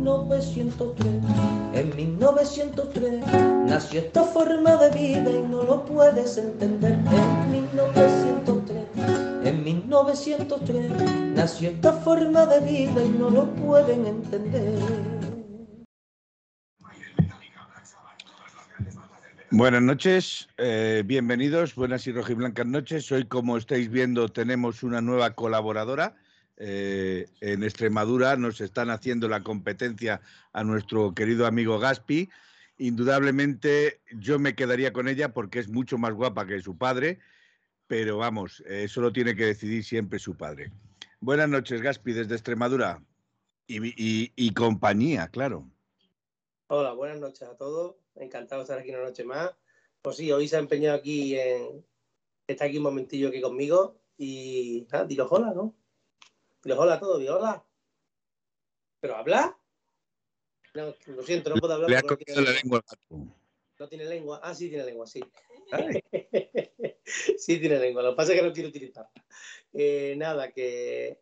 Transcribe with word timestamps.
1903. 0.00 1.08
En 1.74 1.94
1903 1.94 3.20
nació 3.66 4.00
esta 4.00 4.24
forma 4.24 4.76
de 4.76 4.90
vida 4.90 5.30
y 5.30 5.42
no 5.42 5.62
lo 5.62 5.84
puedes 5.84 6.38
entender. 6.38 6.92
En 6.92 7.50
1903, 7.50 8.84
en 9.44 9.64
1903 9.64 10.90
nació 11.34 11.70
esta 11.70 11.92
forma 11.92 12.46
de 12.46 12.60
vida 12.60 13.04
y 13.04 13.08
no 13.10 13.30
lo 13.30 13.46
pueden 13.54 14.06
entender. 14.06 14.78
Buenas 19.52 19.82
noches, 19.82 20.48
eh, 20.58 21.02
bienvenidos, 21.04 21.74
buenas 21.74 22.06
y 22.06 22.12
rojiblancas 22.12 22.66
noches. 22.66 23.10
Hoy, 23.10 23.24
como 23.24 23.56
estáis 23.56 23.90
viendo, 23.90 24.28
tenemos 24.28 24.84
una 24.84 25.00
nueva 25.00 25.34
colaboradora. 25.34 26.14
Eh, 26.62 27.26
en 27.40 27.62
Extremadura 27.62 28.36
nos 28.36 28.60
están 28.60 28.90
haciendo 28.90 29.28
la 29.28 29.42
competencia 29.42 30.20
a 30.52 30.62
nuestro 30.62 31.14
querido 31.14 31.46
amigo 31.46 31.78
Gaspi. 31.78 32.28
Indudablemente 32.76 34.02
yo 34.12 34.38
me 34.38 34.54
quedaría 34.54 34.92
con 34.92 35.08
ella 35.08 35.32
porque 35.32 35.58
es 35.58 35.68
mucho 35.68 35.96
más 35.96 36.12
guapa 36.12 36.46
que 36.46 36.60
su 36.60 36.76
padre, 36.76 37.18
pero 37.86 38.18
vamos, 38.18 38.62
eso 38.66 39.00
lo 39.00 39.10
tiene 39.10 39.34
que 39.34 39.46
decidir 39.46 39.84
siempre 39.84 40.18
su 40.18 40.36
padre. 40.36 40.70
Buenas 41.18 41.48
noches, 41.48 41.80
Gaspi, 41.80 42.12
desde 42.12 42.34
Extremadura 42.34 43.02
y, 43.66 44.52
compañía, 44.52 45.28
claro. 45.28 45.70
Hola, 46.66 46.92
buenas 46.92 47.20
noches 47.20 47.42
a 47.42 47.56
todos. 47.56 47.96
Encantado 48.16 48.60
de 48.60 48.64
estar 48.64 48.78
aquí 48.78 48.90
una 48.90 49.02
noche 49.02 49.24
más. 49.24 49.50
Pues 50.02 50.16
sí, 50.16 50.30
hoy 50.30 50.46
se 50.46 50.56
ha 50.56 50.60
empeñado 50.60 50.98
aquí 50.98 51.38
en. 51.38 51.84
Está 52.46 52.66
aquí 52.66 52.76
un 52.76 52.82
momentillo 52.82 53.28
aquí 53.28 53.40
conmigo 53.40 53.96
y. 54.18 54.86
Ah, 54.92 55.04
dilo 55.04 55.26
hola, 55.28 55.52
¿no? 55.54 55.74
Dilo 56.62 56.78
hola 56.80 56.94
a 56.94 57.00
todos, 57.00 57.20
dilo 57.20 57.38
hola. 57.38 57.64
¿Pero 59.00 59.16
habla? 59.16 59.58
No, 60.74 60.94
lo 61.06 61.22
siento, 61.22 61.50
no 61.50 61.56
puedo 61.56 61.74
hablar 61.74 61.90
Le 61.90 61.96
ha 61.96 62.02
no 62.02 62.08
la 62.08 62.16
tiene, 62.16 62.52
lengua 62.52 62.84
no 63.80 63.88
tiene 63.88 64.04
lengua. 64.04 64.40
Ah, 64.42 64.54
sí 64.54 64.68
tiene 64.68 64.84
lengua, 64.84 65.06
sí. 65.06 65.20
Sí 67.38 67.58
tiene 67.58 67.78
lengua, 67.80 68.02
lo 68.02 68.10
que 68.10 68.16
pasa 68.16 68.32
es 68.32 68.40
que 68.40 68.46
no 68.46 68.52
quiero 68.52 68.68
utilizarla. 68.68 69.10
Eh, 69.72 70.14
nada, 70.16 70.52
que 70.52 71.18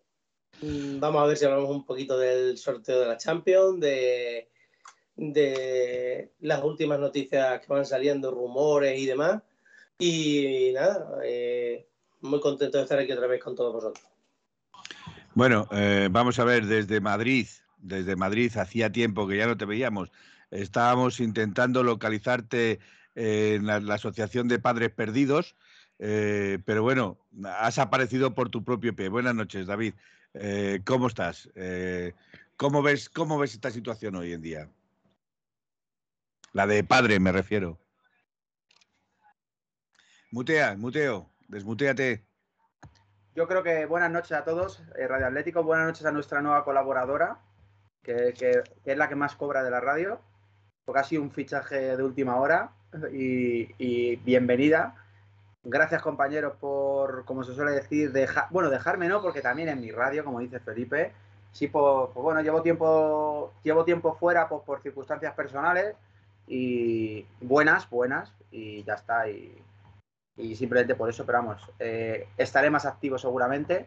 mm, 0.60 0.98
vamos 1.00 1.22
a 1.22 1.26
ver 1.26 1.36
si 1.38 1.46
hablamos 1.46 1.70
un 1.70 1.86
poquito 1.86 2.18
del 2.18 2.58
sorteo 2.58 3.00
de 3.00 3.06
la 3.06 3.16
Champions, 3.16 3.80
de, 3.80 4.50
de 5.16 6.32
las 6.40 6.62
últimas 6.62 6.98
noticias 6.98 7.60
que 7.60 7.72
van 7.72 7.86
saliendo, 7.86 8.30
rumores 8.30 8.98
y 8.98 9.06
demás. 9.06 9.42
Y 9.98 10.72
nada, 10.74 11.20
eh, 11.24 11.88
muy 12.20 12.40
contento 12.40 12.76
de 12.76 12.82
estar 12.82 12.98
aquí 12.98 13.12
otra 13.12 13.28
vez 13.28 13.42
con 13.42 13.54
todos 13.54 13.72
vosotros. 13.72 14.06
Bueno, 15.38 15.68
eh, 15.70 16.08
vamos 16.10 16.40
a 16.40 16.44
ver, 16.44 16.66
desde 16.66 17.00
Madrid, 17.00 17.46
desde 17.76 18.16
Madrid, 18.16 18.50
hacía 18.56 18.90
tiempo 18.90 19.28
que 19.28 19.36
ya 19.36 19.46
no 19.46 19.56
te 19.56 19.66
veíamos. 19.66 20.10
Estábamos 20.50 21.20
intentando 21.20 21.84
localizarte 21.84 22.80
en 23.14 23.64
la, 23.64 23.78
la 23.78 23.94
Asociación 23.94 24.48
de 24.48 24.58
Padres 24.58 24.90
Perdidos, 24.90 25.54
eh, 26.00 26.58
pero 26.64 26.82
bueno, 26.82 27.18
has 27.44 27.78
aparecido 27.78 28.34
por 28.34 28.48
tu 28.48 28.64
propio 28.64 28.96
pie. 28.96 29.10
Buenas 29.10 29.36
noches, 29.36 29.68
David. 29.68 29.94
Eh, 30.34 30.80
¿Cómo 30.84 31.06
estás? 31.06 31.48
Eh, 31.54 32.14
¿cómo, 32.56 32.82
ves, 32.82 33.08
¿Cómo 33.08 33.38
ves 33.38 33.54
esta 33.54 33.70
situación 33.70 34.16
hoy 34.16 34.32
en 34.32 34.42
día? 34.42 34.68
La 36.52 36.66
de 36.66 36.82
padre, 36.82 37.20
me 37.20 37.30
refiero. 37.30 37.78
Mutea, 40.32 40.74
muteo, 40.76 41.30
desmuteate. 41.46 42.27
Yo 43.38 43.46
creo 43.46 43.62
que 43.62 43.86
buenas 43.86 44.10
noches 44.10 44.32
a 44.32 44.42
todos, 44.42 44.82
eh, 44.96 45.06
Radio 45.06 45.28
Atlético, 45.28 45.62
buenas 45.62 45.86
noches 45.86 46.04
a 46.04 46.10
nuestra 46.10 46.42
nueva 46.42 46.64
colaboradora, 46.64 47.38
que, 48.02 48.34
es 48.84 48.98
la 48.98 49.08
que 49.08 49.14
más 49.14 49.36
cobra 49.36 49.62
de 49.62 49.70
la 49.70 49.78
radio, 49.78 50.18
porque 50.84 51.00
ha 51.00 51.04
sido 51.04 51.22
un 51.22 51.30
fichaje 51.30 51.96
de 51.96 52.02
última 52.02 52.34
hora 52.34 52.72
y, 53.12 54.16
bienvenida. 54.16 54.96
Gracias 55.62 56.02
compañeros 56.02 56.54
por, 56.58 57.24
como 57.26 57.44
se 57.44 57.54
suele 57.54 57.70
decir, 57.70 58.10
deja- 58.10 58.48
bueno, 58.50 58.70
dejarme 58.70 59.06
no, 59.06 59.22
porque 59.22 59.40
también 59.40 59.68
en 59.68 59.80
mi 59.80 59.92
radio, 59.92 60.24
como 60.24 60.40
dice 60.40 60.58
Felipe, 60.58 61.12
sí, 61.52 61.68
pues 61.68 62.12
bueno, 62.14 62.40
llevo 62.42 62.60
tiempo, 62.62 63.52
llevo 63.62 63.84
tiempo 63.84 64.16
fuera 64.16 64.48
pues, 64.48 64.62
por 64.64 64.82
circunstancias 64.82 65.32
personales 65.34 65.94
y 66.48 67.24
buenas, 67.40 67.88
buenas, 67.88 68.34
y 68.50 68.82
ya 68.82 68.94
está, 68.94 69.28
y, 69.28 69.62
y 70.38 70.56
simplemente 70.56 70.94
por 70.94 71.10
eso, 71.10 71.26
pero 71.26 71.38
vamos, 71.38 71.70
eh, 71.78 72.28
estaré 72.38 72.70
más 72.70 72.86
activo 72.86 73.18
seguramente 73.18 73.86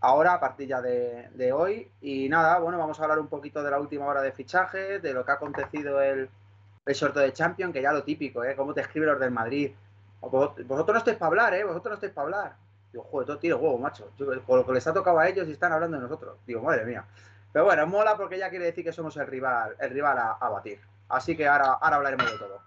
ahora, 0.00 0.34
a 0.34 0.40
partir 0.40 0.68
ya 0.68 0.80
de, 0.82 1.30
de 1.34 1.52
hoy. 1.52 1.90
Y 2.00 2.28
nada, 2.28 2.58
bueno, 2.58 2.76
vamos 2.78 3.00
a 3.00 3.04
hablar 3.04 3.18
un 3.18 3.28
poquito 3.28 3.62
de 3.62 3.70
la 3.70 3.80
última 3.80 4.04
hora 4.06 4.20
de 4.20 4.32
fichaje, 4.32 4.98
de 4.98 5.14
lo 5.14 5.24
que 5.24 5.30
ha 5.30 5.34
acontecido 5.34 6.00
el, 6.02 6.28
el 6.84 6.94
sorteo 6.94 7.22
de 7.22 7.32
Champions, 7.32 7.72
que 7.72 7.82
ya 7.82 7.92
lo 7.92 8.02
típico, 8.04 8.44
¿eh? 8.44 8.54
Cómo 8.54 8.74
te 8.74 8.82
escriben 8.82 9.08
los 9.08 9.18
del 9.20 9.30
Madrid. 9.30 9.72
Vos- 10.20 10.54
Vosotros 10.66 10.92
no 10.94 10.98
estáis 10.98 11.16
para 11.16 11.28
hablar, 11.28 11.54
¿eh? 11.54 11.64
Vosotros 11.64 11.90
no 11.92 11.94
estáis 11.94 12.12
para 12.12 12.24
hablar. 12.24 12.56
Digo, 12.92 13.04
joder, 13.04 13.26
todo 13.26 13.38
tiro 13.38 13.58
huevo, 13.58 13.78
macho. 13.78 14.10
Yo, 14.18 14.26
con 14.44 14.58
lo 14.58 14.66
que 14.66 14.72
les 14.72 14.86
ha 14.86 14.92
tocado 14.92 15.18
a 15.18 15.28
ellos 15.28 15.48
y 15.48 15.52
están 15.52 15.72
hablando 15.72 15.96
de 15.96 16.02
nosotros. 16.02 16.36
Digo, 16.46 16.62
madre 16.62 16.84
mía. 16.84 17.04
Pero 17.52 17.64
bueno, 17.64 17.86
mola 17.86 18.16
porque 18.16 18.38
ya 18.38 18.50
quiere 18.50 18.66
decir 18.66 18.84
que 18.84 18.92
somos 18.92 19.16
el 19.16 19.26
rival, 19.26 19.76
el 19.78 19.90
rival 19.90 20.18
a, 20.18 20.32
a 20.32 20.48
batir. 20.50 20.78
Así 21.08 21.36
que 21.36 21.46
ahora, 21.48 21.72
ahora 21.80 21.96
hablaremos 21.96 22.30
de 22.30 22.38
todo. 22.38 22.60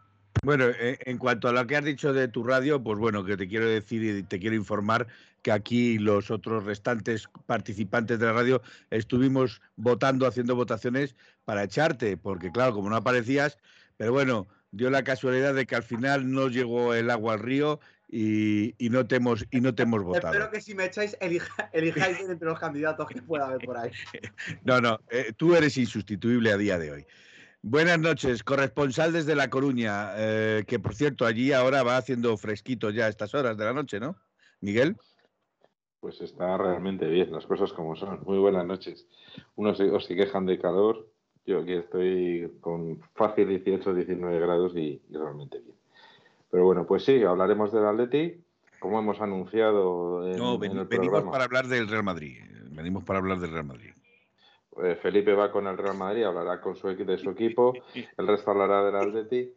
Bueno, 0.44 0.66
eh, 0.70 0.98
en 1.02 1.18
cuanto 1.18 1.50
a 1.50 1.52
lo 1.54 1.68
que 1.68 1.76
has 1.76 1.84
dicho 1.84 2.14
de 2.14 2.28
tu 2.28 2.44
radio, 2.44 2.82
pues 2.82 2.98
bueno, 2.98 3.26
que 3.26 3.36
te 3.36 3.48
quiero 3.48 3.68
decir 3.68 4.04
y 4.04 4.24
te 4.24 4.40
quiero 4.40 4.56
informar 4.56 5.08
que 5.42 5.52
aquí 5.52 5.98
los 6.00 6.32
otros 6.32 6.64
restantes 6.66 7.28
participantes 7.46 8.20
de 8.20 8.26
la 8.26 8.34
radio 8.34 8.62
estuvimos 8.90 9.62
votando, 9.76 10.28
haciendo 10.28 10.56
votaciones 10.56 11.16
para 11.46 11.64
echarte, 11.64 12.16
porque 12.18 12.52
claro, 12.52 12.74
como 12.74 12.90
no 12.90 12.96
aparecías, 12.96 13.58
pero 13.98 14.14
bueno, 14.14 14.48
dio 14.72 14.90
la 14.90 15.04
casualidad 15.04 15.54
de 15.54 15.66
que 15.66 15.76
al 15.76 15.84
final 15.84 16.32
no 16.32 16.48
llegó 16.48 16.94
el 16.94 17.10
agua 17.10 17.34
al 17.34 17.40
río 17.40 17.80
y, 18.08 18.76
y 18.84 18.90
no 18.90 19.06
te 19.08 19.18
hemos, 19.18 19.46
y 19.52 19.62
no 19.62 19.76
te 19.76 19.84
hemos 19.84 20.04
votado. 20.04 20.34
Espero 20.34 20.52
que 20.52 20.62
si 20.62 20.74
me 20.74 20.86
echáis, 20.86 21.18
elija- 21.20 21.70
elijáis 21.74 22.20
entre 22.22 22.48
los 22.48 22.60
candidatos 22.60 23.08
que 23.08 23.22
pueda 23.22 23.48
haber 23.48 23.60
por 23.66 23.78
ahí. 23.78 23.92
No, 24.64 24.80
no, 24.82 25.00
eh, 25.10 25.34
tú 25.36 25.56
eres 25.56 25.78
insustituible 25.78 26.52
a 26.52 26.58
día 26.58 26.78
de 26.80 26.92
hoy. 26.92 27.06
Buenas 27.62 28.00
noches, 28.00 28.44
corresponsal 28.44 29.12
desde 29.12 29.36
La 29.36 29.50
Coruña, 29.50 30.12
eh, 30.16 30.64
que 30.66 30.80
por 30.80 30.96
cierto 30.96 31.26
allí 31.26 31.52
ahora 31.52 31.84
va 31.84 31.98
haciendo 31.98 32.36
fresquito 32.38 32.90
ya 32.90 33.06
a 33.06 33.10
estas 33.10 33.36
horas 33.36 33.58
de 33.58 33.66
la 33.66 33.74
noche, 33.74 34.00
¿no? 34.00 34.16
Miguel. 34.62 34.96
Pues 36.00 36.22
está 36.22 36.58
realmente 36.58 37.06
bien, 37.08 37.32
las 37.34 37.46
cosas 37.46 37.74
como 37.74 37.96
son. 37.98 38.22
Muy 38.26 38.38
buenas 38.38 38.66
noches. 38.66 39.06
Unos 39.56 39.78
se, 39.78 39.90
os 39.92 40.06
se 40.06 40.16
quejan 40.16 40.46
de 40.46 40.58
calor, 40.58 41.10
yo 41.46 41.60
aquí 41.60 41.74
estoy 41.74 42.50
con 42.62 43.02
fácil 43.16 43.50
18, 43.50 43.94
19 43.94 44.40
grados 44.40 44.74
y, 44.78 45.02
y 45.10 45.18
realmente 45.18 45.60
bien. 45.60 45.76
Pero 46.50 46.64
bueno, 46.64 46.88
pues 46.88 47.04
sí, 47.04 47.22
hablaremos 47.24 47.74
del 47.74 47.86
Atleti, 47.86 48.42
como 48.80 49.00
hemos 49.00 49.20
anunciado 49.20 50.26
en, 50.32 50.38
No, 50.38 50.56
en 50.64 50.78
el 50.78 50.86
venimos 50.86 50.88
programa. 50.88 51.32
para 51.32 51.44
hablar 51.44 51.68
del 51.68 51.90
Real 51.90 52.04
Madrid. 52.04 52.38
eh, 52.40 52.64
Venimos 52.72 53.04
para 53.04 53.20
hablar 53.20 53.40
del 53.40 53.52
Real 53.52 53.66
Madrid. 53.66 53.92
Eh, 54.84 54.96
Felipe 54.96 55.34
va 55.34 55.52
con 55.52 55.68
el 55.68 55.78
Real 55.78 55.98
Madrid, 55.98 56.24
hablará 56.24 56.60
con 56.62 56.76
su, 56.76 56.88
de 56.96 57.18
su 57.18 57.30
equipo, 57.32 57.74
el 58.18 58.28
resto 58.28 58.52
hablará 58.52 58.84
del 58.86 58.96
Atleti. 58.96 59.52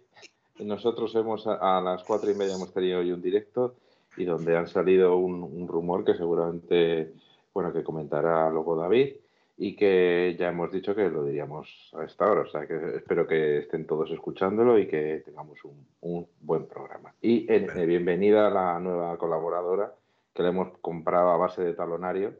Nosotros 0.61 1.15
hemos 1.15 1.47
a, 1.47 1.79
a 1.79 1.81
las 1.81 2.05
cuatro 2.05 2.31
y 2.31 2.35
media 2.35 2.55
hemos 2.55 2.73
tenido 2.73 3.01
hoy 3.01 3.11
un 3.13 3.23
directo 3.23 3.75
y 4.17 4.25
donde 4.25 4.57
han 4.57 4.69
salido 4.69 5.17
un, 5.17 5.43
un 5.43 5.67
rumor 5.67 6.05
que 6.05 6.15
seguramente, 6.15 7.13
bueno, 7.55 7.73
que 7.73 7.83
comentará 7.83 8.51
luego 8.51 8.77
David 8.77 9.15
y 9.57 9.75
que 9.77 10.37
ya 10.39 10.49
hemos 10.49 10.71
dicho 10.73 10.95
que 10.95 11.09
lo 11.09 11.25
diríamos 11.25 11.91
a 11.99 12.05
esta 12.05 12.31
hora. 12.31 12.43
O 12.43 12.47
sea, 12.47 12.67
que 12.67 12.97
espero 12.97 13.27
que 13.27 13.59
estén 13.59 13.87
todos 13.87 14.11
escuchándolo 14.11 14.79
y 14.79 14.87
que 14.87 15.23
tengamos 15.25 15.65
un, 15.65 15.87
un 16.03 16.27
buen 16.41 16.67
programa. 16.67 17.15
Y 17.23 17.51
eh, 17.53 17.67
eh, 17.75 17.87
bienvenida 17.87 18.49
a 18.49 18.51
la 18.51 18.79
nueva 18.81 19.17
colaboradora 19.17 19.95
que 20.35 20.43
le 20.43 20.49
hemos 20.51 20.77
comprado 20.79 21.31
a 21.31 21.37
base 21.37 21.63
de 21.63 21.75
talonario, 21.75 22.33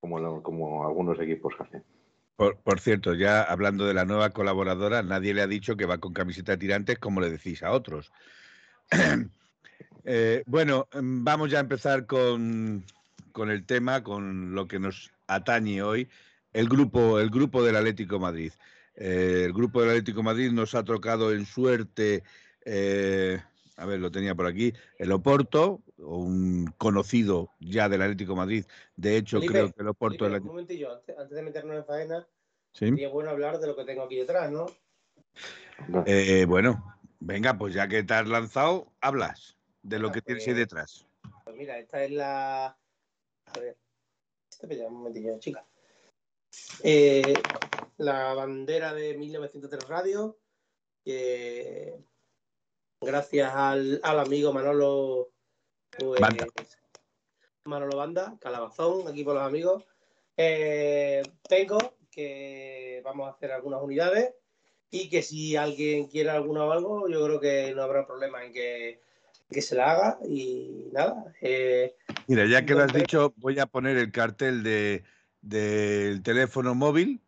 como, 0.00 0.18
lo- 0.18 0.42
como 0.42 0.86
algunos 0.86 1.18
equipos 1.20 1.54
que 1.56 1.62
hacen. 1.62 1.82
Por, 2.36 2.80
cierto, 2.80 3.14
ya 3.14 3.42
hablando 3.42 3.86
de 3.86 3.94
la 3.94 4.04
nueva 4.04 4.30
colaboradora, 4.30 5.02
nadie 5.02 5.34
le 5.34 5.42
ha 5.42 5.46
dicho 5.46 5.76
que 5.76 5.86
va 5.86 5.98
con 5.98 6.12
camiseta 6.12 6.52
de 6.52 6.58
tirantes 6.58 6.98
como 6.98 7.20
le 7.20 7.30
decís 7.30 7.62
a 7.62 7.70
otros. 7.70 8.12
Eh, 10.06 10.42
bueno, 10.44 10.86
mm, 10.92 11.24
vamos 11.24 11.50
ya 11.50 11.56
a 11.56 11.62
empezar 11.62 12.04
con, 12.04 12.84
con 13.32 13.50
el 13.50 13.64
tema, 13.64 14.02
con 14.02 14.54
lo 14.54 14.68
que 14.68 14.78
nos 14.78 15.10
atañe 15.26 15.82
hoy, 15.82 16.10
el 16.52 16.68
grupo, 16.68 17.18
el 17.18 17.30
grupo 17.30 17.64
del 17.64 17.76
Atlético 17.76 18.18
Madrid. 18.18 18.52
Eh, 18.96 19.44
el 19.46 19.54
grupo 19.54 19.80
del 19.80 19.90
Atlético 19.90 20.22
Madrid 20.22 20.52
nos 20.52 20.74
ha 20.74 20.84
tocado 20.84 21.32
en 21.32 21.46
suerte, 21.46 22.22
eh, 22.66 23.40
a 23.76 23.86
ver, 23.86 23.98
lo 24.00 24.10
tenía 24.10 24.34
por 24.34 24.46
aquí, 24.46 24.72
el 24.98 25.12
Oporto, 25.12 25.82
un 25.98 26.66
conocido 26.78 27.50
ya 27.60 27.88
del 27.88 28.02
Atlético 28.02 28.32
de 28.32 28.36
Madrid. 28.38 28.64
De 28.96 29.16
hecho, 29.16 29.38
Felipe, 29.38 29.52
creo 29.52 29.72
que 29.72 29.82
el 29.82 29.88
Oporto... 29.88 30.24
Felipe, 30.24 30.34
del 30.34 30.42
un 30.42 30.48
momentillo, 30.48 30.92
antes, 30.92 31.18
antes 31.18 31.36
de 31.36 31.42
meternos 31.42 31.76
en 31.76 31.84
faena, 31.84 32.28
Sí. 32.72 32.86
sería 32.88 33.08
bueno 33.08 33.30
hablar 33.30 33.58
de 33.60 33.68
lo 33.68 33.76
que 33.76 33.84
tengo 33.84 34.02
aquí 34.02 34.16
detrás, 34.16 34.50
¿no? 34.50 34.66
Eh, 36.06 36.44
bueno, 36.46 36.98
venga, 37.20 37.56
pues 37.56 37.72
ya 37.74 37.86
que 37.88 38.02
te 38.02 38.14
has 38.14 38.26
lanzado, 38.28 38.92
hablas 39.00 39.56
de 39.82 39.98
lo 39.98 40.10
que 40.10 40.22
tienes 40.22 40.46
ahí 40.46 40.54
pues- 40.54 40.58
detrás. 40.58 41.06
Pues 41.44 41.56
mira, 41.56 41.78
esta 41.78 42.02
es 42.02 42.10
la. 42.10 42.66
A 42.66 43.60
ver. 43.60 43.76
Espera 44.50 44.88
un 44.88 44.94
momentillo, 44.94 45.38
chica. 45.38 45.64
Eh, 46.82 47.34
la 47.98 48.34
bandera 48.34 48.94
de 48.94 49.16
1903 49.16 49.88
Radio. 49.88 50.38
que 51.04 52.00
gracias 53.04 53.52
al, 53.54 54.00
al 54.02 54.18
amigo 54.20 54.52
Manolo. 54.52 55.30
pues, 55.90 56.20
Banda. 56.20 56.46
Manolo 57.64 57.96
Banda, 57.96 58.36
Calabazón, 58.40 59.08
aquí 59.08 59.24
por 59.24 59.34
los 59.34 59.42
amigos. 59.42 59.84
Eh, 60.36 61.22
tengo 61.48 61.78
que 62.10 63.00
vamos 63.04 63.28
a 63.28 63.32
hacer 63.32 63.52
algunas 63.52 63.82
unidades 63.82 64.34
y 64.90 65.08
que 65.08 65.22
si 65.22 65.56
alguien 65.56 66.06
quiere 66.08 66.30
alguna 66.30 66.64
o 66.64 66.72
algo, 66.72 67.08
yo 67.08 67.24
creo 67.24 67.40
que 67.40 67.72
no 67.74 67.82
habrá 67.82 68.06
problema 68.06 68.44
en 68.44 68.52
que, 68.52 69.00
que 69.50 69.62
se 69.62 69.74
la 69.74 69.90
haga 69.92 70.18
y 70.28 70.88
nada. 70.92 71.32
eh, 71.40 71.96
Mira, 72.26 72.46
ya 72.46 72.64
que 72.64 72.74
lo 72.74 72.82
has 72.82 72.92
dicho, 72.92 73.32
voy 73.36 73.58
a 73.58 73.66
poner 73.66 73.96
el 73.96 74.12
cartel 74.12 74.62
de, 74.62 75.04
del 75.40 76.22
teléfono 76.22 76.74
móvil 76.74 77.20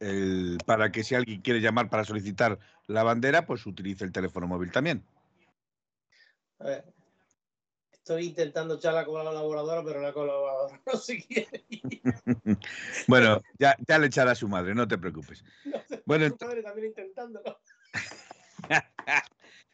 el- 0.00 0.58
para 0.66 0.90
que 0.92 1.02
si 1.04 1.14
alguien 1.14 1.40
quiere 1.40 1.60
llamar 1.60 1.88
para 1.88 2.04
solicitar 2.04 2.58
la 2.88 3.02
bandera, 3.04 3.46
pues 3.46 3.64
utilice 3.66 4.04
el 4.04 4.12
teléfono 4.12 4.46
móvil 4.46 4.72
también. 4.72 5.04
a 6.58 6.64
ver, 6.64 6.84
estoy 7.92 8.26
intentando 8.26 8.74
echarla 8.74 9.04
con 9.04 9.18
la 9.18 9.30
colaboradora, 9.30 9.84
pero 9.84 10.00
la 10.00 10.12
colaboradora 10.12 10.80
no 10.86 10.98
se 10.98 11.22
quiere. 11.24 11.64
Bueno, 13.06 13.42
ya, 13.58 13.76
ya 13.86 13.98
le 13.98 14.06
echará 14.06 14.32
a 14.32 14.34
su 14.34 14.48
madre, 14.48 14.74
no 14.74 14.88
te 14.88 14.98
preocupes. 14.98 15.44
Bueno, 16.06 16.34
madre 16.40 16.62
también 16.62 16.86
intentándolo. 16.88 17.60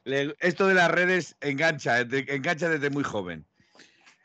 Esto 0.05 0.67
de 0.67 0.75
las 0.75 0.91
redes 0.91 1.37
engancha, 1.41 2.01
engancha 2.01 2.69
desde 2.69 2.91
muy 2.91 3.05
joven. 3.05 3.47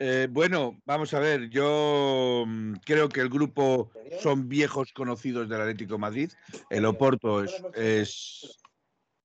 Eh, 0.00 0.26
bueno, 0.30 0.80
vamos 0.86 1.14
a 1.14 1.20
ver, 1.20 1.50
yo 1.50 2.44
mm, 2.46 2.74
creo 2.84 3.08
que 3.08 3.20
el 3.20 3.28
grupo 3.28 3.92
son 4.20 4.48
viejos 4.48 4.92
conocidos 4.92 5.48
del 5.48 5.60
Atlético 5.60 5.94
de 5.94 5.98
Madrid. 5.98 6.32
El 6.70 6.86
Oporto 6.86 7.44
es, 7.44 7.62
es- 7.74 8.59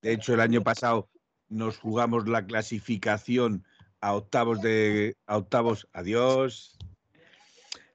de 0.06 0.12
hecho, 0.12 0.34
el 0.34 0.40
año 0.40 0.62
pasado 0.62 1.08
nos 1.48 1.78
jugamos 1.78 2.28
la 2.28 2.46
clasificación 2.46 3.64
a 4.00 4.14
octavos 4.14 4.62
de 4.62 5.16
a 5.26 5.36
octavos. 5.36 5.88
Adiós. 5.92 6.78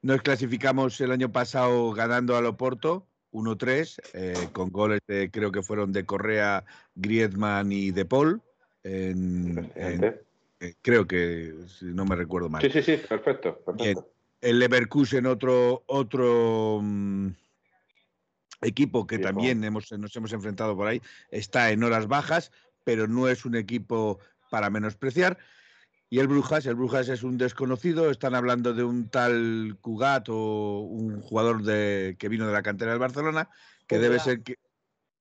Nos 0.01 0.21
clasificamos 0.21 0.99
el 0.99 1.13
año 1.13 1.31
pasado 1.31 1.91
ganando 1.93 2.35
al 2.35 2.47
Oporto 2.47 3.07
1-3 3.31 4.01
eh, 4.13 4.49
con 4.51 4.71
goles 4.71 4.99
de 5.07 5.31
creo 5.31 5.53
que 5.53 5.63
fueron 5.63 5.93
de 5.93 6.05
Correa, 6.05 6.65
Griezmann 6.95 7.71
y 7.71 7.91
De 7.91 8.03
Paul. 8.03 8.41
en- 8.83 9.57
en- 9.57 9.59
Efectivamente. 9.59 10.21
eh, 10.59 10.73
creo 10.81 11.07
que 11.07 11.53
si 11.67 11.85
no 11.85 12.03
me 12.03 12.17
recuerdo 12.17 12.49
mal. 12.49 12.61
Sí, 12.61 12.69
sí, 12.71 12.81
sí, 12.81 12.97
perfecto. 13.07 13.57
perfecto. 13.59 14.11
El 14.41 14.59
Leverkusen, 14.59 15.27
otro, 15.27 15.83
otro 15.85 16.79
mm, 16.81 17.27
equipo 18.61 19.07
que 19.07 19.19
también 19.19 19.63
hemos, 19.63 19.91
nos 19.91 20.15
hemos 20.15 20.33
enfrentado 20.33 20.75
por 20.75 20.87
ahí, 20.87 21.01
está 21.29 21.71
en 21.71 21.83
horas 21.83 22.07
bajas, 22.07 22.51
pero 22.83 23.07
no 23.07 23.27
es 23.27 23.45
un 23.45 23.55
equipo 23.55 24.19
para 24.49 24.69
menospreciar. 24.69 25.37
Y 26.09 26.19
el 26.19 26.27
Brujas, 26.27 26.65
el 26.65 26.75
Brujas 26.75 27.07
es 27.07 27.23
un 27.23 27.37
desconocido, 27.37 28.11
están 28.11 28.35
hablando 28.35 28.73
de 28.73 28.83
un 28.83 29.07
tal 29.09 29.77
Cugat 29.79 30.27
o 30.29 30.81
un 30.81 31.21
jugador 31.21 31.63
de, 31.63 32.17
que 32.19 32.27
vino 32.27 32.45
de 32.45 32.53
la 32.53 32.63
cantera 32.63 32.91
del 32.91 32.99
Barcelona, 32.99 33.49
que 33.87 33.97
debe 33.97 34.19
Juglat. 34.19 34.25
ser 34.25 34.43
que, 34.43 34.55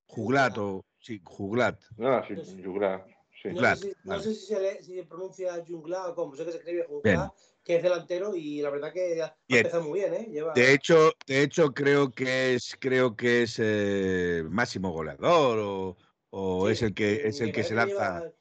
Juglat 0.06 0.58
o 0.58 0.84
sí, 0.98 1.20
Juglat. 1.22 1.80
No, 1.96 2.22
sí, 2.26 2.34
Yugla, 2.60 3.06
sí. 3.42 3.48
No, 3.50 3.56
Claro, 3.56 3.76
sé, 3.76 3.82
si, 3.82 3.88
no 3.88 3.94
claro. 4.02 4.22
sé 4.22 4.34
si 4.34 4.46
se, 4.46 4.60
le- 4.60 4.82
si 4.82 4.94
se 4.96 5.04
pronuncia 5.04 5.64
Jungla 5.66 6.08
o 6.08 6.14
como 6.14 6.34
sé 6.36 6.44
que 6.44 6.52
se 6.52 6.58
escribe. 6.58 6.86
Jungla, 6.88 7.32
que 7.64 7.76
es 7.76 7.82
delantero 7.82 8.34
y 8.34 8.60
la 8.62 8.70
verdad 8.70 8.92
que 8.92 9.22
ha 9.22 9.36
empezado 9.48 9.82
muy 9.84 10.00
bien, 10.00 10.14
¿eh? 10.14 10.28
Lleva, 10.30 10.54
De 10.54 10.72
hecho, 10.72 11.12
de 11.26 11.42
hecho 11.42 11.72
creo 11.72 12.10
que 12.10 12.54
es, 12.54 12.76
creo 12.80 13.16
que 13.16 13.42
es 13.42 13.56
eh, 13.62 14.42
máximo 14.48 14.90
goleador 14.90 15.58
o, 15.60 15.96
o 16.30 16.66
sí, 16.66 16.72
es 16.72 16.82
el 16.82 16.94
que 16.94 17.28
es 17.28 17.40
el 17.40 17.52
que 17.52 17.62
se 17.64 17.74
lanza. 17.74 18.32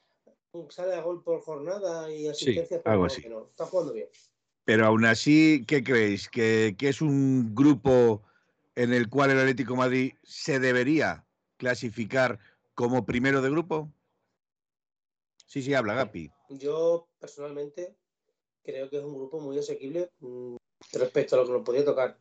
sale 0.69 0.95
a 0.95 1.01
gol 1.01 1.23
por 1.23 1.41
jornada 1.41 2.11
y 2.11 2.27
asistencias, 2.27 2.81
pero 2.83 2.93
algo 2.93 3.05
así. 3.05 3.23
no, 3.29 3.47
está 3.49 3.65
jugando 3.65 3.93
bien. 3.93 4.07
Pero 4.65 4.85
aún 4.85 5.05
así, 5.05 5.63
¿qué 5.67 5.83
creéis? 5.83 6.29
¿Que, 6.29 6.75
que 6.77 6.89
es 6.89 7.01
un 7.01 7.55
grupo 7.55 8.23
en 8.75 8.93
el 8.93 9.09
cual 9.09 9.31
el 9.31 9.39
Atlético 9.39 9.73
de 9.73 9.77
Madrid 9.79 10.13
se 10.23 10.59
debería 10.59 11.25
clasificar 11.57 12.39
como 12.75 13.05
primero 13.05 13.41
de 13.41 13.49
grupo? 13.49 13.91
Sí, 15.49 15.63
sí, 15.63 15.73
habla 15.73 15.95
Gapi. 15.95 16.31
Yo 16.49 17.07
personalmente 17.17 17.95
creo 18.63 18.87
que 18.87 18.97
es 18.97 19.03
un 19.03 19.15
grupo 19.15 19.39
muy 19.39 19.57
asequible 19.57 20.11
mm, 20.19 20.57
respecto 20.93 21.35
a 21.35 21.39
lo 21.39 21.45
que 21.47 21.51
nos 21.53 21.63
podía 21.63 21.83
tocar. 21.83 22.19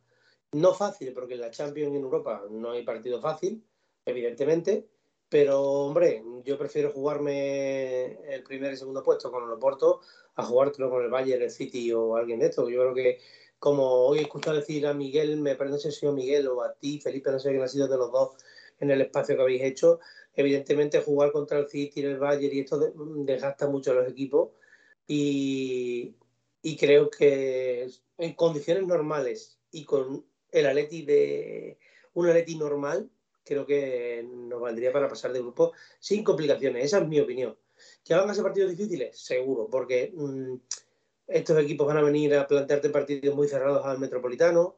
No 0.53 0.73
fácil, 0.73 1.13
porque 1.13 1.35
en 1.35 1.41
la 1.41 1.51
Champions 1.51 1.95
en 1.95 2.01
Europa 2.01 2.43
no 2.49 2.71
hay 2.71 2.83
partido 2.83 3.21
fácil, 3.21 3.63
evidentemente, 4.03 4.89
pero 5.29 5.61
hombre, 5.61 6.23
yo 6.43 6.57
prefiero 6.57 6.91
jugarme 6.91 8.13
el 8.33 8.41
primer 8.41 8.73
y 8.73 8.77
segundo 8.77 9.03
puesto 9.03 9.29
con 9.29 9.43
el 9.43 9.51
Oporto 9.51 10.01
a 10.33 10.43
jugártelo 10.43 10.89
con 10.89 11.03
el 11.03 11.11
Bayern, 11.11 11.43
el 11.43 11.51
City 11.51 11.93
o 11.93 12.15
alguien 12.15 12.39
de 12.39 12.47
estos. 12.47 12.67
Yo 12.71 12.79
creo 12.79 12.95
que, 12.95 13.19
como 13.59 14.07
hoy 14.07 14.17
he 14.17 14.21
escuchado 14.23 14.55
decir 14.57 14.87
a 14.87 14.95
Miguel, 14.95 15.39
me 15.39 15.55
parece 15.55 15.73
no 15.73 15.79
si 15.79 15.87
ha 15.89 15.91
sido 15.91 16.13
Miguel 16.13 16.47
o 16.47 16.63
a 16.63 16.73
ti, 16.73 16.99
Felipe, 16.99 17.29
no 17.29 17.37
sé 17.37 17.49
quién 17.49 17.61
ha 17.61 17.67
sido 17.67 17.87
de 17.87 17.97
los 17.97 18.11
dos 18.11 18.37
en 18.79 18.89
el 18.89 19.01
espacio 19.01 19.35
que 19.35 19.41
habéis 19.41 19.61
hecho, 19.61 19.99
evidentemente 20.33 21.01
jugar 21.01 21.31
contra 21.31 21.59
el 21.59 21.67
City, 21.67 22.01
el 22.01 22.17
Bayern 22.17 22.55
y 22.55 22.59
esto 22.59 22.77
de- 22.79 22.93
desgasta 23.25 23.67
mucho 23.67 23.91
a 23.91 23.95
los 23.95 24.07
equipos 24.09 24.49
y, 25.07 26.15
y 26.61 26.77
creo 26.77 27.09
que 27.09 27.89
en 28.17 28.33
condiciones 28.33 28.85
normales 28.85 29.59
y 29.71 29.85
con 29.85 30.25
el 30.51 30.65
Atleti 30.67 31.03
de 31.03 31.77
un 32.13 32.27
Atleti 32.27 32.55
normal 32.55 33.09
creo 33.43 33.65
que 33.65 34.25
nos 34.27 34.61
valdría 34.61 34.91
para 34.91 35.09
pasar 35.09 35.33
de 35.33 35.39
grupo 35.39 35.73
sin 35.99 36.23
complicaciones, 36.23 36.85
esa 36.85 36.99
es 36.99 37.07
mi 37.07 37.19
opinión. 37.19 37.57
¿Que 38.03 38.13
van 38.13 38.29
a 38.29 38.33
ser 38.33 38.43
partidos 38.43 38.69
difíciles? 38.69 39.17
Seguro, 39.19 39.67
porque 39.69 40.11
mm, 40.13 40.55
estos 41.27 41.57
equipos 41.59 41.87
van 41.87 41.97
a 41.97 42.01
venir 42.03 42.35
a 42.35 42.47
plantearte 42.47 42.89
partidos 42.89 43.35
muy 43.35 43.47
cerrados 43.47 43.85
al 43.85 43.99
Metropolitano 43.99 44.75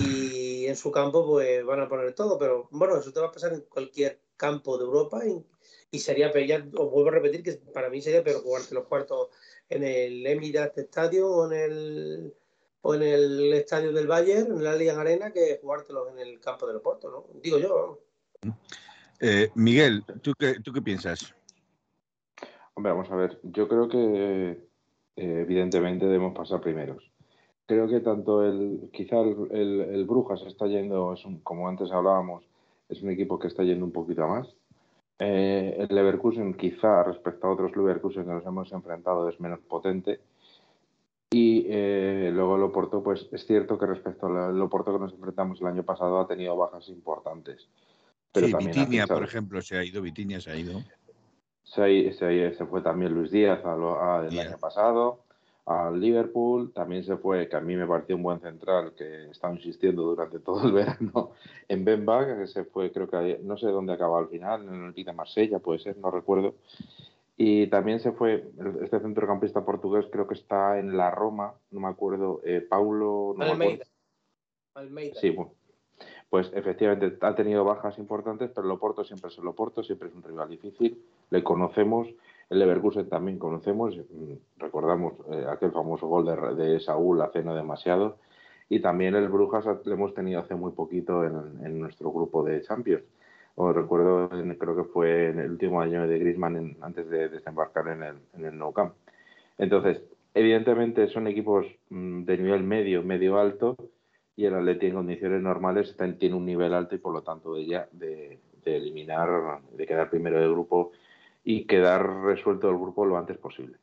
y 0.00 0.66
en 0.66 0.76
su 0.76 0.90
campo 0.90 1.26
pues 1.26 1.64
van 1.64 1.80
a 1.80 1.88
poner 1.88 2.14
todo, 2.14 2.38
pero 2.38 2.68
bueno, 2.70 2.96
eso 2.96 3.12
te 3.12 3.20
va 3.20 3.26
a 3.26 3.32
pasar 3.32 3.52
en 3.52 3.62
cualquier 3.62 4.20
campo 4.40 4.78
de 4.78 4.84
Europa 4.84 5.20
y, 5.26 5.44
y 5.90 5.98
sería 5.98 6.32
peor, 6.32 6.46
ya 6.46 6.56
os 6.56 6.90
vuelvo 6.90 7.10
a 7.10 7.12
repetir 7.12 7.42
que 7.42 7.52
para 7.74 7.90
mí 7.90 8.00
sería 8.00 8.24
peor 8.24 8.42
jugarte 8.42 8.74
los 8.74 8.86
cuartos 8.86 9.28
en 9.68 9.84
el 9.84 10.26
Emirates 10.26 10.84
Stadium 10.86 11.30
o 11.30 11.52
en 11.52 11.58
el 11.58 12.34
o 12.82 12.94
en 12.94 13.02
el 13.02 13.52
estadio 13.52 13.92
del 13.92 14.06
Bayern, 14.06 14.52
en 14.56 14.64
la 14.64 14.70
Allianz 14.72 14.96
Arena, 14.98 15.30
que 15.32 15.58
jugártelos 15.60 16.08
en 16.12 16.18
el 16.18 16.40
campo 16.40 16.66
del 16.66 16.76
Oporto, 16.76 17.10
¿no? 17.10 17.26
Digo 17.42 17.58
yo. 17.58 17.98
Eh, 19.20 19.50
Miguel, 19.54 20.02
¿tú 20.22 20.32
qué, 20.38 20.54
¿tú 20.64 20.72
qué 20.72 20.80
piensas? 20.80 21.34
Hombre, 22.72 22.92
vamos 22.92 23.10
a 23.10 23.16
ver. 23.16 23.38
Yo 23.42 23.68
creo 23.68 23.86
que 23.86 23.98
eh, 25.16 25.42
evidentemente 25.42 26.06
debemos 26.06 26.34
pasar 26.34 26.62
primeros. 26.62 27.02
Creo 27.66 27.86
que 27.86 28.00
tanto 28.00 28.42
el, 28.46 28.88
quizá 28.94 29.20
el, 29.20 29.36
el- 29.50 29.80
el 29.82 30.04
Brujas 30.06 30.40
está 30.46 30.66
yendo, 30.66 31.12
es 31.12 31.22
un- 31.26 31.40
como 31.40 31.68
antes 31.68 31.90
hablábamos, 31.92 32.44
es 32.90 33.02
un 33.02 33.10
equipo 33.10 33.38
que 33.38 33.48
está 33.48 33.62
yendo 33.62 33.84
un 33.84 33.92
poquito 33.92 34.24
a 34.24 34.28
más. 34.28 34.48
Eh, 35.18 35.76
el 35.88 35.94
Leverkusen, 35.94 36.54
quizá 36.54 37.02
respecto 37.04 37.46
a 37.46 37.52
otros 37.52 37.76
Leverkusen 37.76 38.24
que 38.24 38.32
nos 38.32 38.44
hemos 38.46 38.72
enfrentado, 38.72 39.28
es 39.28 39.38
menos 39.40 39.60
potente. 39.60 40.20
Y 41.32 41.66
eh, 41.68 42.30
luego 42.34 42.56
el 42.56 42.62
Oporto, 42.62 43.02
pues 43.02 43.28
es 43.30 43.46
cierto 43.46 43.78
que 43.78 43.86
respecto 43.86 44.26
al 44.26 44.60
Oporto 44.60 44.92
que 44.92 44.98
nos 44.98 45.12
enfrentamos 45.12 45.60
el 45.60 45.68
año 45.68 45.84
pasado 45.84 46.18
ha 46.18 46.26
tenido 46.26 46.56
bajas 46.56 46.88
importantes. 46.88 47.68
Pero 48.32 48.46
sí, 48.46 48.52
también 48.52 48.72
Vitinia, 48.76 49.06
por 49.06 49.22
ejemplo, 49.22 49.60
se 49.62 49.76
ha 49.76 49.84
ido, 49.84 50.02
Vitinia 50.02 50.40
se 50.40 50.50
ha 50.50 50.56
ido. 50.56 50.80
se, 51.62 52.12
se, 52.14 52.66
fue 52.66 52.80
también 52.82 53.12
Luis 53.14 53.30
Díaz 53.30 53.64
a 53.64 53.76
lo- 53.76 54.00
a- 54.02 54.24
el 54.24 54.30
Díaz. 54.30 54.48
año 54.48 54.58
pasado, 54.58 55.20
al 55.66 56.00
Liverpool. 56.00 56.72
También 56.72 57.04
se 57.04 57.16
fue, 57.16 57.48
que 57.48 57.56
a 57.56 57.60
mí 57.60 57.76
me 57.76 57.86
pareció 57.86 58.16
un 58.16 58.22
buen 58.22 58.40
central, 58.40 58.92
que 58.96 59.30
estaba 59.30 59.54
insistiendo 59.54 60.02
durante 60.02 60.38
todo 60.40 60.66
el 60.66 60.72
verano, 60.72 61.32
en 61.68 61.84
Ben 61.84 62.04
que 62.04 62.46
se 62.46 62.64
fue, 62.64 62.92
creo 62.92 63.08
que 63.08 63.40
no 63.42 63.56
sé 63.56 63.66
dónde 63.68 63.92
acabó 63.92 64.18
al 64.18 64.28
final, 64.28 64.66
en 64.68 64.84
el 64.84 65.04
de 65.04 65.12
Marsella, 65.12 65.58
puede 65.58 65.78
ser, 65.78 65.96
no 65.98 66.10
recuerdo. 66.10 66.54
Y 67.42 67.68
también 67.68 68.00
se 68.00 68.12
fue, 68.12 68.50
este 68.82 69.00
centrocampista 69.00 69.64
portugués, 69.64 70.06
creo 70.12 70.26
que 70.26 70.34
está 70.34 70.78
en 70.78 70.96
la 70.96 71.10
Roma, 71.10 71.54
no 71.70 71.80
me 71.80 71.88
acuerdo, 71.88 72.42
eh, 72.44 72.60
Paulo. 72.60 73.34
No 73.34 73.38
me 73.38 73.44
acuerdo. 73.44 73.62
Almeida. 73.62 73.84
Almeida. 74.74 75.14
Sí, 75.20 75.30
bueno. 75.30 75.54
pues 76.28 76.50
efectivamente 76.54 77.16
ha 77.22 77.34
tenido 77.34 77.64
bajas 77.64 77.98
importantes, 77.98 78.50
pero 78.54 78.66
el 78.66 78.72
Oporto 78.72 79.04
siempre 79.04 79.30
es 79.30 79.38
el 79.38 79.46
Oporto, 79.46 79.82
siempre 79.82 80.08
es 80.08 80.14
un 80.14 80.22
rival 80.22 80.50
difícil, 80.50 81.02
le 81.30 81.42
conocemos, 81.42 82.08
el 82.50 82.58
Leverkusen 82.58 83.08
también 83.08 83.38
conocemos, 83.38 83.96
mm, 83.96 84.34
recordamos 84.58 85.14
eh, 85.30 85.46
aquel 85.48 85.70
famoso 85.72 86.08
gol 86.08 86.26
de, 86.26 86.62
de, 86.64 86.80
Saúl 86.80 87.22
hace 87.22 87.42
no 87.42 87.54
demasiado, 87.54 88.18
y 88.68 88.80
también 88.80 89.14
el 89.14 89.28
Brujas 89.28 89.64
le 89.84 89.94
hemos 89.94 90.14
tenido 90.14 90.40
hace 90.40 90.54
muy 90.54 90.72
poquito 90.72 91.24
en, 91.24 91.78
nuestro 91.80 92.12
grupo 92.12 92.44
de 92.44 92.62
Champions. 92.62 93.02
Os 93.56 93.74
recuerdo, 93.74 94.28
creo 94.28 94.76
que 94.76 94.84
fue 94.84 95.28
en 95.30 95.40
el 95.40 95.50
último 95.52 95.80
año 95.80 96.06
de 96.06 96.18
Griezmann 96.18 96.76
antes 96.80 97.08
de 97.10 97.28
desembarcar 97.28 97.88
en 97.88 98.02
el, 98.02 98.16
en 98.34 98.44
el 98.46 98.58
Nou 98.58 98.72
Camp. 98.72 98.94
Entonces, 99.58 100.02
evidentemente 100.34 101.08
son 101.08 101.26
equipos 101.26 101.66
mm, 101.90 102.24
de 102.24 102.38
nivel 102.38 102.62
medio, 102.62 103.02
medio 103.02 103.38
alto, 103.38 103.76
y 104.36 104.46
el 104.46 104.54
Atleti 104.54 104.86
en 104.86 104.94
condiciones 104.94 105.42
normales 105.42 105.96
tiene 106.18 106.34
un 106.34 106.46
nivel 106.46 106.72
alto 106.72 106.94
y 106.94 106.98
por 106.98 107.12
lo 107.12 107.22
tanto 107.22 107.54
de, 107.54 107.66
ya, 107.66 107.88
de, 107.92 108.38
eliminar, 108.64 109.60
de 109.72 109.86
quedar 109.86 110.08
primero 110.10 110.40
del 110.40 110.52
grupo 110.52 110.92
y 111.44 111.66
quedar 111.66 112.06
resuelto 112.22 112.68
el 112.70 112.76
grupo 112.76 113.04
lo 113.04 113.16
antes 113.18 113.38
posible. 113.38 113.78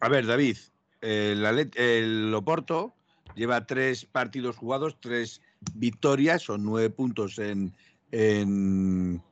A 0.00 0.08
ver, 0.08 0.26
David, 0.26 0.56
el, 1.00 1.70
el 1.76 2.30
Loporto 2.30 2.94
lleva 3.34 3.66
tres 3.66 4.04
partidos 4.04 4.56
jugados, 4.56 4.98
tres 5.00 5.40
victorias, 5.74 6.42
son 6.42 6.64
nueve 6.64 6.90
puntos 6.90 7.38
en, 7.38 7.72
en, 8.10 9.22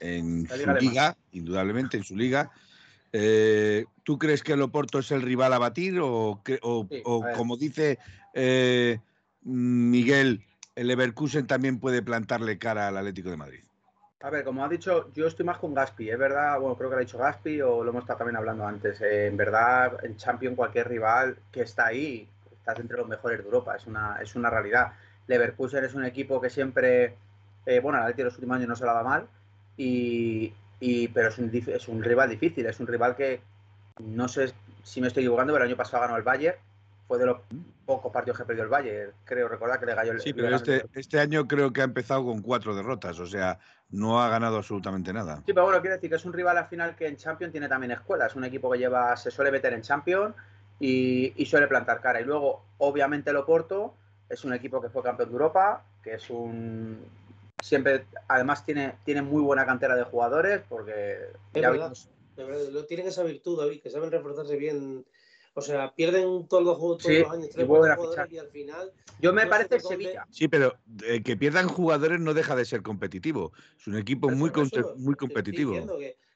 en 0.00 0.46
su 0.46 0.72
liga, 0.80 1.16
indudablemente 1.32 1.96
en 1.96 2.04
su 2.04 2.16
liga. 2.16 2.50
Eh, 3.12 3.84
¿Tú 4.02 4.18
crees 4.18 4.42
que 4.42 4.52
el 4.52 4.62
Oporto 4.62 4.98
es 4.98 5.10
el 5.10 5.22
rival 5.22 5.52
a 5.52 5.58
batir 5.58 5.98
o, 6.00 6.42
o, 6.62 7.24
como 7.36 7.56
dice 7.56 7.98
eh, 8.34 8.98
Miguel, 9.42 10.44
el 10.74 10.88
Leverkusen 10.88 11.46
también 11.46 11.78
puede 11.78 12.02
plantarle 12.02 12.58
cara 12.58 12.88
al 12.88 12.96
Atlético 12.96 13.30
de 13.30 13.36
Madrid? 13.36 13.64
A 14.24 14.30
ver, 14.30 14.42
como 14.42 14.64
ha 14.64 14.68
dicho, 14.70 15.12
yo 15.12 15.26
estoy 15.26 15.44
más 15.44 15.58
con 15.58 15.74
Gaspi, 15.74 16.08
es 16.08 16.18
verdad, 16.18 16.58
bueno, 16.58 16.74
creo 16.76 16.88
que 16.88 16.94
lo 16.94 17.00
ha 17.00 17.04
dicho 17.04 17.18
Gaspi 17.18 17.60
o 17.60 17.84
lo 17.84 17.90
hemos 17.90 18.04
estado 18.04 18.20
también 18.20 18.38
hablando 18.38 18.66
antes. 18.66 18.98
Eh, 19.02 19.26
en 19.26 19.36
verdad, 19.36 20.02
en 20.02 20.16
Champions 20.16 20.56
cualquier 20.56 20.88
rival 20.88 21.36
que 21.52 21.60
está 21.60 21.88
ahí, 21.88 22.26
estás 22.50 22.78
entre 22.78 22.96
los 22.96 23.06
mejores 23.06 23.36
de 23.36 23.44
Europa, 23.44 23.76
es 23.76 23.86
una, 23.86 24.16
es 24.22 24.34
una 24.34 24.48
realidad. 24.48 24.92
Leverkusen 25.26 25.84
es 25.84 25.92
un 25.92 26.06
equipo 26.06 26.40
que 26.40 26.48
siempre, 26.48 27.16
eh, 27.66 27.80
bueno, 27.80 27.98
Atlético 27.98 28.22
de 28.22 28.24
los 28.24 28.34
últimos 28.36 28.56
años 28.56 28.68
no 28.70 28.76
se 28.76 28.86
la 28.86 28.94
da 28.94 29.02
mal, 29.02 29.26
y, 29.76 30.54
y 30.80 31.08
pero 31.08 31.28
es 31.28 31.36
un, 31.36 31.50
es 31.54 31.88
un 31.88 32.02
rival 32.02 32.30
difícil, 32.30 32.64
es 32.64 32.80
un 32.80 32.86
rival 32.86 33.16
que 33.16 33.42
no 33.98 34.26
sé 34.28 34.54
si 34.84 35.02
me 35.02 35.08
estoy 35.08 35.24
equivocando, 35.24 35.52
pero 35.52 35.66
el 35.66 35.70
año 35.70 35.76
pasado 35.76 36.02
ganó 36.02 36.16
el 36.16 36.22
Bayern, 36.22 36.56
fue 37.06 37.18
de 37.18 37.26
los 37.26 37.38
pocos 37.84 38.12
partidos 38.12 38.38
que 38.38 38.44
perdió 38.44 38.64
el 38.64 38.70
Bayern, 38.70 39.12
creo 39.24 39.48
recordar 39.48 39.78
que 39.78 39.86
le 39.86 39.94
ganó 39.94 40.12
el 40.12 40.20
Sí, 40.20 40.32
pero 40.32 40.54
este, 40.56 40.86
este 40.94 41.20
año 41.20 41.46
creo 41.46 41.72
que 41.72 41.82
ha 41.82 41.84
empezado 41.84 42.24
con 42.24 42.40
cuatro 42.40 42.74
derrotas, 42.74 43.18
o 43.18 43.26
sea, 43.26 43.58
no 43.90 44.22
ha 44.22 44.28
ganado 44.28 44.56
absolutamente 44.56 45.12
nada. 45.12 45.36
Sí, 45.46 45.52
pero 45.52 45.64
bueno, 45.64 45.80
quiero 45.80 45.96
decir 45.96 46.10
que 46.10 46.16
es 46.16 46.24
un 46.24 46.32
rival 46.32 46.58
al 46.58 46.66
final 46.66 46.96
que 46.96 47.06
en 47.06 47.16
Champions 47.16 47.52
tiene 47.52 47.68
también 47.68 47.92
escuela, 47.92 48.26
es 48.26 48.34
un 48.34 48.44
equipo 48.44 48.70
que 48.70 48.78
lleva, 48.78 49.16
se 49.16 49.30
suele 49.30 49.50
meter 49.50 49.72
en 49.74 49.82
Champions 49.82 50.34
y, 50.80 51.44
suele 51.46 51.66
plantar 51.66 52.00
cara. 52.00 52.20
Y 52.20 52.24
luego, 52.24 52.64
obviamente, 52.78 53.30
el 53.30 53.36
Oporto 53.36 53.94
es 54.28 54.44
un 54.44 54.54
equipo 54.54 54.80
que 54.80 54.88
fue 54.88 55.02
campeón 55.02 55.28
de 55.28 55.34
Europa, 55.34 55.84
que 56.02 56.14
es 56.14 56.30
un 56.30 57.04
siempre, 57.62 58.06
además 58.28 58.64
tiene, 58.64 58.96
tiene 59.04 59.22
muy 59.22 59.42
buena 59.42 59.64
cantera 59.64 59.94
de 59.94 60.04
jugadores, 60.04 60.60
porque 60.68 61.30
ya 61.54 61.72
tienen 62.88 63.06
esa 63.06 63.22
virtud, 63.22 63.58
David, 63.58 63.80
que 63.80 63.90
saben 63.90 64.10
reforzarse 64.10 64.56
bien 64.56 65.04
o 65.56 65.62
sea, 65.62 65.94
pierden 65.94 66.48
todos 66.48 66.64
los 66.64 66.78
juegos 66.78 67.02
todos 67.02 67.18
los 67.18 67.30
años, 67.30 67.48
tres 67.50 67.66
jugadores 67.66 68.32
y 68.32 68.38
al 68.38 68.48
final. 68.48 68.92
Yo 69.20 69.32
me 69.32 69.46
parece 69.46 69.78
Sevilla. 69.78 70.26
Sí, 70.30 70.48
pero 70.48 70.74
eh, 71.04 71.22
que 71.22 71.36
pierdan 71.36 71.68
jugadores 71.68 72.18
no 72.18 72.34
deja 72.34 72.56
de 72.56 72.64
ser 72.64 72.82
competitivo. 72.82 73.52
Es 73.78 73.86
un 73.86 73.96
equipo 73.96 74.28
muy, 74.30 74.50
muy 74.96 75.14
competitivo. 75.14 75.74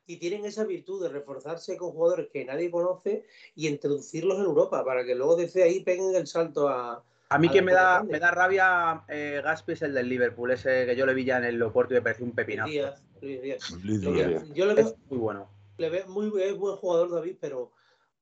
y 0.07 0.17
tienen 0.19 0.45
esa 0.45 0.65
virtud 0.65 1.03
de 1.03 1.09
reforzarse 1.09 1.77
con 1.77 1.91
jugadores 1.91 2.29
que 2.33 2.45
nadie 2.45 2.71
conoce 2.71 3.25
y 3.57 3.67
introducirlos 3.67 4.39
en 4.39 4.45
Europa 4.45 4.85
para 4.85 5.05
que 5.05 5.17
luego 5.17 5.35
desde 5.35 5.65
ahí 5.65 5.81
peguen 5.81 6.15
el 6.15 6.27
salto 6.29 6.69
a. 6.69 7.03
A 7.31 7.39
mí 7.39 7.51
que 7.51 7.61
me 7.61 7.73
da, 7.73 8.03
me 8.05 8.19
da 8.19 8.31
rabia 8.31 9.05
eh, 9.09 9.43
Gaspi 9.45 9.73
es 9.73 9.83
el 9.83 9.93
del 9.93 10.09
Liverpool, 10.09 10.51
ese 10.51 10.87
que 10.87 10.97
yo 10.97 11.05
le 11.05 11.13
vi 11.13 11.27
ya 11.27 11.37
en 11.37 11.45
el 11.45 11.57
Loporto 11.57 11.93
y 11.93 11.97
me 11.97 12.03
pareció 12.03 12.25
un 12.25 12.33
pepinazo. 12.33 12.73
Yo 12.73 14.65
le 14.65 14.75
veo, 14.75 14.97
muy 15.11 15.19
bueno. 15.19 15.51
Le 15.77 15.91
veo 15.91 16.07
muy 16.07 16.31
buen 16.31 16.77
jugador 16.77 17.11
David, 17.11 17.37
pero 17.39 17.73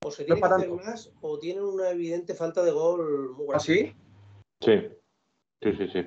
o 0.04 0.10
se 0.10 0.24
tiene 0.24 0.40
que 0.40 0.46
hacer 0.46 0.70
más 0.70 1.12
o 1.20 1.38
tienen 1.38 1.64
una 1.64 1.90
evidente 1.90 2.34
falta 2.34 2.62
de 2.62 2.70
gol 2.70 3.30
muy 3.34 3.46
grande. 3.46 3.54
¿Ah, 3.54 3.60
sí? 3.60 3.94
Sí, 4.60 4.88
sí, 5.62 5.72
sí, 5.76 5.88
sí. 5.92 6.06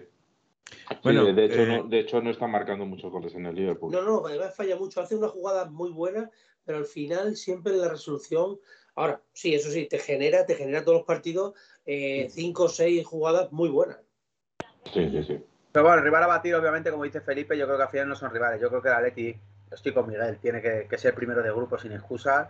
Bueno, 1.03 1.25
de, 1.25 1.46
hecho, 1.46 1.65
no, 1.65 1.75
eh, 1.75 1.84
de 1.88 2.00
hecho 2.00 2.22
no 2.22 2.29
está 2.29 2.48
marcando 2.48 2.86
muchos 2.86 3.12
goles 3.12 3.34
en 3.34 3.46
el 3.46 3.55
Liverpool. 3.55 3.91
No, 3.91 4.01
no, 4.01 4.25
además 4.25 4.55
falla 4.55 4.75
mucho. 4.75 5.01
Hace 5.01 5.15
una 5.15 5.27
jugada 5.27 5.65
muy 5.65 5.91
buena, 5.91 6.29
pero 6.63 6.77
al 6.77 6.86
final 6.86 7.36
siempre 7.36 7.74
la 7.74 7.89
resolución. 7.89 8.60
Ahora, 8.96 9.22
sí, 9.34 9.53
eso 9.53 9.72
sí, 9.72 9.88
te 9.88 9.98
genera, 9.98 10.46
te 10.46 10.55
genera 10.55 10.84
todos 10.84 11.00
los 11.00 11.08
partidos 11.08 11.53
eh, 11.86 12.27
cinco 12.29 12.65
o 12.65 12.69
seis 12.69 13.05
jugadas 13.05 13.51
muy 13.51 13.69
buenas. 13.69 14.00
Sí, 14.93 15.10
sí, 15.10 15.24
sí. 15.24 15.43
Pero 15.72 15.86
bueno, 15.86 16.00
el 16.00 16.03
rival 16.03 16.24
a 16.24 16.27
batir, 16.27 16.55
obviamente, 16.55 16.91
como 16.91 17.03
dice 17.03 17.22
Felipe, 17.22 17.58
yo 17.58 17.65
creo 17.65 17.77
que 17.77 17.84
al 17.84 17.89
final 17.89 18.10
no 18.10 18.15
son 18.15 18.31
rivales. 18.31 18.60
Yo 18.60 18.69
creo 18.69 18.81
que 18.81 18.89
el 18.89 18.96
Atleti 18.96 19.39
estoy 19.71 19.93
con 19.93 20.07
Miguel, 20.07 20.38
tiene 20.39 20.61
que, 20.61 20.97
ser 20.97 21.13
primero 21.13 21.43
de 21.43 21.51
grupo 21.51 21.77
sin 21.77 21.91
excusa 21.91 22.49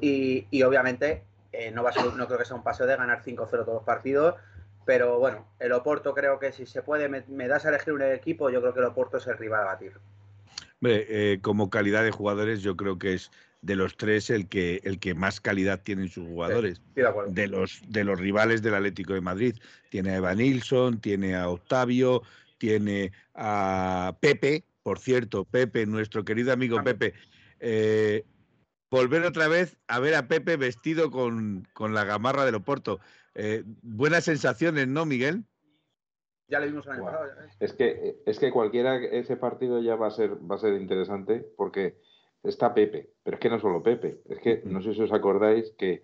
y, 0.00 0.62
obviamente 0.62 1.24
eh, 1.52 1.70
no, 1.72 1.82
va 1.82 1.90
a 1.90 1.92
ser, 1.92 2.04
no 2.14 2.26
creo 2.26 2.38
que 2.38 2.44
sea 2.44 2.56
un 2.56 2.62
paseo 2.62 2.86
de 2.86 2.96
ganar 2.96 3.22
5-0 3.22 3.48
todos 3.48 3.66
los 3.66 3.82
partidos, 3.82 4.36
pero 4.84 5.18
bueno, 5.18 5.46
el 5.58 5.72
Oporto 5.72 6.14
creo 6.14 6.38
que 6.38 6.52
si 6.52 6.66
se 6.66 6.82
puede, 6.82 7.08
me, 7.08 7.48
das 7.48 7.66
a 7.66 7.70
elegir 7.70 7.92
un 7.92 8.02
equipo, 8.02 8.50
yo 8.50 8.60
creo 8.60 8.72
que 8.72 8.80
el 8.80 8.86
Oporto 8.86 9.18
es 9.18 9.26
el 9.26 9.36
rival 9.36 9.62
a 9.62 9.64
batir. 9.64 9.92
Eh, 10.82 11.38
como 11.42 11.68
calidad 11.68 12.02
de 12.04 12.10
jugadores, 12.10 12.62
yo 12.62 12.76
creo 12.76 12.98
que 12.98 13.14
es 13.14 13.30
de 13.62 13.76
los 13.76 13.96
tres 13.96 14.30
el 14.30 14.48
que, 14.48 14.80
el 14.84 14.98
que 14.98 15.14
más 15.14 15.40
calidad 15.40 15.80
tienen 15.82 16.08
sus 16.08 16.26
jugadores. 16.26 16.80
de, 16.94 17.46
los, 17.46 17.82
de 17.88 18.04
los 18.04 18.18
rivales 18.18 18.62
del 18.62 18.74
Atlético 18.74 19.12
de 19.12 19.20
Madrid. 19.20 19.56
Tiene 19.90 20.10
a 20.12 20.16
Evan 20.16 20.38
Nilsson, 20.38 21.00
tiene 21.00 21.36
a 21.36 21.48
Octavio, 21.48 22.22
tiene 22.58 23.12
a 23.34 24.16
Pepe, 24.20 24.64
por 24.82 24.98
cierto, 24.98 25.44
Pepe, 25.44 25.86
nuestro 25.86 26.24
querido 26.24 26.52
amigo 26.52 26.82
Pepe, 26.82 27.14
eh, 27.58 28.24
volver 28.90 29.24
otra 29.24 29.48
vez 29.48 29.76
a 29.86 30.00
ver 30.00 30.14
a 30.14 30.28
Pepe 30.28 30.56
vestido 30.56 31.10
con, 31.10 31.66
la 31.78 32.04
gamarra 32.04 32.44
del 32.44 32.56
Oporto. 32.56 33.00
Eh, 33.34 33.62
buenas 33.82 34.24
sensaciones, 34.24 34.88
¿no, 34.88 35.06
Miguel? 35.06 35.44
Ya 36.48 36.58
le 36.58 36.66
vimos 36.66 36.86
año 36.88 37.04
pasado. 37.04 37.26
Es 37.60 37.72
que, 37.72 38.16
es 38.26 38.38
que 38.38 38.50
cualquiera, 38.50 38.96
ese 38.96 39.36
partido 39.36 39.80
ya 39.80 39.94
va 39.94 40.08
a 40.08 40.10
ser, 40.10 40.36
va 40.50 40.56
a 40.56 40.58
ser 40.58 40.74
interesante 40.80 41.46
porque 41.56 41.96
está 42.42 42.74
Pepe, 42.74 43.10
pero 43.22 43.36
es 43.36 43.40
que 43.40 43.50
no 43.50 43.60
solo 43.60 43.82
Pepe, 43.82 44.22
es 44.28 44.38
que 44.40 44.62
no 44.64 44.82
sé 44.82 44.94
si 44.94 45.02
os 45.02 45.12
acordáis 45.12 45.72
que 45.78 46.02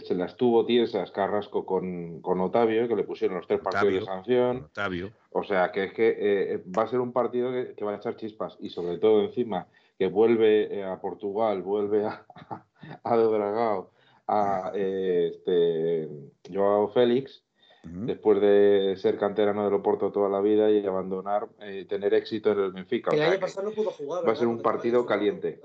se 0.00 0.14
las 0.14 0.36
tuvo 0.36 0.66
tiesas 0.66 1.10
Carrasco 1.10 1.64
con, 1.64 2.20
con, 2.20 2.40
Otavio, 2.40 2.86
que 2.86 2.96
le 2.96 3.04
pusieron 3.04 3.38
los 3.38 3.46
tres 3.46 3.60
partidos 3.60 3.94
de 3.94 4.04
sanción. 4.04 4.64
Otavio. 4.70 5.10
O 5.30 5.42
sea, 5.42 5.72
que 5.72 5.84
es 5.84 5.92
que 5.94 6.16
eh, 6.18 6.62
va 6.76 6.82
a 6.82 6.86
ser 6.86 7.00
un 7.00 7.12
partido 7.12 7.50
que, 7.50 7.84
va 7.84 7.92
a 7.92 7.96
echar 7.96 8.16
chispas 8.16 8.58
y 8.60 8.68
sobre 8.68 8.98
todo 8.98 9.22
encima 9.22 9.66
que 9.98 10.08
vuelve 10.08 10.80
eh, 10.80 10.84
a 10.84 11.00
Portugal, 11.00 11.62
vuelve 11.62 12.04
a, 12.04 12.26
a 13.04 13.16
Dragao, 13.16 13.90
a 14.26 14.72
eh, 14.74 15.32
este, 15.32 16.08
Joao 16.52 16.88
Félix, 16.88 17.42
después 17.82 18.38
de 18.42 18.94
ser 18.98 19.16
canterano 19.16 19.64
del 19.64 19.72
Oporto 19.72 20.12
toda 20.12 20.28
la 20.28 20.42
vida 20.42 20.70
y 20.70 20.84
abandonar, 20.86 21.48
tener 21.88 22.12
éxito 22.12 22.52
en 22.52 22.58
el 22.58 22.72
Benfica. 22.72 23.10
El 23.14 23.22
año 23.22 23.40
pasado 23.40 23.70
no 23.70 23.74
pudo 23.74 23.90
jugar. 23.92 24.28
Va 24.28 24.32
a 24.32 24.36
ser 24.36 24.48
un 24.48 24.60
partido 24.60 25.06
caliente. 25.06 25.62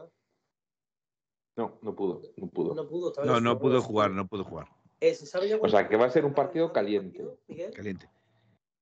No, 1.56 1.78
no 1.82 1.96
pudo, 1.96 2.22
no 2.36 2.48
pudo. 2.48 2.76
No, 2.76 2.88
pudo, 2.88 3.14
no, 3.24 3.40
no 3.40 3.60
pudo 3.60 3.82
jugar, 3.82 4.12
no 4.12 4.28
pudo 4.28 4.44
jugar. 4.44 4.68
Eh, 5.00 5.18
o 5.62 5.70
sea, 5.70 5.88
que 5.88 5.96
va 5.96 6.06
a 6.06 6.10
ser 6.10 6.26
un 6.26 6.34
partido 6.34 6.74
caliente. 6.74 7.26
Miguel? 7.48 7.72
Caliente. 7.72 8.10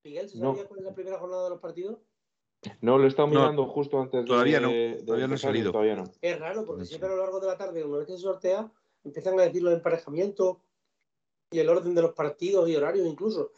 Miguel, 0.03 0.29
¿se 0.29 0.37
sabía 0.37 0.65
cuál 0.65 0.79
es 0.79 0.85
la 0.85 0.93
primera 0.93 1.19
jornada 1.19 1.43
de 1.45 1.49
los 1.51 1.59
partidos? 1.59 1.99
No, 2.81 2.97
lo 2.97 3.05
he 3.05 3.07
estado 3.07 3.27
mirando 3.27 3.65
justo 3.67 3.99
antes 3.99 4.25
todavía 4.25 4.59
de, 4.59 4.95
no, 4.97 5.05
todavía 5.05 5.27
no 5.27 5.35
ha 5.35 5.37
salido. 5.37 5.71
Todavía 5.71 5.95
no. 5.95 6.03
Es 6.21 6.39
raro, 6.39 6.65
porque 6.65 6.85
siempre 6.85 7.09
a 7.09 7.11
lo 7.11 7.17
largo 7.17 7.39
de 7.39 7.47
la 7.47 7.57
tarde, 7.57 7.83
una 7.83 7.97
vez 7.97 8.07
que 8.07 8.13
se 8.13 8.19
sortea, 8.19 8.71
empiezan 9.03 9.39
a 9.39 9.43
decir 9.43 9.61
los 9.61 9.73
emparejamientos 9.73 10.57
y 11.51 11.59
el 11.59 11.69
orden 11.69 11.93
de 11.93 12.01
los 12.01 12.13
partidos 12.13 12.69
y 12.69 12.75
horarios 12.75 13.05
incluso. 13.05 13.51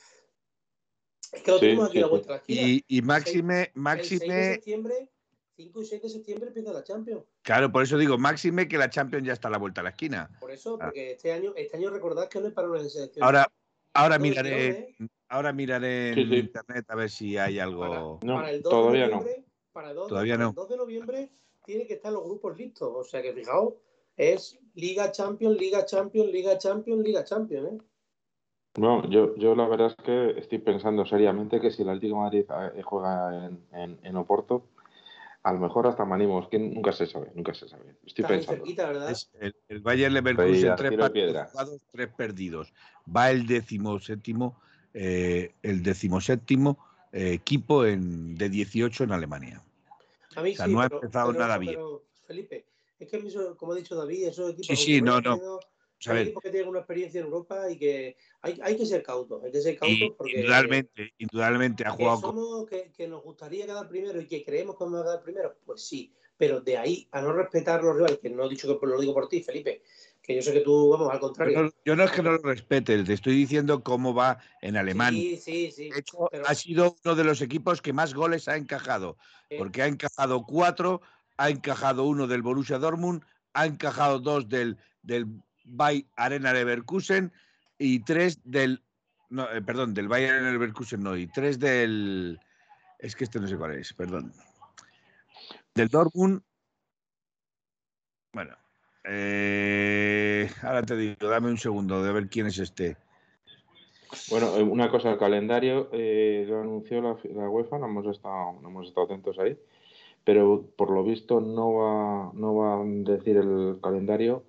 Es 1.31 1.41
que 1.41 1.51
lo 1.51 1.59
tenemos 1.59 1.89
aquí 1.89 1.99
a 1.99 2.01
la 2.01 2.07
vuelta 2.07 2.33
la 2.33 2.43
Y, 2.47 2.83
y 2.87 3.01
máxime, 3.01 3.71
máxime... 3.75 4.25
El 4.25 4.31
6 4.31 4.31
de 4.31 4.53
septiembre 4.55 5.09
5 5.55 5.81
y 5.81 5.85
6 5.85 6.01
de 6.01 6.09
septiembre 6.09 6.47
empieza 6.49 6.73
la 6.73 6.83
Champions. 6.83 7.23
Claro, 7.41 7.71
por 7.71 7.83
eso 7.83 7.97
digo, 7.97 8.17
máxime 8.17 8.67
que 8.67 8.77
la 8.77 8.89
Champions 8.89 9.25
ya 9.25 9.33
está 9.33 9.47
a 9.47 9.51
la 9.51 9.57
vuelta 9.57 9.81
a 9.81 9.85
la 9.85 9.91
esquina. 9.91 10.29
Por 10.39 10.51
eso, 10.51 10.77
ah. 10.81 10.85
porque 10.85 11.11
este 11.11 11.31
año, 11.31 11.53
este 11.55 11.77
año 11.77 11.89
recordad 11.89 12.27
que 12.27 12.39
no 12.39 12.47
es 12.47 12.53
para 12.53 12.69
una 12.69 12.79
selección. 12.79 13.23
Ahora, 13.23 13.47
ahora 13.93 14.19
miraré, 14.19 14.95
ahora 15.29 15.53
miraré 15.53 16.11
en 16.11 16.33
internet 16.33 16.85
a 16.89 16.95
ver 16.95 17.09
si 17.09 17.37
hay 17.37 17.59
algo. 17.59 18.19
Para, 18.19 18.33
no, 18.33 18.47
el 18.47 18.61
2 18.61 18.69
todavía 18.69 19.05
de 19.05 19.11
noviembre, 19.11 19.37
no. 19.37 19.45
Para 19.71 19.89
el 19.89 19.95
2, 19.95 20.07
todavía 20.07 20.37
no. 20.37 20.49
el 20.49 20.55
2 20.55 20.69
de 20.69 20.77
noviembre 20.77 21.29
tiene 21.63 21.87
que 21.87 21.93
estar 21.93 22.11
los 22.11 22.23
grupos 22.23 22.57
listos. 22.57 22.91
O 22.93 23.03
sea 23.03 23.21
que 23.21 23.33
fijaos, 23.33 23.75
es 24.17 24.59
Liga 24.73 25.11
Champions, 25.11 25.57
Liga 25.57 25.85
Champions, 25.85 26.31
Liga 26.31 26.57
Champions, 26.57 27.01
Liga 27.01 27.23
Champions, 27.23 27.73
¿eh? 27.73 27.77
No, 28.77 29.09
yo, 29.09 29.37
yo 29.37 29.55
la 29.55 29.69
verdad 29.69 29.95
es 29.97 30.05
que 30.05 30.37
estoy 30.37 30.57
pensando 30.57 31.05
seriamente 31.05 31.61
que 31.61 31.71
si 31.71 31.83
el 31.83 31.89
Atlético 31.89 32.15
de 32.15 32.21
Madrid 32.21 32.45
eh, 32.75 32.81
juega 32.83 33.45
en, 33.45 33.65
en, 33.71 33.97
en 34.03 34.17
Oporto, 34.17 34.65
a 35.45 35.53
lo 35.53 35.59
mejor 35.59 35.85
hasta 35.85 36.03
manimos, 36.05 36.49
que 36.49 36.57
nunca 36.57 36.91
se 36.91 37.05
sabe, 37.05 37.31
nunca 37.35 37.53
se 37.53 37.69
sabe. 37.69 37.91
Estoy 38.03 38.23
Está 38.23 38.27
pensando. 38.29 38.63
cerquita, 38.63 38.87
¿verdad? 38.87 39.11
Es 39.11 39.29
el, 39.39 39.55
el 39.67 39.79
Bayern 39.79 40.11
Leverkusen, 40.15 40.69
a 40.71 40.75
tres 40.75 40.97
partidos 40.97 41.47
tres 41.91 42.07
perdidos. 42.17 42.73
Va 43.15 43.29
el 43.29 43.45
décimo 43.45 43.99
séptimo, 43.99 44.59
eh, 44.95 45.53
el 45.61 45.83
decimoséptimo 45.83 46.79
eh, 47.11 47.33
equipo 47.33 47.85
en, 47.85 48.35
de 48.35 48.49
18 48.49 49.03
en 49.03 49.11
Alemania. 49.11 49.61
A 50.35 50.41
mí 50.41 50.53
O 50.53 50.55
sea, 50.55 50.65
sí, 50.65 50.73
no 50.73 50.81
ha 50.81 50.85
empezado 50.85 51.27
pero- 51.27 51.39
nada 51.39 51.59
bien. 51.59 51.79
Felipe, 52.25 52.65
es 52.99 53.07
que 53.07 53.17
eso, 53.17 53.55
como 53.55 53.73
ha 53.73 53.75
dicho 53.75 53.95
David, 53.95 54.25
esos 54.29 54.49
equipos 54.53 54.65
Sí, 54.65 54.75
sí, 54.75 55.01
no, 55.01 55.21
no. 55.21 55.59
Equipos 56.07 56.43
que 56.43 56.49
tienen 56.51 56.69
una 56.69 56.79
experiencia 56.79 57.19
en 57.19 57.25
Europa 57.25 57.69
y 57.69 57.77
que 57.77 58.17
hay, 58.41 58.59
hay 58.61 58.77
que 58.77 58.85
ser 58.85 59.01
cautos, 59.03 59.43
hay 59.43 59.51
que 59.51 59.61
ser 59.61 59.77
cautos 59.77 60.13
porque 60.17 60.39
indudablemente, 60.39 61.13
indudablemente 61.17 61.83
ha 61.85 61.91
que 61.91 61.97
jugado 62.03 62.21
con- 62.21 62.31
somos 62.35 62.65
que, 62.69 62.91
que 62.91 63.07
nos 63.07 63.23
gustaría 63.23 63.65
quedar 63.65 63.87
primero 63.87 64.19
y 64.21 64.27
que 64.27 64.43
creemos 64.43 64.77
que 64.77 64.83
vamos 64.83 65.01
a 65.01 65.03
quedar 65.03 65.23
primero, 65.23 65.55
pues 65.65 65.81
sí, 65.81 66.13
pero 66.37 66.61
de 66.61 66.77
ahí 66.77 67.07
a 67.11 67.21
no 67.21 67.33
respetar 67.33 67.83
los 67.83 67.95
rivales, 67.95 68.19
que 68.19 68.29
no 68.29 68.45
he 68.45 68.49
dicho 68.49 68.79
que 68.79 68.85
lo 68.87 68.99
digo 68.99 69.13
por 69.13 69.27
ti, 69.29 69.41
Felipe, 69.41 69.81
que 70.21 70.35
yo 70.35 70.41
sé 70.41 70.53
que 70.53 70.61
tú, 70.61 70.89
vamos, 70.89 71.09
al 71.11 71.19
contrario. 71.19 71.61
no, 71.63 71.69
yo 71.85 71.95
no 71.95 72.03
es 72.03 72.11
que 72.11 72.21
no 72.23 72.31
lo 72.31 72.37
respete, 72.39 73.03
te 73.03 73.13
estoy 73.13 73.35
diciendo 73.35 73.83
cómo 73.83 74.13
va 74.13 74.39
en 74.61 74.75
Alemania. 74.75 75.21
Sí, 75.21 75.37
sí, 75.37 75.71
sí. 75.71 75.89
De 75.91 75.99
hecho, 75.99 76.27
pero- 76.31 76.45
ha 76.47 76.55
sido 76.55 76.95
uno 77.05 77.15
de 77.15 77.23
los 77.23 77.41
equipos 77.41 77.81
que 77.81 77.93
más 77.93 78.13
goles 78.13 78.47
ha 78.47 78.57
encajado, 78.57 79.17
Eh, 79.49 79.57
porque 79.57 79.81
ha 79.83 79.87
encajado 79.87 80.43
cuatro, 80.45 81.01
ha 81.37 81.49
encajado 81.49 82.03
uno 82.05 82.25
del 82.27 82.41
Borussia 82.41 82.79
Dortmund, 82.79 83.23
ha 83.53 83.65
encajado 83.67 84.19
dos 84.19 84.49
del, 84.49 84.77
del 85.03 85.27
Bay 85.65 86.07
Arena 86.15 86.53
Leverkusen 86.53 87.31
y 87.77 87.99
tres 87.99 88.39
del, 88.43 88.81
no, 89.29 89.51
eh, 89.51 89.61
perdón, 89.61 89.93
del 89.93 90.07
Bayern 90.07 90.51
Leverkusen 90.51 91.03
no, 91.03 91.17
y 91.17 91.27
tres 91.27 91.59
del, 91.59 92.39
es 92.99 93.15
que 93.15 93.25
este 93.25 93.39
no 93.39 93.47
sé 93.47 93.57
cuál 93.57 93.73
es, 93.73 93.93
perdón, 93.93 94.31
del 95.73 95.89
Dortmund, 95.89 96.41
bueno, 98.33 98.55
eh, 99.03 100.49
ahora 100.61 100.83
te 100.83 100.95
digo, 100.95 101.27
dame 101.27 101.49
un 101.49 101.57
segundo 101.57 102.03
de 102.03 102.11
ver 102.11 102.29
quién 102.29 102.47
es 102.47 102.59
este. 102.59 102.97
Bueno, 104.29 104.55
eh, 104.57 104.63
una 104.63 104.89
cosa, 104.89 105.11
el 105.11 105.17
calendario 105.17 105.89
eh, 105.91 106.45
lo 106.47 106.61
anunció 106.61 107.01
la, 107.01 107.17
la 107.33 107.49
UEFA, 107.49 107.77
no 107.79 107.87
hemos, 107.87 108.05
estado, 108.07 108.59
no 108.61 108.69
hemos 108.69 108.87
estado 108.87 109.05
atentos 109.05 109.37
ahí, 109.39 109.57
pero 110.23 110.65
por 110.75 110.91
lo 110.91 111.03
visto 111.03 111.39
no 111.39 111.73
va, 111.73 112.31
no 112.33 112.55
va 112.55 112.81
a 112.81 112.83
decir 112.85 113.37
el 113.37 113.77
calendario 113.81 114.43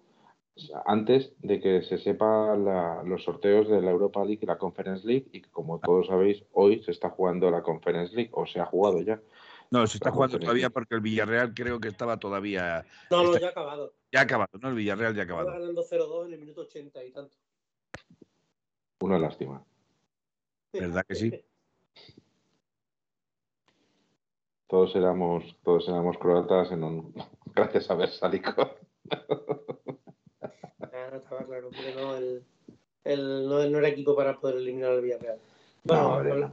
antes 0.86 1.32
de 1.40 1.60
que 1.60 1.82
se 1.82 1.98
sepa 1.98 2.56
la- 2.56 3.02
los 3.04 3.22
sorteos 3.24 3.68
de 3.68 3.80
la 3.82 3.90
Europa 3.90 4.24
League 4.24 4.40
y 4.42 4.46
la 4.46 4.56
Conference 4.58 5.06
League, 5.06 5.26
y 5.32 5.42
que 5.42 5.50
como 5.50 5.78
todos 5.80 6.06
sabéis, 6.06 6.42
hoy 6.52 6.82
se 6.82 6.92
está 6.92 7.10
jugando 7.10 7.50
la 7.50 7.62
Conference 7.62 8.14
League, 8.14 8.30
o 8.32 8.46
se 8.46 8.60
ha 8.60 8.66
jugado 8.66 9.00
ya. 9.02 9.20
No, 9.70 9.86
se 9.86 9.98
está 9.98 10.10
jugando 10.10 10.34
Conference 10.38 10.44
todavía 10.46 10.62
League. 10.62 10.72
porque 10.72 10.94
el 10.94 11.00
Villarreal 11.00 11.52
creo 11.54 11.78
que 11.80 11.88
estaba 11.88 12.18
todavía. 12.18 12.86
no, 13.10 13.22
no, 13.22 13.34
está- 13.34 13.40
ya 13.40 13.46
ha 13.48 13.50
acabado. 13.50 13.94
Ya 14.12 14.20
ha 14.20 14.22
acabado, 14.22 14.58
¿no? 14.60 14.68
El 14.68 14.74
Villarreal 14.76 15.14
ya 15.14 15.20
ha 15.20 15.24
Estaba 15.24 15.40
acabado. 15.42 15.60
ganando 15.60 15.82
0-2 15.82 16.26
en 16.26 16.32
el 16.34 16.38
minuto 16.40 16.62
80 16.62 17.04
y 17.04 17.10
tanto. 17.12 17.36
Una 19.00 19.18
lástima. 19.18 19.62
¿Verdad 20.72 21.04
que 21.06 21.14
sí? 21.14 21.32
Todos 24.68 24.96
éramos, 24.96 25.44
todos 25.62 25.86
éramos 25.88 26.18
croatas 26.18 26.72
en 26.72 26.82
un... 26.82 27.14
gracias 27.54 27.88
a 27.90 27.94
Versálico. 27.94 28.52
No 31.16 31.22
estaba 31.22 31.44
claro, 31.46 31.70
porque 31.74 31.92
no, 31.94 32.14
el, 32.16 32.44
el- 33.04 33.48
no, 33.48 33.66
no 33.66 33.78
era 33.78 33.88
equipo 33.88 34.14
para 34.14 34.38
poder 34.38 34.56
eliminar 34.56 34.92
al 34.92 35.00
Villarreal. 35.00 35.38
No, 35.84 35.94
Bueno, 35.94 36.12
habla- 36.12 36.48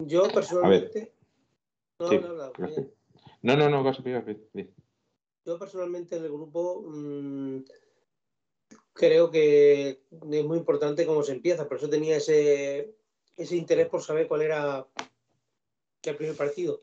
no. 0.00 0.06
yo 0.06 0.28
personalmente. 0.28 1.12
No, 1.98 2.08
Sí, 2.08 2.18
no, 2.18 2.32
no. 2.34 2.52
No, 3.42 3.56
no, 3.56 3.70
no, 3.70 3.82
Gaspi, 3.84 4.12
Gaspi, 4.12 4.36
di. 4.52 4.70
Yo 5.46 5.58
personalmente 5.58 6.16
en 6.16 6.24
el 6.24 6.30
grupo 6.32 6.82
mm, 6.86 7.60
creo 8.92 9.30
que 9.30 10.02
es 10.10 10.44
muy 10.44 10.58
importante 10.58 11.06
cómo 11.06 11.22
se 11.22 11.32
empieza, 11.32 11.66
por 11.68 11.78
eso 11.78 11.88
tenía 11.88 12.16
ese, 12.18 12.94
ese 13.36 13.56
interés 13.56 13.88
por 13.88 14.02
saber 14.02 14.28
cuál 14.28 14.42
era 14.42 14.86
el 16.02 16.16
primer 16.16 16.36
partido. 16.36 16.80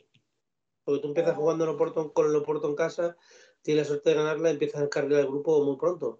Porque 0.84 1.02
tú 1.02 1.10
empiezas 1.10 1.36
jugando 1.36 1.64
en 1.66 1.72
Oporto, 1.72 2.12
con 2.12 2.26
el 2.28 2.36
Oporto 2.36 2.68
en 2.70 2.76
casa, 2.76 3.18
tienes 3.64 3.86
la 3.86 3.88
suerte 3.88 4.10
de 4.12 4.16
ganarla, 4.18 4.52
empiezas 4.52 4.82
a 4.82 4.86
encargar 4.86 5.22
el 5.22 5.28
grupo 5.28 5.64
muy 5.64 5.78
pronto. 5.78 6.20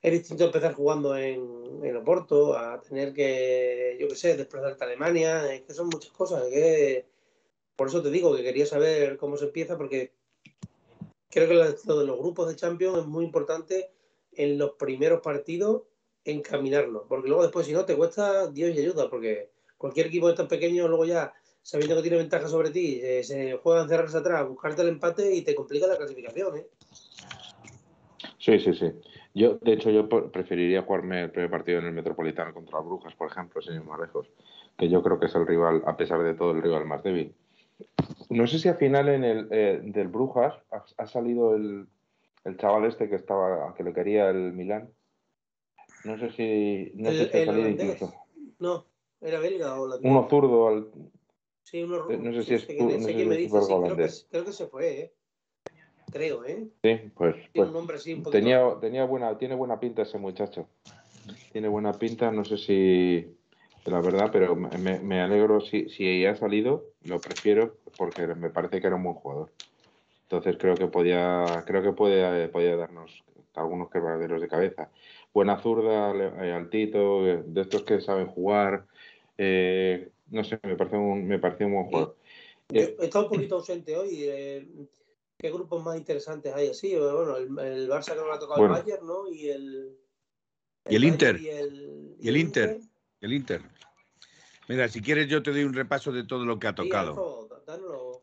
Es 0.00 0.12
distinto 0.12 0.44
empezar 0.44 0.74
jugando 0.74 1.16
en, 1.16 1.84
en 1.84 1.96
Oporto, 1.96 2.56
a 2.56 2.80
tener 2.80 3.12
que, 3.12 3.98
yo 4.00 4.08
qué 4.08 4.16
sé, 4.16 4.36
desplazarte 4.36 4.84
a 4.84 4.86
Alemania, 4.86 5.52
es 5.52 5.62
que 5.62 5.74
son 5.74 5.88
muchas 5.88 6.12
cosas. 6.12 6.44
es 6.46 6.54
que- 6.54 7.06
por 7.76 7.88
eso 7.88 8.02
te 8.02 8.10
digo 8.10 8.34
que 8.34 8.42
quería 8.42 8.64
saber 8.64 9.18
cómo 9.18 9.36
se 9.36 9.46
empieza, 9.46 9.76
porque 9.76 10.12
creo 11.28 11.48
que 11.48 11.54
lo 11.54 12.00
de 12.00 12.06
los 12.06 12.18
grupos 12.18 12.48
de 12.48 12.56
Champions 12.56 12.98
es 12.98 13.06
muy 13.06 13.24
importante 13.24 13.90
en 14.32 14.56
los 14.56 14.72
primeros 14.72 15.20
partidos 15.20 15.82
encaminarlo, 16.24 17.06
porque 17.08 17.28
luego 17.28 17.42
después 17.42 17.66
si 17.66 17.72
no 17.72 17.84
te 17.84 17.96
cuesta 17.96 18.46
Dios 18.48 18.74
y 18.74 18.80
ayuda, 18.80 19.10
porque 19.10 19.50
cualquier 19.76 20.06
equipo 20.06 20.28
de 20.28 20.34
tan 20.34 20.48
pequeño 20.48 20.88
luego 20.88 21.04
ya 21.04 21.34
sabiendo 21.66 21.96
que 21.96 22.02
tiene 22.02 22.18
ventaja 22.18 22.46
sobre 22.46 22.70
ti, 22.70 23.00
eh, 23.02 23.24
se 23.24 23.54
juega 23.56 23.80
a 23.80 23.82
encerrarse 23.82 24.16
atrás, 24.18 24.46
buscarte 24.48 24.82
el 24.82 24.88
empate 24.88 25.34
y 25.34 25.42
te 25.42 25.56
complica 25.56 25.88
la 25.88 25.96
clasificación, 25.96 26.56
¿eh? 26.58 26.66
Sí, 28.38 28.60
sí, 28.60 28.72
sí. 28.72 28.92
Yo, 29.34 29.58
de 29.60 29.72
hecho, 29.72 29.90
yo 29.90 30.08
preferiría 30.08 30.82
jugarme 30.82 31.24
el 31.24 31.32
primer 31.32 31.50
partido 31.50 31.80
en 31.80 31.86
el 31.86 31.92
Metropolitano 31.92 32.54
contra 32.54 32.78
Brujas, 32.78 33.16
por 33.16 33.28
ejemplo, 33.28 33.60
sin 33.60 33.74
ir 33.74 33.82
más 33.82 33.98
lejos, 33.98 34.28
que 34.78 34.88
yo 34.88 35.02
creo 35.02 35.18
que 35.18 35.26
es 35.26 35.34
el 35.34 35.44
rival, 35.44 35.82
a 35.86 35.96
pesar 35.96 36.22
de 36.22 36.34
todo, 36.34 36.52
el 36.52 36.62
rival 36.62 36.84
más 36.86 37.02
débil. 37.02 37.34
No 38.30 38.46
sé 38.46 38.60
si 38.60 38.68
al 38.68 38.76
final 38.76 39.08
en 39.08 39.24
el 39.24 39.48
eh, 39.50 39.80
del 39.82 40.06
Brujas 40.06 40.54
ha, 40.70 40.84
ha 40.98 41.06
salido 41.08 41.56
el, 41.56 41.88
el 42.44 42.56
chaval 42.58 42.84
este 42.84 43.08
que 43.08 43.16
estaba, 43.16 43.74
que 43.74 43.82
le 43.82 43.92
quería 43.92 44.30
el 44.30 44.52
Milán. 44.52 44.88
No 46.04 46.16
sé 46.16 46.30
si, 46.30 46.92
no 46.94 47.10
sé 47.10 47.22
El- 47.22 47.30
si 47.30 47.36
ha 47.38 47.44
salido 47.46 47.68
incluso. 47.68 48.14
No, 48.60 48.86
era 49.20 49.40
belga 49.40 49.80
o 49.80 49.88
la 49.88 49.96
Uno 49.96 50.28
zurdo, 50.30 50.68
al- 50.68 50.90
Sí, 51.76 52.16
no 52.22 52.32
sé 52.32 52.42
si 52.44 52.54
es 52.54 52.68
no 52.78 52.90
sé 52.90 53.18
si 53.18 53.24
me 53.24 53.36
dice, 53.36 53.60
sí, 53.60 53.74
creo 53.74 53.96
que, 53.96 54.08
creo 54.30 54.44
que 54.44 54.52
se 54.52 54.66
fue, 54.66 55.00
¿eh? 55.00 55.12
Creo, 56.10 56.44
¿eh? 56.44 56.68
sí, 56.82 57.10
pues, 57.14 57.34
Tiene 57.34 57.50
pues 57.54 57.68
un 57.68 57.74
nombre 57.74 57.96
así 57.96 58.12
un 58.14 58.22
poquito. 58.22 58.38
Tenía, 58.38 58.80
tenía 58.80 59.04
buena, 59.04 59.36
tiene 59.36 59.54
buena 59.54 59.78
pinta 59.78 60.02
ese 60.02 60.18
muchacho. 60.18 60.68
Tiene 61.52 61.68
buena 61.68 61.98
pinta, 61.98 62.30
no 62.30 62.44
sé 62.44 62.56
si 62.56 63.36
la 63.84 64.00
verdad, 64.00 64.30
pero 64.32 64.56
me, 64.56 64.98
me 64.98 65.20
alegro 65.20 65.60
si, 65.60 65.88
si 65.88 66.24
ha 66.26 66.34
salido, 66.34 66.84
lo 67.04 67.22
prefiero 67.22 67.76
porque 67.96 68.26
me 68.26 68.50
parece 68.50 68.80
que 68.80 68.86
era 68.86 68.96
un 68.96 69.04
buen 69.04 69.16
jugador. 69.16 69.52
Entonces 70.22 70.56
creo 70.58 70.76
que 70.76 70.88
podía, 70.88 71.62
creo 71.66 71.82
que 71.82 71.92
puede, 71.92 72.48
podía 72.48 72.76
darnos 72.76 73.24
algunos 73.54 73.90
quebraderos 73.90 74.40
de 74.40 74.48
cabeza. 74.48 74.90
Buena 75.32 75.58
zurda, 75.58 76.12
eh, 76.44 76.52
altito, 76.52 77.22
de 77.22 77.60
estos 77.60 77.84
que 77.84 78.00
saben 78.00 78.26
jugar. 78.26 78.86
eh, 79.38 80.10
no 80.28 80.44
sé, 80.44 80.58
me 80.62 80.76
parece 80.76 80.96
un, 80.96 81.26
me 81.26 81.38
pareció 81.38 81.66
un 81.66 81.74
buen 81.74 81.86
jugador. 81.86 82.16
Yo 82.68 82.80
Eh, 82.80 82.96
he 83.00 83.04
estado 83.04 83.26
un 83.26 83.30
poquito 83.30 83.56
ausente 83.56 83.96
hoy. 83.96 84.24
eh, 84.24 84.66
¿Qué 85.38 85.50
grupos 85.50 85.84
más 85.84 85.96
interesantes 85.98 86.54
hay 86.54 86.68
así? 86.70 86.96
Bueno, 86.96 87.36
el, 87.36 87.58
el 87.58 87.88
Barça 87.90 88.14
que 88.14 88.20
no 88.20 88.32
ha 88.32 88.38
tocado 88.38 88.60
Bueno. 88.60 88.76
el 88.76 88.82
Bayern, 88.82 89.06
¿no? 89.06 89.28
Y 89.28 89.50
el. 89.50 89.98
Y 90.88 90.96
el 90.96 91.04
Inter. 91.04 91.40
Y 91.40 91.48
el, 91.48 92.16
Y 92.20 92.28
el 92.28 92.36
Inter. 92.38 92.80
El 93.20 93.32
Inter. 93.32 93.62
Mira, 94.68 94.88
si 94.88 95.00
quieres 95.00 95.28
yo 95.28 95.42
te 95.42 95.50
doy 95.52 95.62
un 95.64 95.74
repaso 95.74 96.10
de 96.10 96.24
todo 96.24 96.44
lo 96.44 96.58
que 96.58 96.66
ha 96.68 96.74
tocado. 96.74 97.48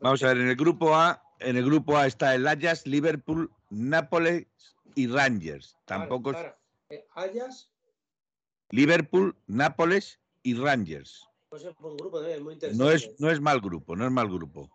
Vamos 0.00 0.22
a 0.22 0.28
ver, 0.28 0.38
en 0.38 0.48
el 0.48 0.56
grupo 0.56 0.94
A, 0.94 1.22
en 1.38 1.56
el 1.56 1.64
grupo 1.64 1.96
A 1.96 2.06
está 2.06 2.34
el 2.34 2.46
Ajax, 2.46 2.86
Liverpool, 2.86 3.50
Nápoles 3.70 4.46
y 4.94 5.06
Rangers. 5.06 5.76
Tampoco 5.84 6.30
es 6.30 6.36
para. 6.36 6.58
Eh, 6.90 7.06
Ajax, 7.14 7.70
Liverpool, 8.70 9.36
Nápoles 9.46 10.20
y 10.42 10.54
Rangers. 10.54 11.28
Muy 12.42 12.54
interesante. 12.54 12.84
No 12.84 12.90
es, 12.90 13.10
no 13.18 13.30
es 13.30 13.40
mal 13.40 13.60
grupo, 13.60 13.96
no 13.96 14.04
es 14.04 14.10
mal 14.10 14.28
grupo. 14.28 14.70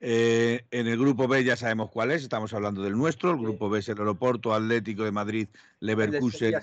Eh, 0.00 0.64
en 0.70 0.86
el 0.86 0.96
grupo 0.96 1.26
B 1.26 1.42
ya 1.42 1.56
sabemos 1.56 1.90
cuál 1.90 2.12
es, 2.12 2.22
estamos 2.22 2.52
hablando 2.52 2.82
del 2.82 2.96
nuestro. 2.96 3.32
El 3.32 3.38
grupo 3.38 3.68
B 3.68 3.80
es 3.80 3.88
el 3.88 3.98
Aeroporto 3.98 4.54
Atlético 4.54 5.04
de 5.04 5.12
Madrid, 5.12 5.48
Leverkusen. 5.80 6.54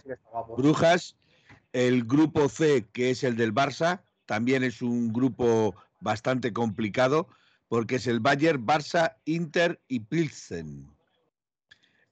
Brujas. 0.57 1.15
El 1.73 2.05
grupo 2.05 2.47
C, 2.47 2.85
que 2.93 3.09
es 3.09 3.23
el 3.25 3.35
del 3.35 3.53
Barça, 3.53 4.01
también 4.25 4.63
es 4.63 4.81
un 4.81 5.11
grupo 5.11 5.75
bastante 5.99 6.53
complicado 6.53 7.27
porque 7.67 7.95
es 7.95 8.07
el 8.07 8.19
Bayern, 8.21 8.65
Barça, 8.65 9.17
Inter 9.25 9.81
y 9.87 9.99
Pilsen. 9.99 10.87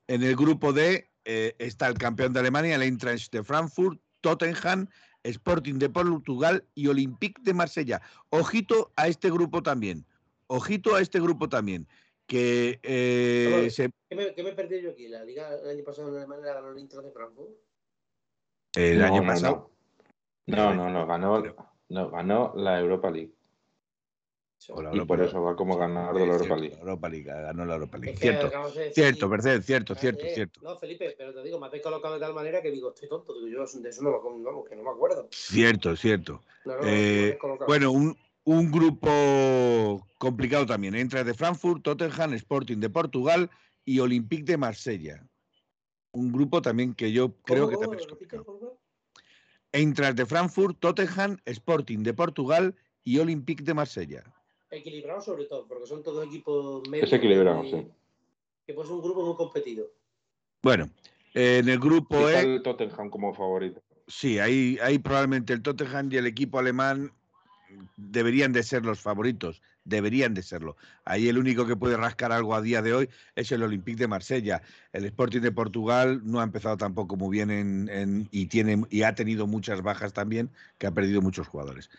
En 0.07 0.23
el 0.23 0.35
grupo 0.35 0.73
D 0.73 1.09
eh, 1.23 1.55
está 1.59 1.87
el 1.87 1.97
campeón 1.97 2.33
de 2.33 2.41
Alemania, 2.41 2.75
el 2.75 2.81
Eintracht 2.81 3.31
de 3.31 3.43
Frankfurt, 3.43 4.01
Tottenham, 4.19 4.89
Sporting 5.23 5.75
de 5.75 5.89
Portugal 5.89 6.65
y 6.75 6.87
Olympique 6.87 7.41
de 7.43 7.53
Marsella. 7.53 8.01
Ojito 8.29 8.91
a 8.95 9.07
este 9.07 9.31
grupo 9.31 9.63
también. 9.63 10.05
Ojito 10.47 10.95
a 10.95 11.01
este 11.01 11.19
grupo 11.19 11.47
también. 11.49 11.87
Que 12.27 12.79
eh, 12.83 13.69
se- 13.69 13.91
¿Qué 14.09 14.15
me, 14.15 14.33
qué 14.33 14.43
me 14.43 14.53
perdí 14.53 14.81
yo 14.81 14.91
aquí? 14.91 15.07
¿La 15.07 15.23
liga 15.23 15.49
el 15.55 15.69
año 15.69 15.83
pasado 15.83 16.09
en 16.09 16.15
Alemania 16.17 16.45
la 16.45 16.53
ganó 16.53 16.71
el 16.71 16.79
Inter 16.79 17.01
de 17.01 17.11
Frankfurt? 17.11 17.51
el 18.75 18.99
no, 18.99 19.05
año 19.05 19.21
no, 19.21 19.27
pasado. 19.27 19.71
No, 20.47 20.73
no, 20.73 20.89
no, 20.89 21.05
ganó, 21.07 21.43
no, 21.89 22.09
ganó 22.09 22.53
la 22.55 22.79
Europa 22.79 23.11
League. 23.11 23.33
Y 24.69 25.01
por 25.05 25.17
League. 25.17 25.29
eso 25.29 25.41
va 25.41 25.55
como 25.55 25.77
ganador 25.77 26.17
de 26.19 26.25
la 26.27 26.33
Europa 26.33 26.55
League. 26.55 26.75
la 26.75 26.79
Europa 26.81 27.09
League, 27.09 27.23
ganó 27.25 27.65
la 27.65 27.73
Europa 27.75 27.97
League. 27.97 28.13
Es 28.13 28.19
que 28.19 28.27
Cierto, 28.27 28.45
de 28.79 28.91
cierto, 28.93 29.29
Mercedes, 29.29 29.65
cierto, 29.65 29.93
Eh, 29.93 29.97
cierto, 29.99 30.25
eh, 30.25 30.31
cierto. 30.33 30.61
No, 30.61 30.77
Felipe, 30.79 31.15
pero 31.17 31.33
te 31.33 31.43
digo, 31.43 31.59
me 31.59 31.67
habéis 31.67 31.83
colocado 31.83 32.13
de 32.13 32.19
tal 32.19 32.33
manera 32.33 32.61
que 32.61 32.71
digo, 32.71 32.89
estoy 32.93 33.09
tonto. 33.09 33.33
Digo, 33.33 33.47
yo 33.47 33.79
de 33.81 33.89
eso 33.89 34.01
no, 34.03 34.11
me- 34.11 34.43
vamos, 34.43 34.67
que 34.69 34.75
no 34.75 34.83
me 34.83 34.89
acuerdo. 34.89 35.27
Cierto, 35.31 35.95
cierto. 35.95 36.41
No, 36.65 36.75
no, 36.77 36.81
no, 36.81 36.87
Eh. 36.87 37.37
Bueno, 37.67 37.91
un, 37.91 38.15
un 38.45 38.71
grupo 38.71 40.07
complicado 40.17 40.65
también. 40.65 40.95
Entra 40.95 41.23
de 41.23 41.33
Frankfurt, 41.33 41.83
Tottenham, 41.83 42.33
Sporting 42.33 42.77
de 42.77 42.89
Portugal 42.89 43.49
y 43.85 43.99
Olympique 43.99 44.43
de 44.43 44.57
Marsella. 44.57 45.25
Un 46.11 46.31
grupo 46.31 46.61
también 46.61 46.93
que 46.93 47.11
yo 47.11 47.33
creo 47.41 47.65
¿Cómo, 47.65 47.69
que 47.69 47.77
también 47.77 47.99
es 47.99 48.07
¿Repites, 48.07 48.39
complicado. 48.39 48.59
por? 48.59 48.79
Entras 49.71 50.15
de 50.15 50.25
Frankfurt, 50.27 50.77
Tottenham, 50.79 51.37
Sporting 51.45 52.03
de 52.03 52.13
Portugal 52.13 52.75
y 53.03 53.17
Olympique 53.17 53.63
de 53.63 53.73
Marsella. 53.73 54.23
Equilibrado 54.75 55.21
sobre 55.21 55.45
todo, 55.45 55.67
porque 55.67 55.85
son 55.85 56.01
todos 56.01 56.25
equipos 56.25 56.87
medios. 56.89 57.07
Es 57.07 57.13
equilibrado, 57.13 57.63
y- 57.63 57.69
sí. 57.71 57.87
Que 58.65 58.73
pues 58.73 58.89
un 58.89 59.01
grupo 59.01 59.23
muy 59.25 59.35
competido. 59.35 59.85
Bueno, 60.63 60.89
en 61.33 61.69
el 61.69 61.79
grupo 61.79 62.29
E, 62.29 62.39
el 62.55 62.63
Tottenham 62.63 63.09
como 63.09 63.33
favorito. 63.33 63.81
sí, 64.07 64.39
ahí, 64.39 64.77
ahí 64.81 64.97
probablemente 64.99 65.53
el 65.53 65.61
Tottenham 65.61 66.09
y 66.11 66.17
el 66.17 66.25
equipo 66.25 66.57
alemán 66.59 67.11
deberían 67.97 68.53
de 68.53 68.63
ser 68.63 68.85
los 68.85 68.99
favoritos, 68.99 69.61
deberían 69.83 70.33
de 70.33 70.43
serlo. 70.43 70.75
Ahí 71.05 71.27
el 71.27 71.37
único 71.37 71.65
que 71.65 71.75
puede 71.75 71.97
rascar 71.97 72.31
algo 72.31 72.55
a 72.55 72.61
día 72.61 72.81
de 72.81 72.93
hoy 72.93 73.09
es 73.35 73.51
el 73.51 73.63
Olympique 73.63 73.97
de 73.97 74.07
Marsella. 74.07 74.61
El 74.91 75.05
Sporting 75.05 75.41
de 75.41 75.51
Portugal 75.51 76.21
no 76.23 76.39
ha 76.39 76.43
empezado 76.43 76.77
tampoco 76.77 77.15
muy 77.15 77.31
bien 77.35 77.51
en, 77.51 77.89
en- 77.89 78.27
y, 78.31 78.45
tiene, 78.47 78.83
y 78.89 79.03
ha 79.03 79.13
tenido 79.15 79.45
muchas 79.47 79.81
bajas 79.81 80.13
también, 80.13 80.49
que 80.77 80.87
ha 80.87 80.91
perdido 80.91 81.21
muchos 81.21 81.47
jugadores. 81.47 81.89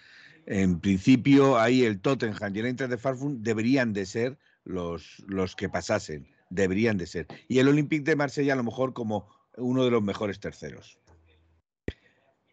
En 0.47 0.81
principio, 0.81 1.59
ahí 1.59 1.85
el 1.85 2.01
Tottenham 2.01 2.55
y 2.55 2.59
el 2.59 2.67
Eintracht 2.67 2.91
de 2.91 2.99
Frankfurt 2.99 3.37
deberían 3.39 3.93
de 3.93 4.05
ser 4.05 4.39
los, 4.65 5.23
los 5.27 5.57
que 5.57 5.69
pasasen, 5.69 6.29
deberían 6.51 6.99
de 6.99 7.07
ser. 7.07 7.27
Y 7.49 7.59
el 7.59 7.69
Olympique 7.69 8.05
de 8.05 8.17
Marsella 8.17 8.53
a 8.53 8.57
lo 8.57 8.65
mejor 8.65 8.93
como 8.93 9.29
uno 9.57 9.85
de 9.85 9.91
los 9.91 10.03
mejores 10.03 10.41
terceros. 10.41 10.99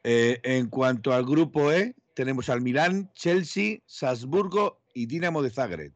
Eh, 0.04 0.40
en 0.44 0.68
cuanto 0.68 1.14
al 1.14 1.26
grupo 1.26 1.72
E, 1.72 1.96
tenemos 2.14 2.50
al 2.50 2.62
Milán, 2.62 3.12
Chelsea, 3.14 3.80
Salzburgo 3.86 4.82
y 4.94 5.06
Dinamo 5.06 5.42
de 5.44 5.50
Zagreb. 5.50 5.94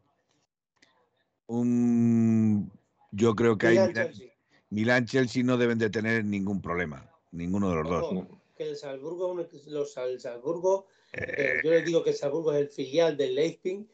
Un, 1.47 2.71
yo 3.11 3.35
creo 3.35 3.57
que 3.57 3.67
ahí 3.67 3.73
Milan, 3.73 3.87
Milán, 3.89 4.07
Chelsea. 4.07 4.33
Milán, 4.69 5.05
Chelsea 5.05 5.43
no 5.43 5.57
deben 5.57 5.77
de 5.77 5.89
tener 5.89 6.25
ningún 6.25 6.61
problema, 6.61 7.09
ninguno 7.31 7.69
de 7.69 7.75
los 7.75 7.89
dos. 7.89 8.13
No. 8.13 8.41
que 8.55 8.69
el 8.69 8.75
Salzburgo, 8.75 9.35
los 9.67 9.97
el 9.97 10.19
Salzburgo, 10.19 10.87
Eh, 11.17 11.61
yo 11.63 11.71
les 11.71 11.85
digo 11.85 12.03
que 12.03 12.09
el 12.11 12.15
Salzburgo 12.15 12.51
es 12.53 12.59
el 12.61 12.69
filial 12.69 13.15
del 13.17 13.35
Leipzig. 13.35 13.85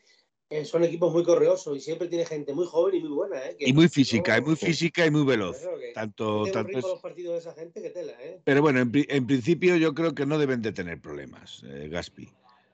eh, 0.50 0.66
son 0.66 0.84
equipos 0.84 1.14
muy 1.14 1.24
correosos 1.24 1.78
y 1.78 1.80
siempre 1.80 2.10
tiene 2.10 2.26
gente 2.26 2.54
muy 2.54 2.66
joven 2.66 2.96
y 2.96 3.00
muy 3.00 3.10
buena. 3.12 3.38
¿eh? 3.48 3.56
Que 3.58 3.70
y 3.70 3.74
muy 3.74 3.88
física, 3.88 4.38
y 4.38 4.42
no- 4.42 4.48
muy 4.48 4.56
física 4.58 5.06
y 5.06 5.10
muy 5.12 5.24
veloz. 5.24 5.58
Claro 5.60 5.80
que- 5.80 5.94
Tanto, 5.94 6.44
tanto 6.52 6.78
es- 6.78 6.84
los 6.84 7.00
partidos 7.00 7.34
de 7.36 7.40
esa 7.40 7.54
gente 7.54 7.82
que 7.82 7.90
tela, 7.90 8.14
¿eh? 8.20 8.42
Pero 8.44 8.62
bueno, 8.62 8.82
en, 8.82 8.92
en 8.94 9.28
principio 9.28 9.78
yo 9.78 9.94
creo 9.94 10.14
que 10.14 10.26
no 10.26 10.38
deben 10.38 10.62
de 10.62 10.74
tener 10.74 11.00
problemas, 11.00 11.64
Gaspi. 11.64 12.28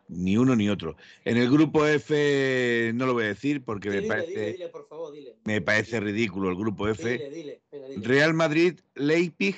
Ni 0.09 0.37
uno 0.37 0.55
ni 0.55 0.69
otro. 0.69 0.95
En 1.25 1.37
el 1.37 1.51
grupo 1.51 1.85
F 1.85 2.91
no 2.95 3.05
lo 3.05 3.13
voy 3.13 3.25
a 3.25 3.27
decir 3.27 3.61
porque 3.63 3.89
me 3.91 4.01
parece, 4.03 4.29
dile, 4.31 4.51
dile, 4.53 4.69
por 4.69 4.87
favor, 4.87 5.13
dile. 5.13 5.35
me 5.43 5.61
parece 5.61 5.99
ridículo 5.99 6.49
el 6.49 6.55
grupo 6.55 6.87
F. 6.87 7.03
Dile, 7.11 7.29
dile, 7.29 7.61
venga, 7.71 7.87
dile. 7.89 8.07
Real 8.07 8.33
Madrid, 8.33 8.79
Leipzig, 8.95 9.55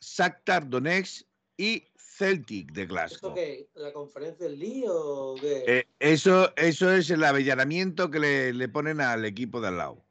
Shakhtar 0.00 0.68
Donetsk 0.68 1.24
y 1.56 1.84
Celtic 2.20 2.72
de 2.72 2.82
¿Esto 2.82 2.92
Glasgow. 2.94 3.34
qué? 3.34 3.68
¿La 3.76 3.92
conferencia 3.94 4.46
del 4.46 4.58
lío 4.58 4.92
o 4.94 5.34
qué? 5.36 5.64
Eh, 5.66 5.84
eso, 5.98 6.52
eso 6.56 6.92
es 6.92 7.08
el 7.08 7.24
avellanamiento 7.24 8.10
que 8.10 8.18
le, 8.20 8.52
le 8.52 8.68
ponen 8.68 9.00
al 9.00 9.24
equipo 9.24 9.60
de 9.62 9.68
al 9.68 9.78
lado. 9.78 10.04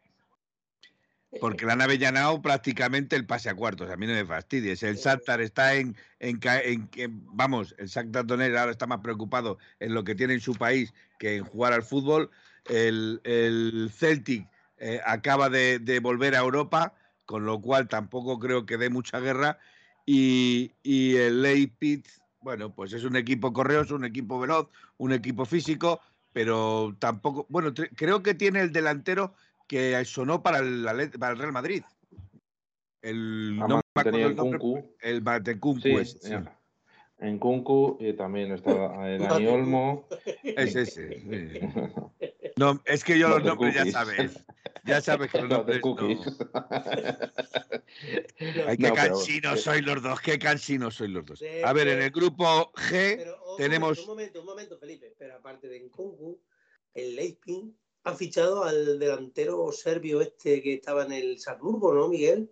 Porque 1.39 1.67
le 1.67 1.71
han 1.71 1.81
avellanado 1.81 2.41
prácticamente 2.41 3.15
el 3.15 3.27
pase 3.27 3.49
a 3.49 3.55
cuartos. 3.55 3.91
A 3.91 3.95
mí 3.95 4.07
no 4.07 4.13
me 4.13 4.25
fastidies. 4.25 4.81
El 4.81 4.95
Shakhtar 4.97 5.39
está 5.41 5.75
en, 5.75 5.95
en, 6.19 6.39
ca- 6.39 6.59
en- 6.61 6.89
en- 6.95 7.21
Vamos, 7.27 7.75
el 7.77 7.87
Shakhtar 7.87 8.25
Donetsk 8.25 8.57
ahora 8.57 8.71
está 8.71 8.87
más 8.87 9.01
preocupado 9.01 9.59
en 9.79 9.93
lo 9.93 10.03
que 10.03 10.15
tiene 10.15 10.33
en 10.33 10.41
su 10.41 10.55
país 10.55 10.91
que 11.19 11.35
en 11.35 11.43
jugar 11.45 11.73
al 11.73 11.83
fútbol. 11.83 12.31
El, 12.65 13.21
el 13.23 13.91
Celtic 13.95 14.47
eh, 14.77 14.99
acaba 15.05 15.49
de, 15.49 15.77
de 15.77 15.99
volver 15.99 16.33
a 16.35 16.39
Europa, 16.39 16.95
con 17.25 17.45
lo 17.45 17.61
cual 17.61 17.87
tampoco 17.87 18.39
creo 18.39 18.65
que 18.65 18.77
dé 18.77 18.89
mucha 18.89 19.19
guerra. 19.19 19.59
Y, 20.11 20.71
y 20.81 21.17
el 21.17 21.43
Leipzig, 21.43 22.03
bueno, 22.41 22.73
pues 22.73 22.93
es 22.93 23.03
un 23.03 23.15
equipo 23.15 23.53
correoso, 23.53 23.93
un 23.93 24.05
equipo 24.05 24.39
veloz, 24.39 24.67
un 24.97 25.13
equipo 25.13 25.45
físico, 25.45 26.01
pero 26.33 26.95
tampoco. 26.97 27.45
Bueno, 27.47 27.71
creo 27.95 28.23
que 28.23 28.33
tiene 28.33 28.61
el 28.61 28.71
delantero 28.71 29.35
que 29.67 30.03
sonó 30.05 30.41
para 30.41 30.57
el, 30.61 30.83
para 31.19 31.33
el 31.33 31.37
Real 31.37 31.51
Madrid. 31.51 31.83
El, 33.03 33.55
no 33.57 33.81
me 33.93 34.01
el 34.03 34.35
nombre, 34.35 34.57
Kunku. 34.57 34.95
el 34.99 35.21
Matecumku 35.21 35.81
Sí, 35.81 35.93
ese, 35.93 36.17
sí. 36.17 36.29
ya. 36.31 36.59
en 37.19 37.37
Kunku 37.37 37.97
y 37.99 38.13
también 38.13 38.51
está 38.51 38.71
eh, 39.07 39.19
Dani 39.29 39.45
Olmo. 39.45 40.07
Es 40.43 40.75
ese. 40.75 41.19
sí. 41.19 41.59
No, 42.59 42.81
es 42.85 43.03
que 43.05 43.17
yo 43.17 43.29
los 43.29 43.43
nombres 43.43 43.73
ya 43.73 43.85
sabes. 43.89 44.43
Ya 44.83 44.99
sabes 45.01 45.31
que 45.31 45.39
los 45.41 45.49
nombres 45.49 45.79
cookies. 45.81 46.19
no. 46.19 46.67
Ay, 48.67 48.77
qué 48.77 48.87
No, 48.89 48.93
pero- 48.93 48.95
cansinos 48.95 49.61
sois 49.61 49.81
los 49.85 50.01
dos, 50.03 50.19
qué 50.21 50.37
cansinos 50.37 50.95
sois 50.95 51.09
los 51.09 51.25
dos. 51.25 51.39
Sí, 51.39 51.47
A 51.63 51.71
ver, 51.73 51.87
en 51.87 52.01
el 52.01 52.11
grupo 52.11 52.71
G, 52.73 53.15
Pero, 53.17 53.37
oh, 53.45 53.55
tenemos- 53.57 53.99
Un 53.99 54.07
momento, 54.07 54.39
un 54.41 54.45
momento, 54.45 54.77
Felipe. 54.77 55.13
Pero 55.17 55.35
aparte 55.35 55.67
de 55.67 55.79
Nkunku, 55.81 56.39
el 56.93 57.15
Leipzig 57.15 57.71
ha 58.03 58.13
fichado 58.15 58.63
al 58.63 58.99
delantero 58.99 59.71
serbio 59.71 60.21
este 60.21 60.61
que 60.61 60.73
estaba 60.75 61.05
en 61.05 61.13
el 61.13 61.39
Salzburgo, 61.39 61.93
¿no, 61.93 62.07
Miguel? 62.09 62.49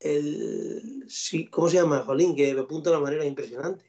El, 0.00 1.04
sí, 1.08 1.46
¿Cómo 1.46 1.68
se 1.68 1.76
llama? 1.78 2.00
Jolín, 2.04 2.36
que 2.36 2.54
me 2.54 2.60
apunta 2.60 2.90
de 2.90 2.96
una 2.96 3.04
manera 3.04 3.24
impresionante. 3.24 3.84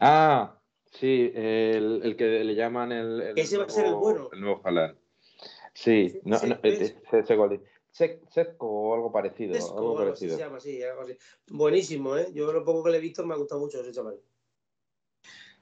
Ah, 0.00 0.57
sí, 0.90 1.30
el, 1.34 2.00
el 2.04 2.16
que 2.16 2.44
le 2.44 2.54
llaman 2.54 2.92
el, 2.92 3.20
el 3.20 3.38
Ese 3.38 3.58
va 3.58 3.64
a 3.64 3.68
ser 3.68 3.86
el 3.86 3.94
bueno. 3.94 4.28
El 4.32 4.40
nuevo 4.40 4.60
Haaland. 4.64 4.96
Sí, 5.74 6.08
Sí, 6.10 6.20
no, 6.24 6.38
sí, 6.38 6.48
no, 6.48 7.24
Segoli. 7.24 7.60
Sec- 7.92 8.20
Secco 8.28 8.66
o 8.68 8.94
algo 8.94 9.10
parecido. 9.12 9.54
Algo 9.54 9.78
algo 9.78 9.98
así 9.98 10.04
parecido. 10.06 10.36
se 10.36 10.42
llama, 10.42 10.60
sí, 10.60 10.82
algo 10.82 11.02
así. 11.02 11.16
Buenísimo, 11.48 12.16
¿eh? 12.16 12.28
Yo 12.34 12.52
lo 12.52 12.64
poco 12.64 12.84
que 12.84 12.90
le 12.90 12.98
he 12.98 13.00
visto 13.00 13.24
me 13.24 13.34
ha 13.34 13.36
gustado 13.36 13.60
mucho 13.60 13.80
ese 13.80 13.92
chaval. 13.92 14.18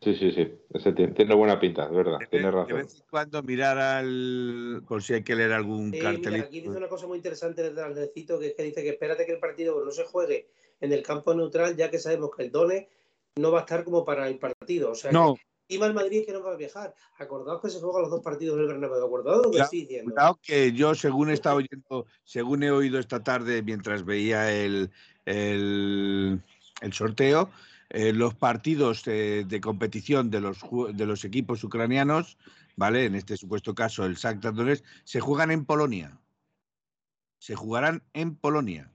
Sí, 0.03 0.15
sí, 0.15 0.31
sí. 0.33 0.53
Ese 0.75 0.93
tiene, 0.93 1.15
tiene 1.15 1.35
buena 1.35 1.59
pinta, 1.59 1.85
es 1.85 1.91
verdad. 1.91 2.19
de, 2.19 2.27
Tienes 2.27 2.47
de 2.47 2.51
razón. 2.51 2.77
vez 2.77 2.95
en 3.01 3.07
cuando 3.11 3.43
mirar 3.43 3.79
al. 3.79 4.83
por 4.87 5.03
si 5.03 5.15
hay 5.15 5.23
que 5.23 5.35
leer 5.35 5.53
algún 5.53 5.91
Sí, 5.91 5.99
mira, 5.99 6.13
cartelito. 6.13 6.45
aquí 6.47 6.61
dice 6.61 6.77
una 6.77 6.89
cosa 6.89 7.07
muy 7.07 7.17
interesante 7.17 7.63
desde 7.63 7.83
Aldecito, 7.83 8.39
que 8.39 8.49
es 8.49 8.55
que 8.55 8.63
dice 8.63 8.83
que 8.83 8.91
espérate 8.91 9.25
que 9.25 9.33
el 9.33 9.39
partido 9.39 9.83
no 9.83 9.91
se 9.91 10.05
juegue 10.05 10.49
en 10.81 10.93
el 10.93 11.03
campo 11.03 11.35
neutral, 11.35 11.77
ya 11.77 11.91
que 11.91 11.99
sabemos 11.99 12.31
que 12.37 12.43
el 12.43 12.51
Done 12.51 12.89
no 13.37 13.53
va 13.53 13.59
a 13.59 13.61
estar 13.63 13.85
como 13.85 14.05
para 14.05 14.29
el 14.29 14.39
partido. 14.39 14.91
O 14.91 14.95
sea, 14.95 15.13
No, 15.13 15.37
Y 15.69 15.79
mal 15.79 15.95
Madrid 15.95 16.25
que 16.25 16.33
no 16.33 16.43
va 16.43 16.53
a 16.53 16.57
viajar. 16.57 16.95
Acordaos 17.19 17.61
que 17.61 17.71
se 17.71 17.81
juegan 17.81 18.03
los 18.03 18.11
dos 18.11 18.23
partidos 18.23 18.57
en 18.57 18.63
el 18.63 18.69
Bernabéu. 18.69 19.05
Acordaos 19.05 19.47
lo 19.47 19.51
que 19.51 19.59
estoy 19.59 19.81
diciendo. 19.83 20.15
Que 20.43 20.73
yo, 20.73 20.95
según 20.95 21.31
he 21.31 21.35
estado 21.35 21.57
oyendo, 21.57 22.07
según 22.25 22.63
he 22.63 22.71
oído 22.71 22.99
esta 22.99 23.23
tarde 23.23 23.63
mientras 23.63 24.05
veía 24.05 24.53
el, 24.53 24.91
el, 25.27 26.41
el 26.81 26.93
sorteo, 26.93 27.51
eh, 27.91 28.13
los 28.13 28.35
partidos 28.35 29.07
eh, 29.07 29.45
de 29.47 29.61
competición 29.61 30.31
de 30.31 30.41
los, 30.41 30.59
de 30.95 31.07
los 31.07 31.25
equipos 31.25 31.63
ucranianos, 31.63 32.39
¿vale? 32.77 33.05
En 33.05 33.15
este 33.15 33.37
supuesto 33.37 33.75
caso, 33.75 34.05
el 34.07 34.15
Shakhtar 34.15 34.55
Donetsk, 34.55 34.85
se 35.05 35.21
juegan 35.21 35.51
en 35.51 35.65
Polonia. 35.65 36.19
Se 37.39 37.55
jugarán 37.55 38.03
en 38.15 38.35
Polonia. 38.35 38.91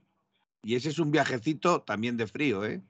Y 0.64 0.74
ese 0.74 0.88
es 0.88 0.98
un 0.98 1.10
viajecito 1.10 1.82
también 1.82 2.16
de 2.16 2.26
frío, 2.26 2.64
¿eh? 2.64 2.82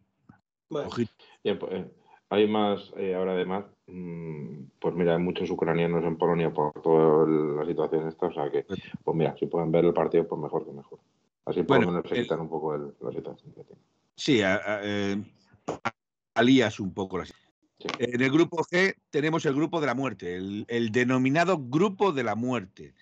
Bien, 1.44 1.58
pues, 1.58 1.72
eh, 1.72 1.90
hay 2.30 2.48
más, 2.48 2.92
eh, 2.96 3.14
ahora 3.14 3.32
además, 3.32 3.64
mm, 3.86 4.64
pues 4.80 4.94
mira, 4.94 5.14
hay 5.16 5.22
muchos 5.22 5.50
ucranianos 5.50 6.04
en 6.04 6.16
Polonia 6.16 6.50
por 6.52 6.72
toda 6.80 7.26
la 7.28 7.66
situación 7.66 8.08
esta, 8.08 8.26
o 8.26 8.32
sea 8.32 8.50
que, 8.50 8.64
pues 9.04 9.16
mira, 9.16 9.36
si 9.38 9.46
pueden 9.46 9.70
ver 9.70 9.84
el 9.84 9.92
partido, 9.92 10.26
pues 10.26 10.40
mejor 10.40 10.64
que 10.64 10.72
mejor. 10.72 10.98
Así 11.44 11.60
por 11.62 11.76
Bueno, 11.76 11.86
lo 11.86 11.92
menos 11.92 12.08
se 12.08 12.16
el- 12.16 12.22
quitan 12.22 12.40
un 12.40 12.48
poco 12.48 12.74
el- 12.74 12.94
la 13.00 13.12
situación 13.12 13.52
que 13.52 13.64
tienen. 13.64 13.84
Sí, 14.16 14.42
a- 14.42 14.54
a- 14.54 14.80
eh, 14.82 15.22
alías 16.34 16.80
un 16.80 16.92
poco 16.94 17.18
la 17.18 17.26
Sí. 17.26 17.34
En 17.98 18.22
el 18.22 18.30
grupo 18.30 18.58
G 18.62 18.94
tenemos 19.10 19.44
el 19.44 19.54
grupo 19.54 19.80
de 19.80 19.86
la 19.88 19.94
muerte, 19.94 20.36
el, 20.36 20.64
el 20.68 20.92
denominado 20.92 21.58
grupo 21.58 22.12
de 22.12 22.22
la 22.22 22.36
muerte. 22.36 22.94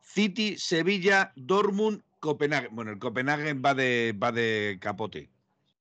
City, 0.00 0.56
Sevilla, 0.56 1.32
Dortmund, 1.36 2.02
Copenhague. 2.18 2.68
Bueno, 2.72 2.92
el 2.92 2.98
Copenhague 2.98 3.52
va 3.54 3.74
de, 3.74 4.14
va 4.20 4.32
de 4.32 4.78
capote. 4.80 5.28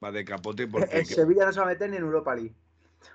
Va 0.04 0.12
de 0.12 0.26
capote 0.26 0.68
porque. 0.68 1.00
El 1.00 1.06
Sevilla 1.06 1.46
no 1.46 1.54
se 1.54 1.60
va 1.60 1.66
a 1.66 1.70
meter 1.70 1.90
ni 1.90 1.98
en 1.98 2.04
Europa 2.04 2.36
League. 2.36 2.56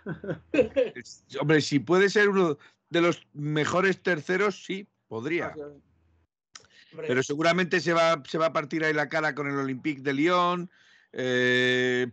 Hombre, 1.41 1.61
si 1.61 1.79
puede 1.79 2.09
ser 2.09 2.29
uno 2.29 2.59
de 2.91 3.01
los 3.01 3.27
mejores 3.33 4.03
terceros, 4.03 4.65
sí, 4.65 4.89
podría. 5.09 5.49
hombre, 5.49 7.09
Pero 7.09 7.23
seguramente 7.23 7.81
se 7.81 7.93
va, 7.93 8.23
se 8.27 8.39
va 8.39 8.47
a 8.47 8.53
partir 8.53 8.85
ahí 8.85 8.93
la 8.93 9.09
cara 9.09 9.35
con 9.35 9.49
el 9.49 9.57
Olympique 9.57 10.03
de 10.03 10.13
Lyon, 10.13 10.71
eh, 11.13 12.11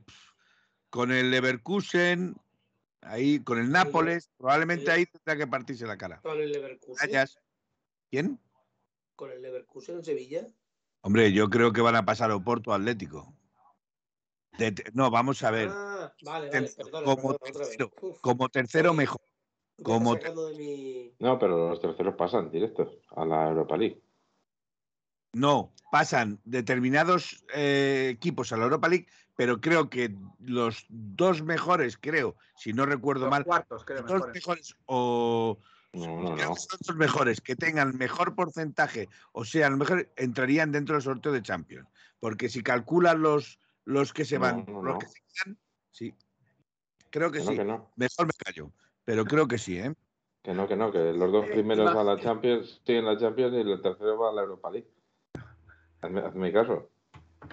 con 0.90 1.12
el 1.12 1.32
Leverkusen. 1.32 2.36
Ahí 3.06 3.40
con 3.40 3.60
el 3.60 3.70
Nápoles, 3.70 4.30
probablemente 4.38 4.90
ahí 4.90 5.06
tendrá 5.06 5.36
que 5.36 5.46
partirse 5.46 5.86
la 5.86 5.98
cara. 5.98 6.22
Con 6.22 6.40
el 6.40 6.54
Leverkusen. 6.54 7.10
¿Quién? 8.10 8.40
Con 9.18 9.30
el 9.30 9.42
Leverkusen 9.42 9.98
en 9.98 10.06
Sevilla. 10.06 10.48
Hombre, 11.02 11.34
yo 11.34 11.50
creo 11.50 11.74
que 11.74 11.82
van 11.82 11.98
a 11.98 12.06
pasar 12.06 12.32
Oporto 12.32 12.74
Atlético. 12.74 13.36
De- 14.58 14.72
de- 14.72 14.92
no, 14.94 15.10
vamos 15.10 15.44
a 15.44 15.52
ver. 15.52 15.70
Ah, 15.72 16.14
vale, 16.24 16.50
vale, 16.50 16.70
perdona, 16.76 17.06
como 17.06 17.34
perdona, 17.38 17.54
tercero, 18.50 18.90
Como 18.92 18.94
mejor. 18.94 19.22
como 19.84 20.18
mi... 20.58 21.16
No, 21.20 21.40
pero 21.40 21.70
los 21.70 21.82
terceros 21.82 22.16
pasan 22.16 22.52
directos 22.52 22.90
a 23.16 23.26
la 23.26 23.50
Europa 23.50 23.78
League. 23.78 24.02
No, 25.34 25.74
pasan 25.92 26.40
determinados 26.44 27.44
eh, 27.56 28.10
equipos 28.14 28.52
a 28.52 28.58
la 28.58 28.66
Europa 28.66 28.88
League, 28.88 29.08
pero 29.36 29.60
creo 29.60 29.90
que 29.90 30.16
los 30.40 30.86
dos 30.90 31.42
mejores, 31.42 31.98
creo, 31.98 32.36
si 32.56 32.72
no 32.72 32.86
recuerdo 32.86 33.22
Los 33.26 33.32
mal, 33.32 33.44
cuartos, 33.44 33.84
creo, 33.84 34.02
los 34.02 34.08
dos 34.08 34.16
mejores. 34.20 34.36
mejores 34.36 34.76
o 34.86 35.58
No, 35.94 36.22
no, 36.22 36.36
creo 36.36 36.50
no. 36.50 36.54
que 36.54 36.60
son 36.62 36.80
los 36.88 36.98
mejores 36.98 37.42
que 37.42 37.56
tengan 37.56 37.98
mejor 37.98 38.36
porcentaje, 38.36 39.10
o 39.32 39.44
sea, 39.44 39.70
los 39.70 39.80
mejores 39.80 40.10
entrarían 40.18 40.72
dentro 40.72 40.94
del 40.96 41.02
sorteo 41.04 41.32
de 41.32 41.42
Champions, 41.42 41.90
porque 42.20 42.50
si 42.50 42.62
calculan 42.62 43.24
los 43.24 43.60
los 43.86 44.14
que 44.14 44.26
se 44.26 44.38
van, 44.38 44.66
no, 44.68 44.82
los 44.82 44.94
no. 44.94 45.00
que 45.00 45.08
se 45.08 45.20
quedan, 45.34 45.58
sí, 45.92 46.14
creo 47.10 47.32
que 47.32 47.40
Que 47.40 47.46
no, 47.46 47.52
sí. 47.52 47.58
que 47.58 47.66
no. 47.66 47.92
Mejor 47.96 48.28
me 48.28 48.34
callo, 48.34 48.72
pero 49.06 49.26
creo 49.26 49.48
que 49.48 49.58
sí, 49.58 49.78
¿eh? 49.78 49.94
Que 50.42 50.54
no, 50.54 50.68
que 50.68 50.76
no, 50.76 50.92
que 50.92 51.14
los 51.14 51.32
dos 51.32 51.46
Eh, 51.48 51.52
primeros 51.54 51.92
iba- 51.92 52.02
a 52.02 52.04
la 52.04 52.20
Champions 52.20 52.82
siguen 52.86 53.06
la 53.06 53.18
Champions 53.18 53.54
y 53.56 53.60
el 53.60 53.82
tercero 53.82 54.18
va 54.18 54.30
a 54.30 54.34
la 54.34 54.42
Europa 54.42 54.72
League. 54.72 54.88
Hazme, 56.02 56.22
hazme 56.22 56.52
caso, 56.52 56.90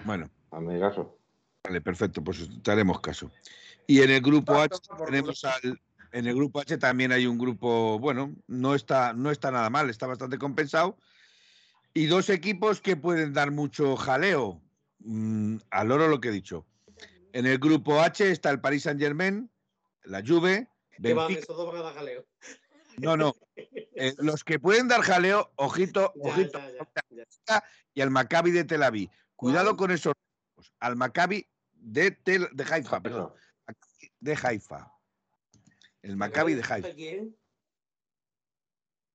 Bueno. 0.05 0.29
hazme 0.51 0.79
caso. 0.79 1.17
Vale, 1.63 1.79
perfecto, 1.81 2.23
pues 2.23 2.49
te 2.61 2.71
haremos 2.71 2.99
caso. 2.99 3.31
Y 3.87 4.01
en 4.01 4.09
el 4.09 4.21
grupo 4.21 4.59
H 4.59 4.77
tenemos 5.05 5.45
al, 5.45 5.79
en 6.11 6.27
el 6.27 6.35
grupo 6.35 6.59
H 6.59 6.77
también 6.77 7.11
hay 7.11 7.27
un 7.27 7.37
grupo, 7.37 7.97
bueno, 7.99 8.33
no 8.47 8.75
está, 8.75 9.13
no 9.13 9.31
está 9.31 9.51
nada 9.51 9.69
mal, 9.69 9.89
está 9.89 10.07
bastante 10.07 10.37
compensado. 10.37 10.97
Y 11.93 12.07
dos 12.07 12.29
equipos 12.29 12.81
que 12.81 12.95
pueden 12.95 13.31
dar 13.33 13.51
mucho 13.51 13.95
jaleo. 13.95 14.61
Mm, 15.03 15.57
al 15.69 15.91
oro 15.91 16.07
lo 16.07 16.19
que 16.19 16.29
he 16.29 16.31
dicho. 16.31 16.65
En 17.33 17.45
el 17.45 17.57
grupo 17.59 17.99
H 17.99 18.29
está 18.29 18.49
el 18.49 18.59
Paris 18.59 18.83
Saint 18.83 18.99
Germain, 18.99 19.49
la 20.03 20.21
Juve, 20.25 20.67
Benfica. 20.97 21.53
No, 22.97 23.15
no. 23.15 23.33
eh, 23.55 24.13
los 24.17 24.43
que 24.43 24.59
pueden 24.59 24.87
dar 24.87 25.01
jaleo, 25.01 25.51
ojito, 25.55 26.13
Ya, 26.15 26.29
ojito, 26.29 26.59
ya, 26.59 27.05
ya, 27.09 27.25
ya. 27.47 27.63
y 27.93 28.01
al 28.01 28.11
Maccabi 28.11 28.51
de 28.51 28.63
Tel 28.65 28.83
Aviv. 28.83 29.09
Cuidado 29.35 29.75
con 29.77 29.91
esos. 29.91 30.13
Al 30.79 30.95
Maccabi 30.97 31.47
de, 31.73 32.11
Tel, 32.11 32.47
de 32.51 32.63
Haifa, 32.69 33.01
perdón. 33.01 33.33
De 34.19 34.37
Haifa. 34.43 34.91
El 36.03 36.17
Maccabi 36.17 36.53
de 36.53 36.63
Haifa. 36.67 36.93
¿Quién? 36.93 37.35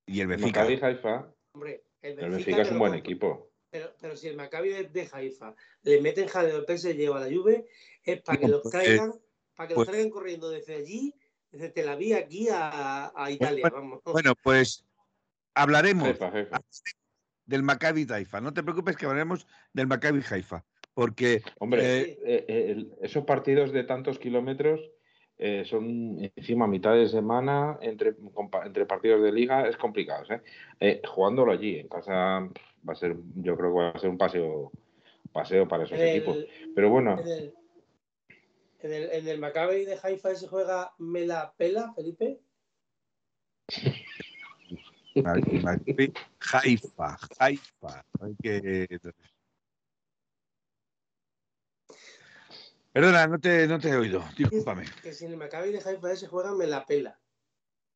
Y 0.07 0.21
el 0.21 0.27
Benfica. 0.29 0.61
Maccabi 0.61 0.81
Haifa, 0.83 1.33
Hombre, 1.53 1.85
el 2.03 2.13
el 2.13 2.17
Benfica, 2.17 2.37
Benfica 2.37 2.63
es 2.63 2.71
un 2.71 2.79
buen 2.79 2.95
equipo. 2.95 3.53
Pero, 3.71 3.93
pero 4.01 4.17
si 4.17 4.29
el 4.29 4.37
Maccabi 4.37 4.71
de, 4.71 4.85
de 4.85 5.09
Haifa 5.13 5.55
le 5.83 6.01
meten 6.01 6.29
jaleo 6.29 6.57
al 6.59 6.65
PSG 6.67 7.09
o 7.11 7.15
a 7.15 7.21
la 7.21 7.35
Juve, 7.35 7.67
es 8.05 8.23
para 8.23 8.39
que 8.39 8.47
No, 8.47 8.53
los 8.53 8.63
pues, 8.63 8.73
traigan, 8.73 9.13
para 9.55 9.69
que 9.69 9.75
pues- 9.75 9.87
los 9.87 9.93
traigan 9.93 10.11
corriendo 10.11 10.51
desde 10.51 10.75
allí, 10.77 11.15
desde 11.51 11.71
Tel 11.71 11.89
Aviv 11.89 12.17
aquí 12.17 12.49
a, 12.51 13.13
a 13.15 13.31
Italia, 13.31 13.69
vamos. 13.73 14.01
Bueno, 14.05 14.35
pues 14.43 14.85
hablaremos 15.55 16.09
Haifa, 16.09 16.29
Haifa. 16.29 16.61
del 17.45 17.63
Maccabi 17.63 18.05
de 18.05 18.15
Haifa. 18.15 18.41
No 18.41 18.53
te 18.53 18.63
preocupes 18.63 18.97
que 18.97 19.07
hablaremos 19.07 19.47
del 19.73 19.87
Maccabi 19.87 20.21
Haifa. 20.31 20.65
Porque 20.95 21.43
Hombre, 21.59 22.01
Eh, 22.01 22.19
eh, 22.25 22.45
eh, 22.49 22.87
esos 23.03 23.25
partidos 23.25 23.71
de 23.73 23.85
tantos 23.85 24.19
kilómetros 24.19 24.81
eh, 25.37 25.65
son 25.69 26.17
encima 26.35 26.65
a 26.65 26.69
mitad 26.69 26.95
de 26.95 27.07
semana 27.09 27.79
entre, 27.83 28.15
entre 28.65 28.87
partidos 28.87 29.23
de 29.23 29.31
liga, 29.33 29.69
es 29.69 29.77
complicado. 29.77 30.25
¿eh? 30.31 30.41
Eh, 30.81 31.03
jugándolo 31.07 31.53
allí, 31.53 31.79
en 31.81 31.89
casa, 31.89 32.49
pff, 32.51 32.76
va 32.89 32.93
a 32.93 32.97
ser, 32.97 33.17
yo 33.37 33.57
creo 33.57 33.71
que 33.71 33.79
va 33.79 33.91
a 33.91 33.99
ser 33.99 34.11
un 34.11 34.19
paseo, 34.19 34.71
paseo 35.33 35.67
para 35.67 35.85
esos 35.85 35.99
equipos. 35.99 36.39
Pero 36.75 36.91
bueno, 36.91 37.19
en 37.21 37.29
el, 37.29 37.55
en 38.81 38.93
el, 38.93 39.11
en 39.11 39.29
el 39.29 39.39
Maccabi 39.39 39.85
de 39.85 39.99
Haifa 40.03 40.35
se 40.35 40.49
juega 40.49 40.93
me 40.99 41.27
la 41.27 41.53
pela, 41.53 41.93
Felipe. 41.95 42.41
Haifa, 46.53 47.17
Haifa. 47.39 48.05
Hay 48.21 48.37
que... 48.43 49.01
Perdona, 52.93 53.27
no 53.27 53.39
te, 53.39 53.67
no 53.67 53.79
te 53.79 53.89
he 53.89 53.97
oído. 53.97 54.25
Discúlpame. 54.37 54.85
Que 55.03 55.13
si 55.13 55.27
en 55.27 55.33
el 55.33 55.39
Maccabi 55.39 55.73
de 55.73 55.83
Haifa 55.85 56.17
se 56.17 56.29
juega 56.29 56.53
me 56.55 56.67
la 56.67 56.85
pela. 56.85 57.19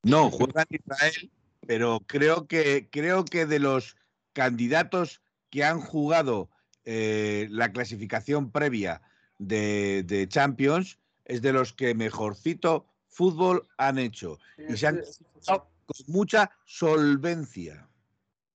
No, 0.03 0.31
juega 0.31 0.65
en 0.69 0.81
Israel, 0.81 1.31
pero 1.67 2.01
creo 2.07 2.47
que, 2.47 2.89
creo 2.91 3.25
que 3.25 3.45
de 3.45 3.59
los 3.59 3.97
candidatos 4.33 5.23
que 5.51 5.65
han 5.65 5.81
jugado 5.81 6.51
eh, 6.85 7.47
la 7.51 7.73
clasificación 7.73 8.51
previa 8.51 9.03
de, 9.39 10.03
de 10.07 10.29
Champions, 10.29 10.99
es 11.25 11.43
de 11.43 11.53
los 11.53 11.73
que 11.73 11.95
mejorcito 11.95 12.87
fútbol 13.09 13.67
han 13.77 13.99
hecho. 13.99 14.39
Y 14.57 14.77
se 14.77 14.87
han 14.87 14.97
clasificado 14.97 15.69
con 15.87 16.07
mucha 16.09 16.51
solvencia. 16.65 17.89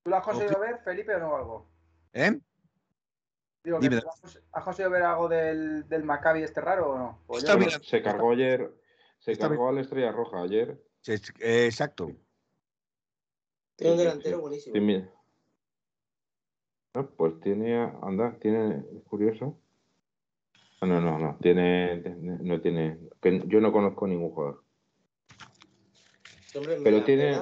¿Tú 0.03 0.09
lo 0.11 0.17
has 0.17 0.23
conseguido 0.23 0.59
ver, 0.59 0.79
Felipe, 0.83 1.15
o 1.15 1.19
no 1.19 1.35
algo? 1.35 1.69
¿Eh? 2.13 2.39
Digo, 3.63 3.79
Dime. 3.79 3.99
¿tú 4.01 4.07
has- 4.23 4.39
¿Has 4.51 4.63
conseguido 4.63 4.91
ver 4.91 5.03
algo 5.03 5.27
del, 5.27 5.87
del 5.89 6.03
Maccabi 6.03 6.43
este 6.43 6.61
raro 6.61 6.91
o 6.91 6.97
no? 6.97 7.23
Pues 7.27 7.43
yo 7.43 7.57
bien. 7.57 7.71
se 7.81 8.01
cargó 8.01 8.31
ayer, 8.31 8.71
se 9.19 9.31
Está 9.31 9.47
cargó 9.49 9.69
a 9.69 9.71
la 9.73 9.81
Estrella 9.81 10.11
Roja 10.11 10.41
ayer. 10.43 10.81
Se- 11.01 11.15
eh, 11.39 11.65
exacto. 11.65 12.11
Tiene 13.75 13.93
un 13.93 13.97
delantero 13.97 14.39
buenísimo. 14.39 14.75
Sí, 14.75 14.81
No, 16.95 17.05
pues 17.07 17.37
tiene, 17.41 17.91
anda, 18.01 18.37
tiene, 18.39 18.85
es 18.95 19.03
curioso. 19.03 19.57
Ah, 20.79 20.85
no, 20.85 21.01
no, 21.01 21.19
no, 21.19 21.37
tiene, 21.41 21.97
no 22.21 22.61
tiene, 22.61 22.97
que 23.21 23.43
yo 23.47 23.59
no 23.59 23.73
conozco 23.73 24.07
ningún 24.07 24.31
jugador. 24.31 24.63
Hombre 26.55 26.77
Pero 26.81 27.03
tiene, 27.03 27.33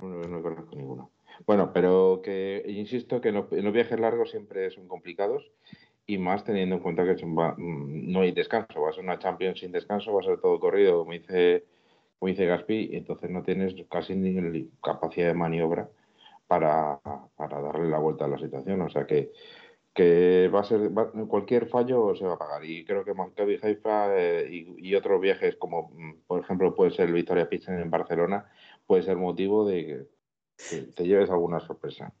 no, 0.00 0.28
no 0.28 0.42
conozco 0.42 0.76
ninguno. 0.76 1.10
Bueno, 1.46 1.72
pero 1.72 2.20
que, 2.22 2.62
insisto, 2.66 3.22
que 3.22 3.32
los 3.32 3.72
viajes 3.72 3.98
largos 3.98 4.30
siempre 4.30 4.70
son 4.70 4.86
complicados 4.86 5.50
y 6.06 6.18
más 6.18 6.44
teniendo 6.44 6.76
en 6.76 6.82
cuenta 6.82 7.06
que 7.06 7.16
son 7.16 7.36
va- 7.36 7.54
mm, 7.56 8.12
no 8.12 8.20
hay 8.20 8.32
descanso, 8.32 8.82
va 8.82 8.90
a 8.90 8.92
ser 8.92 9.04
una 9.04 9.18
Champions 9.18 9.60
sin 9.60 9.72
descanso, 9.72 10.12
va 10.12 10.20
a 10.20 10.24
ser 10.24 10.38
todo 10.38 10.60
corrido, 10.60 10.98
como 10.98 11.12
dice, 11.12 11.64
como 12.18 12.28
dice 12.28 12.44
Gaspi, 12.44 12.90
entonces 12.92 13.30
no 13.30 13.42
tienes 13.42 13.74
casi 13.88 14.14
ni 14.14 14.68
capacidad 14.82 15.28
de 15.28 15.34
maniobra 15.34 15.88
para, 16.52 17.00
para 17.34 17.62
darle 17.62 17.88
la 17.88 17.98
vuelta 17.98 18.26
a 18.26 18.28
la 18.28 18.36
situación. 18.36 18.82
O 18.82 18.90
sea 18.90 19.06
que, 19.06 19.32
que 19.94 20.50
va 20.54 20.60
a 20.60 20.64
ser 20.64 20.96
va- 20.96 21.10
cualquier 21.26 21.66
fallo 21.66 22.14
se 22.14 22.26
va 22.26 22.34
a 22.34 22.38
pagar. 22.38 22.62
Y 22.62 22.84
creo 22.84 23.06
que 23.06 23.14
Maccabi 23.14 23.58
Haifa 23.62 24.14
eh, 24.18 24.50
y, 24.50 24.94
otros 24.94 25.18
viajes, 25.18 25.56
como 25.56 25.88
mm, 25.94 26.26
por 26.26 26.40
ejemplo 26.42 26.74
puede 26.74 26.90
ser 26.90 27.08
el 27.08 27.14
Victoria 27.14 27.48
Pilsen 27.48 27.80
en 27.80 27.90
Barcelona, 27.90 28.50
puede 28.86 29.02
ser 29.02 29.16
motivo 29.16 29.66
de 29.66 30.06
que, 30.68 30.76
te 30.94 31.06
lleves 31.06 31.30
alguna 31.30 31.58
sorpresa. 31.60 32.12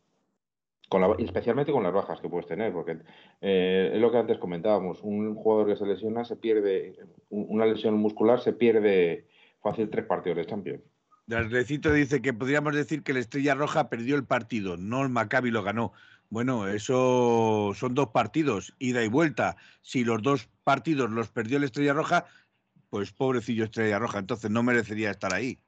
Con 0.88 1.02
la- 1.02 1.14
especialmente 1.18 1.70
con 1.70 1.82
las 1.82 1.92
bajas 1.92 2.18
que 2.22 2.30
puedes 2.30 2.46
tener, 2.46 2.72
porque 2.72 3.00
eh, 3.42 3.90
es 3.92 4.00
lo 4.00 4.10
que 4.10 4.16
antes 4.16 4.38
comentábamos, 4.38 5.02
un 5.02 5.34
jugador 5.34 5.66
que 5.66 5.76
se 5.76 5.84
lesiona 5.84 6.24
se 6.24 6.36
pierde, 6.36 6.96
un- 7.28 7.48
una 7.50 7.66
lesión 7.66 7.96
muscular 7.96 8.40
se 8.40 8.54
pierde 8.54 9.26
fácil 9.60 9.90
tres 9.90 10.06
partidos 10.06 10.38
de 10.38 10.46
Champions. 10.46 10.91
Darlecito 11.26 11.92
dice 11.92 12.20
que 12.20 12.32
podríamos 12.32 12.74
decir 12.74 13.02
que 13.02 13.12
la 13.12 13.20
Estrella 13.20 13.54
Roja 13.54 13.88
perdió 13.88 14.16
el 14.16 14.24
partido, 14.24 14.76
no 14.76 15.02
el 15.02 15.08
Maccabi 15.08 15.50
lo 15.50 15.62
ganó. 15.62 15.92
Bueno, 16.30 16.66
eso 16.66 17.72
son 17.74 17.94
dos 17.94 18.08
partidos, 18.08 18.74
ida 18.78 19.04
y 19.04 19.08
vuelta. 19.08 19.56
Si 19.82 20.02
los 20.02 20.22
dos 20.22 20.48
partidos 20.64 21.10
los 21.10 21.28
perdió 21.28 21.58
la 21.58 21.66
Estrella 21.66 21.92
Roja, 21.92 22.24
pues 22.88 23.12
pobrecillo 23.12 23.64
Estrella 23.64 23.98
Roja, 23.98 24.18
entonces 24.18 24.50
no 24.50 24.62
merecería 24.62 25.10
estar 25.10 25.34
ahí. 25.34 25.58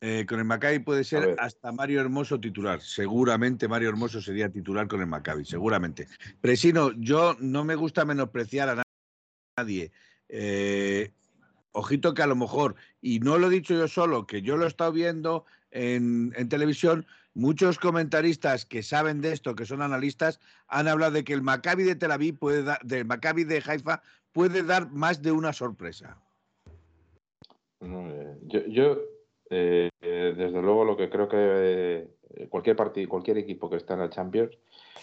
Eh, 0.00 0.26
con 0.28 0.38
el 0.38 0.44
Maccabi 0.44 0.78
puede 0.78 1.04
ser 1.04 1.34
hasta 1.38 1.72
Mario 1.72 2.00
Hermoso 2.00 2.38
titular. 2.38 2.80
Seguramente 2.80 3.66
Mario 3.66 3.88
Hermoso 3.88 4.20
sería 4.20 4.48
titular 4.48 4.86
con 4.86 5.00
el 5.00 5.06
Maccabi, 5.06 5.44
seguramente. 5.44 6.06
Presino, 6.40 6.92
yo 6.92 7.36
no 7.40 7.64
me 7.64 7.74
gusta 7.74 8.04
menospreciar 8.04 8.68
a 8.68 8.82
nadie. 9.56 9.90
Eh, 10.28 11.12
ojito 11.76 12.14
que 12.14 12.22
a 12.22 12.26
lo 12.26 12.36
mejor, 12.36 12.74
y 13.00 13.20
no 13.20 13.38
lo 13.38 13.48
he 13.48 13.50
dicho 13.50 13.74
yo 13.74 13.86
solo, 13.86 14.26
que 14.26 14.42
yo 14.42 14.56
lo 14.56 14.64
he 14.64 14.68
estado 14.68 14.92
viendo 14.92 15.44
en, 15.70 16.32
en 16.36 16.48
televisión, 16.48 17.06
muchos 17.34 17.78
comentaristas 17.78 18.64
que 18.64 18.82
saben 18.82 19.20
de 19.20 19.32
esto, 19.32 19.54
que 19.54 19.66
son 19.66 19.82
analistas, 19.82 20.40
han 20.68 20.88
hablado 20.88 21.12
de 21.12 21.24
que 21.24 21.34
el 21.34 21.42
Maccabi 21.42 21.84
de 21.84 21.94
Tel 21.94 22.12
Aviv 22.12 22.38
puede 22.38 22.62
dar, 22.62 22.80
del 22.82 23.04
Maccabi 23.04 23.44
de 23.44 23.62
Haifa 23.64 24.02
puede 24.32 24.62
dar 24.62 24.90
más 24.90 25.20
de 25.20 25.32
una 25.32 25.52
sorpresa. 25.52 26.18
No, 27.80 28.10
eh, 28.10 28.38
yo, 28.46 28.60
yo, 28.68 28.98
eh, 29.50 29.90
eh, 30.00 30.34
desde 30.36 30.62
luego, 30.62 30.84
lo 30.84 30.96
que 30.96 31.10
creo 31.10 31.28
que 31.28 31.36
eh, 31.38 32.48
cualquier 32.48 32.74
partido, 32.74 33.08
cualquier 33.08 33.36
equipo 33.38 33.68
que 33.68 33.76
está 33.76 33.94
en 33.94 34.00
la 34.00 34.10
Champions 34.10 34.56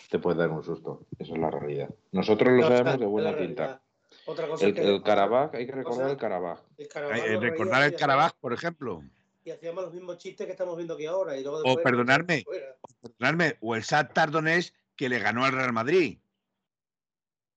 te 0.10 0.18
puede 0.18 0.38
dar 0.38 0.50
un 0.50 0.64
susto. 0.64 1.06
Esa 1.20 1.34
es 1.34 1.40
la 1.40 1.52
realidad. 1.52 1.90
Nosotros 2.12 2.52
lo 2.52 2.62
No, 2.62 2.68
sabemos 2.68 3.00
de 3.00 3.06
buena 3.06 3.32
realidad. 3.32 3.82
Otra 4.26 4.48
cosa 4.48 4.66
El, 4.66 4.74
que 4.74 4.82
el 4.82 5.04
Karabaj, 5.04 5.54
hay 5.56 5.66
que 5.66 5.72
cosa- 5.72 6.08
recordar 6.08 6.10
el 6.12 6.18
Carabaj 6.18 6.60
Eh, 6.78 7.38
recordar 7.40 7.84
el 7.84 7.94
y 7.94 7.96
Carabaj, 7.96 8.34
por 8.40 8.54
ejemplo. 8.54 8.94
hacíamos- 8.98 9.14
Y 9.46 9.52
hacíamos 9.52 9.84
los 9.84 9.94
mismos 9.94 10.18
chistes 10.18 10.46
que 10.46 10.52
estamos 10.54 10.76
viendo 10.78 10.94
aquí 10.94 11.06
ahora. 11.06 11.38
Y 11.38 11.44
luego 11.44 11.58
O 11.58 11.64
después, 11.64 11.84
perdonadme. 11.84 12.44
fuera. 12.44 12.76
Perdonadme, 13.02 13.58
o 13.60 13.76
el 13.76 13.82
Shakhtar 13.82 14.32
Donetsk 14.32 14.74
que 14.96 15.10
le 15.10 15.20
ganó 15.20 15.44
al 15.44 15.52
Real 15.52 15.74
Madrid. 15.74 16.18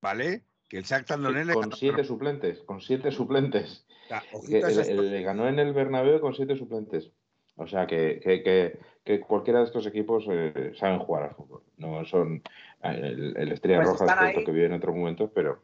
¿Vale? 0.03 0.43
Que 0.69 0.79
el 0.79 0.85
Shakhtar 0.85 1.21
Donetsk 1.21 1.47
le 1.47 1.53
Con 1.55 1.63
ganó 1.63 1.77
siete 1.77 2.05
suplentes, 2.05 2.59
con 2.61 2.81
siete 2.81 3.13
suplentes. 3.13 3.87
O 4.33 4.41
Que 4.43 4.61
le, 4.61 4.95
le 4.95 5.23
ganó 5.23 5.49
en 5.49 5.59
el 5.59 5.73
Bernabéu 5.73 6.21
con 6.21 6.35
siete 6.35 6.57
suplentes. 6.57 7.11
O 7.57 7.67
sea 7.67 7.87
que, 7.87 8.21
que, 8.23 8.43
que, 8.43 8.79
que 9.05 9.21
cualquiera 9.21 9.61
de 9.61 9.67
estos 9.67 9.87
equipos 9.87 10.25
eh, 10.29 10.73
saben 10.79 10.99
jugar 10.99 11.23
al 11.25 11.35
fútbol. 11.35 11.63
No 11.79 12.05
son 12.05 12.43
el, 12.83 13.37
el 13.37 13.53
Estrella 13.53 13.83
Pues 13.83 13.99
Roja 14.01 14.33
que 14.45 14.53
vive 14.53 14.67
en 14.67 14.75
otros 14.75 14.95
momentos, 14.95 15.31
pero, 15.35 15.63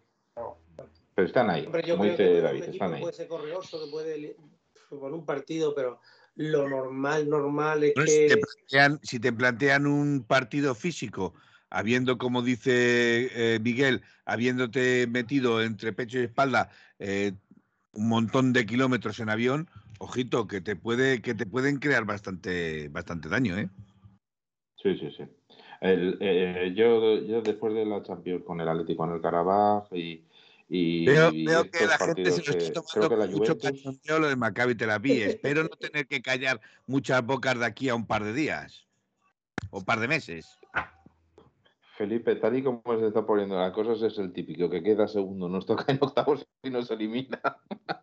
pero 1.14 1.26
están 1.26 1.50
ahí. 1.50 1.66
Hombre, 1.66 1.82
yo 1.86 1.96
Como 1.96 2.04
creo 2.04 2.16
que 2.16 2.22
dice 2.24 2.38
un 2.38 2.44
David, 2.44 2.62
están 2.64 2.94
ahí. 2.94 3.00
puede 3.00 3.14
ser 3.14 3.28
correoso, 3.28 3.84
que 3.84 3.90
puede 3.90 4.36
por 4.88 5.12
un 5.12 5.24
partido, 5.24 5.74
pero 5.74 6.00
lo 6.34 6.68
normal, 6.68 7.28
normal 7.28 7.84
es 7.84 7.94
Bueno, 7.94 8.10
si, 8.10 8.26
te 8.26 8.34
que 8.34 8.40
plantean, 8.40 9.00
si 9.02 9.18
te 9.20 9.32
plantean 9.32 9.86
un 9.86 10.24
partido 10.26 10.74
físico, 10.74 11.34
habiendo, 11.70 12.18
como 12.18 12.42
dice 12.42 13.54
eh, 13.54 13.58
Miguel, 13.60 14.02
habiéndote 14.24 15.06
metido 15.06 15.62
entre 15.62 15.92
pecho 15.92 16.18
y 16.18 16.24
espalda 16.24 16.70
eh, 16.98 17.32
un 17.92 18.08
montón 18.08 18.52
de 18.52 18.66
kilómetros 18.66 19.20
en 19.20 19.28
avión, 19.28 19.68
ojito, 19.98 20.46
que 20.46 20.60
te 20.60 20.76
puede, 20.76 21.20
que 21.22 21.34
te 21.34 21.46
pueden 21.46 21.78
crear 21.78 22.04
bastante, 22.04 22.88
bastante 22.88 23.28
daño, 23.28 23.56
¿eh? 23.58 23.68
Sí, 24.82 24.96
sí, 24.98 25.10
sí. 25.16 25.24
El, 25.80 26.16
eh, 26.20 26.72
yo, 26.76 27.20
yo 27.22 27.42
después 27.42 27.74
de 27.74 27.84
la 27.84 28.02
Champions 28.02 28.44
con 28.44 28.60
el 28.60 28.68
Atlético 28.68 29.04
en 29.04 29.12
el 29.12 29.20
Carabaj 29.20 29.92
y, 29.92 30.24
y, 30.74 31.04
Veo, 31.04 31.30
veo 31.30 31.70
que 31.70 31.86
la 31.86 31.98
gente 31.98 32.30
se 32.30 32.50
lo 32.50 32.58
está 32.58 32.80
tomando 32.80 33.10
que 33.10 33.16
con 33.16 33.30
mucho 33.32 33.58
cachondeo 33.58 34.18
lo 34.20 34.28
de 34.28 34.36
Maccabi 34.36 34.74
Tel 34.74 34.90
Aviv. 34.90 35.22
Espero 35.28 35.64
no 35.64 35.68
tener 35.68 36.06
que 36.06 36.22
callar 36.22 36.62
muchas 36.86 37.22
bocas 37.26 37.58
de 37.58 37.66
aquí 37.66 37.90
a 37.90 37.94
un 37.94 38.06
par 38.06 38.24
de 38.24 38.32
días 38.32 38.86
o 39.70 39.80
un 39.80 39.84
par 39.84 40.00
de 40.00 40.08
meses. 40.08 40.58
Felipe, 41.98 42.36
tal 42.36 42.56
y 42.56 42.62
como 42.62 42.82
se 42.98 43.06
está 43.06 43.26
poniendo 43.26 43.54
las 43.54 43.70
cosas, 43.72 44.00
es 44.00 44.18
el 44.18 44.32
típico 44.32 44.70
que 44.70 44.82
queda 44.82 45.06
segundo, 45.06 45.46
nos 45.46 45.66
toca 45.66 45.84
en 45.92 45.98
octavos 46.00 46.46
y 46.62 46.70
nos 46.70 46.90
elimina. 46.90 47.40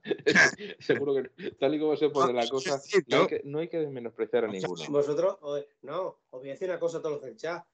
Seguro 0.80 1.16
que 1.16 1.52
tal 1.54 1.74
y 1.74 1.80
como 1.80 1.96
se 1.96 2.10
pone 2.10 2.34
la 2.34 2.48
cosa, 2.48 2.80
no 3.08 3.22
hay 3.22 3.28
que, 3.28 3.42
no 3.46 3.60
hay 3.60 3.68
que 3.68 3.88
menospreciar 3.88 4.46
a 4.46 4.48
ninguno. 4.48 4.86
vosotros, 4.90 5.40
no, 5.82 6.20
os 6.30 6.40
voy 6.40 6.50
a 6.50 6.54
decir 6.54 6.70
una 6.70 6.80
cosa 6.80 7.00
a 7.00 7.02
todos 7.02 7.16
los 7.16 7.24
del 7.24 7.36
chat. 7.36 7.66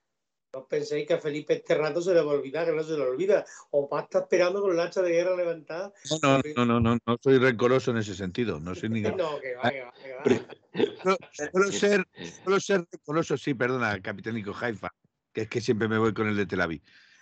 No 0.56 0.62
os 0.62 0.68
penséis 0.68 1.06
que 1.06 1.14
a 1.14 1.20
Felipe 1.20 1.54
este 1.54 1.76
rato 1.76 2.00
se 2.02 2.14
le 2.14 2.22
va 2.22 2.32
a 2.32 2.36
olvidar, 2.36 2.66
que 2.66 2.72
no 2.72 2.82
se 2.82 2.96
le 2.96 3.04
olvida. 3.04 3.44
O 3.72 3.90
va 3.90 4.00
a 4.00 4.04
estar 4.04 4.22
esperando 4.22 4.62
con 4.62 4.72
el 4.72 4.80
hacha 4.80 5.02
de 5.02 5.12
guerra 5.12 5.36
levantada. 5.36 5.92
No, 6.10 6.18
no, 6.38 6.42
no, 6.56 6.66
no, 6.66 6.80
no, 6.80 6.98
no 7.06 7.18
soy 7.22 7.40
rencoroso 7.40 7.92
en 7.92 7.98
ese 7.98 8.16
sentido. 8.16 8.58
No 8.62 8.74
soy 8.74 8.88
ni. 8.88 9.02
No, 9.26 9.38
que 9.42 9.56
va, 9.56 9.70
que 9.70 9.82
va, 9.82 9.94
que 10.02 10.14
va. 10.14 10.94
Suelo, 11.04 11.18
suelo 11.52 11.72
ser, 11.72 12.08
suelo 12.44 12.60
ser 12.62 12.88
rencoroso, 12.90 13.38
sí, 13.38 13.54
perdona, 13.54 14.02
Capitánico 14.02 14.56
Haifa, 14.58 14.94
que 15.34 15.42
es 15.42 15.50
que 15.50 15.60
siempre 15.60 15.90
me 15.90 15.98
voy 15.98 16.14
con 16.14 16.28
el 16.28 16.38
de 16.38 16.46
Tel 16.46 16.62
Aviv. 16.62 16.82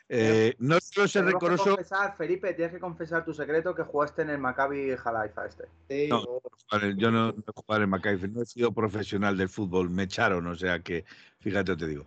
Eh, 0.09 0.53
no 0.59 0.79
suelo 0.79 1.07
ser 1.07 1.25
rencoroso. 1.25 1.75
confesar, 1.75 2.15
Felipe, 2.15 2.53
tienes 2.53 2.73
que 2.73 2.79
confesar 2.79 3.25
tu 3.25 3.33
secreto 3.33 3.73
que 3.73 3.81
jugaste 3.83 4.21
en 4.21 4.29
el 4.29 4.37
Maccabi 4.37 4.91
Halaifa 5.03 5.47
este. 5.47 5.63
Sí, 5.89 6.07
No. 6.09 6.19
o- 6.19 6.41
yo 6.97 7.09
no, 7.09 7.31
no 7.31 7.43
he 7.47 7.51
jugado 7.55 7.83
en 7.83 7.89
Maccabi, 7.89 8.27
no 8.29 8.43
he 8.43 8.45
sido 8.45 8.71
profesional 8.73 9.37
del 9.37 9.49
fútbol, 9.49 9.89
me 9.89 10.03
echaron, 10.03 10.45
o 10.45 10.55
sea 10.55 10.79
que, 10.81 11.05
fíjate, 11.39 11.75
te 11.75 11.87
digo. 11.87 12.05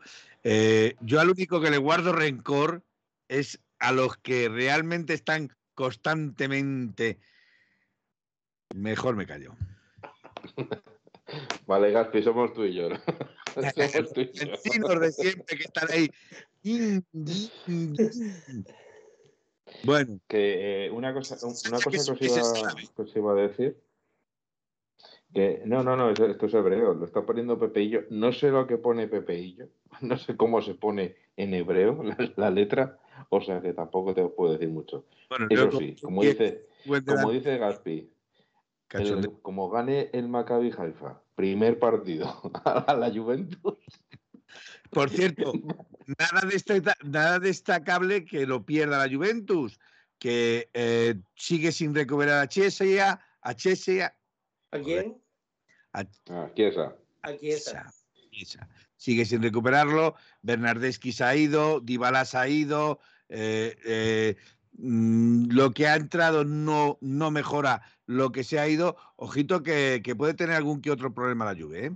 Eh, 0.49 0.95
yo 1.01 1.19
al 1.19 1.29
único 1.29 1.61
que 1.61 1.73
le 1.73 1.79
guardo 1.79 2.13
rencor 2.13 2.85
es 3.27 3.61
a 3.81 3.91
los 3.91 4.17
que 4.19 4.49
realmente 4.49 5.13
están 5.13 5.51
constantemente. 5.75 7.19
Mejor 8.73 9.17
me 9.17 9.27
callo. 9.27 9.57
Vale, 11.67 11.91
Gaspi, 11.91 12.23
somos 12.23 12.55
tú 12.55 12.63
y 12.63 12.75
yo. 12.75 12.91
¿no? 12.91 12.97
somos 13.57 14.13
tú 14.15 14.21
y 14.21 14.31
yo. 14.35 14.53
Vecinos 14.53 15.01
de 15.01 15.11
siempre 15.11 15.57
que 15.57 15.65
están 15.65 15.89
ahí. 15.91 16.09
Bueno, 19.83 20.21
Que 20.29 20.87
eh, 20.87 20.91
una 20.93 21.13
cosa, 21.13 21.45
una 21.45 21.81
cosa 21.81 21.91
que 21.91 21.99
os, 21.99 22.23
iba, 22.23 22.75
que 22.95 23.03
os 23.03 23.17
iba 23.17 23.33
a 23.33 23.35
decir. 23.35 23.77
Que 25.37 25.61
no, 25.67 25.83
no, 25.83 25.99
no, 25.99 26.09
esto 26.09 26.47
es 26.47 26.55
hebreo, 26.55 26.95
lo 26.95 27.05
está 27.05 27.21
poniendo 27.21 27.59
Pepeillo. 27.59 28.05
No 28.09 28.33
sé 28.33 28.49
lo 28.51 28.67
que 28.67 28.79
pone 28.79 29.07
Pepeillo, 29.07 29.69
no 30.01 30.17
sé 30.17 30.35
cómo 30.35 30.63
se 30.63 30.73
pone 30.73 31.15
en 31.37 31.53
hebreo 31.53 32.03
la, 32.03 32.17
la 32.37 32.51
letra, 32.51 32.99
o 33.29 33.43
sea 33.43 33.61
que 33.61 33.75
tampoco 33.75 34.15
te 34.15 34.27
puedo 34.29 34.55
decir 34.55 34.71
mucho. 34.71 35.05
bueno, 35.29 35.47
Eso 35.51 35.73
sí, 35.73 35.95
como 36.01 36.23
que- 36.23 36.29
dice, 36.29 36.67
como 37.05 37.31
dice 37.33 37.59
Gaspi, 37.59 38.11
el- 38.95 39.31
como 39.43 39.69
gane 39.69 40.09
el 40.15 40.27
Maccabi 40.27 40.73
Haifa, 40.75 41.21
primer 41.35 41.79
partido 41.79 42.27
a 42.65 42.95
la 42.95 43.11
Juventus, 43.13 43.77
Por 44.89 45.11
cierto, 45.11 45.53
nada, 46.19 46.49
desta- 46.51 46.97
nada 47.05 47.39
destacable 47.41 48.25
que 48.25 48.47
lo 48.47 48.65
pierda 48.65 49.07
la 49.07 49.15
Juventus, 49.15 49.79
que 50.19 50.71
eh, 50.73 51.17
sigue 51.35 51.73
sin 51.73 51.95
recuperar 51.95 52.43
a 52.43 52.49
Chesia, 52.49 53.21
a 53.43 53.55
Chesia, 53.55 54.17
¿A 54.71 54.79
quién? 54.79 55.21
Ah, 56.31 56.51
Chiesa. 56.55 56.95
Aquí 57.23 57.51
está. 57.51 57.93
Chiesa, 57.93 57.95
Chiesa. 58.31 58.69
sigue 58.97 59.25
sin 59.25 59.43
recuperarlo. 59.43 60.15
Bernardeschi 60.43 61.13
se 61.13 61.25
ha 61.25 61.35
ido, 61.37 61.81
Dybala 61.81 62.25
se 62.25 62.39
ha 62.39 62.49
ido. 62.49 63.01
eh, 63.29 63.77
eh, 63.85 64.37
mm, 64.79 65.49
lo 65.51 65.73
que 65.73 65.89
ha 65.89 65.97
entrado 65.97 66.45
no, 66.45 66.99
no 67.01 67.31
mejora 67.31 67.83
lo 68.07 68.31
que 68.31 68.45
se 68.45 68.59
ha 68.61 68.69
ido. 68.69 68.97
Ojito 69.17 69.63
que, 69.63 70.01
que 70.05 70.15
puede 70.15 70.35
tener 70.35 70.55
algún 70.57 70.81
que 70.81 70.91
otro 70.91 71.13
problema 71.13 71.45
la 71.45 71.61
Juve. 71.61 71.87
¿eh? 71.87 71.93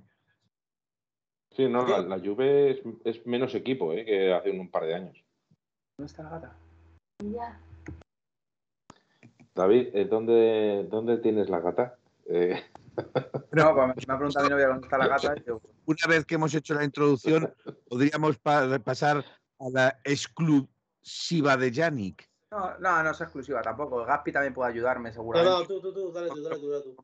Sí, 1.56 1.68
no, 1.68 1.86
la, 1.86 2.00
la 2.00 2.18
Juve 2.18 2.70
es, 2.70 2.80
es 3.04 3.26
menos 3.26 3.54
equipo 3.54 3.92
eh, 3.92 4.04
que 4.04 4.32
hace 4.32 4.50
un 4.50 4.70
par 4.70 4.84
de 4.86 4.94
años. 4.94 5.24
¿Dónde 5.96 6.10
está 6.10 6.22
la 6.22 6.30
gata? 6.30 6.56
David, 9.54 9.88
eh, 9.92 10.04
¿dónde, 10.06 10.86
¿dónde 10.90 11.18
tienes 11.18 11.50
la 11.50 11.60
gata? 11.60 11.98
Eh, 12.26 12.62
No, 13.52 13.74
pues 13.74 14.06
me 14.08 14.14
ha 14.14 14.16
preguntado 14.16 14.44
mi 14.46 14.50
novia 14.50 14.68
dónde 14.68 14.86
está 14.86 14.98
la 14.98 15.08
gata. 15.08 15.34
y 15.36 15.44
yo, 15.44 15.60
Una 15.86 16.06
vez 16.08 16.24
que 16.24 16.34
hemos 16.36 16.54
hecho 16.54 16.74
la 16.74 16.84
introducción, 16.84 17.52
podríamos 17.88 18.38
pa- 18.38 18.78
pasar 18.78 19.24
a 19.58 19.70
la 19.72 20.00
exclusiva 20.04 21.56
de 21.56 21.70
Yannick. 21.70 22.28
no, 22.50 22.78
no, 22.78 23.02
no 23.02 23.10
es 23.10 23.20
exclusiva 23.20 23.62
tampoco. 23.62 24.04
Gaspi 24.04 24.32
también 24.32 24.54
puede 24.54 24.70
ayudarme, 24.70 25.10
No, 25.10 25.14
seguramente. 25.14 25.58
no, 25.58 25.66
tú, 25.66 25.80
tú, 25.80 25.92
tú, 25.94 26.12
dale 26.12 26.28
tú, 26.30 26.42
dale 26.42 26.58
tú, 26.58 26.70
dale 26.70 26.82
tú. 26.84 26.96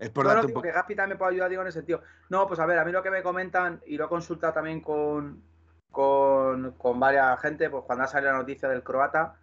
Es 0.00 0.10
por 0.10 0.26
No, 0.26 0.34
no, 0.34 0.40
digo 0.42 0.54
poco. 0.54 0.62
que 0.62 0.72
Gaspi 0.72 0.94
también 0.96 1.18
puede 1.18 1.32
ayudar, 1.32 1.50
digo, 1.50 1.62
en 1.62 1.68
ese 1.68 1.78
sentido. 1.78 2.02
No, 2.28 2.46
pues 2.48 2.58
a 2.60 2.66
ver, 2.66 2.78
a 2.78 2.84
mí 2.84 2.90
lo 2.92 3.02
que 3.02 3.10
me 3.10 3.22
comentan, 3.22 3.80
y 3.86 3.96
lo 3.96 4.06
he 4.06 4.08
consultado 4.08 4.52
también 4.54 4.80
con, 4.80 5.42
con, 5.90 6.72
con 6.72 6.98
varias 6.98 7.40
gente, 7.40 7.70
pues 7.70 7.84
cuando 7.84 8.04
ha 8.04 8.08
salido 8.08 8.32
la 8.32 8.38
noticia 8.38 8.68
del 8.68 8.82
croata, 8.82 9.38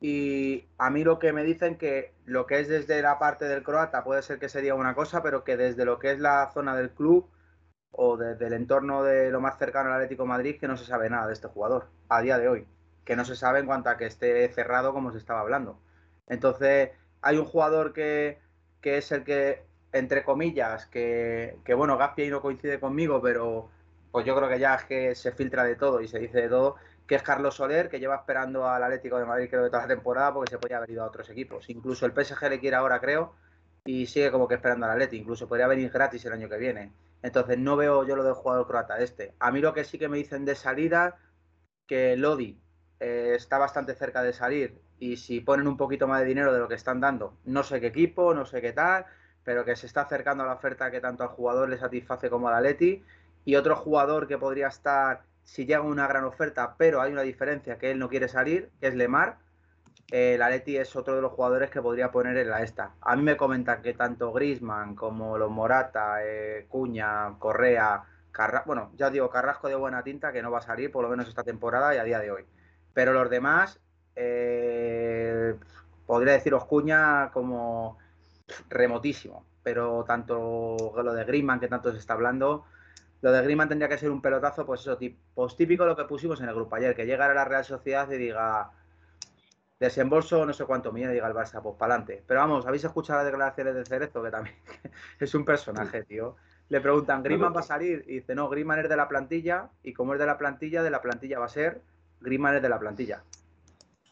y 0.00 0.68
a 0.78 0.90
mí 0.90 1.02
lo 1.04 1.18
que 1.18 1.32
me 1.32 1.42
dicen 1.44 1.76
que 1.76 2.14
lo 2.24 2.46
que 2.46 2.60
es 2.60 2.68
desde 2.68 3.02
la 3.02 3.18
parte 3.18 3.46
del 3.46 3.64
croata 3.64 4.04
puede 4.04 4.22
ser 4.22 4.38
que 4.38 4.48
sería 4.48 4.74
una 4.74 4.94
cosa, 4.94 5.22
pero 5.22 5.44
que 5.44 5.56
desde 5.56 5.84
lo 5.84 5.98
que 5.98 6.12
es 6.12 6.20
la 6.20 6.50
zona 6.52 6.76
del 6.76 6.90
club 6.90 7.28
o 7.90 8.16
desde 8.16 8.46
el 8.46 8.52
entorno 8.52 9.02
de 9.02 9.30
lo 9.30 9.40
más 9.40 9.58
cercano 9.58 9.90
al 9.90 9.96
Atlético 9.96 10.26
Madrid, 10.26 10.58
que 10.60 10.68
no 10.68 10.76
se 10.76 10.84
sabe 10.84 11.10
nada 11.10 11.26
de 11.26 11.32
este 11.34 11.48
jugador 11.48 11.88
a 12.08 12.20
día 12.22 12.38
de 12.38 12.48
hoy. 12.48 12.66
Que 13.04 13.16
no 13.16 13.24
se 13.24 13.36
sabe 13.36 13.60
en 13.60 13.66
cuanto 13.66 13.90
a 13.90 13.96
que 13.96 14.06
esté 14.06 14.48
cerrado 14.52 14.92
como 14.92 15.10
se 15.12 15.18
estaba 15.18 15.40
hablando. 15.40 15.80
Entonces, 16.28 16.90
hay 17.22 17.36
un 17.38 17.44
jugador 17.46 17.92
que, 17.92 18.38
que 18.80 18.98
es 18.98 19.10
el 19.12 19.24
que, 19.24 19.64
entre 19.92 20.24
comillas, 20.24 20.86
que, 20.86 21.58
que 21.64 21.74
bueno, 21.74 21.96
Gaspi 21.98 22.28
no 22.28 22.42
coincide 22.42 22.78
conmigo, 22.80 23.20
pero 23.22 23.70
pues 24.10 24.26
yo 24.26 24.36
creo 24.36 24.48
que 24.48 24.58
ya 24.58 24.74
es 24.76 24.84
que 24.84 25.14
se 25.14 25.32
filtra 25.32 25.64
de 25.64 25.76
todo 25.76 26.00
y 26.00 26.08
se 26.08 26.18
dice 26.18 26.42
de 26.42 26.48
todo, 26.48 26.76
que 27.08 27.14
es 27.14 27.22
Carlos 27.22 27.56
Soler, 27.56 27.88
que 27.88 27.98
lleva 27.98 28.16
esperando 28.16 28.68
al 28.68 28.82
Atlético 28.82 29.18
de 29.18 29.24
Madrid 29.24 29.48
creo 29.48 29.64
que 29.64 29.70
toda 29.70 29.82
la 29.82 29.88
temporada 29.88 30.34
porque 30.34 30.50
se 30.50 30.58
podía 30.58 30.76
haber 30.76 30.90
ido 30.90 31.02
a 31.02 31.06
otros 31.06 31.28
equipos. 31.30 31.68
Incluso 31.70 32.04
el 32.04 32.12
PSG 32.12 32.50
le 32.50 32.60
quiere 32.60 32.76
ahora, 32.76 33.00
creo, 33.00 33.34
y 33.84 34.06
sigue 34.06 34.30
como 34.30 34.46
que 34.46 34.56
esperando 34.56 34.84
al 34.84 34.92
Atlético. 34.92 35.22
Incluso 35.22 35.48
podría 35.48 35.66
venir 35.66 35.90
gratis 35.90 36.24
el 36.26 36.34
año 36.34 36.50
que 36.50 36.58
viene. 36.58 36.92
Entonces 37.22 37.58
no 37.58 37.76
veo 37.76 38.06
yo 38.06 38.14
lo 38.14 38.24
del 38.24 38.34
jugador 38.34 38.66
croata 38.66 38.98
este. 38.98 39.34
A 39.40 39.50
mí 39.50 39.60
lo 39.60 39.72
que 39.72 39.84
sí 39.84 39.98
que 39.98 40.08
me 40.08 40.18
dicen 40.18 40.44
de 40.44 40.54
salida, 40.54 41.16
que 41.86 42.14
Lodi 42.16 42.60
eh, 43.00 43.32
está 43.34 43.56
bastante 43.56 43.94
cerca 43.94 44.22
de 44.22 44.34
salir 44.34 44.78
y 44.98 45.16
si 45.16 45.40
ponen 45.40 45.66
un 45.66 45.78
poquito 45.78 46.06
más 46.06 46.20
de 46.20 46.26
dinero 46.26 46.52
de 46.52 46.58
lo 46.58 46.68
que 46.68 46.74
están 46.74 47.00
dando, 47.00 47.38
no 47.44 47.62
sé 47.62 47.80
qué 47.80 47.86
equipo, 47.86 48.34
no 48.34 48.44
sé 48.44 48.60
qué 48.60 48.72
tal, 48.72 49.06
pero 49.44 49.64
que 49.64 49.76
se 49.76 49.86
está 49.86 50.02
acercando 50.02 50.44
a 50.44 50.46
la 50.46 50.54
oferta 50.54 50.90
que 50.90 51.00
tanto 51.00 51.22
al 51.22 51.30
jugador 51.30 51.70
le 51.70 51.78
satisface 51.78 52.28
como 52.28 52.48
al 52.48 52.56
Atleti. 52.56 53.02
Y 53.44 53.56
otro 53.56 53.76
jugador 53.76 54.28
que 54.28 54.36
podría 54.36 54.68
estar, 54.68 55.22
si 55.48 55.64
llega 55.64 55.80
una 55.80 56.06
gran 56.06 56.24
oferta, 56.24 56.74
pero 56.76 57.00
hay 57.00 57.10
una 57.10 57.22
diferencia, 57.22 57.78
que 57.78 57.90
él 57.90 57.98
no 57.98 58.10
quiere 58.10 58.28
salir, 58.28 58.70
que 58.80 58.88
es 58.88 58.94
Lemar. 58.94 59.38
Eh, 60.10 60.34
el 60.34 60.76
es 60.76 60.94
otro 60.94 61.16
de 61.16 61.22
los 61.22 61.32
jugadores 61.32 61.70
que 61.70 61.80
podría 61.80 62.10
poner 62.10 62.36
en 62.36 62.50
la 62.50 62.62
esta. 62.62 62.92
A 63.00 63.16
mí 63.16 63.22
me 63.22 63.36
comentan 63.36 63.80
que 63.80 63.94
tanto 63.94 64.30
Grisman 64.32 64.94
como 64.94 65.38
los 65.38 65.50
Morata, 65.50 66.18
eh, 66.22 66.66
Cuña, 66.68 67.38
Correa, 67.38 68.04
Carra 68.30 68.62
bueno, 68.66 68.92
ya 68.94 69.08
digo, 69.08 69.30
Carrasco 69.30 69.68
de 69.68 69.74
buena 69.74 70.02
tinta, 70.02 70.32
que 70.32 70.42
no 70.42 70.50
va 70.50 70.58
a 70.58 70.62
salir 70.62 70.92
por 70.92 71.02
lo 71.02 71.08
menos 71.08 71.28
esta 71.28 71.44
temporada 71.44 71.94
y 71.94 71.98
a 71.98 72.04
día 72.04 72.18
de 72.20 72.30
hoy. 72.30 72.44
Pero 72.92 73.14
los 73.14 73.30
demás, 73.30 73.80
eh, 74.16 75.54
podría 76.06 76.34
deciros 76.34 76.66
Cuña 76.66 77.30
como 77.32 77.96
remotísimo. 78.68 79.46
Pero 79.62 80.04
tanto 80.04 80.76
lo 81.02 81.14
de 81.14 81.24
Griezmann, 81.24 81.58
que 81.58 81.68
tanto 81.68 81.90
se 81.92 81.98
está 81.98 82.12
hablando, 82.12 82.66
lo 83.20 83.32
de 83.32 83.42
Griezmann 83.42 83.68
tendría 83.68 83.88
que 83.88 83.98
ser 83.98 84.10
un 84.10 84.22
pelotazo, 84.22 84.64
pues 84.64 84.82
eso, 84.82 84.98
pues 85.34 85.56
típico 85.56 85.84
lo 85.84 85.96
que 85.96 86.04
pusimos 86.04 86.40
en 86.40 86.48
el 86.48 86.54
grupo 86.54 86.76
ayer, 86.76 86.94
que 86.94 87.06
llegara 87.06 87.32
a 87.32 87.34
la 87.34 87.44
Real 87.44 87.64
Sociedad 87.64 88.10
y 88.10 88.16
diga 88.16 88.70
desembolso 89.80 90.44
no 90.44 90.52
sé 90.52 90.64
cuánto 90.64 90.92
millones 90.92 91.14
diga 91.14 91.28
el 91.28 91.34
Barça, 91.34 91.62
pues 91.62 91.76
para 91.76 91.94
adelante. 91.94 92.22
Pero 92.26 92.40
vamos, 92.40 92.66
¿habéis 92.66 92.84
escuchado 92.84 93.18
las 93.18 93.26
declaraciones 93.26 93.74
de 93.74 93.84
Cerezo? 93.84 94.22
Que 94.22 94.30
también 94.30 94.56
es 95.20 95.34
un 95.34 95.44
personaje, 95.44 96.04
tío. 96.04 96.36
Le 96.68 96.80
preguntan, 96.80 97.22
¿Griezmann 97.22 97.54
va 97.54 97.60
a 97.60 97.64
salir? 97.64 98.04
Y 98.06 98.16
dice, 98.16 98.34
no, 98.34 98.48
Griezmann 98.48 98.80
es 98.80 98.88
de 98.88 98.96
la 98.96 99.08
plantilla, 99.08 99.70
y 99.82 99.92
como 99.92 100.14
es 100.14 100.20
de 100.20 100.26
la 100.26 100.36
plantilla, 100.36 100.82
de 100.82 100.90
la 100.90 101.00
plantilla 101.00 101.38
va 101.38 101.46
a 101.46 101.50
ser, 101.50 101.80
Griezmann 102.20 102.56
es 102.56 102.62
de 102.62 102.68
la 102.68 102.78
plantilla. 102.78 103.24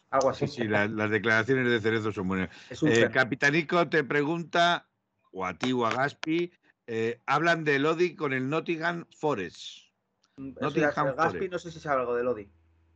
Algo 0.09 0.29
así. 0.29 0.47
Sí, 0.47 0.61
sí, 0.61 0.67
las 0.67 1.09
declaraciones 1.09 1.69
de 1.69 1.79
Cerezo 1.79 2.11
son 2.11 2.29
buenas. 2.29 2.49
Eh, 2.81 3.09
Capitanico 3.11 3.87
te 3.89 4.03
pregunta, 4.03 4.87
o 5.31 5.45
a 5.45 5.53
ti 5.53 5.71
o 5.73 5.85
a 5.85 5.91
Gaspi, 5.91 6.51
eh, 6.87 7.19
hablan 7.25 7.65
de 7.65 7.79
Lodi 7.79 8.15
con 8.15 8.31
el 8.31 8.49
Nottingham 8.49 9.05
Forest. 9.11 9.87
Nottingham 10.37 11.15
Gaspi 11.15 11.49
no 11.49 11.59
sé 11.59 11.71
si 11.71 11.79
sabe 11.79 12.01
algo 12.01 12.15
de 12.15 12.23
Lodi. 12.23 12.49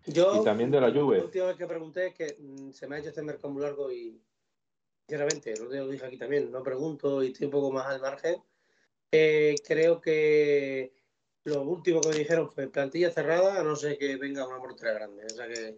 Yo, 0.07 0.41
y 0.41 0.45
también 0.45 0.71
de 0.71 0.81
la 0.81 0.91
Juve. 0.91 1.17
La 1.17 1.25
última 1.25 1.45
vez 1.47 1.57
que 1.57 1.67
pregunté 1.67 2.07
es 2.07 2.15
que 2.15 2.37
mm, 2.39 2.71
se 2.71 2.87
me 2.87 2.95
ha 2.95 2.99
hecho 2.99 3.09
este 3.09 3.21
mercado 3.21 3.49
muy 3.49 3.61
largo 3.61 3.91
y, 3.91 4.19
sinceramente, 5.07 5.53
lo 5.59 5.87
dije 5.87 6.05
aquí 6.05 6.17
también, 6.17 6.51
no 6.51 6.63
pregunto 6.63 7.21
y 7.21 7.27
estoy 7.27 7.45
un 7.45 7.51
poco 7.51 7.71
más 7.71 7.85
al 7.87 8.01
margen. 8.01 8.41
Eh, 9.11 9.55
creo 9.67 9.99
que 9.99 10.93
lo 11.43 11.63
último 11.63 11.99
que 12.01 12.09
me 12.09 12.15
dijeron 12.15 12.49
fue 12.49 12.67
plantilla 12.67 13.11
cerrada, 13.11 13.59
a 13.59 13.63
no 13.63 13.75
ser 13.75 13.97
que 13.97 14.15
venga 14.15 14.47
una 14.47 14.59
portera 14.59 14.93
grande. 14.93 15.25
O 15.25 15.29
sea 15.29 15.47
que 15.47 15.77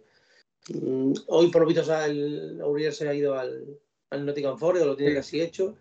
mm, 0.72 1.12
hoy 1.26 1.50
por 1.50 1.62
lo 1.62 1.68
visto 1.68 2.04
el 2.04 2.62
Uriel 2.62 2.92
se 2.92 3.08
ha 3.08 3.14
ido 3.14 3.36
al, 3.36 3.78
al 4.10 4.24
Nottingham 4.24 4.56
Forest, 4.56 4.86
lo 4.86 4.96
tiene 4.96 5.14
casi 5.14 5.40
hecho, 5.40 5.76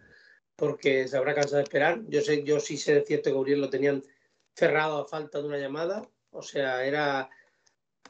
porque 0.56 1.08
se 1.08 1.18
habrá 1.18 1.34
cansado 1.34 1.58
de 1.58 1.64
esperar. 1.64 2.02
Yo 2.08 2.22
sé, 2.22 2.44
yo 2.44 2.60
sí 2.60 2.78
sé 2.78 2.96
de 2.96 3.02
cierto 3.02 3.30
que 3.30 3.38
Uriel 3.38 3.62
lo 3.62 3.70
tenían 3.70 4.04
cerrado 4.56 5.02
a 5.02 5.08
falta 5.08 5.40
de 5.40 5.48
una 5.48 5.58
llamada. 5.58 6.08
O 6.32 6.42
sea, 6.42 6.86
era 6.86 7.30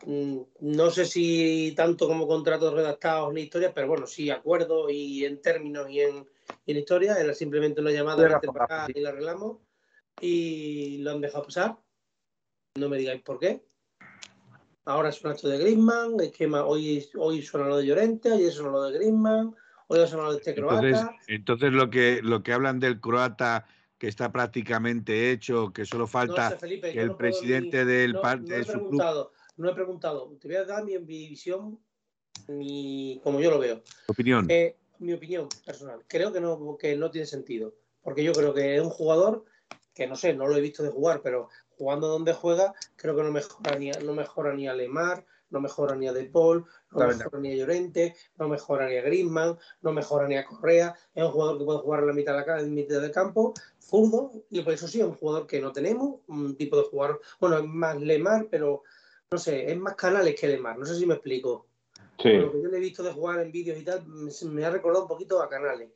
Mm, 0.06 0.42
no 0.62 0.92
sé 0.92 1.06
si 1.06 1.74
tanto 1.76 2.08
como 2.08 2.28
contratos 2.28 2.74
redactados 2.74 3.34
ni 3.34 3.42
historias, 3.42 3.72
pero 3.74 3.88
bueno, 3.88 4.06
sí 4.06 4.30
acuerdo 4.30 4.90
y 4.90 5.24
en 5.24 5.42
términos 5.42 5.90
y 5.90 6.02
en, 6.02 6.28
historia. 6.66 7.16
Era 7.16 7.34
simplemente 7.34 7.82
una 7.82 7.92
llamada 7.92 8.42
y 8.94 9.00
la 9.00 9.10
arreglamos 9.10 9.60
y 10.20 10.98
lo 11.00 11.12
han 11.12 11.22
dejado 11.22 11.46
pasar. 11.46 11.78
No 12.76 12.90
me 12.90 12.98
digáis 12.98 13.22
por 13.22 13.40
qué. 13.40 13.64
Ahora 14.86 15.10
es 15.10 15.24
un 15.24 15.32
acto 15.32 15.48
de 15.48 15.60
Griezmann, 15.60 16.20
esquema, 16.20 16.66
hoy, 16.66 17.08
hoy 17.18 17.42
suena 17.42 17.68
lo 17.68 17.78
de 17.78 17.86
Llorente, 17.86 18.34
ayer 18.34 18.52
suena 18.52 18.72
lo 18.72 18.84
de 18.84 18.98
Griezmann, 18.98 19.56
hoy 19.94 20.32
de 20.32 20.38
este 20.38 20.56
croata. 20.56 21.16
Entonces, 21.28 21.74
lo 21.74 21.90
que 21.90 22.22
lo 22.22 22.44
que 22.44 22.54
hablan 22.54 22.80
del 22.80 23.00
croata 23.00 23.66
que 23.98 24.08
está 24.08 24.32
prácticamente 24.32 25.32
hecho, 25.32 25.72
que 25.72 25.86
solo 25.86 26.08
falta 26.08 26.58
que 26.58 27.02
el 27.02 27.16
presidente 27.16 27.86
del 27.86 28.14
de 28.42 28.64
su 28.66 28.90
club 28.90 29.30
no 29.56 29.70
he 29.70 29.74
preguntado. 29.74 30.36
Te 30.42 30.48
voy 30.48 30.58
a 30.58 30.66
dar 30.66 30.84
mi, 30.84 30.98
visión, 30.98 31.80
mi, 32.48 33.22
como 33.24 33.40
yo 33.40 33.52
lo 33.52 33.60
veo. 33.60 33.82
Opinión. 34.08 34.48
Eh, 34.50 34.76
mi 35.00 35.14
opinión 35.14 35.48
personal. 35.66 36.00
Creo 36.08 36.34
que 36.34 36.42
no, 36.42 36.78
que 36.78 36.96
no 36.96 37.12
tiene 37.12 37.28
sentido. 37.28 37.76
Porque 38.02 38.24
yo 38.24 38.34
creo 38.34 38.54
que 38.54 38.76
es 38.76 38.82
un 38.82 38.90
jugador 38.90 39.46
que 39.94 40.08
no 40.08 40.16
sé, 40.16 40.34
no 40.34 40.48
lo 40.48 40.58
he 40.58 40.62
visto 40.62 40.84
de 40.84 40.90
jugar, 40.90 41.22
pero 41.24 41.50
jugando 41.78 42.08
donde 42.08 42.34
juega, 42.34 42.74
creo 42.96 43.16
que 43.16 43.24
no 43.24 43.32
mejora 43.32 43.78
ni 43.78 43.92
no 43.92 44.14
mejora 44.14 44.54
ni 44.54 44.68
a 44.68 44.74
Lemar, 44.74 45.26
no 45.54 45.62
mejora 45.62 45.96
ni 45.96 46.08
a 46.08 46.14
De 46.14 46.26
Paul, 46.26 46.66
no 46.92 47.08
mejora 47.08 47.40
ni 47.40 47.54
a 47.54 47.56
Llorente, 47.56 48.16
no 48.38 48.50
mejora 48.50 48.90
ni 48.90 48.98
a 48.98 49.02
Griezmann, 49.04 49.58
no 49.82 49.94
mejora 49.94 50.28
ni 50.28 50.36
a 50.36 50.46
Correa. 50.46 50.96
Es 51.14 51.24
un 51.24 51.32
jugador 51.32 51.60
que 51.60 51.66
puede 51.66 51.80
jugar 51.80 52.00
en 52.02 52.08
la 52.08 52.14
mitad 52.14 52.38
de 52.38 52.46
la, 52.46 52.60
en 52.60 52.74
mitad 52.74 53.00
del 53.00 53.12
campo, 53.12 53.54
zurdo, 53.80 54.32
y 54.50 54.62
por 54.62 54.74
eso 54.74 54.88
sí 54.88 55.00
es 55.00 55.06
un 55.06 55.14
jugador 55.14 55.48
que 55.48 55.62
no 55.62 55.72
tenemos, 55.72 56.20
un 56.28 56.56
tipo 56.58 56.76
de 56.76 56.84
jugador, 56.84 57.22
bueno, 57.40 57.60
es 57.60 57.66
más 57.66 58.02
Lemar, 58.02 58.48
pero 58.50 58.84
no 59.32 59.38
sé, 59.38 59.72
es 59.72 59.78
más 59.78 59.96
canales 59.96 60.40
que 60.40 60.48
Lemar, 60.48 60.78
no 60.78 60.86
sé 60.86 60.96
si 60.96 61.06
me 61.06 61.14
explico. 61.14 61.68
Sí. 62.20 62.32
lo 62.34 62.52
que 62.52 62.62
yo 62.62 62.70
le 62.70 62.78
he 62.78 62.80
visto 62.80 63.04
de 63.04 63.12
jugar 63.12 63.40
en 63.40 63.52
vídeos 63.52 63.78
y 63.78 63.84
tal, 63.84 64.06
me, 64.06 64.66
ha 64.66 64.70
recordado 64.70 65.04
un 65.04 65.10
poquito 65.10 65.42
a 65.42 65.50
canales. 65.50 65.90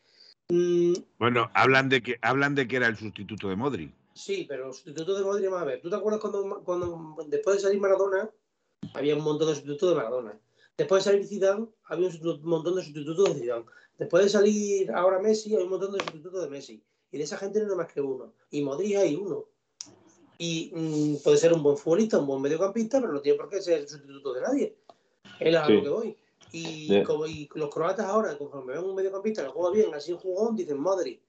Mm, 0.50 0.94
bueno, 1.20 1.50
hablan 1.54 1.90
de 1.90 2.02
que 2.02 2.18
hablan 2.22 2.56
de 2.56 2.68
que 2.68 2.78
era 2.78 2.88
el 2.88 2.98
sustituto 2.98 3.50
de 3.50 3.56
Modri. 3.56 3.94
Sí, 4.14 4.46
pero 4.50 4.68
el 4.68 4.74
sustituto 4.74 5.16
de 5.16 5.24
Modri, 5.24 5.46
vamos 5.46 5.62
a 5.62 5.66
ver. 5.66 5.82
¿Tú 5.82 5.90
te 5.90 5.96
acuerdas 5.96 6.20
cuando, 6.20 6.64
cuando 6.64 7.16
después 7.28 7.58
de 7.58 7.62
salir 7.62 7.80
Maradona, 7.80 8.30
había 8.94 9.16
un 9.16 9.24
montón 9.24 9.50
de 9.50 9.56
sustitutos 9.56 9.90
de 9.90 9.96
Maradona? 9.96 10.40
Después 10.78 11.04
de 11.04 11.12
salir 11.12 11.28
Zidane, 11.28 11.68
había 11.86 12.08
un, 12.08 12.42
montón 12.44 12.76
de 12.76 12.84
sustitutos 12.84 13.34
de 13.34 13.40
Zidane. 13.40 13.66
Después 13.98 14.24
de 14.24 14.30
salir 14.30 14.92
ahora 14.92 15.20
Messi, 15.20 15.56
hay 15.56 15.64
un 15.64 15.70
montón 15.70 15.94
de 15.94 16.00
sustitutos 16.00 16.44
de 16.44 16.50
Messi. 16.50 16.84
Y 17.12 17.18
de 17.18 17.24
esa 17.24 17.38
gente 17.38 17.64
no 17.64 17.72
hay 17.72 17.78
más 17.78 17.92
que 17.92 18.02
uno. 18.02 18.34
Y 18.52 18.62
Modri 18.62 18.96
hay 18.96 19.16
uno. 19.16 19.46
Y 20.38 20.72
mm, 20.74 21.24
puede 21.24 21.38
ser 21.38 21.54
un 21.54 21.64
buen 21.64 21.78
futbolista, 21.78 22.20
un 22.20 22.28
buen 22.28 22.42
mediocampista, 22.42 23.02
pero 23.02 23.12
no 23.12 23.22
tiene 23.22 23.40
por 23.40 23.50
qué 23.50 23.62
ser 23.62 23.80
el 23.80 23.88
sustituto 23.88 24.34
de 24.34 24.42
nadie. 24.42 24.76
Es 25.40 25.56
a 25.56 25.68
lo 25.68 25.82
que 25.82 25.90
voy. 25.90 26.18
Y, 26.52 27.04
como, 27.04 27.26
los 27.26 27.70
croatas 27.74 28.06
ahora, 28.06 28.38
conforme 28.38 28.74
ven 28.74 28.84
un 28.84 28.96
mediocampista 28.96 29.44
que 29.44 29.50
juega 29.50 29.72
bien, 29.72 29.94
así 29.94 30.14
un 30.14 30.20
jugón, 30.20 30.56
dicen 30.56 30.80
Madrid. 30.80 31.20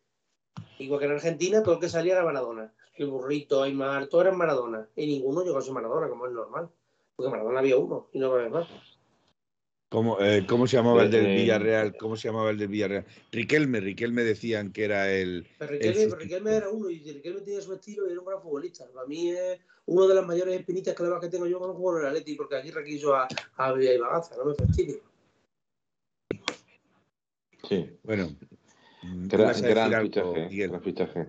Igual 0.79 1.01
que 1.01 1.07
en 1.07 1.13
Argentina, 1.13 1.63
todo 1.63 1.75
el 1.75 1.81
que 1.81 1.89
salía 1.89 2.15
era 2.15 2.25
Maradona. 2.25 2.73
El 2.95 3.07
burrito, 3.09 3.63
Aymar, 3.63 4.09
todos 4.09 4.25
eran 4.25 4.37
Maradona. 4.37 4.89
Y 4.95 5.07
ninguno 5.07 5.43
llegó 5.43 5.59
a 5.59 5.63
ser 5.63 5.73
Maradona, 5.73 6.09
como 6.09 6.27
es 6.27 6.33
normal. 6.33 6.71
Porque 7.19 7.33
Maradona 7.33 7.59
había 7.59 7.77
uno 7.77 8.09
y 8.12 8.21
no 8.21 8.33
había 8.33 8.49
más. 8.49 8.69
¿Cómo, 9.89 10.21
eh, 10.21 10.47
¿Cómo, 10.47 10.69
se 10.69 10.77
llamaba 10.77 11.03
el 11.03 11.11
del 11.11 11.27
Villarreal? 11.27 11.97
¿Cómo 11.97 12.16
se 12.16 12.29
llamaba 12.29 12.51
el 12.51 12.59
del 12.59 12.69
Villarreal? 12.69 13.07
Riquelme, 13.33 13.81
Riquelme 13.81 14.23
decían 14.23 14.73
que 14.73 14.85
era 14.85 15.11
el. 15.11 15.45
Pero 15.59 15.73
Riquelme, 15.73 16.14
Riquelme 16.14 16.55
era 16.55 16.71
uno 16.71 16.89
y 16.89 17.01
Riquelme 17.01 17.41
tenía 17.41 17.61
su 17.61 17.75
estilo 17.75 18.07
y 18.07 18.12
era 18.12 18.21
un 18.21 18.27
gran 18.27 18.41
futbolista. 18.41 18.87
Para 18.95 19.05
mí 19.09 19.33
es 19.33 19.59
uno 19.87 20.07
de 20.07 20.14
las 20.14 20.25
mayores 20.25 20.61
espinitas 20.61 20.95
que, 20.95 21.03
que 21.21 21.29
tengo 21.29 21.49
yo 21.49 21.59
como 21.59 21.75
jugador 21.75 22.03
del 22.03 22.11
Atleti, 22.11 22.37
porque 22.37 22.57
aquí 22.57 22.71
requiso 22.71 23.16
a, 23.16 23.27
a 23.57 23.73
Villa 23.73 23.95
y 23.95 23.99
Baganza, 23.99 24.37
no 24.37 24.45
me 24.45 24.55
fastidie. 24.55 25.03
Sí. 27.69 27.99
Bueno. 28.05 28.29
Gran, 29.03 29.61
gran 29.61 30.03
fichaje, 30.03 30.49
gran 30.69 30.83
fichaje. 30.83 31.27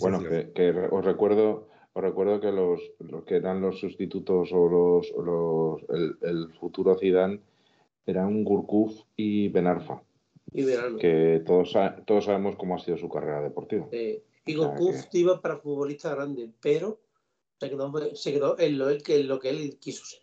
Bueno, 0.00 0.22
que, 0.22 0.50
que 0.54 0.70
os 0.70 1.04
recuerdo 1.04 1.73
os 1.96 2.02
recuerdo 2.02 2.40
que 2.40 2.50
los, 2.50 2.80
que 3.24 3.36
eran 3.36 3.60
los 3.60 3.78
sustitutos 3.78 4.50
o 4.52 4.68
los, 4.68 5.12
los 5.16 5.82
el, 6.22 6.52
futuro 6.58 6.98
Zidane 6.98 7.40
eran 8.04 8.42
Gurkuf 8.42 9.02
y 9.16 9.48
Benarfa. 9.48 10.02
Y 10.52 10.66
Que 10.98 11.42
todos, 11.46 11.72
todos 12.04 12.24
sabemos 12.24 12.56
cómo 12.56 12.74
ha 12.74 12.80
sido 12.80 12.96
su 12.98 13.08
carrera 13.08 13.42
deportiva. 13.42 13.86
y 13.92 14.54
Gurkuf 14.54 15.06
iba 15.12 15.40
para 15.40 15.58
futbolista 15.58 16.12
grande, 16.14 16.50
pero 16.60 16.98
se 18.14 18.32
quedó, 18.32 18.58
en, 18.58 18.76
lo, 18.76 18.90
en 18.90 19.28
lo 19.28 19.38
que 19.38 19.50
él 19.50 19.78
quiso 19.78 20.04
ser. 20.04 20.20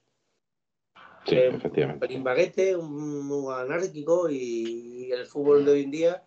Sí, 1.26 1.36
eh, 1.36 1.48
efectivamente. 1.56 2.18
Un 2.18 2.24
baguete, 2.24 2.76
un, 2.76 3.48
anárquico 3.50 4.30
y, 4.30 5.10
el 5.12 5.26
fútbol 5.26 5.64
de 5.64 5.72
hoy 5.72 5.84
en 5.84 5.92
día, 5.92 6.24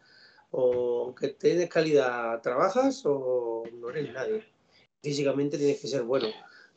o 0.52 1.04
aunque 1.04 1.28
tienes 1.28 1.68
calidad, 1.68 2.40
trabajas 2.40 3.02
o 3.04 3.64
no 3.74 3.90
eres 3.90 4.12
nadie 4.12 4.53
físicamente 5.04 5.58
tienes 5.58 5.78
que 5.80 5.86
ser 5.86 6.02
bueno. 6.02 6.28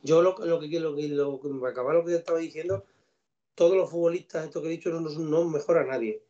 Yo 0.04 0.22
lo, 0.22 0.36
lo 0.38 0.60
que 0.60 0.80
lo 0.80 0.96
que 0.96 1.08
lo 1.08 1.40
que 1.40 1.48
me 1.48 1.68
acaba 1.70 1.94
lo 1.94 2.06
que 2.06 2.14
estaba 2.14 2.40
diciendo, 2.40 2.86
todos 3.56 3.76
los 3.76 3.90
futbolistas, 3.90 4.46
esto 4.46 4.62
que 4.62 4.68
he 4.68 4.72
dicho, 4.72 4.90
no, 4.92 5.00
no, 5.00 5.50
mejora 5.50 5.82
a 5.82 5.86
nadie. 5.86 6.22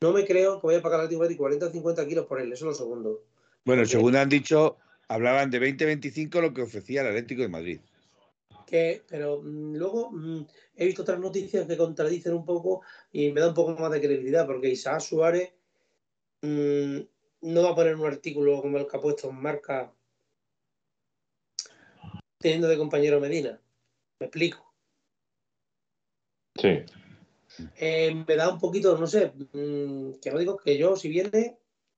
No 0.00 0.12
me 0.12 0.24
creo 0.24 0.60
que 0.60 0.66
vaya 0.66 0.80
a 0.80 0.82
pagar 0.82 1.00
al 1.00 1.06
Atlético 1.06 1.42
40 1.42 1.66
o 1.66 1.70
50 1.70 2.08
kilos 2.08 2.26
por 2.26 2.40
él, 2.40 2.52
eso 2.52 2.64
es 2.64 2.68
lo 2.70 2.74
segundo. 2.74 3.22
Bueno, 3.64 3.86
según 3.86 4.16
han 4.16 4.28
dicho, 4.28 4.78
hablaban 5.08 5.50
de 5.50 5.60
20-25 5.60 6.40
lo 6.40 6.52
que 6.52 6.62
ofrecía 6.62 7.02
el 7.02 7.08
Atlético 7.08 7.42
de 7.42 7.48
Madrid. 7.48 7.80
Que, 8.66 9.02
pero 9.08 9.40
mm, 9.42 9.76
luego 9.76 10.10
mm, 10.10 10.46
he 10.76 10.86
visto 10.86 11.02
otras 11.02 11.20
noticias 11.20 11.66
que 11.66 11.76
contradicen 11.76 12.34
un 12.34 12.44
poco 12.44 12.82
y 13.12 13.30
me 13.30 13.40
da 13.40 13.48
un 13.48 13.54
poco 13.54 13.74
más 13.76 13.92
de 13.92 14.00
credibilidad, 14.00 14.46
porque 14.46 14.70
Isaac 14.70 15.00
Suárez 15.00 15.52
mm, 16.42 16.98
no 17.42 17.62
va 17.62 17.70
a 17.70 17.74
poner 17.74 17.94
un 17.94 18.06
artículo 18.06 18.60
como 18.60 18.78
el 18.78 18.86
que 18.86 18.96
ha 18.96 19.00
puesto 19.00 19.30
en 19.30 19.40
marca 19.40 19.93
teniendo 22.44 22.68
de 22.68 22.76
compañero 22.76 23.20
Medina. 23.20 23.58
¿Me 24.20 24.26
explico? 24.26 24.70
Sí. 26.54 26.84
Eh, 27.78 28.14
me 28.28 28.36
da 28.36 28.52
un 28.52 28.58
poquito, 28.58 28.98
no 28.98 29.06
sé, 29.06 29.32
mm, 29.54 30.20
que 30.20 30.30
no 30.30 30.38
digo 30.38 30.58
que 30.58 30.76
yo, 30.76 30.94
si 30.94 31.08
viene, 31.08 31.56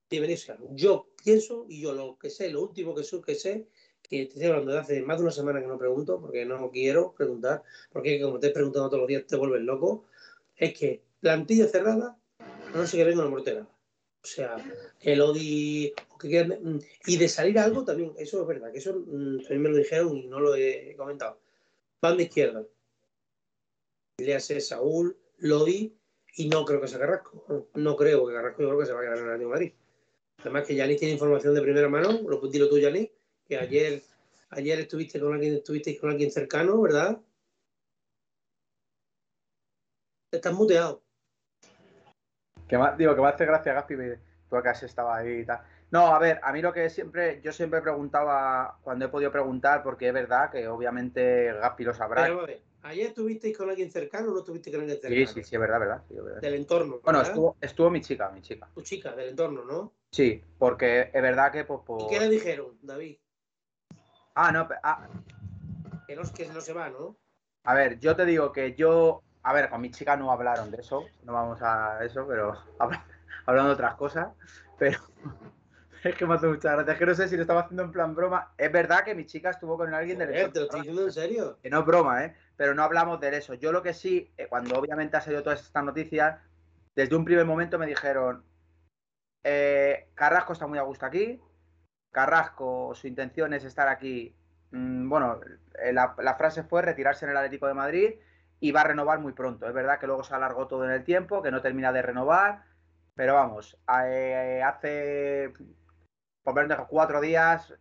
debería 0.09 0.37
ser. 0.37 0.59
Yo 0.71 1.09
pienso, 1.25 1.67
y 1.69 1.81
yo 1.81 1.95
lo 1.95 2.17
que 2.17 2.31
sé, 2.31 2.49
lo 2.51 2.63
último 2.63 2.95
que, 2.95 3.03
sé, 3.03 3.21
que 3.27 3.35
sé, 3.35 3.67
que 4.01 4.23
estoy 4.23 4.45
hablando 4.45 4.71
de 4.71 4.79
hace 4.79 5.03
más 5.03 5.17
de 5.17 5.25
una 5.25 5.33
semana 5.33 5.61
que 5.61 5.67
no 5.67 5.79
pregunto, 5.79 6.21
porque 6.21 6.45
no 6.45 6.71
quiero 6.71 7.13
preguntar, 7.13 7.65
porque 7.91 8.21
como 8.21 8.39
te 8.39 8.47
he 8.47 8.51
preguntado 8.51 8.87
todos 8.89 9.01
los 9.01 9.09
días 9.09 9.27
te 9.27 9.35
vuelves 9.35 9.63
loco, 9.63 10.05
es 10.55 10.79
que 10.79 11.03
plantilla 11.19 11.67
cerrada, 11.67 12.17
no 12.73 12.87
sé 12.87 12.99
que 12.99 13.05
venga 13.05 13.25
la 13.25 13.31
mortera. 13.31 13.67
O 14.27 14.29
sea, 14.29 14.57
el 15.03 15.21
Odi 15.21 15.95
mm, 16.21 16.79
y 17.07 17.17
de 17.17 17.29
salir 17.29 17.61
algo 17.61 17.85
también, 17.85 18.13
eso 18.19 18.43
es 18.43 18.49
verdad, 18.49 18.73
que 18.73 18.79
eso 18.79 18.93
mm, 18.93 19.39
también 19.43 19.63
me 19.63 19.69
lo 19.69 19.77
dijeron 19.77 20.17
y 20.17 20.27
no 20.27 20.41
lo 20.41 20.57
he 20.57 20.97
comentado. 20.97 21.39
Banda 22.03 22.25
izquierda. 22.25 22.67
Léase 24.19 24.61
Saúl, 24.61 25.17
Lodi 25.39 25.95
Y 26.35 26.49
no 26.49 26.65
creo 26.65 26.81
que 26.81 26.89
sea 26.89 26.99
Carrasco. 26.99 27.69
No 27.75 27.95
creo 27.95 28.27
que 28.27 28.35
Carrasco, 28.35 28.63
yo 28.63 28.69
creo 28.69 28.81
que 28.81 28.87
se 28.87 28.93
va 28.95 28.99
a 28.99 29.03
quedar 29.03 29.19
en 29.19 29.25
el 29.25 29.31
Atlético 29.31 29.51
Madrid. 29.51 29.73
Además 30.39 30.67
que 30.67 30.75
Yanis 30.75 30.99
tiene 30.99 31.15
información 31.15 31.55
de 31.55 31.63
primera 31.63 31.89
mano, 31.89 32.21
lo 32.29 32.41
dilo 32.49 32.69
tú, 32.69 32.81
Yanis, 32.81 33.09
que 33.47 33.57
ayer, 33.57 34.03
ayer 34.51 34.81
estuviste 34.81 35.21
con 35.21 35.35
alguien, 35.35 35.55
estuvisteis 35.55 36.01
con 36.01 36.11
alguien 36.11 36.33
cercano, 36.33 36.81
¿verdad? 36.83 37.21
Estás 40.33 40.53
muteado. 40.53 41.06
Que 42.69 42.79
más, 42.79 42.97
digo, 42.97 43.15
que 43.15 43.21
me 43.21 43.29
hace 43.29 43.47
gracia, 43.47 43.75
Gaspi, 43.75 43.95
tú 44.49 44.57
has 44.57 44.83
estado 44.83 45.13
ahí 45.13 45.41
y 45.41 45.45
tal. 45.45 45.61
No, 45.91 46.09
a 46.09 46.19
ver, 46.19 46.41
a 46.43 46.53
mí 46.53 46.61
lo 46.61 46.73
que 46.73 46.91
siempre, 46.91 47.41
yo 47.43 47.53
siempre 47.53 47.81
preguntaba 47.81 48.79
cuando 48.83 49.05
he 49.05 49.09
podido 49.09 49.31
preguntar, 49.31 49.83
porque 49.83 50.09
es 50.09 50.15
verdad 50.15 50.51
que 50.51 50.67
obviamente 50.67 51.53
Gaspi 51.53 51.85
lo 51.85 51.95
sabrá. 51.95 52.25
Pero, 52.25 52.41
a 52.41 52.47
ver, 52.47 52.63
¿ayer 52.83 53.07
estuvisteis 53.09 53.57
con 53.57 53.71
alguien 53.71 53.91
cercano 53.91 54.31
o 54.31 54.33
no 54.33 54.39
estuvisteis 54.41 54.75
con 54.75 54.83
alguien 54.83 55.01
cercano? 55.01 55.27
Sí, 55.27 55.27
sí, 55.27 55.45
sí, 55.45 55.55
es 55.55 55.61
verdad, 55.61 55.79
verdad. 55.79 56.03
Sí, 56.09 56.15
es 56.17 56.25
verdad. 56.25 56.41
Del 56.41 56.55
entorno. 56.55 57.01
Bueno, 57.03 57.19
¿verdad? 57.21 57.33
estuvo, 57.33 57.57
estuvo 57.61 57.91
mi 57.91 58.01
chica, 58.01 58.31
mi 58.31 58.43
chica. 58.43 58.69
Tu 58.75 58.83
chica, 58.83 59.15
del 59.15 59.31
entorno, 59.31 59.65
¿no? 59.65 59.93
Sí, 60.11 60.43
porque 60.59 61.11
es 61.13 61.23
verdad 61.23 61.53
que 61.53 61.65
pues, 61.65 61.81
¿Y 61.81 61.87
por... 61.87 62.09
qué 62.09 62.19
le 62.19 62.29
dijeron, 62.31 62.79
David? 62.83 63.19
Ah, 64.35 64.51
no, 64.51 64.69
ah, 64.83 65.09
Que 66.07 66.17
no, 66.17 66.23
que 66.35 66.47
no 66.49 66.61
se 66.61 66.73
va, 66.73 66.91
¿no? 66.91 67.17
a 67.67 67.75
ver, 67.75 67.99
yo 67.99 68.15
te 68.15 68.25
digo 68.25 68.53
que 68.53 68.75
yo, 68.75 69.23
a 69.49 69.53
ver, 69.53 69.71
con 69.71 69.81
mi 69.81 69.93
chica 69.93 70.17
no 70.17 70.33
hablaron 70.33 70.73
de 70.73 70.79
eso, 70.81 71.07
no 71.23 71.33
vamos 71.33 71.63
a 71.63 72.05
eso, 72.05 72.27
pero 72.27 72.53
habla- 72.81 73.05
hablando 73.47 73.69
de 73.71 73.75
otras 73.75 73.95
cosas, 73.95 74.29
pero 74.77 74.99
es 76.03 76.17
que 76.17 76.27
me 76.27 76.35
hace 76.35 76.49
mucha 76.49 76.73
gracia, 76.73 76.93
es 76.95 76.99
que 76.99 77.07
no 77.07 77.15
sé 77.15 77.29
si 77.29 77.37
lo 77.37 77.43
estaba 77.43 77.61
haciendo 77.61 77.85
en 77.85 77.93
plan 77.93 78.13
broma, 78.15 78.53
es 78.59 78.73
verdad 78.73 79.05
que 79.05 79.15
mi 79.15 79.25
chica 79.25 79.51
estuvo 79.51 79.77
con 79.77 79.95
alguien 79.95 80.19
del 80.19 80.33
te 80.33 80.59
lo 80.61 80.65
estoy 80.65 80.81
diciendo 80.81 81.05
en 81.05 81.13
serio. 81.13 81.59
que 81.63 81.71
no 81.71 81.79
es 81.81 81.87
broma, 81.87 82.25
¿eh? 82.25 82.35
Pero 82.57 82.75
no 82.75 82.83
hablamos 82.83 83.21
de 83.21 83.37
eso. 83.37 83.55
Yo 83.55 83.71
lo 83.71 83.83
que 83.83 83.95
sí, 83.95 84.33
eh, 84.37 84.49
cuando 84.49 84.77
obviamente 84.79 85.17
ha 85.17 85.21
salido 85.21 85.43
todas 85.45 85.61
estas 85.63 85.85
noticias, 85.85 86.41
desde 86.97 87.15
un 87.15 87.25
primer 87.25 87.45
momento 87.45 87.79
me 87.79 87.87
dijeron, 87.87 88.45
eh, 89.45 90.09
Carrasco 90.15 90.55
está 90.55 90.67
muy 90.67 90.79
a 90.79 90.83
gusto 90.83 91.07
aquí, 91.07 91.41
Carrasco, 92.11 92.95
su 92.95 93.07
intención 93.07 93.53
es 93.55 93.65
estar 93.65 93.87
aquí, 93.89 94.35
mm, 94.73 95.09
bueno, 95.09 95.39
eh, 95.79 95.93
la, 95.93 96.15
la 96.19 96.35
frase 96.35 96.65
fue 96.65 96.83
retirarse 96.83 97.27
en 97.27 97.31
el 97.31 97.37
Atlético 97.37 97.67
de 97.69 97.75
Madrid 97.75 98.15
y 98.61 98.73
va 98.73 98.83
a 98.83 98.85
renovar 98.85 99.19
muy 99.21 99.33
pronto. 99.33 99.67
Es 99.67 99.75
verdad 99.75 99.99
que 100.01 100.07
luego 100.07 100.25
se 100.25 100.35
alargó 100.35 100.67
todo 100.69 100.85
en 100.85 100.91
el 100.93 101.05
tiempo, 101.05 101.43
que 101.43 101.51
no 101.51 101.63
termina 101.63 101.93
de 101.93 102.03
renovar, 102.03 102.65
pero 103.15 103.35
vamos, 103.35 103.79
eh, 104.05 104.63
hace 104.65 105.53
por 106.43 106.55
menos 106.55 106.87
cuatro 106.89 107.21
días 107.21 107.75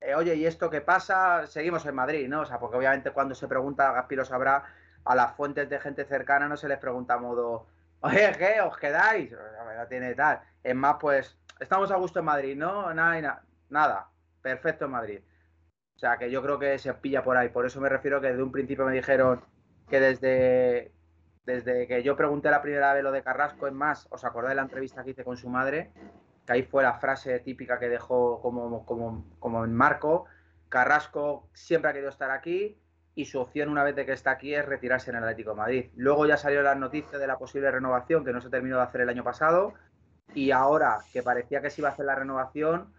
eh, 0.00 0.14
oye, 0.14 0.34
¿y 0.36 0.46
esto 0.46 0.70
qué 0.70 0.80
pasa? 0.80 1.46
Seguimos 1.46 1.84
en 1.86 1.94
Madrid, 1.94 2.28
¿no? 2.28 2.42
O 2.42 2.46
sea, 2.46 2.58
porque 2.58 2.76
obviamente 2.76 3.10
cuando 3.12 3.34
se 3.34 3.48
pregunta, 3.48 3.92
Gaspi 3.92 4.16
lo 4.16 4.24
sabrá, 4.24 4.64
a 5.04 5.14
las 5.14 5.34
fuentes 5.36 5.68
de 5.68 5.80
gente 5.80 6.04
cercana 6.04 6.48
no 6.48 6.56
se 6.56 6.68
les 6.68 6.78
pregunta 6.78 7.14
a 7.14 7.18
modo, 7.18 7.66
oye, 8.00 8.32
¿qué? 8.38 8.60
¿Os 8.60 8.76
quedáis? 8.78 9.32
No 9.32 9.86
tiene 9.88 10.14
tal. 10.14 10.40
Es 10.62 10.74
más, 10.74 10.96
pues, 11.00 11.36
estamos 11.60 11.90
a 11.90 11.96
gusto 11.96 12.20
en 12.20 12.26
Madrid, 12.26 12.56
¿no? 12.56 12.92
Nada, 12.94 13.18
y 13.18 13.22
na- 13.22 13.42
nada. 13.70 14.10
Perfecto 14.42 14.84
en 14.86 14.90
Madrid. 14.92 15.20
O 15.96 15.98
sea, 15.98 16.16
que 16.18 16.30
yo 16.30 16.42
creo 16.42 16.58
que 16.58 16.78
se 16.78 16.94
pilla 16.94 17.22
por 17.24 17.36
ahí. 17.36 17.48
Por 17.50 17.66
eso 17.66 17.80
me 17.80 17.88
refiero 17.88 18.20
que 18.20 18.28
desde 18.28 18.42
un 18.42 18.52
principio 18.52 18.86
me 18.86 18.92
dijeron 18.94 19.42
que 19.88 20.00
desde, 20.00 20.92
desde 21.44 21.86
que 21.86 22.02
yo 22.02 22.16
pregunté 22.16 22.50
la 22.50 22.62
primera 22.62 22.94
vez 22.94 23.02
lo 23.02 23.12
de 23.12 23.22
Carrasco, 23.22 23.66
es 23.66 23.72
más, 23.72 24.06
¿os 24.10 24.24
acordáis 24.24 24.52
de 24.52 24.56
la 24.56 24.62
entrevista 24.62 25.04
que 25.04 25.10
hice 25.10 25.24
con 25.24 25.36
su 25.36 25.48
madre? 25.48 25.92
que 26.48 26.54
ahí 26.54 26.62
fue 26.62 26.82
la 26.82 26.94
frase 26.94 27.40
típica 27.40 27.78
que 27.78 27.90
dejó 27.90 28.40
como, 28.40 28.86
como, 28.86 29.26
como 29.38 29.64
en 29.66 29.74
marco. 29.74 30.24
Carrasco 30.70 31.50
siempre 31.52 31.90
ha 31.90 31.92
querido 31.92 32.08
estar 32.08 32.30
aquí 32.30 32.78
y 33.14 33.26
su 33.26 33.38
opción 33.38 33.68
una 33.68 33.84
vez 33.84 33.94
que 33.94 34.12
está 34.12 34.30
aquí 34.30 34.54
es 34.54 34.64
retirarse 34.64 35.10
en 35.10 35.18
el 35.18 35.24
Atlético 35.24 35.50
de 35.50 35.56
Madrid. 35.56 35.90
Luego 35.94 36.24
ya 36.24 36.38
salió 36.38 36.62
la 36.62 36.74
noticia 36.74 37.18
de 37.18 37.26
la 37.26 37.36
posible 37.36 37.70
renovación 37.70 38.24
que 38.24 38.32
no 38.32 38.40
se 38.40 38.48
terminó 38.48 38.76
de 38.78 38.82
hacer 38.82 39.02
el 39.02 39.10
año 39.10 39.24
pasado 39.24 39.74
y 40.34 40.50
ahora 40.50 41.00
que 41.12 41.22
parecía 41.22 41.60
que 41.60 41.68
se 41.68 41.82
iba 41.82 41.90
a 41.90 41.92
hacer 41.92 42.06
la 42.06 42.14
renovación, 42.14 42.94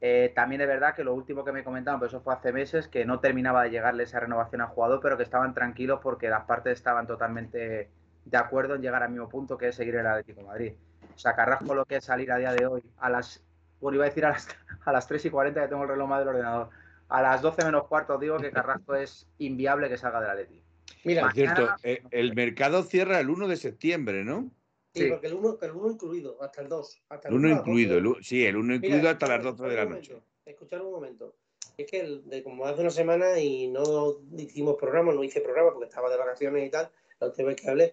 eh, 0.00 0.32
también 0.34 0.60
es 0.60 0.68
verdad 0.68 0.94
que 0.94 1.02
lo 1.02 1.12
último 1.12 1.44
que 1.44 1.52
me 1.52 1.64
comentaban, 1.64 1.98
pero 1.98 2.08
eso 2.08 2.20
fue 2.20 2.32
hace 2.32 2.52
meses, 2.52 2.86
que 2.86 3.04
no 3.04 3.18
terminaba 3.18 3.64
de 3.64 3.70
llegarle 3.70 4.04
esa 4.04 4.20
renovación 4.20 4.60
al 4.60 4.68
jugador, 4.68 5.00
pero 5.02 5.16
que 5.16 5.24
estaban 5.24 5.54
tranquilos 5.54 5.98
porque 6.02 6.28
las 6.28 6.44
partes 6.44 6.74
estaban 6.74 7.06
totalmente 7.06 7.90
de 8.24 8.36
acuerdo 8.36 8.76
en 8.76 8.82
llegar 8.82 9.02
al 9.02 9.10
mismo 9.10 9.28
punto 9.28 9.58
que 9.58 9.68
es 9.68 9.74
seguir 9.74 9.94
en 9.94 10.00
el 10.00 10.06
Atlético 10.06 10.40
de 10.40 10.46
Madrid. 10.46 10.72
O 11.14 11.18
sea, 11.18 11.34
Carrasco 11.34 11.74
lo 11.74 11.84
que 11.84 11.96
es 11.96 12.04
salir 12.04 12.30
a 12.30 12.36
día 12.36 12.52
de 12.52 12.66
hoy 12.66 12.82
a 12.98 13.10
las, 13.10 13.44
bueno, 13.80 13.96
iba 13.96 14.04
a 14.04 14.08
decir 14.08 14.24
a 14.24 14.30
las, 14.30 14.48
a 14.84 14.92
las 14.92 15.06
3 15.08 15.24
y 15.24 15.30
40 15.30 15.62
que 15.62 15.68
tengo 15.68 15.82
el 15.82 15.88
reloj 15.88 16.08
más 16.08 16.20
del 16.20 16.28
ordenador, 16.28 16.70
a 17.08 17.22
las 17.22 17.42
12 17.42 17.64
menos 17.64 17.88
cuarto 17.88 18.14
os 18.14 18.20
digo 18.20 18.36
que 18.36 18.52
Carrasco 18.52 18.94
es 18.94 19.26
inviable 19.38 19.88
que 19.88 19.96
salga 19.96 20.20
del 20.20 20.30
Atlético. 20.30 20.64
Mira, 21.04 21.22
Por 21.22 21.32
cierto, 21.32 21.68
eh, 21.82 22.02
el 22.10 22.34
mercado 22.34 22.82
cierra 22.82 23.18
el 23.18 23.30
1 23.30 23.48
de 23.48 23.56
septiembre, 23.56 24.24
¿no? 24.24 24.50
Sí, 24.94 25.02
sí. 25.02 25.08
porque 25.10 25.26
el 25.28 25.34
1 25.34 25.58
el 25.62 25.70
uno 25.72 25.90
incluido, 25.90 26.42
hasta 26.42 26.62
el 26.62 26.68
2. 26.68 27.02
Hasta 27.08 27.28
El 27.28 27.34
1 27.34 27.40
uno 27.40 27.48
a 27.48 27.50
las 27.58 27.60
incluido, 27.60 27.94
12. 27.94 27.98
el 28.00 28.06
u- 28.06 28.22
sí, 28.22 28.44
el 28.44 28.56
1 28.56 28.66
Mira, 28.66 28.76
incluido 28.86 29.08
hasta 29.10 29.26
las 29.28 29.38
escuchad- 29.40 29.56
12 29.56 29.70
de 29.70 29.76
la 29.76 29.84
noche. 29.84 30.12
momento, 30.12 30.28
Escuchad 30.46 30.80
un 30.80 30.92
momento. 30.92 31.36
Es 31.76 31.90
que 31.90 32.00
el- 32.00 32.28
de, 32.28 32.42
como 32.42 32.64
hace 32.66 32.80
una 32.80 32.90
semana 32.90 33.38
y 33.38 33.68
no 33.68 34.20
hicimos 34.36 34.76
programa, 34.76 35.12
no 35.12 35.22
hice 35.22 35.40
programa 35.40 35.72
porque 35.72 35.88
estaba 35.88 36.10
de 36.10 36.16
vacaciones 36.16 36.66
y 36.66 36.70
tal, 36.70 36.90
la 37.20 37.26
última 37.28 37.48
vez 37.48 37.60
que 37.60 37.68
hablé, 37.70 37.84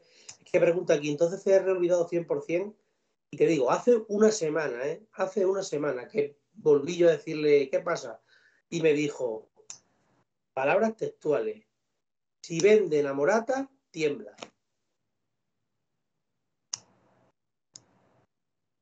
es 0.43 0.51
que 0.51 0.59
pregunta 0.59 0.93
aquí, 0.93 1.09
entonces 1.11 1.41
se 1.41 1.55
ha 1.55 1.61
olvidado 1.63 2.07
100%. 2.07 2.73
Y 3.31 3.37
te 3.37 3.47
digo, 3.47 3.69
hace 3.71 4.01
una 4.07 4.31
semana, 4.31 4.87
¿eh? 4.87 5.03
Hace 5.13 5.45
una 5.45 5.63
semana 5.63 6.07
que 6.07 6.37
volví 6.53 6.95
yo 6.97 7.09
a 7.09 7.11
decirle, 7.13 7.69
¿qué 7.69 7.79
pasa? 7.79 8.21
Y 8.69 8.81
me 8.81 8.93
dijo, 8.93 9.49
palabras 10.53 10.95
textuales, 10.95 11.65
si 12.41 12.59
venden 12.61 13.07
a 13.07 13.13
Morata, 13.13 13.69
tiembla. 13.91 14.35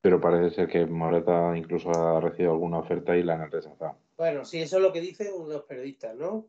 Pero 0.03 0.19
parece 0.19 0.53
ser 0.53 0.67
que 0.67 0.85
Morata 0.85 1.55
incluso 1.55 1.89
ha 1.89 2.19
recibido 2.19 2.51
alguna 2.51 2.79
oferta 2.79 3.15
y 3.15 3.23
la 3.23 3.35
han 3.35 3.49
rechazado. 3.49 3.95
Bueno, 4.17 4.43
sí, 4.43 4.61
eso 4.61 4.75
es 4.75 4.83
lo 4.83 4.91
que 4.91 4.99
dicen 4.99 5.27
los 5.47 5.63
periodistas, 5.63 6.13
¿no? 6.13 6.45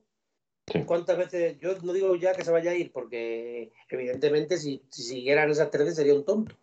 Sí. 0.66 0.82
¿Cuántas 0.82 1.16
veces? 1.16 1.56
Yo 1.60 1.76
no 1.84 1.92
digo 1.92 2.16
ya 2.16 2.32
que 2.34 2.42
se 2.42 2.50
vaya 2.50 2.72
a 2.72 2.74
ir, 2.74 2.90
porque 2.90 3.72
evidentemente 3.88 4.56
si, 4.56 4.82
si 4.90 5.02
siguieran 5.04 5.50
esas 5.50 5.70
13 5.70 5.92
sería 5.92 6.16
un 6.16 6.24
tonto. 6.24 6.56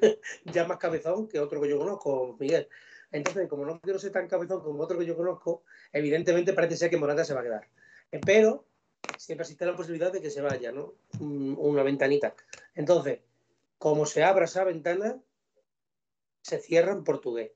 ya 0.46 0.66
más 0.66 0.78
cabezón 0.78 1.28
que 1.28 1.38
otro 1.38 1.60
que 1.60 1.68
yo 1.68 1.78
conozco, 1.78 2.36
Miguel. 2.40 2.66
Entonces, 3.12 3.46
como 3.48 3.64
no 3.64 3.78
quiero 3.78 4.00
ser 4.00 4.10
tan 4.10 4.26
cabezón 4.26 4.60
como 4.60 4.82
otro 4.82 4.98
que 4.98 5.06
yo 5.06 5.16
conozco, 5.16 5.62
evidentemente 5.92 6.52
parece 6.52 6.76
ser 6.76 6.90
que 6.90 6.96
Morata 6.96 7.24
se 7.24 7.34
va 7.34 7.42
a 7.42 7.44
quedar. 7.44 7.68
Eh, 8.10 8.20
Pero 8.26 8.64
siempre 9.18 9.44
existe 9.44 9.64
la 9.66 9.76
posibilidad 9.76 10.12
de 10.12 10.20
que 10.20 10.30
se 10.30 10.40
vaya, 10.42 10.72
¿no? 10.72 10.94
Un- 11.20 11.54
Una 11.60 11.84
ventanita. 11.84 12.34
Entonces, 12.74 13.20
como 13.78 14.04
se 14.04 14.24
abra 14.24 14.46
esa 14.46 14.64
ventana, 14.64 15.16
se 16.44 16.58
cierra 16.58 16.92
en 16.92 17.04
portugués. 17.04 17.52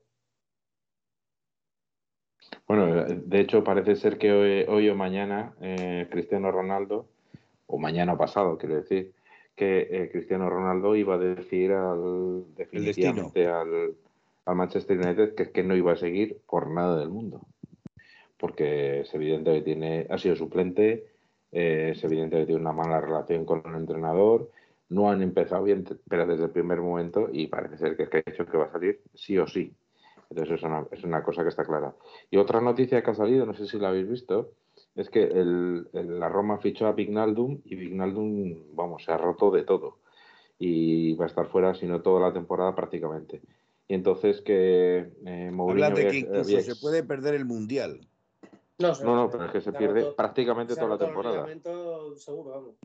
Bueno, 2.67 3.05
de 3.05 3.39
hecho 3.39 3.63
parece 3.63 3.95
ser 3.95 4.17
que 4.17 4.31
hoy, 4.31 4.65
hoy 4.67 4.89
o 4.89 4.95
mañana 4.95 5.53
eh, 5.61 6.07
Cristiano 6.09 6.51
Ronaldo, 6.51 7.05
o 7.67 7.77
mañana 7.77 8.13
o 8.13 8.17
pasado, 8.17 8.57
quiero 8.57 8.75
decir, 8.75 9.13
que 9.55 9.87
eh, 9.91 10.09
Cristiano 10.11 10.49
Ronaldo 10.49 10.95
iba 10.95 11.15
a 11.15 11.17
decir 11.19 11.71
al, 11.71 12.45
definitivamente 12.55 13.45
al, 13.45 13.93
al 14.45 14.55
Manchester 14.55 14.97
United 14.97 15.35
que 15.35 15.43
es 15.43 15.49
que 15.49 15.63
no 15.63 15.75
iba 15.75 15.93
a 15.93 15.97
seguir 15.97 16.39
por 16.47 16.71
nada 16.71 16.97
del 16.97 17.09
mundo. 17.09 17.41
Porque 18.37 19.01
es 19.01 19.13
evidente 19.13 19.53
que 19.53 19.61
tiene, 19.61 20.07
ha 20.09 20.17
sido 20.17 20.35
suplente, 20.35 21.05
eh, 21.51 21.91
es 21.91 22.03
evidente 22.03 22.37
que 22.37 22.45
tiene 22.47 22.61
una 22.61 22.73
mala 22.73 22.99
relación 22.99 23.45
con 23.45 23.61
el 23.65 23.75
entrenador, 23.75 24.49
no 24.89 25.09
han 25.09 25.21
empezado 25.21 25.63
bien, 25.63 25.85
pero 26.07 26.25
desde 26.27 26.45
el 26.45 26.49
primer 26.51 26.81
momento, 26.81 27.29
y 27.31 27.47
parece 27.47 27.77
ser 27.77 27.95
que 27.95 28.03
es 28.03 28.09
que 28.09 28.17
ha 28.17 28.31
dicho 28.31 28.45
que 28.45 28.57
va 28.57 28.65
a 28.65 28.71
salir 28.71 29.01
sí 29.13 29.37
o 29.37 29.47
sí. 29.47 29.73
Entonces 30.29 30.57
es 30.57 30.63
una, 30.63 30.85
es 30.91 31.03
una 31.03 31.23
cosa 31.23 31.43
que 31.43 31.49
está 31.49 31.63
clara. 31.65 31.95
Y 32.29 32.37
otra 32.37 32.61
noticia 32.61 33.01
que 33.01 33.11
ha 33.11 33.15
salido, 33.15 33.45
no 33.45 33.53
sé 33.53 33.65
si 33.67 33.79
la 33.79 33.89
habéis 33.89 34.07
visto, 34.09 34.51
es 34.95 35.09
que 35.09 35.23
el, 35.23 35.87
el- 35.93 36.19
la 36.19 36.29
Roma 36.29 36.59
fichó 36.59 36.85
a 36.87 36.93
Vignaldum 36.93 37.61
y 37.65 37.75
Vignaldum, 37.75 38.75
vamos, 38.75 39.03
se 39.03 39.11
ha 39.11 39.17
roto 39.17 39.49
de 39.51 39.63
todo. 39.63 39.97
Y 40.59 41.15
va 41.15 41.25
a 41.25 41.27
estar 41.27 41.47
fuera, 41.47 41.73
si 41.73 41.85
no 41.87 42.01
toda 42.01 42.19
la 42.27 42.33
temporada 42.33 42.75
prácticamente. 42.75 43.41
Y 43.87 43.93
entonces 43.95 44.41
que 44.41 45.09
eh, 45.25 45.51
Mourinho 45.51 45.85
Hablan 45.87 46.03
de 46.03 46.09
que 46.11 46.17
incluso 46.17 46.41
había- 46.41 46.61
se 46.61 46.75
puede 46.75 47.03
perder 47.03 47.33
el 47.33 47.45
Mundial. 47.45 48.01
No, 48.77 48.93
No, 49.03 49.15
no, 49.15 49.29
pero 49.31 49.45
es 49.45 49.51
que 49.51 49.61
se 49.61 49.73
pierde 49.73 50.01
roto- 50.01 50.15
prácticamente 50.15 50.73
se 50.73 50.79
toda 50.79 50.89
la 50.89 50.95
el 50.95 50.99
temporada. 51.07 51.47
seguro, 52.17 52.49
vamos. 52.51 52.75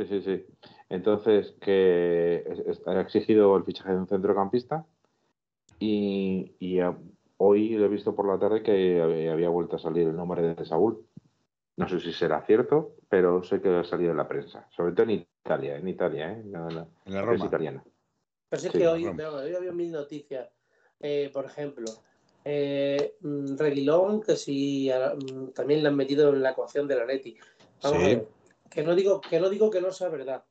Sí, 0.00 0.06
sí, 0.06 0.22
sí. 0.22 0.46
Entonces, 0.88 1.54
que 1.60 2.42
es- 2.46 2.58
es- 2.60 2.86
ha 2.86 3.00
exigido 3.00 3.56
el 3.56 3.64
fichaje 3.64 3.90
de 3.90 3.98
un 3.98 4.08
centrocampista 4.08 4.86
y, 5.78 6.54
y 6.58 6.80
a- 6.80 6.96
hoy 7.36 7.70
lo 7.70 7.84
he 7.84 7.88
visto 7.88 8.14
por 8.14 8.26
la 8.26 8.38
tarde 8.38 8.62
que 8.62 9.00
había, 9.00 9.32
había 9.32 9.48
vuelto 9.48 9.76
a 9.76 9.78
salir 9.78 10.08
el 10.08 10.16
nombre 10.16 10.42
de 10.54 10.64
Saúl. 10.64 11.04
No 11.76 11.88
sé 11.88 12.00
si 12.00 12.12
será 12.12 12.44
cierto, 12.46 12.96
pero 13.08 13.42
sé 13.42 13.60
que 13.60 13.68
ha 13.68 13.84
salido 13.84 14.10
en 14.10 14.16
la 14.18 14.28
prensa, 14.28 14.66
sobre 14.70 14.92
todo 14.92 15.04
en 15.04 15.26
Italia, 15.42 15.76
en 15.76 15.88
Italia, 15.88 16.32
¿eh? 16.32 16.42
No, 16.44 16.68
no, 16.70 16.88
En 17.06 17.14
la 17.14 17.20
es 17.20 17.26
Roma. 17.26 17.46
italiana. 17.46 17.84
Pero 18.48 18.60
si 18.60 18.66
es 18.66 18.72
Sí, 18.72 18.78
que 18.78 18.86
hoy, 18.88 19.10
pero 19.16 19.34
hoy 19.36 19.54
había 19.54 19.72
mil 19.72 19.90
noticias. 19.92 20.48
Eh, 20.98 21.30
por 21.32 21.44
ejemplo, 21.46 21.86
eh, 22.44 23.14
mm, 23.20 23.56
Reguilón, 23.56 24.20
que 24.22 24.36
si 24.36 24.90
a- 24.90 25.14
mm, 25.14 25.52
también 25.52 25.82
le 25.82 25.88
han 25.88 25.96
metido 25.96 26.30
en 26.30 26.42
la 26.42 26.50
ecuación 26.50 26.86
de 26.88 26.96
la 26.96 27.04
Leti. 27.06 27.36
Vamos 27.82 27.98
Sí. 27.98 28.04
a 28.04 28.08
ver. 28.08 28.28
Que 28.70 28.82
no, 28.82 28.94
digo, 28.94 29.20
que 29.20 29.40
no 29.40 29.50
digo 29.50 29.68
que 29.70 29.80
no 29.80 29.92
sea 29.92 30.08
verdad. 30.08 30.44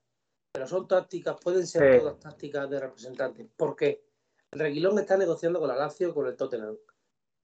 Pero 0.52 0.68
son 0.68 0.88
tácticas, 0.88 1.38
pueden 1.42 1.66
ser 1.66 1.94
Sí. 1.94 2.00
todas 2.00 2.20
tácticas 2.20 2.70
de 2.70 2.80
representantes. 2.80 3.48
¿Por 3.56 3.76
qué? 3.76 4.04
Reguilón 4.52 4.98
está 5.00 5.16
negociando 5.16 5.60
con 5.60 5.68
la 5.70 5.76
Lazio 5.76 6.14
con 6.14 6.28
el 6.28 6.36
Tottenham. 6.36 6.76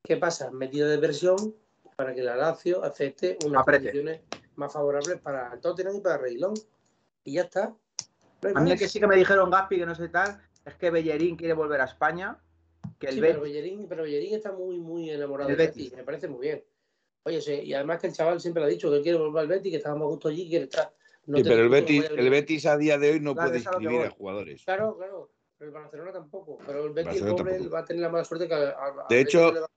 ¿Qué 0.03 0.17
pasa? 0.17 0.51
Medida 0.51 0.87
de 0.87 0.97
versión 0.97 1.55
para 1.95 2.13
que 2.13 2.21
la 2.23 2.35
Lazio 2.35 2.83
acepte 2.83 3.37
unas 3.45 3.61
Apriete. 3.61 3.85
condiciones 3.91 4.21
más 4.55 4.73
favorables 4.73 5.19
para 5.21 5.53
el 5.53 5.59
Tottenham 5.61 5.95
y 5.97 6.01
para 6.01 6.17
Reguilón. 6.17 6.53
Y 7.23 7.33
ya 7.33 7.43
está. 7.43 7.73
No 8.41 8.49
A 8.53 8.61
mí 8.61 8.71
más. 8.71 8.79
que 8.79 8.87
sí 8.89 8.99
que 8.99 9.07
me 9.07 9.15
dijeron 9.15 9.49
Gaspi, 9.49 9.77
que 9.77 9.85
no 9.85 9.95
sé 9.95 10.09
tal, 10.09 10.41
es 10.65 10.75
que 10.75 10.89
Bellerín 10.91 11.35
quiere 11.37 11.53
volver 11.53 11.81
a 11.81 11.85
España, 11.85 12.37
que 12.99 13.07
el 13.07 13.13
Sí, 13.15 13.19
Betis- 13.21 13.31
pero 13.31 13.41
Bellerín, 13.41 13.87
pero 13.87 14.03
Bellerín 14.03 14.33
está 14.35 14.51
muy, 14.51 14.77
muy 14.79 15.09
enamorado 15.09 15.49
El 15.49 15.57
del 15.57 15.67
Betis. 15.67 15.83
Betis. 15.85 15.97
Me 15.97 16.03
parece 16.03 16.27
muy 16.27 16.41
bien. 16.41 16.63
Oye, 17.25 17.41
sí, 17.41 17.53
y 17.53 17.73
además 17.73 17.99
que 17.99 18.07
el 18.07 18.13
chaval 18.13 18.39
siempre 18.39 18.61
lo 18.61 18.67
ha 18.67 18.69
dicho, 18.69 18.91
que 18.91 19.01
quiere 19.01 19.17
volver 19.17 19.41
al 19.41 19.47
Betis, 19.47 19.71
que 19.71 19.77
estaba 19.77 19.95
más 19.95 20.07
justo 20.07 20.27
allí, 20.29 20.47
quiere 20.47 20.65
estar. 20.65 20.93
No 21.25 21.37
Sí, 21.37 21.43
pero 21.43 21.55
el 21.63 21.69
que 21.69 21.75
Betis, 21.75 22.05
el 22.15 22.29
Betis 22.29 22.65
a 22.67 22.77
día 22.77 22.99
de 22.99 23.11
hoy 23.13 23.19
no 23.19 23.33
Claro, 23.33 23.49
puede 23.49 23.59
a 23.59 23.63
que 23.63 23.69
inscribir 23.77 24.01
a 24.05 24.09
jugadores. 24.11 24.63
Claro, 24.63 24.95
claro. 24.95 25.31
Pero 25.57 25.69
el 25.69 25.73
Barcelona 25.73 26.11
tampoco. 26.11 26.59
Pero 26.67 26.85
el 26.85 26.93
Betis, 26.93 27.21
el 27.21 27.27
pobre, 27.35 27.67
va 27.67 27.79
a 27.79 27.85
tener 27.85 28.01
la 28.03 28.09
mala 28.09 28.23
suerte 28.25 28.47
que 28.47 28.53
al, 28.53 28.63
al- 28.67 28.73
al 28.99 29.07
De 29.09 29.19
hecho- 29.21 29.39
no 29.47 29.53
le 29.53 29.59
va, 29.61 29.67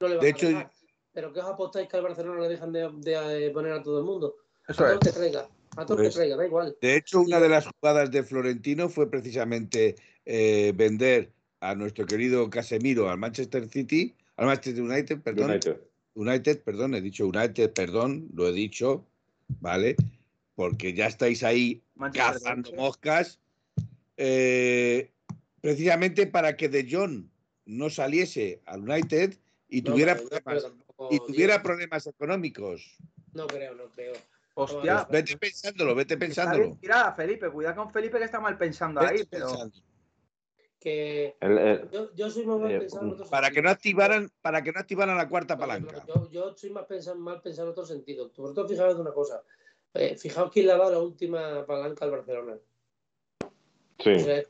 no 0.00 0.08
le 0.08 0.14
va 0.16 0.20
de 0.22 0.26
a 0.26 0.30
hecho- 0.30 0.48
dejar. 0.48 0.70
Pero 1.12 1.32
que 1.32 1.40
os 1.40 1.46
apostáis 1.46 1.88
que 1.88 1.96
al 1.98 2.02
Barcelona 2.02 2.40
le 2.42 2.48
dejan 2.48 2.72
de, 2.72 2.90
de, 3.02 3.50
poner 3.50 3.72
a 3.72 3.82
todo 3.82 3.98
el 3.98 4.04
mundo. 4.04 4.36
A 4.66 4.72
Eso 4.72 4.82
todo 4.84 4.88
es. 4.88 4.92
el 4.94 4.98
que 5.00 5.12
traiga. 5.12 5.48
A 5.76 5.84
todo 5.84 5.98
el 5.98 6.04
Pues- 6.04 6.14
que 6.14 6.18
traiga, 6.20 6.36
da 6.36 6.46
igual. 6.46 6.76
De 6.80 6.96
hecho, 6.96 7.20
una 7.20 7.40
de 7.40 7.48
las 7.50 7.66
jugadas 7.66 8.10
de 8.10 8.22
Florentino 8.22 8.88
fue 8.88 9.10
precisamente 9.10 9.96
eh, 10.24 10.72
vender 10.74 11.30
a 11.60 11.74
nuestro 11.74 12.06
querido 12.06 12.48
Casemiro 12.48 13.08
al 13.10 13.18
Manchester 13.18 13.68
City, 13.68 14.14
al 14.36 14.46
Manchester 14.46 14.82
United, 14.82 15.20
perdón. 15.22 15.50
United. 15.50 15.78
United, 16.16 16.62
perdón, 16.62 16.94
he 16.94 17.00
dicho 17.00 17.26
United, 17.26 17.72
perdón, 17.72 18.28
lo 18.34 18.48
he 18.48 18.52
dicho, 18.52 19.04
¿vale? 19.60 19.96
Porque 20.54 20.94
ya 20.94 21.06
estáis 21.06 21.44
ahí 21.44 21.82
Manchester 21.94 22.32
cazando 22.32 22.70
United. 22.70 22.82
moscas, 22.82 23.38
eh, 24.16 25.10
precisamente 25.60 26.26
para 26.26 26.56
que 26.56 26.70
De 26.70 26.88
Jong 26.90 27.26
no 27.66 27.90
saliese 27.90 28.62
al 28.64 28.80
United 28.88 29.36
y 29.68 29.82
No, 29.82 29.92
tuviera 29.92 30.16
problemas, 30.16 30.62
tampoco, 30.62 31.08
y 31.10 31.18
tuviera 31.18 31.62
problemas 31.62 32.06
económicos. 32.06 32.96
No 33.34 33.46
creo, 33.46 33.74
no 33.74 33.90
creo. 33.90 34.14
Hostia, 34.54 35.06
Pues 35.06 35.24
vete 35.24 35.36
pensándolo, 35.36 35.94
vete 35.94 36.16
pensándolo. 36.16 36.78
tirada, 36.80 37.12
Felipe. 37.12 37.50
Cuidado 37.50 37.76
con 37.76 37.92
Felipe 37.92 38.16
que 38.16 38.24
está 38.24 38.40
mal 38.40 38.56
pensando 38.56 39.02
Vete 39.02 39.12
ahí, 39.12 39.26
pero 39.28 39.48
pensando. 39.48 39.76
Que 40.86 41.36
El- 41.40 41.58
el- 41.58 41.90
yo, 41.90 42.14
yo 42.14 42.30
soy 42.30 42.46
más 42.46 42.60
mal 42.60 42.70
Eh, 42.70 42.78
pensado 42.78 43.06
en 43.06 43.10
otro 43.14 43.26
Para 43.28 43.50
que 43.50 43.60
no 43.60 43.70
activaran, 43.70 44.30
para 44.40 44.62
que 44.62 44.70
no 44.70 44.78
activaran 44.78 45.16
la 45.16 45.28
cuarta 45.28 45.58
palanca. 45.58 46.04
Yo, 46.06 46.30
yo 46.30 46.56
soy 46.56 46.70
más 46.70 46.84
pensado, 46.86 47.16
mal 47.18 47.42
pensado 47.42 47.66
en 47.66 47.72
otro 47.72 47.84
sentido. 47.84 48.30
Sobre 48.32 48.54
todo, 48.54 48.68
fijaos 48.68 48.94
en 48.94 49.00
una 49.00 49.12
cosa. 49.12 49.42
Eh, 49.94 50.16
fijaos 50.16 50.48
quién 50.52 50.66
le 50.66 50.72
ha 50.72 50.76
dado 50.76 50.92
la 50.92 51.00
última 51.00 51.66
palanca 51.66 52.04
al 52.04 52.12
Barcelona. 52.12 52.56
sí, 53.98 54.10
O 54.14 54.20
sea, 54.20 54.44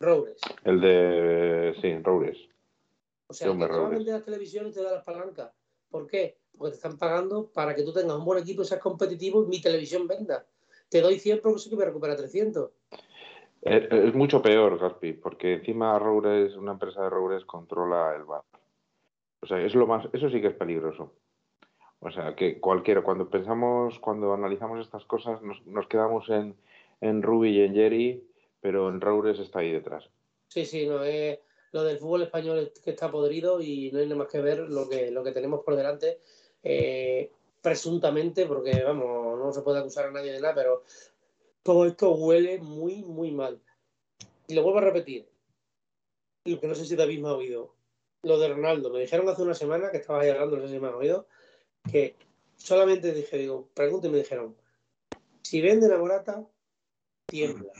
Roures. 0.00 0.40
el 0.64 0.80
de. 0.80 1.74
Sí, 1.82 1.94
Roures. 2.02 2.38
O 3.26 3.34
sea, 3.34 3.48
Sí, 3.48 3.52
el 3.52 3.58
que 3.58 3.64
hombre, 3.64 3.66
te 3.68 3.72
va 3.74 3.76
a 3.76 3.80
Roures. 3.82 3.98
vender 3.98 4.14
las 4.14 4.24
televisiones 4.24 4.72
te 4.72 4.82
da 4.82 4.92
las 4.92 5.04
palancas. 5.04 5.52
¿Por 5.90 6.06
qué? 6.06 6.38
Porque 6.56 6.70
te 6.70 6.76
están 6.76 6.96
pagando 6.96 7.50
para 7.52 7.74
que 7.74 7.82
tú 7.82 7.92
tengas 7.92 8.16
un 8.16 8.24
buen 8.24 8.42
equipo 8.42 8.62
y 8.62 8.64
seas 8.64 8.80
competitivo 8.80 9.44
y 9.44 9.48
mi 9.48 9.60
televisión 9.60 10.08
venda. 10.08 10.46
Te 10.88 11.02
doy 11.02 11.18
100 11.18 11.40
porque 11.42 11.58
sé 11.58 11.68
que 11.68 11.76
me 11.76 11.84
recupera 11.84 12.16
300. 12.16 12.70
Es, 13.64 13.90
es 13.90 14.14
mucho 14.14 14.42
peor, 14.42 14.78
Gaspi, 14.78 15.14
porque 15.14 15.54
encima 15.54 15.98
Roures, 15.98 16.54
una 16.56 16.72
empresa 16.72 17.02
de 17.02 17.10
Roures 17.10 17.44
controla 17.44 18.14
el 18.14 18.24
bar. 18.24 18.42
O 19.40 19.46
sea, 19.46 19.60
es 19.60 19.74
lo 19.74 19.86
más, 19.86 20.06
eso 20.12 20.28
sí 20.30 20.40
que 20.40 20.48
es 20.48 20.54
peligroso. 20.54 21.12
O 22.00 22.10
sea, 22.10 22.34
que 22.34 22.60
cualquiera, 22.60 23.02
cuando 23.02 23.30
pensamos, 23.30 23.98
cuando 23.98 24.34
analizamos 24.34 24.80
estas 24.80 25.04
cosas, 25.06 25.40
nos, 25.42 25.64
nos 25.66 25.86
quedamos 25.86 26.28
en, 26.28 26.54
en 27.00 27.22
Ruby 27.22 27.50
y 27.50 27.62
en 27.62 27.74
Jerry, 27.74 28.24
pero 28.60 28.88
en 28.90 29.00
Roures 29.00 29.38
está 29.38 29.60
ahí 29.60 29.72
detrás. 29.72 30.10
Sí, 30.48 30.66
sí, 30.66 30.86
no 30.86 31.02
es 31.02 31.38
lo 31.72 31.82
del 31.82 31.98
fútbol 31.98 32.22
español 32.22 32.58
es 32.58 32.80
que 32.80 32.90
está 32.90 33.10
podrido 33.10 33.60
y 33.60 33.90
no 33.90 33.98
hay 33.98 34.06
nada 34.06 34.18
más 34.18 34.28
que 34.28 34.40
ver 34.40 34.60
lo 34.60 34.88
que, 34.88 35.10
lo 35.10 35.24
que 35.24 35.32
tenemos 35.32 35.64
por 35.64 35.74
delante. 35.74 36.20
eh, 36.62 37.30
presuntamente, 37.64 38.44
porque 38.44 38.82
vamos, 38.84 39.38
no 39.38 39.50
se 39.50 39.62
puede 39.62 39.78
acusar 39.78 40.04
a 40.04 40.10
nadie 40.10 40.32
de 40.32 40.40
nada, 40.40 40.54
pero 40.54 40.82
todo 41.64 41.86
esto 41.86 42.12
huele 42.12 42.60
muy, 42.60 43.02
muy 43.02 43.32
mal. 43.32 43.60
Y 44.46 44.54
lo 44.54 44.62
vuelvo 44.62 44.78
a 44.78 44.82
repetir, 44.82 45.26
lo 46.44 46.60
que 46.60 46.68
no 46.68 46.74
sé 46.74 46.84
si 46.84 46.94
David 46.94 47.20
me 47.20 47.28
ha 47.28 47.32
oído, 47.32 47.74
lo 48.22 48.38
de 48.38 48.48
Ronaldo, 48.48 48.90
me 48.90 49.00
dijeron 49.00 49.28
hace 49.28 49.42
una 49.42 49.54
semana 49.54 49.90
que 49.90 49.96
estabas 49.96 50.22
ahí 50.22 50.30
hablando, 50.30 50.58
no 50.58 50.68
sé 50.68 50.74
si 50.74 50.80
me 50.80 50.88
has 50.88 50.94
oído, 50.94 51.26
que 51.90 52.16
solamente 52.56 53.12
dije, 53.12 53.38
digo, 53.38 53.68
pregunto 53.74 54.06
y 54.06 54.10
me 54.10 54.18
dijeron, 54.18 54.54
si 55.42 55.62
venden 55.62 55.92
a 55.92 55.98
Morata, 55.98 56.44
tiembla. 57.26 57.72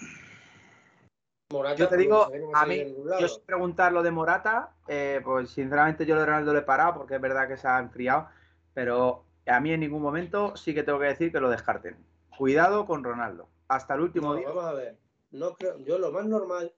Morata, 1.53 1.77
Yo 1.77 1.89
te 1.89 1.97
digo, 1.99 2.27
a 2.55 2.67
mí, 2.67 2.95
yo 3.21 3.29
sin 3.29 3.43
preguntar 3.45 3.93
lo 3.93 4.03
de 4.03 4.11
Morata, 4.11 4.75
eh, 4.89 5.21
pues 5.23 5.51
sinceramente 5.51 6.07
yo 6.07 6.15
lo 6.15 6.23
de 6.23 6.27
Ronaldo 6.27 6.55
lo 6.55 6.59
he 6.59 6.63
parado 6.63 6.95
porque 6.95 7.17
es 7.17 7.21
verdad 7.21 7.47
que 7.47 7.59
se 7.59 7.69
ha 7.69 7.79
enfriado, 7.79 8.29
pero 8.73 9.25
a 9.47 9.61
mí 9.61 9.73
en 9.73 9.81
ningún 9.81 10.03
momento 10.03 10.57
sí 10.57 10.75
que 10.75 10.83
tengo 10.83 10.99
que 10.99 11.07
decir 11.07 11.31
que 11.31 11.41
lo 11.41 11.51
descarten. 11.51 11.97
Cuidado 12.37 12.87
con 12.87 13.05
Ronaldo. 13.05 13.49
Hasta 13.69 13.95
el 13.95 14.01
último 14.01 14.33
No, 14.33 14.39
día. 14.39 14.49
vamos 14.49 14.65
a 14.65 14.73
ver. 14.75 14.97
No 15.31 15.55
creo, 15.55 15.79
yo 15.79 15.99
lo 15.99 16.13
más 16.13 16.27
normal, 16.27 16.73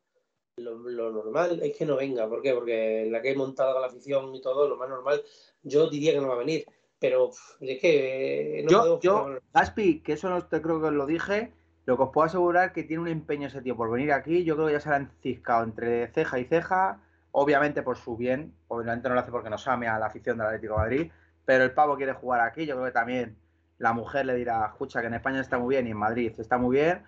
lo, 0.56 0.76
lo 0.78 1.12
normal 1.12 1.60
es 1.62 1.76
que 1.76 1.84
no 1.84 1.96
venga. 1.96 2.28
¿Por 2.28 2.40
qué? 2.42 2.54
Porque 2.54 3.06
la 3.10 3.20
que 3.20 3.32
he 3.32 3.36
montado 3.36 3.72
con 3.72 3.82
la 3.82 3.88
afición 3.88 4.34
y 4.34 4.40
todo, 4.40 4.68
lo 4.68 4.76
más 4.76 4.88
normal, 4.88 5.22
yo 5.62 5.90
diría 5.90 6.12
que 6.12 6.20
no 6.20 6.28
va 6.28 6.34
a 6.34 6.38
venir. 6.38 6.64
Pero 6.98 7.30
es 7.60 7.80
que 7.80 8.60
eh, 8.60 8.62
no 8.62 8.70
yo, 8.70 9.00
yo, 9.00 9.38
Gaspi, 9.52 10.00
que 10.00 10.14
eso 10.14 10.30
no 10.30 10.46
te 10.46 10.62
creo 10.62 10.80
que 10.80 10.86
os 10.86 10.92
lo 10.94 11.04
dije, 11.04 11.52
lo 11.84 11.96
que 11.98 12.04
os 12.04 12.10
puedo 12.10 12.24
asegurar 12.24 12.72
que 12.72 12.84
tiene 12.84 13.02
un 13.02 13.08
empeño 13.08 13.48
ese 13.48 13.60
tío 13.60 13.76
por 13.76 13.90
venir 13.90 14.12
aquí. 14.12 14.44
Yo 14.44 14.54
creo 14.54 14.68
que 14.68 14.72
ya 14.72 14.80
se 14.80 14.88
han 14.88 15.10
ciscado 15.20 15.62
entre 15.64 16.08
ceja 16.08 16.38
y 16.38 16.46
ceja, 16.46 17.02
obviamente 17.32 17.82
por 17.82 17.98
su 17.98 18.16
bien, 18.16 18.54
obviamente 18.68 19.08
no 19.10 19.14
lo 19.14 19.20
hace 19.20 19.30
porque 19.30 19.50
nos 19.50 19.68
ame 19.68 19.88
a 19.88 19.98
la 19.98 20.06
afición 20.06 20.38
del 20.38 20.46
Atlético 20.46 20.72
de 20.74 20.78
Madrid, 20.80 21.12
pero 21.44 21.64
el 21.64 21.74
pavo 21.74 21.96
quiere 21.98 22.14
jugar 22.14 22.40
aquí. 22.40 22.64
Yo 22.64 22.76
creo 22.76 22.86
que 22.86 22.92
también 22.92 23.36
la 23.78 23.92
mujer 23.92 24.26
le 24.26 24.34
dirá, 24.34 24.66
escucha, 24.66 25.00
que 25.00 25.06
en 25.08 25.14
España 25.14 25.40
está 25.40 25.58
muy 25.58 25.74
bien 25.74 25.86
y 25.86 25.90
en 25.90 25.96
Madrid 25.96 26.32
está 26.38 26.58
muy 26.58 26.76
bien, 26.76 27.04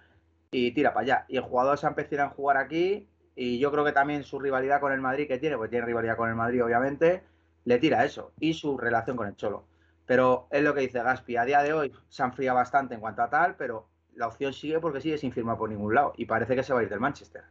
y 0.50 0.72
tira 0.72 0.92
para 0.92 1.04
allá. 1.04 1.24
Y 1.28 1.36
el 1.36 1.42
jugador 1.42 1.78
se 1.78 1.86
ha 1.86 1.90
empezado 1.90 2.22
a 2.24 2.30
jugar 2.30 2.56
aquí, 2.56 3.08
y 3.34 3.58
yo 3.58 3.70
creo 3.70 3.84
que 3.84 3.92
también 3.92 4.24
su 4.24 4.38
rivalidad 4.38 4.80
con 4.80 4.92
el 4.92 5.00
Madrid 5.00 5.28
que 5.28 5.38
tiene, 5.38 5.56
porque 5.56 5.70
tiene 5.70 5.86
rivalidad 5.86 6.16
con 6.16 6.28
el 6.28 6.34
Madrid, 6.34 6.64
obviamente, 6.64 7.22
le 7.64 7.78
tira 7.78 8.04
eso, 8.04 8.32
y 8.40 8.54
su 8.54 8.76
relación 8.76 9.16
con 9.16 9.28
el 9.28 9.36
Cholo. 9.36 9.64
Pero 10.06 10.48
es 10.50 10.62
lo 10.62 10.74
que 10.74 10.80
dice 10.80 11.02
Gaspi, 11.02 11.36
a 11.36 11.44
día 11.44 11.62
de 11.62 11.72
hoy 11.72 11.92
se 12.08 12.22
ha 12.22 12.26
enfriado 12.26 12.56
bastante 12.56 12.94
en 12.94 13.00
cuanto 13.00 13.22
a 13.22 13.28
tal, 13.28 13.56
pero 13.56 13.88
la 14.14 14.26
opción 14.26 14.52
sigue 14.52 14.80
porque 14.80 15.00
sigue 15.00 15.18
sin 15.18 15.32
firmar 15.32 15.58
por 15.58 15.68
ningún 15.70 15.94
lado, 15.94 16.12
y 16.16 16.24
parece 16.24 16.56
que 16.56 16.62
se 16.62 16.72
va 16.72 16.80
a 16.80 16.82
ir 16.82 16.88
del 16.88 17.00
Manchester. 17.00 17.42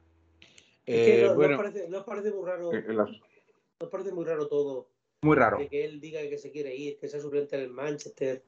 Es 0.85 1.05
que 1.05 1.23
Eh, 1.23 1.27
no, 1.27 1.35
bueno, 1.35 1.57
parece, 1.57 1.87
no 1.89 1.99
os 1.99 2.03
parece 2.03 2.31
muy 2.31 2.45
raro, 2.45 2.73
En- 2.73 2.89
en 2.91 2.97
las- 2.97 3.09
no 3.09 3.85
os 3.85 3.89
parece 3.89 4.11
muy 4.11 4.25
raro 4.25 4.47
todo 4.47 4.89
Muy 5.21 5.35
raro. 5.35 5.57
de 5.59 5.67
que 5.67 5.85
él 5.85 6.01
diga 6.01 6.19
que 6.21 6.37
se 6.37 6.51
quiere 6.51 6.75
ir, 6.75 6.97
que 6.97 7.07
sea 7.07 7.19
suplente 7.19 7.55
en 7.55 7.61
el 7.63 7.69
Manchester 7.69 8.43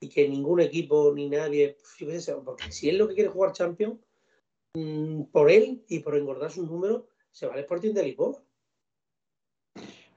y 0.00 0.08
que 0.08 0.28
ningún 0.28 0.60
equipo 0.60 1.12
ni 1.14 1.28
nadie, 1.28 1.76
porque 2.44 2.72
si 2.72 2.88
él 2.88 2.98
lo 2.98 3.06
que 3.06 3.14
quiere 3.14 3.28
jugar 3.28 3.52
Champions, 3.52 3.98
mm, 4.74 5.24
por 5.24 5.50
él 5.50 5.84
y 5.88 5.98
por 6.00 6.16
engordar 6.16 6.50
sus 6.50 6.68
números, 6.68 7.04
se 7.30 7.46
va 7.46 7.54
al 7.54 7.60
Sporting 7.60 7.92
de 7.92 8.02
Lisboa. 8.04 8.42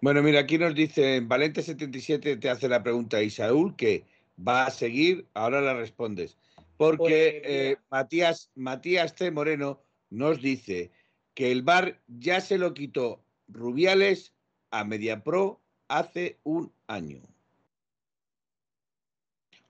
Bueno, 0.01 0.23
mira, 0.23 0.39
aquí 0.39 0.57
nos 0.57 0.73
dice, 0.73 1.21
Valente77 1.21 2.39
te 2.39 2.49
hace 2.49 2.67
la 2.67 2.81
pregunta 2.81 3.21
y 3.21 3.29
Saúl 3.29 3.75
que 3.75 4.05
va 4.35 4.65
a 4.65 4.71
seguir, 4.71 5.27
ahora 5.33 5.61
la 5.61 5.75
respondes. 5.75 6.37
Porque 6.77 7.39
Pues, 7.41 7.53
eh, 7.53 7.77
Matías, 7.89 8.51
Matías 8.55 9.13
C. 9.15 9.31
Moreno 9.31 9.81
nos 10.09 10.41
dice 10.41 10.91
que 11.33 11.51
el 11.51 11.61
bar 11.61 12.01
ya 12.07 12.41
se 12.41 12.57
lo 12.57 12.73
quitó 12.73 13.23
Rubiales 13.47 14.33
a 14.71 14.83
Mediapro 14.83 15.61
hace 15.87 16.39
un 16.43 16.73
año. 16.87 17.21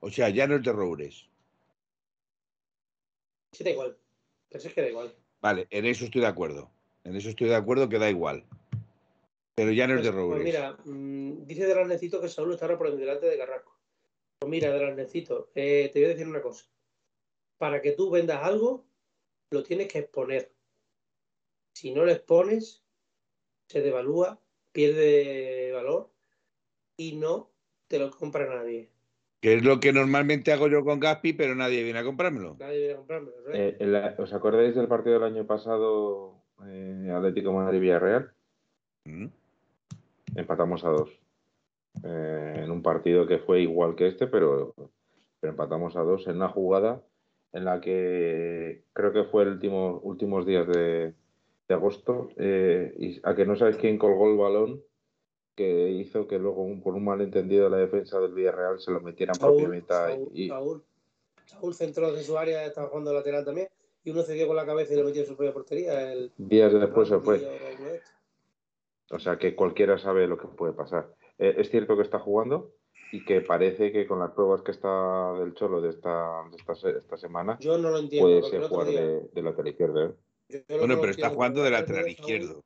O 0.06 0.12
sea, 0.12 0.28
ya 0.28 0.48
no 0.48 0.56
es 0.56 0.64
de 0.64 0.74
Roures. 0.74 1.30
Sí, 3.54 3.64
da 3.64 3.70
igual. 3.70 3.98
Pero 4.50 4.62
es 4.68 4.74
que 4.74 4.82
da 4.82 4.90
igual. 4.90 5.16
Vale, 5.40 5.66
en 5.70 5.86
eso 5.86 6.04
estoy 6.04 6.20
de 6.20 6.28
acuerdo. 6.28 6.70
En 7.06 7.16
eso 7.16 7.30
estoy 7.30 7.48
de 7.48 7.56
acuerdo 7.56 7.88
que 7.88 8.00
da 8.00 8.10
igual. 8.10 8.44
Pero 9.56 9.72
ya 9.72 9.88
no 9.88 9.94
es 9.94 10.02
Pues, 10.02 10.06
de 10.08 10.12
pues 10.12 10.22
Roures. 10.26 10.44
mira, 10.44 10.78
mm, 10.84 11.46
dice 11.46 11.66
de 11.66 11.86
Necito 11.86 12.20
que 12.20 12.28
Saúl 12.28 12.52
está 12.52 12.66
ahora 12.66 12.78
por 12.78 12.94
delante 12.94 13.28
de 13.28 13.38
Carrasco. 13.38 13.80
Pues 14.40 14.50
mira, 14.50 14.72
de 14.74 14.94
Necito, 14.94 15.52
eh, 15.56 15.90
te 15.94 16.00
voy 16.00 16.08
a 16.08 16.10
decir 16.10 16.28
una 16.28 16.42
cosa. 16.42 16.66
Para 17.58 17.82
que 17.82 17.94
tú 17.94 18.10
vendas 18.10 18.44
algo, 18.44 18.86
lo 19.52 19.64
tienes 19.64 19.88
que 19.88 20.00
exponer. 20.00 20.52
Si 21.76 21.92
no 21.94 22.04
lo 22.04 22.12
expones, 22.12 22.84
se 23.70 23.80
devalúa, 23.80 24.42
pierde 24.74 25.72
valor 25.72 26.12
y 26.98 27.16
no 27.16 27.54
te 27.88 28.00
lo 28.00 28.12
compra 28.12 28.54
nadie. 28.54 28.93
Que 29.44 29.56
es 29.56 29.64
lo 29.66 29.82
que 29.82 29.92
normalmente 29.92 30.54
hago 30.54 30.70
yo 30.70 30.86
con 30.86 31.02
Gaspi, 31.02 31.34
pero 31.34 31.54
nadie 31.54 31.84
viene 31.84 32.00
a 32.00 32.04
comprármelo. 32.06 32.56
Nadie 32.58 32.78
viene 32.78 32.94
a 32.94 32.98
comprármelo. 32.98 33.34
eh, 33.54 33.76
la- 33.82 34.16
¿Os 34.18 34.32
acordáis 34.34 34.74
del 34.74 34.88
partido 34.88 35.16
del 35.20 35.34
año 35.36 35.46
pasado, 35.46 36.36
eh, 36.66 37.12
Atlético 37.14 37.52
Madrid-Villarreal? 37.52 38.32
¿Mm? 39.04 39.26
Empatamos 40.38 40.86
a 40.86 40.90
dos. 40.92 41.10
Eh, 42.06 42.62
en 42.64 42.72
un 42.72 42.82
partido 42.82 43.28
que 43.28 43.40
fue 43.40 43.60
igual 43.60 43.96
que 43.98 44.08
este, 44.08 44.28
pero, 44.28 44.74
pero 45.42 45.52
empatamos 45.52 45.98
a 45.98 46.04
dos 46.04 46.26
en 46.28 46.38
una 46.38 46.48
jugada 46.48 47.02
en 47.52 47.66
la 47.66 47.82
que 47.82 48.86
creo 48.94 49.12
que 49.12 49.26
fue 49.26 49.44
el 49.44 49.50
último, 49.50 50.00
últimos 50.04 50.46
días 50.46 50.66
de, 50.70 51.14
de 51.68 51.74
agosto, 51.76 52.30
eh, 52.38 52.94
y 52.98 53.20
a 53.24 53.36
que 53.36 53.46
no 53.46 53.58
sabes 53.58 53.76
quién 53.76 53.98
colgó 53.98 54.32
el 54.32 54.38
balón 54.38 54.82
que 55.56 55.90
hizo 55.90 56.28
que 56.28 56.40
luego, 56.40 56.68
por 56.84 56.96
un 56.96 57.06
malentendido, 57.06 57.70
la 57.70 57.78
defensa 57.78 58.20
del 58.20 58.34
Villarreal 58.34 58.80
se 58.80 58.92
lo 58.92 59.02
metieran 59.02 59.36
Saúl, 59.36 59.58
propia 59.64 59.70
mitad. 59.70 60.08
Saúl, 60.10 60.30
y, 60.34 60.48
Saúl, 60.50 60.84
Saúl 61.46 61.74
centró 61.76 62.12
de 62.12 62.24
su 62.24 62.38
área, 62.38 62.66
estaba 62.66 62.88
jugando 62.88 63.14
lateral 63.14 63.46
también, 63.46 63.68
y 64.04 64.12
uno 64.12 64.22
se 64.24 64.34
dio 64.34 64.48
con 64.48 64.56
la 64.56 64.66
cabeza 64.66 64.94
y 64.94 64.98
lo 64.98 65.04
metió 65.04 65.22
en 65.22 65.28
su 65.28 65.36
propia 65.36 65.54
portería. 65.54 66.12
El, 66.12 66.32
días 66.38 66.74
después 66.74 67.08
se 67.10 67.20
fue. 67.20 67.42
O 69.12 69.20
sea 69.20 69.38
que 69.38 69.56
cualquiera 69.56 69.98
sabe 69.98 70.28
lo 70.28 70.38
que 70.38 70.48
puede 70.48 70.74
pasar. 70.74 71.14
Eh, 71.38 71.56
es 71.58 71.70
cierto 71.70 71.96
que 71.96 72.02
está 72.04 72.20
jugando 72.20 72.72
y 73.12 73.24
que 73.26 73.42
parece 73.42 73.92
que 73.92 74.08
con 74.08 74.20
las 74.20 74.32
pruebas 74.32 74.62
que 74.64 74.72
está 74.72 75.34
del 75.34 75.54
Cholo 75.54 75.82
de 75.82 75.90
esta, 75.90 76.44
de 76.50 76.56
esta, 76.58 76.74
se- 76.76 76.98
esta 76.98 77.18
semana 77.18 77.58
Yo 77.60 77.78
no 77.78 77.92
lo 77.92 78.00
entiendo. 78.00 78.28
puede 78.28 78.44
ser 78.50 78.64
jugar 78.64 78.88
día- 78.88 79.02
de, 79.02 79.22
de 79.32 79.42
lateral 79.44 79.68
izquierdo. 79.68 80.06
¿eh? 80.50 80.66
Bueno, 80.80 81.00
pero 81.00 81.12
está 81.12 81.30
jugando 81.30 81.62
de 81.64 81.72
lateral 81.72 82.08
izquierdo. 82.10 82.64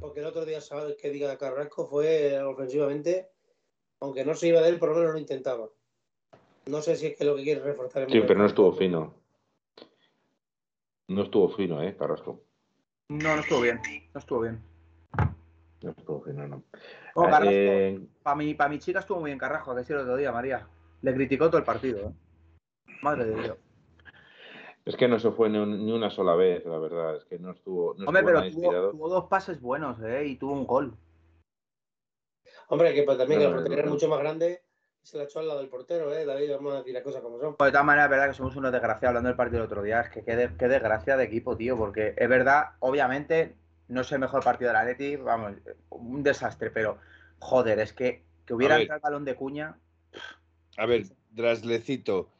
Porque 0.00 0.20
el 0.20 0.26
otro 0.26 0.44
día, 0.44 0.60
sabes 0.60 0.96
que 0.96 1.10
diga 1.10 1.36
Carrasco 1.38 1.86
fue 1.86 2.40
ofensivamente, 2.42 3.30
aunque 4.00 4.24
no 4.24 4.34
se 4.34 4.48
iba 4.48 4.60
de 4.60 4.68
él, 4.68 4.78
por 4.78 4.90
lo 4.90 4.96
menos 4.96 5.12
lo 5.12 5.18
intentaba. 5.18 5.68
No 6.66 6.82
sé 6.82 6.96
si 6.96 7.06
es 7.06 7.16
que 7.16 7.24
lo 7.24 7.36
que 7.36 7.44
quiere 7.44 7.60
reforzar 7.60 8.02
el 8.02 8.10
Sí, 8.10 8.20
pero 8.20 8.38
no 8.38 8.46
estuvo 8.46 8.72
fino. 8.72 9.14
No 11.08 11.22
estuvo 11.22 11.48
fino, 11.48 11.82
¿eh, 11.82 11.96
Carrasco? 11.96 12.42
No, 13.08 13.36
no 13.36 13.40
estuvo 13.40 13.60
bien. 13.60 13.80
No 14.12 14.18
estuvo 14.18 14.40
bien. 14.40 14.60
No 15.82 15.90
estuvo 15.90 16.20
fino, 16.22 16.48
no. 16.48 16.64
Oh, 17.14 17.22
Carrasco, 17.22 17.50
Eh, 17.50 18.00
para 18.22 18.36
mi, 18.36 18.54
pa' 18.54 18.68
mi 18.68 18.78
chica 18.78 18.98
estuvo 18.98 19.20
muy 19.20 19.30
bien 19.30 19.38
Carrasco, 19.38 19.74
que 19.74 19.84
sí 19.84 19.92
el 19.92 20.00
otro 20.00 20.16
día, 20.16 20.32
María. 20.32 20.68
Le 21.02 21.14
criticó 21.14 21.46
todo 21.46 21.58
el 21.58 21.64
partido. 21.64 22.08
¿eh? 22.08 22.12
Madre 23.02 23.26
de 23.26 23.42
Dios. 23.42 23.58
Es 24.86 24.96
que 24.96 25.08
no 25.08 25.18
se 25.18 25.30
fue 25.32 25.50
ni, 25.50 25.58
un- 25.58 25.84
ni 25.84 25.92
una 25.92 26.08
sola 26.10 26.34
vez, 26.34 26.64
la 26.64 26.78
verdad. 26.78 27.16
Es 27.16 27.24
que 27.26 27.38
no 27.38 27.50
estuvo, 27.50 27.94
no 27.98 28.06
Hombre, 28.06 28.22
estuvo 28.22 28.26
pero 28.26 28.38
tuvo, 28.38 28.46
inspirado. 28.46 28.90
tuvo 28.92 29.08
dos 29.10 29.24
pases 29.26 29.60
buenos, 29.60 30.00
¿eh? 30.02 30.24
Y 30.26 30.36
tuvo 30.36 30.52
un 30.54 30.66
gol. 30.66 30.96
Hombre, 32.68 32.94
que 32.94 33.02
pues, 33.02 33.18
también 33.18 33.42
No, 33.42 33.48
no, 33.50 33.54
portería 33.56 33.76
no. 33.76 33.82
era 33.82 33.90
mucho 33.90 34.08
más 34.08 34.18
grande 34.20 34.62
se 35.02 35.18
la 35.18 35.22
echó 35.22 35.38
al 35.38 35.46
lado 35.46 35.60
del 35.60 35.68
portero, 35.68 36.12
¿eh? 36.12 36.24
David, 36.24 36.50
vamos 36.50 36.74
a 36.74 36.78
decir 36.78 36.92
las 36.92 37.04
cosas 37.04 37.22
como 37.22 37.38
son. 37.38 37.54
Pues 37.54 37.68
de 37.68 37.72
todas 37.72 37.86
maneras, 37.86 38.06
es 38.06 38.10
verdad 38.10 38.26
que 38.28 38.34
somos 38.34 38.56
unos 38.56 38.72
desgraciados 38.72 39.10
hablando 39.10 39.28
del 39.28 39.36
partido 39.36 39.58
del 39.62 39.66
otro 39.70 39.82
día. 39.84 40.00
Es 40.00 40.10
que 40.10 40.24
qué, 40.24 40.34
de- 40.34 40.56
qué 40.56 40.66
desgracia 40.66 41.16
de 41.16 41.22
equipo, 41.22 41.56
tío. 41.56 41.76
Porque 41.76 42.14
es 42.16 42.28
verdad, 42.28 42.70
obviamente, 42.80 43.54
no 43.86 44.00
es 44.00 44.10
el 44.10 44.18
mejor 44.18 44.42
partido 44.42 44.70
del 44.70 44.78
Atleti, 44.78 45.14
vamos, 45.14 45.52
un 45.90 46.24
desastre, 46.24 46.72
pero 46.72 46.98
joder, 47.38 47.78
es 47.78 47.92
que, 47.92 48.24
que 48.44 48.52
hubiera 48.54 48.80
entrado 48.80 48.96
el 48.96 49.02
balón 49.02 49.24
de 49.24 49.36
cuña. 49.36 49.78
A 50.76 50.86
ver, 50.86 51.04
Draslecito 51.30 52.30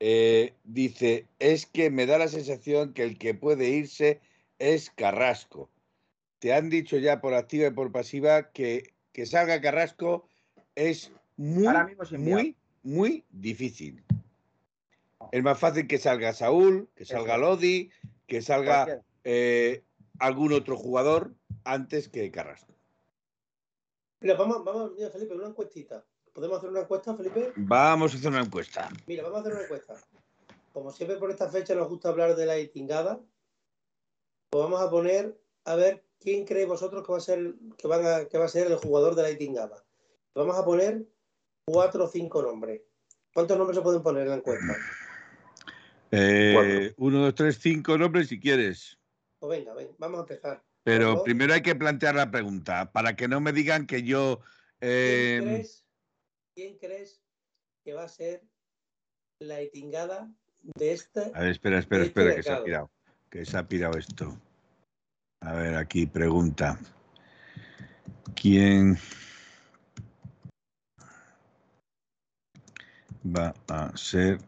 eh, 0.00 0.54
dice, 0.64 1.26
es 1.38 1.66
que 1.66 1.90
me 1.90 2.06
da 2.06 2.18
la 2.18 2.28
sensación 2.28 2.92
que 2.92 3.04
el 3.04 3.18
que 3.18 3.34
puede 3.34 3.68
irse 3.68 4.20
es 4.58 4.90
Carrasco. 4.90 5.70
Te 6.38 6.52
han 6.52 6.68
dicho 6.68 6.98
ya 6.98 7.20
por 7.20 7.34
activa 7.34 7.68
y 7.68 7.70
por 7.70 7.92
pasiva 7.92 8.50
que, 8.50 8.92
que 9.12 9.26
salga 9.26 9.60
Carrasco 9.60 10.28
es 10.74 11.12
muy, 11.36 11.66
Ahora 11.66 11.86
mismo 11.86 12.18
muy, 12.18 12.56
muy 12.82 13.24
difícil. 13.30 14.04
Es 15.32 15.42
más 15.42 15.58
fácil 15.58 15.86
que 15.86 15.98
salga 15.98 16.32
Saúl, 16.32 16.88
que 16.94 17.04
salga. 17.04 17.38
Lodi, 17.38 17.90
que 18.26 18.42
salga 18.42 19.02
eh, 19.24 19.82
algún 20.18 20.52
otro 20.52 20.76
jugador 20.76 21.34
antes 21.64 22.08
que 22.08 22.30
Carrasco. 22.30 22.74
Mira, 24.20 24.34
vamos, 24.36 24.64
vamos, 24.64 24.92
mira, 24.96 25.10
Felipe, 25.10 25.34
una 25.34 25.48
encuestita. 25.48 26.04
¿Podemos 26.34 26.58
hacer 26.58 26.70
una 26.70 26.80
encuesta, 26.80 27.14
Felipe? 27.14 27.52
Vamos 27.54 28.12
a 28.12 28.16
hacer 28.16 28.28
una 28.28 28.42
encuesta. 28.42 28.90
Mira, 29.06 29.22
vamos 29.22 29.38
a 29.38 29.40
hacer 29.42 29.52
una 29.52 29.62
encuesta. 29.62 29.94
Como 30.72 30.90
siempre 30.90 31.16
por 31.16 31.30
esta 31.30 31.48
fecha 31.48 31.76
nos 31.76 31.88
gusta 31.88 32.08
hablar 32.08 32.34
de 32.34 32.44
la 32.44 32.58
itingada, 32.58 33.20
pues 34.50 34.64
vamos 34.64 34.82
a 34.82 34.90
poner 34.90 35.40
a 35.64 35.76
ver 35.76 36.04
quién 36.18 36.44
cree 36.44 36.66
vosotros 36.66 37.06
que 37.06 37.12
va 37.12 37.18
a 37.18 37.20
ser 37.20 37.54
que 37.78 37.86
van 37.86 38.04
a, 38.04 38.24
que 38.24 38.36
va 38.36 38.46
a 38.46 38.48
ser 38.48 38.66
el 38.66 38.76
jugador 38.76 39.14
de 39.14 39.22
la 39.22 39.30
itingada. 39.30 39.84
Vamos 40.34 40.58
a 40.58 40.64
poner 40.64 41.06
cuatro 41.64 42.06
o 42.06 42.08
cinco 42.08 42.42
nombres. 42.42 42.82
¿Cuántos 43.32 43.56
nombres 43.56 43.76
se 43.76 43.82
pueden 43.82 44.02
poner 44.02 44.24
en 44.24 44.30
la 44.30 44.36
encuesta? 44.36 44.76
Eh, 46.10 46.94
uno, 46.96 47.22
dos, 47.22 47.34
tres, 47.36 47.58
cinco 47.60 47.96
nombres 47.96 48.26
si 48.28 48.40
quieres. 48.40 48.98
Pues 49.38 49.58
venga, 49.58 49.72
venga, 49.72 49.92
vamos 49.98 50.18
a 50.18 50.22
empezar. 50.22 50.64
Pero 50.82 51.22
primero 51.22 51.54
hay 51.54 51.62
que 51.62 51.76
plantear 51.76 52.16
la 52.16 52.32
pregunta 52.32 52.90
para 52.90 53.14
que 53.14 53.28
no 53.28 53.40
me 53.40 53.52
digan 53.52 53.86
que 53.86 54.02
yo. 54.02 54.40
¿Quién, 54.80 54.90
eh, 54.90 55.40
crees, 55.40 55.83
quién 56.54 56.78
crees 56.78 57.20
que 57.84 57.94
va 57.94 58.04
a 58.04 58.08
ser 58.08 58.42
la 59.40 59.62
itingada 59.62 60.32
de 60.62 60.92
este? 60.92 61.30
a 61.34 61.40
ver, 61.40 61.50
espera, 61.50 61.78
espera, 61.78 62.04
este 62.04 62.20
espera, 62.20 62.36
que 62.36 62.42
se 62.42 62.52
ha 62.52 62.64
pirado. 62.64 62.90
Que 63.30 63.44
se 63.44 63.56
ha 63.56 63.68
pirado 63.68 63.98
esto. 63.98 64.38
A 65.40 65.54
ver, 65.54 65.74
aquí 65.74 66.06
pregunta. 66.06 66.78
¿Quién 68.34 68.96
va 73.24 73.54
a 73.68 73.96
ser 73.96 74.38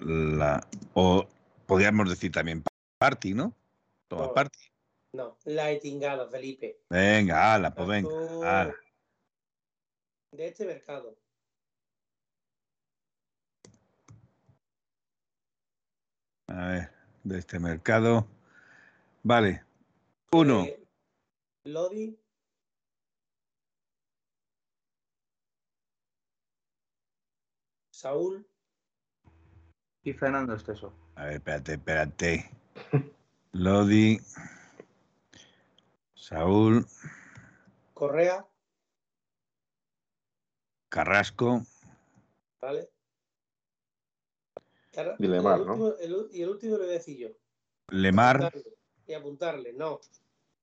la. 0.00 0.66
O 0.94 1.26
podríamos 1.66 2.08
decir 2.08 2.32
también 2.32 2.62
Party, 2.98 3.34
¿no? 3.34 3.54
Toma 4.08 4.26
No. 4.26 4.34
Party. 4.34 4.58
No, 5.14 5.38
la 5.44 5.72
itingada, 5.72 6.28
Felipe. 6.28 6.80
Venga, 6.90 7.54
ala, 7.54 7.74
pues 7.74 7.88
venga. 7.88 8.60
Ala. 8.60 8.74
De 10.32 10.46
este 10.46 10.66
mercado. 10.66 11.16
A 16.48 16.66
ver, 16.66 16.90
de 17.24 17.38
este 17.38 17.58
mercado. 17.58 18.26
Vale. 19.22 19.64
Uno. 20.32 20.64
Eh, 20.64 20.82
Lodi. 21.64 22.18
Saúl. 27.90 28.48
Y 30.02 30.12
Fernando 30.14 30.54
Esteso. 30.54 30.94
A 31.16 31.24
ver, 31.24 31.34
espérate, 31.34 31.72
espérate. 31.74 32.50
Lodi. 33.52 34.18
Saúl. 36.14 36.86
Correa. 37.92 38.46
Carrasco. 40.88 41.62
¿Vale? 42.60 42.88
Y 45.18 45.24
el 45.24 45.30
Lemar, 45.32 45.60
¿no? 45.60 45.72
último- 45.74 45.94
el 46.00 46.28
y 46.32 46.42
el 46.42 46.48
último 46.48 46.72
le 46.76 46.82
voy 46.84 46.90
a 46.90 46.92
decir 46.98 47.16
yo. 47.18 47.28
Lemar. 47.90 48.36
Apuntarle, 48.36 48.76
Y 49.06 49.12
apuntarle, 49.14 49.72
no. 49.72 50.00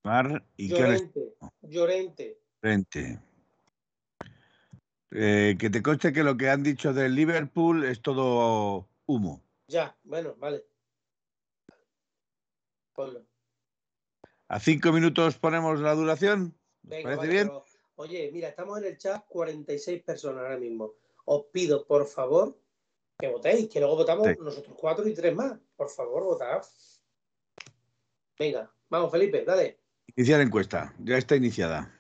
Mar 0.04 0.46
y 0.58 0.68
Llorente. 0.70 1.36
Llorente. 1.62 2.40
frente. 2.60 3.20
Eh, 5.12 5.56
que 5.60 5.70
te 5.70 5.82
conste 5.82 6.12
que 6.12 6.24
lo 6.24 6.36
que 6.36 6.50
han 6.50 6.62
dicho 6.64 6.94
del 6.94 7.16
Liverpool 7.16 7.86
es 7.86 8.02
todo 8.02 8.88
humo. 9.06 9.42
Ya, 9.68 9.96
bueno, 10.04 10.36
vale. 10.38 10.66
Ponlo. 12.94 13.26
¿A 14.48 14.60
cinco 14.60 14.92
minutos 14.92 15.38
ponemos 15.38 15.80
la 15.80 15.94
duración? 15.96 16.56
¿Os 16.84 16.90
Venga, 16.90 17.04
parece 17.04 17.18
vale, 17.18 17.30
bien? 17.32 17.48
pero, 17.48 17.66
oye, 17.96 18.30
mira, 18.32 18.50
estamos 18.50 18.78
en 18.80 18.86
el 18.86 18.98
chat 18.98 19.26
46 19.28 20.04
personas 20.04 20.44
ahora 20.44 20.58
mismo. 20.58 20.94
Os 21.26 21.46
pido, 21.52 21.86
por 21.88 22.06
favor, 22.06 22.58
que 23.18 23.28
votéis, 23.28 23.70
que 23.70 23.80
luego 23.80 23.95
votamos 23.95 24.28
Sí. 24.28 24.36
nosotros 24.41 24.76
cuatro 24.78 25.07
y 25.07 25.13
tres 25.13 25.36
más. 25.36 25.57
Por 25.76 25.89
favor, 25.89 26.24
votad. 26.24 26.61
Venga, 28.38 28.70
vamos, 28.89 29.11
Felipe, 29.11 29.43
dale. 29.45 29.80
Iniciar 30.16 30.41
encuesta. 30.41 30.93
Ya 30.99 31.18
está 31.18 31.36
iniciada. 31.36 31.91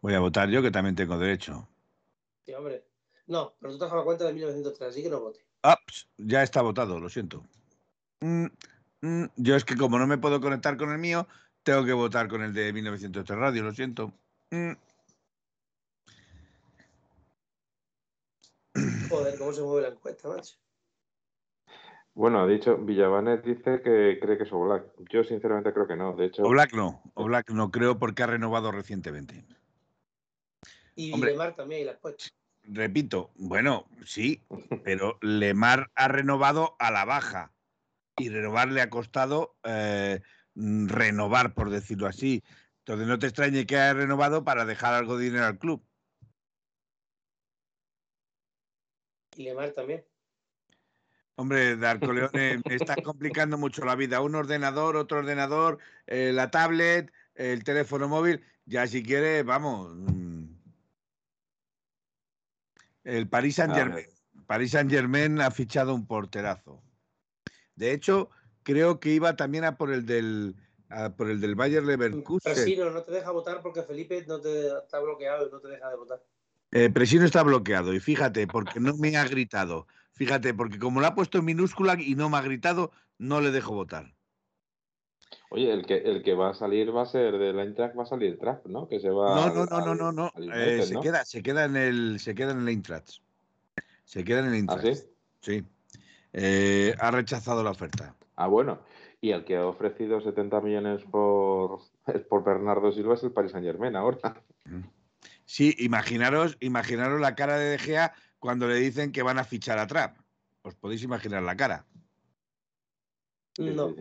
Voy 0.00 0.14
a 0.14 0.20
votar 0.20 0.48
yo, 0.48 0.62
que 0.62 0.70
también 0.70 0.94
tengo 0.94 1.18
derecho. 1.18 1.68
Sí, 2.44 2.52
hombre. 2.54 2.84
No, 3.26 3.54
pero 3.58 3.72
tú 3.72 3.78
te 3.78 3.84
has 3.86 3.90
dado 3.90 4.04
cuenta 4.04 4.24
de 4.24 4.32
1903, 4.34 4.90
así 4.90 5.02
que 5.02 5.08
no 5.10 5.20
votes. 5.20 5.44
Ah, 5.62 5.76
ps, 5.84 6.08
ya 6.16 6.42
está 6.42 6.62
votado, 6.62 7.00
lo 7.00 7.08
siento. 7.08 7.42
Mm, 8.20 8.46
mm, 9.00 9.24
yo 9.36 9.56
es 9.56 9.64
que 9.64 9.76
como 9.76 9.98
no 9.98 10.06
me 10.06 10.18
puedo 10.18 10.40
conectar 10.40 10.76
con 10.76 10.92
el 10.92 10.98
mío, 10.98 11.26
tengo 11.64 11.84
que 11.84 11.92
votar 11.92 12.28
con 12.28 12.42
el 12.42 12.52
de 12.52 12.72
1903 12.72 13.36
Radio, 13.36 13.64
lo 13.64 13.72
siento. 13.72 14.12
Mm, 14.50 14.72
Joder, 19.08 19.38
cómo 19.38 19.52
se 19.52 19.62
mueve 19.62 19.82
la 19.82 19.94
encuesta, 19.94 20.28
macho. 20.28 20.56
Bueno, 22.14 22.40
ha 22.40 22.46
dicho, 22.46 22.78
Villavanet 22.78 23.44
dice 23.44 23.82
que 23.82 24.18
cree 24.20 24.38
que 24.38 24.44
es 24.44 24.52
Oblak. 24.52 24.84
Yo 25.10 25.22
sinceramente 25.22 25.72
creo 25.74 25.86
que 25.86 25.96
no. 25.96 26.14
De 26.14 26.24
hecho, 26.26 26.44
Oblak 26.44 26.72
no, 26.72 27.02
Oblak 27.14 27.50
no 27.50 27.70
creo 27.70 27.98
porque 27.98 28.22
ha 28.22 28.26
renovado 28.26 28.72
recientemente. 28.72 29.44
Y 30.94 31.12
Hombre. 31.12 31.32
Lemar 31.32 31.54
también, 31.54 31.82
y 31.82 31.84
las 31.84 31.98
puestas. 31.98 32.32
Repito, 32.62 33.32
bueno, 33.36 33.86
sí, 34.04 34.42
pero 34.84 35.18
Lemar 35.20 35.90
ha 35.94 36.08
renovado 36.08 36.74
a 36.78 36.90
la 36.90 37.04
baja 37.04 37.52
y 38.16 38.30
renovar 38.30 38.68
le 38.68 38.80
ha 38.80 38.88
costado 38.88 39.54
eh, 39.64 40.20
renovar, 40.54 41.52
por 41.52 41.68
decirlo 41.68 42.06
así. 42.06 42.42
Entonces 42.78 43.06
no 43.06 43.18
te 43.18 43.26
extrañe 43.26 43.66
que 43.66 43.76
haya 43.76 43.92
renovado 43.92 44.42
para 44.42 44.64
dejar 44.64 44.94
algo 44.94 45.18
de 45.18 45.24
dinero 45.24 45.44
al 45.44 45.58
club. 45.58 45.84
Y 49.36 49.44
Lemar 49.44 49.72
también. 49.72 50.04
Hombre, 51.36 51.76
Darcoleone, 51.76 52.62
me 52.66 52.74
está 52.74 52.96
complicando 52.96 53.58
mucho 53.58 53.84
la 53.84 53.94
vida. 53.94 54.22
Un 54.22 54.34
ordenador, 54.34 54.96
otro 54.96 55.18
ordenador, 55.18 55.78
eh, 56.06 56.32
la 56.32 56.50
tablet, 56.50 57.12
el 57.34 57.62
teléfono 57.62 58.08
móvil. 58.08 58.42
Ya 58.64 58.86
si 58.86 59.02
quiere, 59.02 59.42
vamos. 59.42 59.94
mm. 59.94 60.46
El 63.04 63.28
Paris 63.28 63.56
Saint 63.56 63.74
Germain. 63.74 64.06
Paris 64.46 64.72
Saint 64.72 64.90
Germain 64.90 65.40
ha 65.40 65.50
fichado 65.50 65.94
un 65.94 66.06
porterazo. 66.06 66.82
De 67.76 67.92
hecho, 67.92 68.30
creo 68.62 68.98
que 68.98 69.10
iba 69.10 69.36
también 69.36 69.64
a 69.64 69.76
por 69.76 69.92
el 69.92 70.06
del 70.06 70.56
a 70.88 71.14
por 71.14 71.30
el 71.30 71.40
del 71.40 71.54
Bayer 71.54 71.82
Leverkusen. 71.82 72.54
Presino 72.54 72.90
no 72.90 73.02
te 73.02 73.12
deja 73.12 73.30
votar 73.30 73.60
porque 73.62 73.82
Felipe 73.82 74.24
no 74.26 74.40
te 74.40 74.68
está 74.78 74.98
bloqueado 75.00 75.46
y 75.46 75.50
no 75.50 75.60
te 75.60 75.68
deja 75.68 75.88
de 75.90 75.96
votar. 75.96 76.22
Eh, 76.72 76.90
Presino 76.90 77.24
está 77.24 77.42
bloqueado 77.42 77.94
y 77.94 78.00
fíjate, 78.00 78.46
porque 78.46 78.80
no 78.80 78.96
me 78.96 79.16
ha 79.16 79.24
gritado. 79.24 79.86
Fíjate, 80.12 80.54
porque 80.54 80.78
como 80.78 81.00
lo 81.00 81.06
ha 81.06 81.14
puesto 81.14 81.38
en 81.38 81.44
minúscula 81.44 81.96
y 82.00 82.14
no 82.14 82.28
me 82.30 82.38
ha 82.38 82.42
gritado, 82.42 82.90
no 83.18 83.40
le 83.40 83.50
dejo 83.50 83.74
votar. 83.74 84.14
Oye, 85.50 85.72
el 85.72 85.86
que, 85.86 85.96
el 85.98 86.22
que 86.22 86.34
va 86.34 86.50
a 86.50 86.54
salir 86.54 86.94
va 86.94 87.02
a 87.02 87.06
ser 87.06 87.38
de 87.38 87.52
la 87.52 87.64
va 87.94 88.02
a 88.02 88.06
salir 88.06 88.38
Trapp, 88.38 88.66
¿no? 88.66 88.88
Que 88.88 89.00
se 89.00 89.10
va 89.10 89.34
No, 89.34 89.54
no, 89.54 89.66
no, 89.66 89.80
no, 89.80 89.92
al- 89.92 89.98
no, 89.98 90.12
no. 90.12 90.32
Eh, 90.52 90.82
se 90.82 90.94
¿no? 90.94 91.00
queda, 91.00 91.24
se 91.24 91.42
queda 91.42 91.64
en 91.64 91.76
el, 91.76 92.20
se 92.20 92.34
queda 92.34 92.52
en 92.52 92.68
el. 92.68 92.82
Se 94.04 94.24
queda 94.24 94.40
en 94.40 94.46
el 94.46 94.52
¿Ah, 94.52 94.56
Eintracht. 94.56 94.94
sí? 94.96 95.08
sí. 95.40 95.64
Eh, 96.32 96.94
ha 96.98 97.10
rechazado 97.10 97.62
la 97.62 97.70
oferta. 97.70 98.14
Ah, 98.36 98.46
bueno. 98.48 98.80
Y 99.20 99.30
el 99.30 99.44
que 99.44 99.56
ha 99.56 99.66
ofrecido 99.66 100.20
70 100.20 100.60
millones 100.60 101.02
por, 101.04 101.80
por 102.28 102.44
Bernardo 102.44 102.92
Silva 102.92 103.14
es 103.14 103.22
el 103.22 103.32
Paris 103.32 103.52
Saint 103.52 103.66
Germain 103.66 103.96
ahora. 103.96 104.42
Sí, 105.46 105.74
imaginaros, 105.78 106.58
imaginaros 106.60 107.20
la 107.20 107.34
cara 107.34 107.56
de 107.56 107.70
De 107.70 107.78
Gea 107.78 108.14
cuando 108.38 108.68
le 108.68 108.74
dicen 108.74 109.12
que 109.12 109.22
van 109.22 109.38
a 109.38 109.44
fichar 109.44 109.78
a 109.78 109.86
Trapp. 109.86 110.18
Os 110.62 110.74
podéis 110.74 111.02
imaginar 111.02 111.42
la 111.42 111.56
cara. 111.56 111.86
No, 113.58 113.94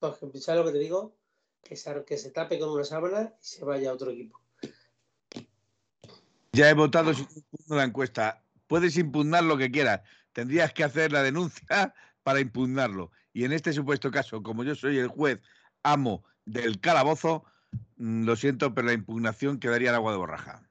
porque 0.00 0.40
¿sabes 0.40 0.60
lo 0.60 0.66
que 0.66 0.72
te 0.72 0.78
digo? 0.78 1.16
Que 1.62 1.76
se, 1.76 2.04
que 2.04 2.18
se 2.18 2.30
tape 2.30 2.58
con 2.58 2.70
una 2.70 2.84
sábana 2.84 3.32
y 3.40 3.44
se 3.44 3.64
vaya 3.64 3.90
a 3.90 3.94
otro 3.94 4.10
equipo. 4.10 4.40
Ya 6.52 6.68
he 6.68 6.74
votado 6.74 7.14
sin 7.14 7.28
impugno 7.34 7.76
la 7.76 7.84
encuesta. 7.84 8.44
Puedes 8.66 8.96
impugnar 8.98 9.44
lo 9.44 9.56
que 9.56 9.70
quieras. 9.70 10.02
Tendrías 10.32 10.72
que 10.72 10.84
hacer 10.84 11.12
la 11.12 11.22
denuncia 11.22 11.94
para 12.24 12.40
impugnarlo. 12.40 13.12
Y 13.32 13.44
en 13.44 13.52
este 13.52 13.72
supuesto 13.72 14.10
caso, 14.10 14.42
como 14.42 14.64
yo 14.64 14.74
soy 14.74 14.98
el 14.98 15.08
juez 15.08 15.40
amo 15.84 16.24
del 16.44 16.80
calabozo, 16.80 17.44
mm, 17.96 18.24
lo 18.24 18.36
siento, 18.36 18.74
pero 18.74 18.88
la 18.88 18.92
impugnación 18.92 19.60
quedaría 19.60 19.90
en 19.90 19.94
agua 19.94 20.12
de 20.12 20.18
borraja. 20.18 20.68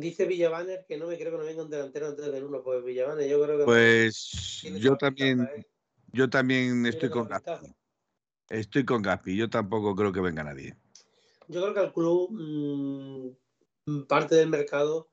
Dice 0.00 0.24
Villabaner 0.26 0.84
que 0.86 0.96
no 0.96 1.06
me 1.06 1.18
creo 1.18 1.32
que 1.32 1.38
no 1.38 1.44
venga 1.44 1.62
un 1.62 1.70
delantero 1.70 2.08
antes 2.08 2.30
del 2.32 2.44
uno, 2.44 2.62
pues 2.62 2.82
Villabaner 2.84 3.28
yo 3.28 3.42
creo 3.42 3.58
que 3.58 3.64
Pues 3.64 4.58
tiene 4.60 4.80
yo 4.80 4.96
también, 4.96 5.42
¿eh? 5.42 5.66
yo 6.12 6.30
también 6.30 6.86
estoy 6.86 7.10
con 7.10 7.28
Gaspi. 7.28 7.74
Estoy 8.48 8.84
con 8.84 9.02
Gaspi. 9.02 9.36
Yo 9.36 9.48
tampoco 9.50 9.94
creo 9.94 10.12
que 10.12 10.20
venga 10.20 10.44
nadie. 10.44 10.76
Yo 11.48 11.62
creo 11.62 11.74
que 11.74 11.80
al 11.80 11.92
club 11.92 12.30
mm, 12.30 14.02
parte 14.06 14.34
del 14.36 14.48
mercado 14.48 15.10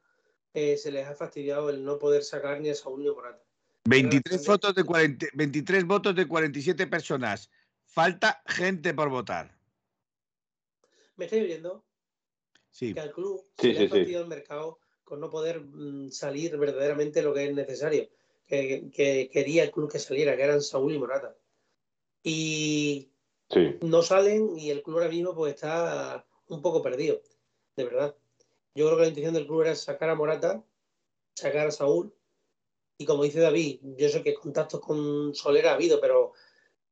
eh, 0.54 0.78
se 0.78 0.92
les 0.92 1.08
ha 1.08 1.16
fastidiado 1.16 1.70
el 1.70 1.84
no 1.84 2.00
poder 2.00 2.24
sacar 2.24 2.60
ni 2.60 2.70
a 2.70 2.76
Saúl 2.76 3.02
ni 3.04 3.10
a 3.10 3.14
Morata. 3.14 3.44
23 3.86 4.42
Pero- 4.42 4.54
votos 4.54 4.76
de 4.76 4.84
40 4.84 5.26
23 5.34 5.86
votos 5.86 6.16
de 6.16 6.28
47 6.28 6.88
personas. 6.88 7.50
Falta 7.86 8.42
gente 8.46 8.94
por 8.94 9.10
votar. 9.10 9.58
¿Me 11.16 11.26
estáis 11.26 11.44
oyendo? 11.44 11.86
Sí. 12.80 12.94
Que 12.94 13.00
al 13.02 13.12
club 13.12 13.44
Sí, 13.58 13.74
se 13.74 13.74
le 13.74 13.78
ha 13.80 13.82
sí. 13.82 13.88
fastidiado 13.90 14.24
el 14.24 14.30
mercado 14.30 14.80
con 15.04 15.20
no 15.20 15.30
poder 15.30 15.60
mm, 15.60 16.12
salir 16.12 16.56
verdaderamente 16.58 17.22
lo 17.22 17.34
que 17.34 17.46
es 17.46 17.54
necesario. 17.54 18.08
Que, 18.48 18.90
que 18.94 19.30
quería 19.32 19.64
el 19.64 19.72
club 19.72 19.92
que 19.92 20.00
saliera, 20.00 20.36
que 20.38 20.44
eran 20.44 20.62
Saúl 20.62 20.94
y 20.94 20.98
Morata. 21.00 21.36
Y 22.24 23.10
Sí. 23.50 23.78
no 23.82 24.02
salen 24.04 24.58
y 24.58 24.70
el 24.70 24.84
club 24.84 24.98
ahora 25.00 25.10
mismo 25.10 25.34
pues 25.36 25.56
está 25.56 26.26
un 26.48 26.62
poco 26.62 26.82
perdido, 26.82 27.22
de 27.76 27.84
verdad. 27.84 28.16
Yo 28.76 28.86
creo 28.86 28.98
que 28.98 29.02
la 29.04 29.08
intención 29.10 29.34
del 29.34 29.48
club 29.48 29.62
era 29.64 29.76
sacar 29.76 30.10
a 30.10 30.16
Morata, 30.16 30.64
sacar 31.36 31.68
a 31.68 31.72
Saúl 31.72 32.14
y 32.98 33.06
como 33.06 33.24
dice 33.24 33.40
David, 33.40 33.80
yo 33.98 34.08
sé 34.10 34.22
que 34.22 34.36
contactos 34.36 34.80
con 34.82 35.34
Soler 35.34 35.68
ha 35.68 35.74
habido, 35.74 36.00
pero 36.00 36.34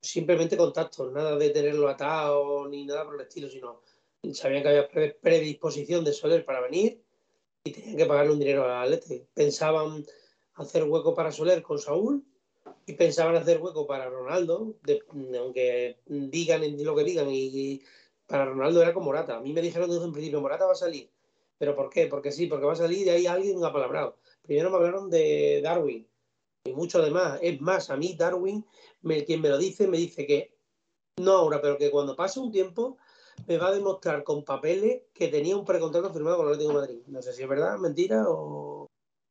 simplemente 0.01 0.57
contactos, 0.57 1.11
nada 1.11 1.37
de 1.37 1.49
tenerlo 1.51 1.87
atado 1.89 2.67
ni 2.67 2.85
nada 2.85 3.05
por 3.05 3.15
el 3.15 3.21
estilo, 3.21 3.49
sino 3.49 3.81
sabían 4.33 4.63
que 4.63 4.69
había 4.69 4.87
pre- 4.89 5.17
predisposición 5.21 6.03
de 6.03 6.13
Soler 6.13 6.45
para 6.45 6.61
venir 6.61 7.01
y 7.63 7.71
tenían 7.71 7.97
que 7.97 8.05
pagarle 8.05 8.31
un 8.33 8.39
dinero 8.39 8.65
al 8.65 8.93
Atleti. 8.93 9.25
Pensaban 9.33 10.05
hacer 10.55 10.83
hueco 10.83 11.13
para 11.13 11.31
Soler 11.31 11.61
con 11.61 11.79
Saúl 11.79 12.23
y 12.85 12.93
pensaban 12.93 13.35
hacer 13.35 13.61
hueco 13.61 13.85
para 13.85 14.09
Ronaldo, 14.09 14.75
aunque 15.39 15.97
digan 16.05 16.61
lo 16.83 16.95
que 16.95 17.03
digan, 17.03 17.27
y 17.29 17.81
para 18.25 18.45
Ronaldo 18.45 18.81
era 18.81 18.93
con 18.93 19.03
Morata. 19.03 19.37
A 19.37 19.41
mí 19.41 19.53
me 19.53 19.61
dijeron 19.61 19.89
desde 19.89 20.05
un 20.05 20.13
principio, 20.13 20.41
Morata 20.41 20.65
va 20.65 20.73
a 20.73 20.75
salir. 20.75 21.09
¿Pero 21.57 21.75
por 21.75 21.89
qué? 21.89 22.07
Porque 22.07 22.31
sí, 22.31 22.45
porque 22.45 22.65
va 22.65 22.73
a 22.73 22.77
salir 22.77 23.07
y 23.07 23.09
hay 23.09 23.25
alguien 23.25 23.63
apalabrado. 23.63 24.19
Primero 24.43 24.69
me 24.69 24.77
hablaron 24.77 25.09
de 25.09 25.59
Darwin 25.63 26.07
y 26.65 26.73
mucho 26.73 27.01
demás. 27.01 27.39
Es 27.41 27.59
más, 27.61 27.89
a 27.89 27.97
mí 27.97 28.15
Darwin, 28.17 28.65
me- 29.01 29.25
quien 29.25 29.41
me 29.41 29.49
lo 29.49 29.57
dice, 29.57 29.87
me 29.87 29.97
dice 29.97 30.25
que 30.27 30.53
no 31.17 31.31
ahora, 31.31 31.59
pero 31.61 31.77
que 31.77 31.89
cuando 31.89 32.15
pase 32.15 32.39
un 32.39 32.51
tiempo 32.51 32.97
me 33.45 33.57
va 33.57 33.67
a 33.67 33.71
demostrar 33.71 34.23
con 34.23 34.43
papeles 34.43 35.03
que 35.13 35.27
tenía 35.27 35.55
un 35.55 35.65
precontrato 35.65 36.11
firmado 36.13 36.37
con 36.37 36.47
el 36.47 36.53
Atlético 36.53 36.73
de 36.73 36.79
Madrid. 36.87 36.99
No 37.07 37.21
sé 37.21 37.33
si 37.33 37.43
es 37.43 37.47
verdad, 37.49 37.77
mentira 37.77 38.23
o, 38.27 38.87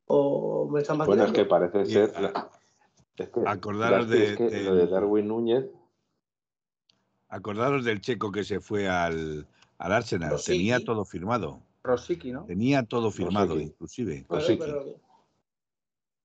o 0.07 0.69
me 0.71 0.81
están 0.83 0.99
Bueno, 0.99 1.25
es 1.25 1.33
que 1.33 1.43
vacilando. 1.45 1.71
parece 1.73 1.91
Y, 1.91 1.95
ser. 1.95 2.13
a- 2.37 2.51
es 3.17 3.29
que, 3.31 3.41
acordaros 3.47 4.09
de- 4.09 4.25
es 4.33 4.37
que 4.37 4.45
del- 4.45 4.65
lo 4.67 4.75
de 4.75 4.87
Darwin 4.87 5.29
Núñez. 5.29 5.65
Acordaros 7.29 7.85
del 7.85 8.01
checo 8.01 8.31
que 8.31 8.45
se 8.45 8.61
fue 8.61 8.89
al, 8.89 9.47
al 9.79 9.93
Arsenal. 9.93 10.31
Rosicky. 10.31 10.59
Tenía 10.59 10.85
todo 10.85 11.05
firmado. 11.05 11.63
Rosicki, 11.83 12.33
¿no? 12.33 12.45
Tenía 12.47 12.83
todo 12.85 13.11
firmado, 13.11 13.55
Rosicky. 13.55 13.65
inclusive. 13.71 14.27
Rosicky. 14.29 14.59
pero- 14.59 15.01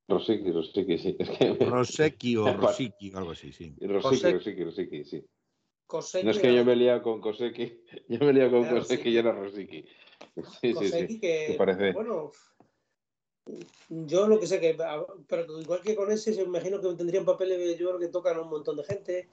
Rosicky, 0.08 0.52
Rosicky, 0.52 0.98
sí. 0.98 1.16
Es 1.20 1.30
que, 1.30 1.54
Rosecki 1.66 2.36
o 2.38 2.52
Rosicky 2.54 3.14
o 3.14 3.18
algo 3.20 3.32
así, 3.32 3.52
sí. 3.54 3.74
Rosicky. 3.80 4.32
Rosicky, 4.34 4.64
Rosicky, 4.66 5.04
sí. 5.06 5.26
Koseki 5.92 6.26
No 6.26 6.32
es 6.32 6.40
que 6.40 6.56
yo 6.56 6.64
me 6.64 6.74
he 6.74 7.02
con 7.02 7.20
Koseki, 7.20 7.84
yo 8.08 8.20
me 8.20 8.32
he 8.32 8.50
con 8.50 8.66
Koseki 8.66 9.10
y 9.10 9.18
era 9.18 9.34
Rosicky. 9.34 9.86
Sí, 10.38 10.44
sí, 10.62 10.74
Koseki 10.74 11.14
sí. 11.14 11.20
que, 11.20 11.46
¿Te 11.50 11.54
parece? 11.56 11.92
bueno, 11.92 12.32
yo 13.90 14.28
lo 14.28 14.40
que 14.40 14.48
sé 14.48 14.62
que, 14.62 14.78
pero 15.28 15.60
igual 15.60 15.82
que 15.82 15.96
con 15.96 16.10
ese, 16.10 16.34
se 16.34 16.44
imagino 16.44 16.80
que 16.80 16.94
tendrían 16.94 17.26
papeles, 17.26 17.78
yo 17.78 17.90
creo 17.90 18.00
que 18.00 18.08
tocan 18.08 18.38
a 18.38 18.42
un 18.42 18.50
montón 18.50 18.78
de 18.78 18.86
gente, 18.86 19.28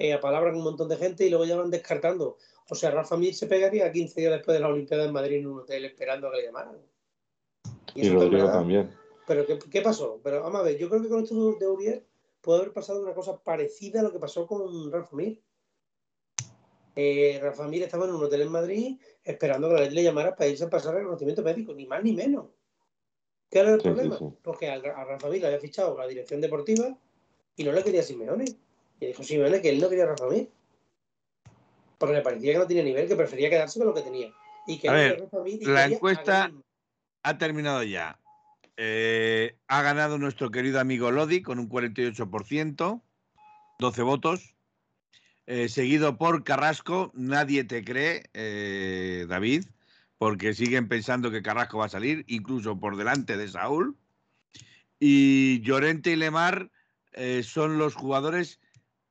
eh, 0.00 0.12
a 0.12 0.18
un 0.20 0.64
montón 0.64 0.88
de 0.88 0.96
gente 0.96 1.26
y 1.26 1.30
luego 1.30 1.44
ya 1.44 1.56
van 1.56 1.70
descartando. 1.70 2.38
O 2.68 2.74
sea, 2.74 2.90
Rafa 2.90 3.16
Mir 3.16 3.34
se 3.34 3.46
pegaría 3.46 3.92
15 3.92 4.20
días 4.20 4.32
después 4.32 4.56
de 4.56 4.60
la 4.60 4.68
Olimpiada 4.68 5.04
en 5.04 5.12
Madrid 5.12 5.36
en 5.36 5.46
un 5.46 5.60
hotel 5.60 5.84
esperando 5.84 6.26
a 6.26 6.32
que 6.32 6.38
le 6.38 6.46
llamaran. 6.46 6.78
Y 7.94 8.06
es 8.06 8.12
Rodrigo 8.12 8.46
verdad. 8.46 8.52
también. 8.54 8.90
Pero 9.28 9.46
¿qué, 9.46 9.58
qué 9.58 9.80
pasó? 9.80 10.20
Pero 10.24 10.42
vamos 10.42 10.60
a 10.60 10.64
ver, 10.64 10.76
yo 10.76 10.88
creo 10.88 11.02
que 11.02 11.08
con 11.08 11.22
esto 11.22 11.52
de 11.52 11.68
Uriel 11.68 12.04
puede 12.40 12.60
haber 12.60 12.72
pasado 12.72 13.00
una 13.00 13.14
cosa 13.14 13.40
parecida 13.44 14.00
a 14.00 14.02
lo 14.02 14.12
que 14.12 14.18
pasó 14.18 14.46
con 14.48 14.90
Rafa 14.90 15.14
Mir. 15.14 15.40
Eh, 16.96 17.38
Rafa 17.42 17.68
Mir 17.68 17.82
estaba 17.82 18.04
en 18.06 18.12
un 18.14 18.24
hotel 18.24 18.42
en 18.42 18.50
Madrid 18.50 18.98
esperando 19.24 19.68
que 19.68 19.74
la 19.74 19.80
ley 19.82 19.90
le 19.90 20.02
llamara 20.02 20.34
para 20.34 20.48
irse 20.50 20.64
a 20.64 20.70
pasar 20.70 20.94
el 20.94 21.00
reconocimiento 21.00 21.42
médico, 21.42 21.72
ni 21.74 21.86
más 21.86 22.02
ni 22.02 22.12
menos. 22.12 22.46
¿Qué 23.50 23.60
era 23.60 23.70
el 23.74 23.80
Sí, 23.80 23.88
problema? 23.88 24.18
sí. 24.18 24.24
Porque 24.42 24.68
al- 24.70 24.84
a, 24.84 25.04
Rafa 25.04 25.28
Mir 25.28 25.40
le 25.40 25.46
había 25.48 25.60
fichado 25.60 25.96
la 25.98 26.06
dirección 26.06 26.40
deportiva 26.40 26.96
y 27.56 27.64
no 27.64 27.72
le 27.72 27.82
quería 27.84 28.02
Simeone. 28.02 28.44
Y 29.00 29.06
dijo 29.06 29.22
Simeone 29.22 29.60
que 29.62 29.70
él 29.70 29.80
no 29.80 29.88
quería 29.88 30.04
a 30.04 30.08
Rafa 30.08 30.26
Mir. 30.26 30.48
Porque 31.98 32.14
le 32.14 32.22
parecía 32.22 32.52
que 32.52 32.58
no 32.58 32.66
tenía 32.66 32.82
nivel, 32.82 33.08
que 33.08 33.16
prefería 33.16 33.50
quedarse 33.50 33.78
con 33.78 33.88
lo 33.88 33.94
que 33.94 34.02
tenía. 34.02 34.32
Y 34.66 34.78
que 34.78 34.88
A 34.88 34.92
él 34.92 34.98
ver, 35.10 35.20
a 35.20 35.24
Rafa 35.24 35.42
Mir 35.42 35.62
y 35.62 35.66
la 35.66 35.80
a 35.80 35.86
encuesta-. 35.86 36.52
Ha 37.22 37.38
terminado 37.38 37.82
ya. 37.82 38.18
Eh, 38.78 39.56
ha 39.68 39.82
ganado 39.82 40.16
nuestro 40.16 40.50
querido 40.50 40.80
amigo 40.80 41.10
Lodi 41.10 41.42
con 41.42 41.58
un 41.58 41.68
48%, 41.68 43.02
12 43.78 44.02
votos. 44.02 44.54
Eh, 45.46 45.68
seguido 45.68 46.16
por 46.16 46.44
Carrasco, 46.44 47.10
nadie 47.14 47.64
te 47.64 47.84
cree, 47.84 48.30
eh, 48.34 49.26
David, 49.28 49.64
porque 50.18 50.54
siguen 50.54 50.88
pensando 50.88 51.30
que 51.30 51.42
Carrasco 51.42 51.78
va 51.78 51.86
a 51.86 51.88
salir, 51.88 52.24
incluso 52.28 52.78
por 52.78 52.96
delante 52.96 53.36
de 53.36 53.48
Saúl. 53.48 53.96
Y 54.98 55.60
Llorente 55.62 56.12
y 56.12 56.16
Lemar 56.16 56.70
eh, 57.12 57.42
son 57.42 57.78
los 57.78 57.94
jugadores 57.94 58.60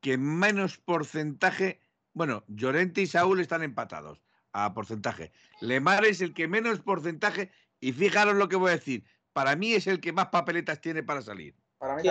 que 0.00 0.16
menos 0.16 0.78
porcentaje, 0.78 1.80
bueno, 2.14 2.44
Llorente 2.48 3.02
y 3.02 3.06
Saúl 3.06 3.40
están 3.40 3.62
empatados 3.62 4.22
a 4.52 4.72
porcentaje. 4.72 5.32
Lemar 5.60 6.04
es 6.04 6.20
el 6.20 6.32
que 6.32 6.48
menos 6.48 6.80
porcentaje, 6.80 7.50
y 7.80 7.92
fijaros 7.92 8.36
lo 8.36 8.48
que 8.48 8.56
voy 8.56 8.70
a 8.70 8.76
decir, 8.76 9.04
para 9.32 9.56
mí 9.56 9.74
es 9.74 9.86
el 9.86 10.00
que 10.00 10.12
más 10.12 10.28
papeletas 10.28 10.80
tiene 10.80 11.02
para 11.02 11.22
salir. 11.22 11.54
Para 11.78 11.96
mí 11.96 12.02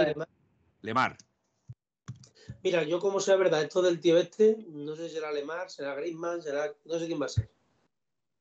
Lemar. 0.81 1.17
Mira, 2.63 2.83
yo 2.83 2.99
como 2.99 3.19
sea 3.19 3.35
verdad, 3.35 3.61
esto 3.63 3.81
del 3.81 3.99
tío 3.99 4.17
este, 4.17 4.57
no 4.69 4.95
sé 4.95 5.07
si 5.07 5.15
será 5.15 5.31
Lemar, 5.31 5.69
será 5.69 5.95
Griezmann, 5.95 6.41
será, 6.41 6.73
no 6.85 6.99
sé 6.99 7.05
quién 7.05 7.21
va 7.21 7.25
a 7.25 7.29
ser. 7.29 7.49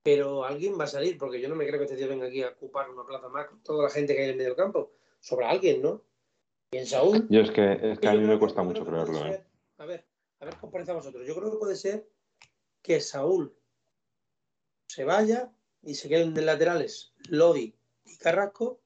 Pero 0.02 0.44
alguien 0.44 0.78
va 0.78 0.84
a 0.84 0.88
salir, 0.88 1.18
porque 1.18 1.40
yo 1.40 1.48
no 1.48 1.54
me 1.54 1.66
creo 1.66 1.78
que 1.78 1.84
este 1.84 1.96
tío 1.96 2.09
venga 2.09 2.26
aquí 2.26 2.42
a 2.42 2.48
ocupar 2.48 2.90
una 2.90 3.04
plaza 3.04 3.28
más 3.28 3.46
con 3.46 3.62
toda 3.62 3.84
la 3.84 3.90
gente 3.90 4.14
que 4.14 4.20
hay 4.20 4.24
en 4.26 4.30
el 4.30 4.36
medio 4.36 4.50
del 4.50 4.56
campo. 4.56 4.92
Sobra 5.20 5.50
alguien, 5.50 5.82
¿no? 5.82 6.02
Y 6.70 6.78
en 6.78 6.86
Saúl. 6.86 7.26
Yo 7.30 7.40
es 7.40 7.50
que, 7.50 7.78
es 7.80 7.98
que 7.98 8.09
a 8.09 8.14
mí 8.14 8.26
me 8.26 8.38
cuesta 8.38 8.62
mucho 8.62 8.84
creerlo, 8.84 9.26
¿eh? 9.26 9.44
A 9.78 9.86
ver, 9.86 10.04
a 10.40 10.44
ver 10.44 10.56
cómo 10.61 10.72
parece 10.72 10.90
a 10.90 10.94
vosotros. 10.94 11.26
Yo 11.26 11.34
creo 11.34 11.50
que 11.50 11.59
puede 11.59 11.76
ser 11.76 12.09
que 12.82 13.00
Saúl 13.00 13.54
se 14.86 15.04
vaya 15.04 15.52
y 15.82 15.94
se 15.94 16.09
queden 16.09 16.34
de 16.34 16.42
laterales 16.42 17.12
Lodi 17.28 17.74
y 18.04 18.16
Carrasco 18.16 18.80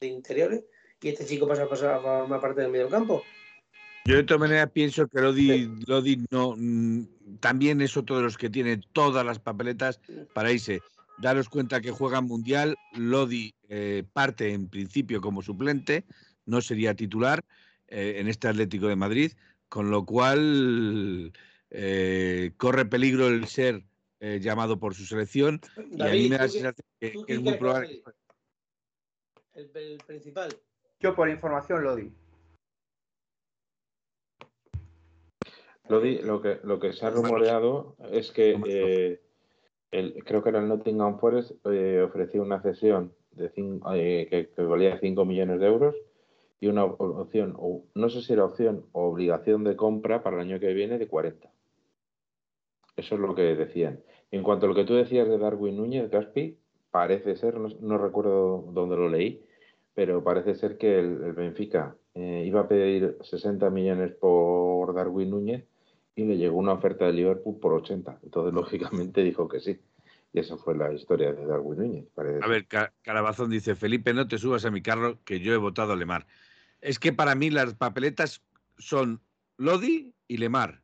de 0.00 0.08
interiores 0.08 0.64
y 1.00 1.08
este 1.08 1.26
chico 1.26 1.46
pasa 1.46 1.64
a 1.64 1.68
pasar 1.68 1.94
a 1.94 2.00
formar 2.00 2.40
parte 2.40 2.60
del 2.60 2.70
medio 2.70 2.88
campo. 2.88 3.22
Yo 4.04 4.16
de 4.16 4.24
todas 4.24 4.40
maneras 4.40 4.70
pienso 4.72 5.06
que 5.06 5.20
Lodi, 5.20 5.70
Lodi 5.86 6.24
no, 6.30 6.54
mm, 6.56 7.36
también 7.40 7.80
es 7.80 7.96
otro 7.96 8.16
de 8.16 8.22
los 8.22 8.36
que 8.36 8.50
tiene 8.50 8.80
todas 8.92 9.24
las 9.24 9.38
papeletas 9.38 10.00
para 10.34 10.50
irse. 10.50 10.80
Daros 11.18 11.48
cuenta 11.48 11.80
que 11.80 11.92
juega 11.92 12.20
Mundial, 12.20 12.76
Lodi 12.94 13.54
eh, 13.68 14.02
parte 14.12 14.52
en 14.52 14.68
principio 14.68 15.20
como 15.20 15.40
suplente, 15.40 16.04
no 16.46 16.60
sería 16.60 16.94
titular 16.94 17.44
eh, 17.86 18.14
en 18.18 18.26
este 18.28 18.48
Atlético 18.48 18.88
de 18.88 18.96
Madrid, 18.96 19.32
con 19.68 19.90
lo 19.90 20.04
cual 20.04 21.32
eh, 21.70 22.52
corre 22.56 22.84
peligro 22.86 23.28
el 23.28 23.46
ser 23.46 23.84
eh, 24.18 24.40
llamado 24.42 24.80
por 24.80 24.94
su 24.96 25.04
selección 25.04 25.60
y 25.96 26.02
a 26.02 26.06
mí 26.12 26.28
me 26.28 26.38
da 26.38 26.46
la 26.46 26.72
¿tú 26.72 26.82
qué- 26.98 27.10
sensación 27.12 27.24
que, 27.26 27.32
es 27.34 27.40
muy 27.40 27.54
probable. 27.54 28.02
El, 29.54 29.70
el 29.76 29.98
principal. 29.98 30.56
Yo 30.98 31.14
por 31.14 31.28
información 31.28 31.84
lo 31.84 31.94
Lo, 36.22 36.40
que, 36.40 36.58
lo 36.64 36.78
que 36.80 36.92
se 36.92 37.04
ha 37.06 37.10
rumoreado 37.10 37.96
es 38.10 38.30
que 38.32 38.56
eh, 38.66 39.20
el, 39.90 40.24
creo 40.24 40.42
que 40.42 40.48
era 40.48 40.60
el 40.60 40.68
Nottingham 40.68 41.18
Forest 41.18 41.52
eh, 41.66 42.00
ofreció 42.02 42.42
una 42.42 42.62
cesión 42.62 43.12
de 43.32 43.52
cin- 43.52 43.80
eh, 43.94 44.26
que, 44.30 44.48
que 44.48 44.62
valía 44.62 44.98
5 44.98 45.24
millones 45.24 45.60
de 45.60 45.66
euros 45.66 45.94
y 46.60 46.68
una 46.68 46.84
op- 46.84 47.00
opción, 47.00 47.54
o 47.58 47.84
no 47.94 48.08
sé 48.08 48.22
si 48.22 48.32
era 48.32 48.44
opción 48.44 48.86
o 48.92 49.04
obligación 49.08 49.64
de 49.64 49.76
compra 49.76 50.22
para 50.22 50.36
el 50.36 50.42
año 50.48 50.60
que 50.60 50.72
viene 50.72 50.98
de 50.98 51.08
40. 51.08 51.50
Eso 52.96 53.14
es 53.14 53.20
lo 53.20 53.34
que 53.34 53.42
decían. 53.56 54.00
En 54.30 54.42
cuanto 54.42 54.66
a 54.66 54.68
lo 54.68 54.74
que 54.74 54.84
tú 54.84 54.94
decías 54.94 55.28
de 55.28 55.38
Darwin 55.38 55.76
Núñez, 55.76 56.10
Gaspi, 56.10 56.58
parece 56.90 57.36
ser, 57.36 57.58
no, 57.58 57.68
no 57.80 57.98
recuerdo 57.98 58.64
dónde 58.72 58.96
lo 58.96 59.08
leí, 59.08 59.42
pero 59.94 60.22
parece 60.22 60.54
ser 60.54 60.76
que 60.78 60.98
el, 60.98 61.22
el 61.22 61.32
Benfica 61.32 61.96
eh, 62.14 62.44
iba 62.46 62.60
a 62.60 62.68
pedir 62.68 63.16
60 63.22 63.70
millones 63.70 64.12
por 64.14 64.94
Darwin 64.94 65.30
Núñez 65.30 65.64
y 66.14 66.24
le 66.24 66.36
llegó 66.36 66.58
una 66.58 66.72
oferta 66.72 67.06
de 67.06 67.12
Liverpool 67.12 67.58
por 67.58 67.72
80. 67.74 68.18
Entonces, 68.22 68.52
lógicamente, 68.54 69.22
dijo 69.22 69.48
que 69.48 69.60
sí. 69.60 69.80
Y 70.34 70.40
esa 70.40 70.56
fue 70.56 70.74
la 70.76 70.92
historia 70.92 71.32
de 71.32 71.44
Darwin 71.44 71.78
Núñez. 71.78 72.06
parece 72.14 72.42
A 72.42 72.48
ver, 72.48 72.66
Ca- 72.66 72.92
Carabazón 73.02 73.50
dice, 73.50 73.74
Felipe, 73.74 74.14
no 74.14 74.26
te 74.28 74.38
subas 74.38 74.64
a 74.64 74.70
mi 74.70 74.80
carro, 74.82 75.18
que 75.24 75.40
yo 75.40 75.52
he 75.52 75.58
votado 75.58 75.92
a 75.92 75.96
Lemar. 75.96 76.26
Es 76.80 76.98
que 76.98 77.12
para 77.12 77.34
mí 77.34 77.50
las 77.50 77.74
papeletas 77.74 78.42
son 78.78 79.20
Lodi 79.58 80.14
y 80.26 80.38
Lemar, 80.38 80.82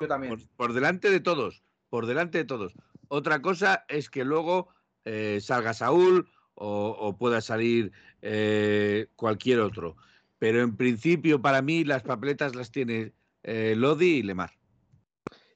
Yo 0.00 0.06
también. 0.06 0.36
por, 0.36 0.48
por 0.56 0.72
delante 0.74 1.10
de 1.10 1.20
todos, 1.20 1.64
por 1.90 2.06
delante 2.06 2.38
de 2.38 2.44
todos. 2.44 2.74
Otra 3.08 3.42
cosa 3.42 3.84
es 3.88 4.08
que 4.10 4.24
luego 4.24 4.68
eh, 5.04 5.38
salga 5.40 5.74
Saúl 5.74 6.30
o, 6.54 6.90
o 7.00 7.16
pueda 7.18 7.40
salir 7.40 7.90
eh, 8.22 9.08
cualquier 9.16 9.60
otro. 9.60 9.96
Pero 10.38 10.60
en 10.62 10.76
principio, 10.76 11.42
para 11.42 11.62
mí, 11.62 11.82
las 11.84 12.04
papeletas 12.04 12.54
las 12.54 12.70
tiene 12.70 13.12
eh, 13.48 13.74
Lodi 13.76 14.18
y 14.18 14.22
Lemar. 14.22 14.50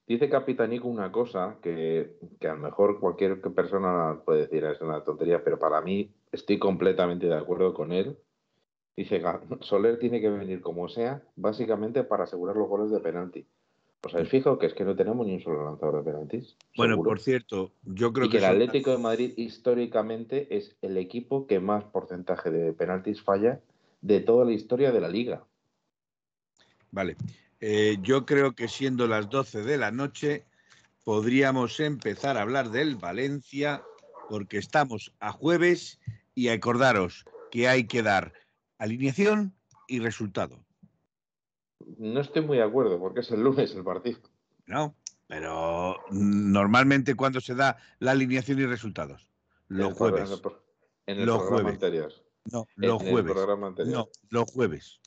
Dice 0.06 0.28
Capitanico 0.28 0.88
una 0.88 1.12
cosa 1.12 1.58
que, 1.62 2.16
que 2.40 2.48
a 2.48 2.54
lo 2.54 2.60
mejor 2.60 2.98
cualquier 2.98 3.40
persona 3.40 4.20
puede 4.24 4.42
decir 4.42 4.64
es 4.64 4.80
una 4.80 5.04
tontería, 5.04 5.44
pero 5.44 5.58
para 5.58 5.80
mí 5.80 6.10
estoy 6.32 6.58
completamente 6.58 7.26
de 7.26 7.36
acuerdo 7.36 7.72
con 7.72 7.92
él. 7.92 8.16
Dice 8.96 9.20
que 9.20 9.56
Soler 9.60 9.98
tiene 9.98 10.20
que 10.20 10.28
venir 10.28 10.60
como 10.60 10.88
sea, 10.88 11.22
básicamente 11.36 12.02
para 12.04 12.24
asegurar 12.24 12.56
los 12.56 12.68
goles 12.68 12.90
de 12.90 13.00
penalti. 13.00 13.46
¿Os 14.04 14.12
habéis 14.14 14.28
fijado 14.30 14.58
que 14.58 14.66
es 14.66 14.74
que 14.74 14.84
no 14.84 14.96
tenemos 14.96 15.26
ni 15.26 15.34
un 15.34 15.40
solo 15.40 15.64
lanzador 15.64 15.98
de 16.04 16.10
penaltis? 16.10 16.56
Bueno, 16.76 16.94
Seguro. 16.94 17.10
por 17.10 17.20
cierto, 17.20 17.72
yo 17.84 18.12
creo 18.12 18.26
y 18.26 18.30
que 18.30 18.38
el 18.38 18.42
son- 18.42 18.52
Atlético 18.52 18.90
de 18.90 18.98
Madrid 18.98 19.32
históricamente 19.36 20.56
es 20.56 20.76
el 20.82 20.96
equipo 20.96 21.46
que 21.46 21.60
más 21.60 21.84
porcentaje 21.84 22.50
de 22.50 22.72
penaltis 22.72 23.22
falla 23.22 23.60
de 24.00 24.20
toda 24.20 24.44
la 24.44 24.52
historia 24.52 24.90
de 24.92 25.00
la 25.00 25.08
liga. 25.08 25.44
Vale. 26.90 27.16
Eh, 27.64 27.98
yo 28.02 28.26
creo 28.26 28.56
que 28.56 28.66
siendo 28.66 29.06
las 29.06 29.30
12 29.30 29.62
de 29.62 29.78
la 29.78 29.92
noche 29.92 30.44
podríamos 31.04 31.78
empezar 31.78 32.36
a 32.36 32.42
hablar 32.42 32.70
del 32.70 32.96
Valencia 32.96 33.84
porque 34.28 34.58
estamos 34.58 35.14
a 35.20 35.30
jueves 35.30 36.00
y 36.34 36.48
acordaros 36.48 37.24
que 37.52 37.68
hay 37.68 37.84
que 37.86 38.02
dar 38.02 38.32
alineación 38.78 39.54
y 39.86 40.00
resultado, 40.00 40.58
No 41.98 42.20
estoy 42.20 42.42
muy 42.42 42.56
de 42.56 42.64
acuerdo 42.64 42.98
porque 42.98 43.20
es 43.20 43.30
el 43.30 43.42
lunes 43.44 43.72
el 43.76 43.84
partido. 43.84 44.18
¿no? 44.66 44.96
Pero 45.28 45.98
normalmente 46.10 47.14
cuando 47.14 47.40
se 47.40 47.54
da 47.54 47.76
la 48.00 48.10
alineación 48.10 48.58
y 48.58 48.66
resultados, 48.66 49.28
los 49.68 49.90
El 49.90 49.96
programa- 49.96 50.26
jueves. 50.36 50.62
En 51.06 51.18
el 51.20 51.26
Los 51.26 51.38
programa 51.38 51.62
jueves. 51.62 51.74
anterior. 51.74 52.12
No, 52.50 52.66
En 52.76 52.88
los 52.88 53.02
el 53.02 53.10
jueves. 53.10 53.32
programa 53.32 53.66
anterior. 53.68 53.94
No, 53.96 54.08
los 54.30 54.50
jueves. 54.50 55.00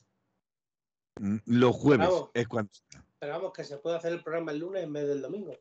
Mm, 1.20 1.36
Los 1.46 1.74
jueves 1.76 2.08
Bravo. 2.08 2.30
es 2.34 2.48
cuando. 2.48 2.70
Pero 3.18 3.32
vamos, 3.32 3.52
que 3.52 3.64
se 3.64 3.78
puede 3.78 3.96
hacer 3.96 4.12
el 4.12 4.22
programa 4.22 4.52
el 4.52 4.58
lunes 4.58 4.84
en 4.84 4.92
vez 4.92 5.06
del 5.08 5.22
domingo. 5.22 5.54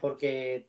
Porque 0.00 0.66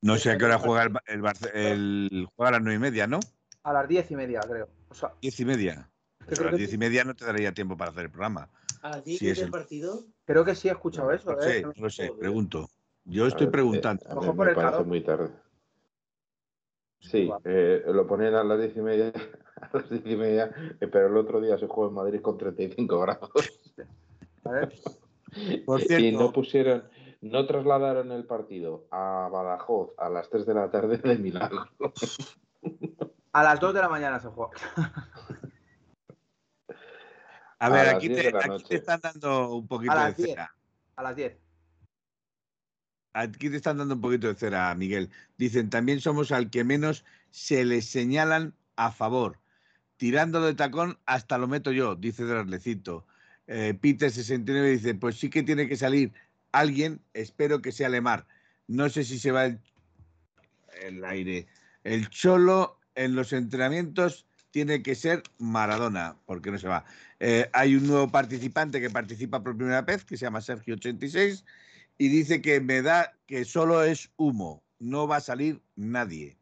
No 0.00 0.16
sé 0.16 0.30
a 0.30 0.38
qué 0.38 0.44
hora 0.46 0.58
juega 0.58 0.84
el, 0.84 0.92
el, 1.06 1.24
el- 1.54 2.28
juega 2.34 2.48
a 2.48 2.52
las 2.52 2.62
nueve 2.62 2.76
y 2.76 2.78
media, 2.78 3.06
¿no? 3.06 3.20
A 3.62 3.72
las 3.72 3.86
diez 3.88 4.10
y 4.10 4.16
media, 4.16 4.40
creo. 4.40 4.68
O 4.88 4.94
sea, 4.94 5.12
Diez 5.20 5.38
y 5.40 5.44
media. 5.44 5.90
Pero 6.26 6.42
a 6.42 6.50
las 6.50 6.56
diez 6.58 6.72
y 6.72 6.78
media 6.78 7.04
no 7.04 7.14
te 7.14 7.24
daría 7.24 7.52
tiempo 7.52 7.76
para 7.76 7.90
hacer 7.90 8.04
el 8.04 8.10
programa. 8.10 8.50
a 8.82 8.90
las 8.90 9.04
10 9.04 9.18
Sí, 9.18 9.28
es 9.28 9.36
del 9.38 9.46
el- 9.46 9.50
partido, 9.50 10.04
creo 10.24 10.44
que 10.44 10.54
sí 10.54 10.68
he 10.68 10.70
escuchado 10.72 11.10
eso. 11.12 11.32
No 11.32 11.38
¿eh? 11.40 11.42
sé, 11.42 11.62
no 11.62 11.72
lo 11.76 11.90
sé, 11.90 12.06
Joder. 12.08 12.20
pregunto. 12.20 12.68
Yo 13.04 13.24
A 13.24 13.28
estoy 13.28 13.46
ver, 13.46 13.52
preguntando. 13.52 14.02
eh, 14.04 14.08
a 14.10 14.14
mí 14.14 14.26
me 14.32 14.54
parece 14.54 14.84
muy 14.84 15.02
tarde. 15.02 15.30
Sí, 17.00 17.30
eh, 17.44 17.82
lo 17.86 18.06
ponen 18.06 18.34
a 18.34 18.44
las 18.44 18.58
diez 18.58 18.76
y 18.76 18.80
media, 18.80 19.12
a 19.72 19.76
las 19.76 19.90
diez 19.90 20.06
y 20.06 20.16
media, 20.16 20.50
eh, 20.80 20.86
pero 20.86 21.08
el 21.08 21.16
otro 21.16 21.40
día 21.40 21.58
se 21.58 21.66
juega 21.66 21.88
en 21.88 21.94
Madrid 21.94 22.20
con 22.20 22.38
35 22.38 23.00
grados. 23.00 23.30
A 24.44 24.50
ver, 24.50 24.72
Por 25.66 25.80
Y 25.80 25.84
cierto, 25.84 26.18
no 26.18 26.32
pusieron, 26.32 26.84
no 27.20 27.46
trasladaron 27.46 28.12
el 28.12 28.24
partido 28.24 28.86
a 28.90 29.28
Badajoz 29.30 29.90
a 29.98 30.08
las 30.08 30.30
3 30.30 30.46
de 30.46 30.54
la 30.54 30.70
tarde 30.70 30.98
de 30.98 31.18
milagro. 31.18 31.66
a 33.32 33.42
las 33.42 33.60
2 33.60 33.74
de 33.74 33.80
la 33.80 33.88
mañana 33.88 34.20
se 34.20 34.28
juega. 34.28 34.52
a 37.58 37.68
ver, 37.70 37.88
aquí 37.88 38.08
10 38.08 38.22
te, 38.22 38.36
aquí 38.38 38.64
te 38.68 38.76
están 38.76 39.00
dando 39.00 39.54
un 39.54 39.66
poquito 39.66 39.92
de 39.92 39.98
las 39.98 40.16
10. 40.16 40.30
cera. 40.30 40.54
A 40.96 41.02
las 41.02 41.16
10. 41.16 41.36
Aquí 43.14 43.50
te 43.50 43.56
están 43.56 43.78
dando 43.78 43.94
un 43.94 44.00
poquito 44.00 44.28
de 44.28 44.34
cera, 44.34 44.74
Miguel. 44.74 45.10
Dicen, 45.36 45.70
también 45.70 46.00
somos 46.00 46.30
al 46.30 46.50
que 46.50 46.64
menos 46.64 47.04
se 47.30 47.64
les 47.64 47.86
señalan 47.88 48.54
a 48.76 48.92
favor. 48.92 49.38
Tirando 49.98 50.40
de 50.40 50.54
tacón 50.54 50.98
hasta 51.04 51.36
lo 51.36 51.46
meto 51.46 51.70
yo, 51.70 51.94
dice 51.94 52.24
Draslecito. 52.24 53.06
Eh, 53.46 53.78
Peter69 53.80 54.70
dice, 54.70 54.94
pues 54.94 55.16
sí 55.18 55.28
que 55.28 55.42
tiene 55.42 55.68
que 55.68 55.76
salir 55.76 56.12
alguien, 56.52 57.00
espero 57.12 57.60
que 57.60 57.72
sea 57.72 57.90
Lemar. 57.90 58.26
No 58.66 58.88
sé 58.88 59.04
si 59.04 59.18
se 59.18 59.30
va 59.30 59.44
el, 59.44 59.60
el 60.82 61.04
aire. 61.04 61.46
El 61.84 62.08
Cholo 62.08 62.78
en 62.94 63.14
los 63.14 63.32
entrenamientos 63.32 64.26
tiene 64.50 64.82
que 64.82 64.94
ser 64.94 65.22
Maradona, 65.38 66.16
porque 66.26 66.50
no 66.50 66.58
se 66.58 66.68
va. 66.68 66.84
Eh, 67.20 67.48
hay 67.52 67.76
un 67.76 67.86
nuevo 67.86 68.08
participante 68.08 68.80
que 68.80 68.90
participa 68.90 69.42
por 69.42 69.56
primera 69.56 69.82
vez, 69.82 70.04
que 70.04 70.16
se 70.16 70.24
llama 70.24 70.40
Sergio86, 70.40 71.44
y 71.98 72.08
dice 72.08 72.40
que 72.40 72.60
me 72.60 72.82
da 72.82 73.14
que 73.26 73.44
solo 73.44 73.82
es 73.82 74.10
humo, 74.16 74.62
no 74.78 75.06
va 75.06 75.16
a 75.16 75.20
salir 75.20 75.60
nadie. 75.76 76.36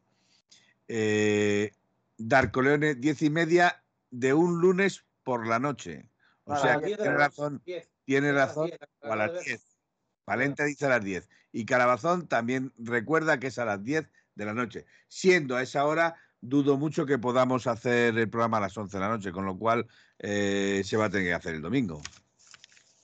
Eh, 0.87 1.71
Darcoleone, 2.17 2.95
diez 2.95 3.21
y 3.21 3.29
media 3.29 3.83
de 4.09 4.33
un 4.33 4.59
lunes 4.59 5.05
por 5.23 5.47
la 5.47 5.59
noche. 5.59 6.09
O 6.45 6.53
A 6.53 6.59
sea 6.59 6.79
que 6.79 6.87
10 6.87 6.97
de 6.97 7.03
tiene 7.03 7.17
razón, 7.17 7.61
10. 7.65 7.89
tiene 8.05 8.29
A 8.29 8.33
las 8.33 8.47
razón, 8.49 8.65
10, 8.67 8.79
o 9.01 9.11
a 9.11 9.15
las. 9.15 9.45
10. 9.45 9.77
Valente 10.25 10.65
dice 10.65 10.85
a 10.85 10.89
las 10.89 11.03
10. 11.03 11.29
Y 11.53 11.65
Carabazón 11.65 12.27
también 12.27 12.73
recuerda 12.77 13.39
que 13.39 13.47
es 13.47 13.57
a 13.59 13.65
las 13.65 13.83
10 13.83 14.09
de 14.35 14.45
la 14.45 14.53
noche. 14.53 14.85
Siendo 15.07 15.55
a 15.55 15.61
esa 15.61 15.85
hora, 15.85 16.15
dudo 16.41 16.77
mucho 16.77 17.05
que 17.05 17.17
podamos 17.17 17.65
hacer 17.65 18.17
el 18.17 18.29
programa 18.29 18.57
a 18.57 18.61
las 18.61 18.77
11 18.77 18.97
de 18.97 19.01
la 19.01 19.09
noche, 19.09 19.31
con 19.31 19.45
lo 19.45 19.57
cual 19.57 19.87
eh, 20.19 20.81
se 20.83 20.97
va 20.97 21.05
a 21.05 21.09
tener 21.09 21.27
que 21.27 21.33
hacer 21.33 21.55
el 21.55 21.61
domingo. 21.61 22.01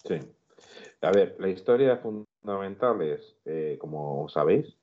Sí. 0.05 0.20
A 1.01 1.11
ver, 1.11 1.36
la 1.39 1.49
historia 1.49 1.97
fundamental 1.97 3.01
es, 3.01 3.36
eh, 3.45 3.78
como 3.80 4.28
sabéis, 4.30 4.76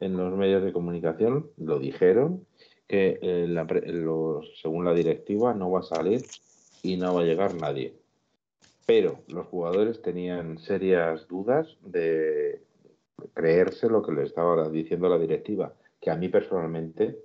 en 0.00 0.16
los 0.16 0.36
medios 0.36 0.62
de 0.64 0.72
comunicación 0.72 1.50
lo 1.56 1.78
dijeron, 1.78 2.46
que 2.86 3.18
eh, 3.22 3.46
la 3.48 3.64
los- 3.64 4.60
según 4.60 4.84
la 4.84 4.94
directiva 4.94 5.54
no 5.54 5.70
va 5.70 5.80
a 5.80 5.84
salir 5.84 6.28
y 6.82 6.96
no 6.96 7.14
va 7.14 7.22
a 7.22 7.24
llegar 7.24 7.54
nadie. 7.54 7.94
Pero 8.86 9.22
los 9.28 9.46
jugadores 9.46 10.02
tenían 10.02 10.58
serias 10.58 11.26
dudas 11.28 11.78
de 11.82 12.62
creerse 13.32 13.88
lo 13.88 14.02
que 14.02 14.12
le 14.12 14.24
estaba 14.24 14.68
diciendo 14.68 15.08
la 15.08 15.18
directiva, 15.18 15.74
que 16.00 16.10
a 16.10 16.16
mí 16.16 16.28
personalmente 16.28 17.18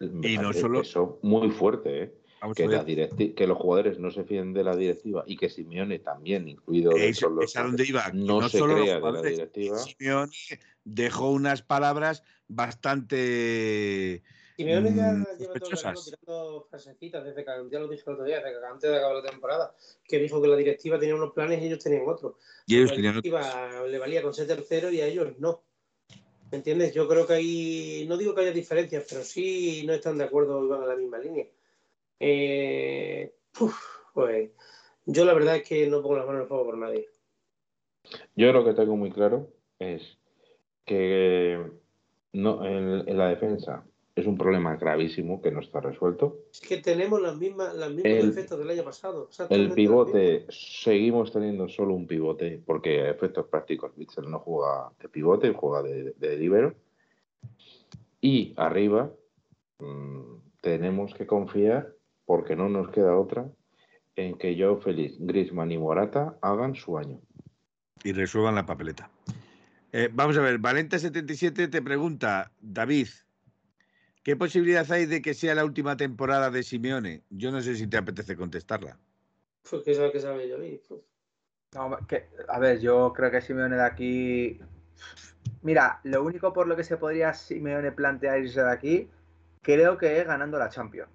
me 0.00 0.28
Y 0.30 0.38
no 0.38 0.52
solo- 0.52 0.80
eso 0.80 1.18
muy 1.22 1.50
fuerte, 1.50 2.02
¿eh? 2.02 2.14
que, 2.54 3.34
que 3.34 3.46
los 3.46 3.58
jugadores 3.58 3.98
no 3.98 4.10
se 4.10 4.24
fíen 4.24 4.52
de 4.52 4.64
la 4.64 4.76
directiva 4.76 5.24
y 5.26 5.36
que 5.36 5.48
Simeone 5.48 5.98
también, 5.98 6.48
incluido 6.48 6.96
Eso, 6.96 7.40
es 7.40 7.56
a 7.56 7.62
donde 7.62 7.84
iba. 7.86 8.10
no, 8.12 8.48
se 8.48 8.62
crea 8.62 9.00
de 9.00 9.12
la 9.12 9.22
directiva. 9.22 9.78
Simeone 9.78 10.32
dejó 10.84 11.30
unas 11.30 11.62
palabras 11.62 12.22
bastante 12.48 14.22
Simeone 14.56 14.94
ya 14.94 15.12
mm, 15.12 15.24
lleva 15.38 15.54
todo 15.54 15.70
el 15.70 16.04
tirando 16.04 16.66
frasecitas 16.70 17.24
desde 17.24 17.44
que 17.44 17.50
ya 17.70 17.80
lo 17.80 17.88
dije 17.88 18.04
el 18.06 18.12
otro 18.12 18.24
día, 18.24 18.36
desde 18.36 18.60
que 18.60 18.66
antes 18.66 18.90
de 18.90 18.96
acabar 18.96 19.16
la 19.16 19.30
temporada, 19.30 19.74
que 20.06 20.18
dijo 20.18 20.40
que 20.40 20.48
la 20.48 20.56
directiva 20.56 20.98
tenía 20.98 21.16
unos 21.16 21.32
planes 21.32 21.60
y 21.60 21.66
ellos 21.66 21.82
tenían 21.82 22.04
otros. 22.06 22.34
Y 22.66 22.76
ellos 22.76 22.94
tenían 22.94 23.16
otros. 23.16 23.90
Le 23.90 23.98
valía 23.98 24.22
con 24.22 24.32
ser 24.32 24.46
tercero 24.46 24.90
y 24.90 25.00
a 25.00 25.06
ellos 25.06 25.36
no. 25.38 25.62
¿Me 26.52 26.58
entiendes? 26.58 26.94
Yo 26.94 27.08
creo 27.08 27.26
que 27.26 27.32
ahí, 27.32 28.06
no 28.08 28.16
digo 28.16 28.32
que 28.32 28.42
haya 28.42 28.52
diferencias, 28.52 29.04
pero 29.08 29.24
sí 29.24 29.82
no 29.86 29.92
están 29.92 30.18
de 30.18 30.24
acuerdo 30.24 30.64
y 30.64 30.68
van 30.68 30.82
a 30.82 30.86
la 30.86 30.96
misma 30.96 31.18
línea. 31.18 31.46
Eh, 32.20 33.34
pues 34.14 34.50
yo 35.06 35.24
la 35.24 35.34
verdad 35.34 35.56
es 35.56 35.68
que 35.68 35.88
no 35.88 36.00
pongo 36.00 36.16
las 36.16 36.26
manos 36.26 36.38
en 36.38 36.42
el 36.42 36.48
fuego 36.48 36.64
por 36.64 36.78
nadie. 36.78 37.08
Yo 38.36 38.52
lo 38.52 38.64
que 38.64 38.74
tengo 38.74 38.96
muy 38.96 39.10
claro 39.10 39.48
es 39.80 40.16
que 40.84 41.60
no, 42.32 42.64
en 42.64 43.18
la 43.18 43.28
defensa 43.30 43.84
es 44.14 44.26
un 44.26 44.38
problema 44.38 44.76
gravísimo 44.76 45.42
que 45.42 45.50
no 45.50 45.60
está 45.60 45.80
resuelto. 45.80 46.38
Es 46.52 46.60
que 46.60 46.76
tenemos 46.76 47.20
las 47.20 47.36
mismas, 47.36 47.74
las 47.74 47.90
mismas 47.90 48.12
el, 48.12 48.28
defectos 48.28 48.58
del 48.58 48.70
año 48.70 48.84
pasado. 48.84 49.28
El 49.50 49.72
pivote, 49.72 50.46
seguimos 50.50 51.32
teniendo 51.32 51.68
solo 51.68 51.94
un 51.94 52.06
pivote, 52.06 52.62
porque 52.64 53.02
a 53.02 53.10
efectos 53.10 53.46
prácticos 53.48 53.96
Mitchell 53.96 54.30
no 54.30 54.38
juega 54.38 54.92
de 55.00 55.08
pivote, 55.08 55.52
juega 55.52 55.82
de, 55.82 56.12
de 56.12 56.36
libero. 56.36 56.74
Y 58.20 58.54
arriba 58.56 59.12
mmm, 59.80 60.36
tenemos 60.60 61.12
que 61.14 61.26
confiar, 61.26 61.92
porque 62.24 62.54
no 62.54 62.68
nos 62.68 62.90
queda 62.90 63.16
otra, 63.16 63.50
en 64.16 64.38
que 64.38 64.56
Joe 64.58 64.80
Félix, 64.80 65.16
Grisman 65.18 65.72
y 65.72 65.78
Morata 65.78 66.38
hagan 66.40 66.76
su 66.76 66.96
año. 66.96 67.20
Y 68.04 68.12
resuelvan 68.12 68.54
la 68.54 68.64
papeleta. 68.64 69.10
Eh, 69.92 70.08
vamos 70.12 70.36
a 70.38 70.40
ver, 70.40 70.60
Valente77 70.60 71.70
te 71.70 71.82
pregunta, 71.82 72.52
David, 72.60 73.08
¿Qué 74.24 74.36
posibilidad 74.36 74.90
hay 74.90 75.04
de 75.04 75.20
que 75.20 75.34
sea 75.34 75.54
la 75.54 75.66
última 75.66 75.98
temporada 75.98 76.50
de 76.50 76.62
Simeone? 76.62 77.24
Yo 77.28 77.52
no 77.52 77.60
sé 77.60 77.76
si 77.76 77.86
te 77.86 77.98
apetece 77.98 78.34
contestarla. 78.36 78.98
Pues 79.68 79.82
que 79.82 79.94
sabe 79.94 80.12
que 80.12 80.20
sabe 80.20 80.48
yo. 80.48 80.56
Pues. 80.88 82.22
a 82.48 82.58
ver, 82.58 82.80
yo 82.80 83.12
creo 83.12 83.30
que 83.30 83.42
Simeone 83.42 83.76
de 83.76 83.84
aquí. 83.84 84.60
Mira, 85.60 86.00
lo 86.04 86.24
único 86.24 86.54
por 86.54 86.66
lo 86.66 86.74
que 86.74 86.84
se 86.84 86.96
podría 86.96 87.34
Simeone 87.34 87.92
plantear 87.92 88.40
irse 88.40 88.62
de 88.62 88.72
aquí, 88.72 89.10
creo 89.60 89.98
que 89.98 90.18
es 90.18 90.26
ganando 90.26 90.58
la 90.58 90.70
Champions. 90.70 91.10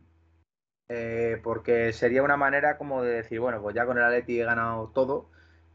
Eh, 0.88 1.42
porque 1.44 1.94
sería 1.94 2.22
una 2.22 2.38
manera 2.38 2.78
como 2.78 3.02
de 3.02 3.14
decir, 3.14 3.40
bueno, 3.40 3.60
pues 3.60 3.76
ya 3.76 3.88
con 3.88 3.98
el 3.98 4.04
Atleti 4.04 4.40
he 4.40 4.46
ganado 4.46 4.92
todo 4.94 5.32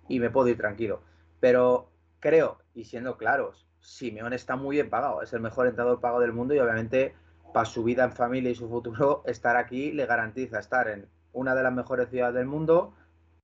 y 0.09 0.20
me 0.20 0.30
puedo 0.30 0.47
ir 0.47 0.57
tranquilo. 0.57 1.03
Pero 1.41 1.91
creo, 2.20 2.59
y 2.74 2.85
siendo 2.85 3.16
claros, 3.16 3.66
Simeone 3.80 4.37
está 4.37 4.55
muy 4.55 4.76
bien 4.76 4.89
pagado, 4.89 5.20
es 5.20 5.32
el 5.32 5.41
mejor 5.41 5.66
entrenador 5.66 6.01
pago 6.01 6.20
del 6.20 6.32
mundo 6.32 6.55
y 6.55 6.61
obviamente 6.61 7.24
para 7.55 7.66
su 7.66 7.84
vida 7.84 8.02
en 8.02 8.11
familia 8.11 8.50
y 8.50 8.57
su 8.57 8.68
futuro, 8.68 9.22
estar 9.26 9.57
aquí 9.57 9.92
le 9.92 10.07
garantiza 10.07 10.59
estar 10.59 10.88
en 10.88 11.07
una 11.32 11.55
de 11.55 11.62
las 11.62 11.72
mejores 11.72 12.09
ciudades 12.09 12.34
del 12.34 12.46
mundo, 12.46 12.96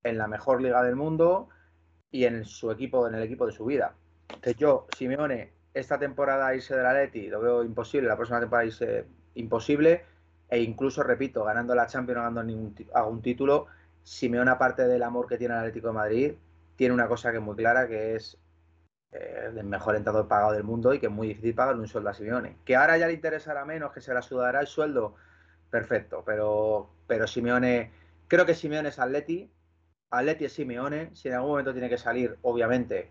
en 0.03 0.17
la 0.17 0.27
mejor 0.27 0.61
liga 0.61 0.83
del 0.83 0.97
mundo 0.97 1.47
y 2.11 2.25
en 2.25 2.43
su 2.43 2.71
equipo, 2.71 3.07
en 3.07 3.15
el 3.15 3.23
equipo 3.23 3.45
de 3.45 3.53
su 3.53 3.63
vida. 3.63 3.93
Que 4.41 4.53
yo, 4.53 4.85
Simeone, 4.97 5.53
esta 5.73 5.97
temporada 5.97 6.53
irse 6.53 6.75
del 6.75 6.87
Atleti 6.87 7.29
lo 7.29 7.39
veo 7.39 7.63
imposible, 7.63 8.09
la 8.09 8.17
próxima 8.17 8.41
temporada 8.41 8.65
irse 8.65 9.05
imposible, 9.35 10.03
e 10.49 10.61
incluso, 10.61 11.03
repito, 11.03 11.45
ganando 11.45 11.73
la 11.73 11.87
Champions, 11.87 12.17
no 12.17 12.23
ganando 12.23 12.43
ningún 12.43 12.75
algún 12.93 13.21
título, 13.21 13.67
Simeone, 14.03 14.51
aparte 14.51 14.89
del 14.89 15.03
amor 15.03 15.25
que 15.25 15.37
tiene 15.37 15.53
el 15.53 15.61
Atlético 15.61 15.87
de 15.87 15.93
Madrid, 15.93 16.33
tiene 16.75 16.93
una 16.93 17.07
cosa 17.07 17.31
que 17.31 17.37
es 17.37 17.43
muy 17.43 17.55
clara, 17.55 17.87
que 17.87 18.17
es 18.17 18.37
eh, 19.11 19.51
el 19.55 19.63
mejor 19.65 19.95
entrenador 19.95 20.27
pagado 20.27 20.53
del 20.53 20.63
mundo 20.63 20.93
y 20.93 20.99
que 20.99 21.07
es 21.07 21.11
muy 21.11 21.27
difícil 21.27 21.53
pagarle 21.53 21.81
un 21.81 21.87
sueldo 21.87 22.09
a 22.09 22.13
Simeone. 22.13 22.57
Que 22.65 22.75
ahora 22.75 22.97
ya 22.97 23.07
le 23.07 23.13
interesará 23.13 23.65
menos, 23.65 23.91
que 23.91 24.01
se 24.01 24.13
la 24.13 24.21
sudará 24.21 24.61
el 24.61 24.67
sueldo, 24.67 25.15
perfecto, 25.69 26.23
pero, 26.25 26.89
pero 27.07 27.27
Simeone, 27.27 27.91
creo 28.27 28.45
que 28.45 28.55
Simeone 28.55 28.89
es 28.89 28.99
Atleti, 28.99 29.51
Atleti 30.11 30.45
es 30.45 30.53
Simeone, 30.53 31.15
si 31.15 31.27
en 31.27 31.35
algún 31.35 31.51
momento 31.51 31.73
tiene 31.73 31.89
que 31.89 31.97
salir, 31.97 32.37
obviamente, 32.41 33.09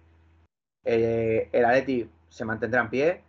eh, 0.85 1.49
el 1.53 1.65
Atleti 1.65 2.11
se 2.29 2.45
mantendrá 2.45 2.83
en 2.83 2.91
pie, 2.91 3.25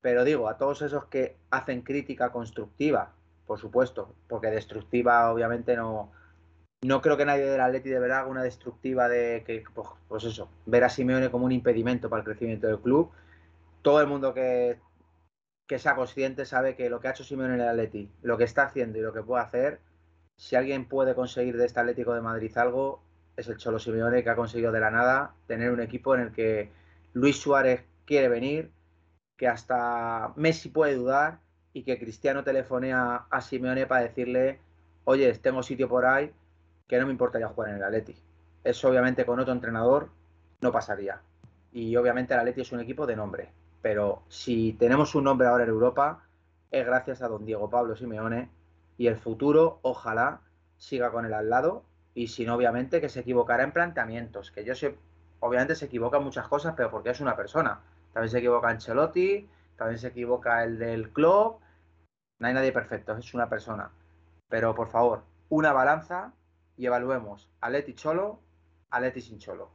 pero 0.00 0.24
digo, 0.24 0.48
a 0.48 0.58
todos 0.58 0.82
esos 0.82 1.06
que 1.06 1.36
hacen 1.50 1.82
crítica 1.82 2.30
constructiva, 2.30 3.14
por 3.46 3.58
supuesto, 3.58 4.14
porque 4.28 4.48
destructiva 4.48 5.32
obviamente 5.32 5.76
no, 5.76 6.12
no 6.82 7.00
creo 7.00 7.16
que 7.16 7.24
nadie 7.24 7.44
del 7.44 7.60
Atleti 7.60 7.88
de 7.88 8.00
verdad 8.00 8.20
haga 8.20 8.28
una 8.28 8.42
destructiva 8.42 9.08
de 9.08 9.44
que, 9.46 9.62
pues, 9.72 9.88
pues, 10.08 10.24
eso, 10.24 10.50
ver 10.66 10.84
a 10.84 10.88
Simeone 10.88 11.30
como 11.30 11.46
un 11.46 11.52
impedimento 11.52 12.10
para 12.10 12.20
el 12.20 12.26
crecimiento 12.26 12.66
del 12.66 12.80
club. 12.80 13.10
Todo 13.82 14.00
el 14.00 14.08
mundo 14.08 14.34
que, 14.34 14.78
que 15.68 15.78
sea 15.78 15.94
consciente 15.94 16.44
sabe 16.44 16.74
que 16.74 16.90
lo 16.90 17.00
que 17.00 17.08
ha 17.08 17.12
hecho 17.12 17.24
Simeone 17.24 17.54
en 17.54 17.60
el 17.60 17.68
Atleti, 17.68 18.10
lo 18.22 18.36
que 18.36 18.44
está 18.44 18.64
haciendo 18.64 18.98
y 18.98 19.02
lo 19.02 19.12
que 19.12 19.22
puede 19.22 19.44
hacer, 19.44 19.80
si 20.36 20.56
alguien 20.56 20.88
puede 20.88 21.14
conseguir 21.14 21.56
de 21.56 21.66
este 21.66 21.78
Atlético 21.78 22.14
de 22.14 22.20
Madrid 22.20 22.56
algo, 22.58 23.00
es 23.36 23.48
el 23.48 23.58
Cholo 23.58 23.78
Simeone 23.78 24.24
que 24.24 24.30
ha 24.30 24.36
conseguido 24.36 24.72
de 24.72 24.80
la 24.80 24.90
nada 24.90 25.34
tener 25.46 25.70
un 25.70 25.80
equipo 25.80 26.14
en 26.14 26.22
el 26.22 26.32
que 26.32 26.70
Luis 27.12 27.36
Suárez 27.36 27.84
quiere 28.06 28.28
venir, 28.28 28.72
que 29.36 29.46
hasta 29.46 30.32
Messi 30.36 30.68
puede 30.68 30.96
dudar 30.96 31.38
y 31.72 31.84
que 31.84 31.98
Cristiano 31.98 32.42
telefonea 32.42 33.26
a 33.30 33.40
Simeone 33.40 33.86
para 33.86 34.02
decirle, 34.02 34.58
oye, 35.04 35.32
tengo 35.34 35.62
sitio 35.62 35.88
por 35.88 36.06
ahí, 36.06 36.32
que 36.86 36.98
no 36.98 37.06
me 37.06 37.12
importaría 37.12 37.48
jugar 37.48 37.70
en 37.70 37.76
el 37.76 37.84
Atleti. 37.84 38.16
Eso 38.64 38.88
obviamente 38.88 39.26
con 39.26 39.40
otro 39.40 39.52
entrenador 39.52 40.10
no 40.60 40.72
pasaría. 40.72 41.20
Y 41.72 41.96
obviamente 41.96 42.34
el 42.34 42.40
Atleti 42.40 42.60
es 42.60 42.72
un 42.72 42.80
equipo 42.80 43.06
de 43.06 43.16
nombre. 43.16 43.50
Pero 43.80 44.22
si 44.28 44.74
tenemos 44.74 45.14
un 45.14 45.24
nombre 45.24 45.48
ahora 45.48 45.64
en 45.64 45.70
Europa, 45.70 46.24
es 46.70 46.86
gracias 46.86 47.22
a 47.22 47.28
don 47.28 47.44
Diego 47.44 47.68
Pablo 47.68 47.96
Simeone. 47.96 48.50
Y 48.96 49.08
el 49.08 49.16
futuro, 49.16 49.80
ojalá, 49.82 50.40
siga 50.76 51.10
con 51.10 51.26
él 51.26 51.34
al 51.34 51.50
lado. 51.50 51.84
Y 52.14 52.28
si 52.28 52.44
no, 52.44 52.54
obviamente, 52.54 53.00
que 53.00 53.08
se 53.08 53.20
equivocará 53.20 53.64
en 53.64 53.72
planteamientos. 53.72 54.50
Que 54.50 54.64
yo 54.64 54.74
sé, 54.74 54.96
obviamente 55.40 55.74
se 55.74 55.86
equivoca 55.86 56.18
en 56.18 56.24
muchas 56.24 56.46
cosas, 56.46 56.74
pero 56.76 56.90
porque 56.90 57.10
es 57.10 57.20
una 57.20 57.36
persona. 57.36 57.80
También 58.12 58.30
se 58.30 58.38
equivoca 58.38 58.68
Ancelotti, 58.68 59.48
también 59.76 59.98
se 59.98 60.08
equivoca 60.08 60.62
el 60.62 60.78
del 60.78 61.10
club. 61.10 61.58
No 62.38 62.46
hay 62.46 62.54
nadie 62.54 62.72
perfecto, 62.72 63.16
es 63.16 63.34
una 63.34 63.48
persona. 63.48 63.90
Pero 64.48 64.74
por 64.74 64.88
favor, 64.88 65.22
una 65.48 65.72
balanza 65.72 66.32
y 66.82 66.86
evaluemos 66.86 67.48
a 67.60 67.70
Leti 67.70 67.94
Cholo, 67.94 68.40
a 68.90 69.00
Leti 69.00 69.20
sin 69.20 69.38
Cholo. 69.38 69.70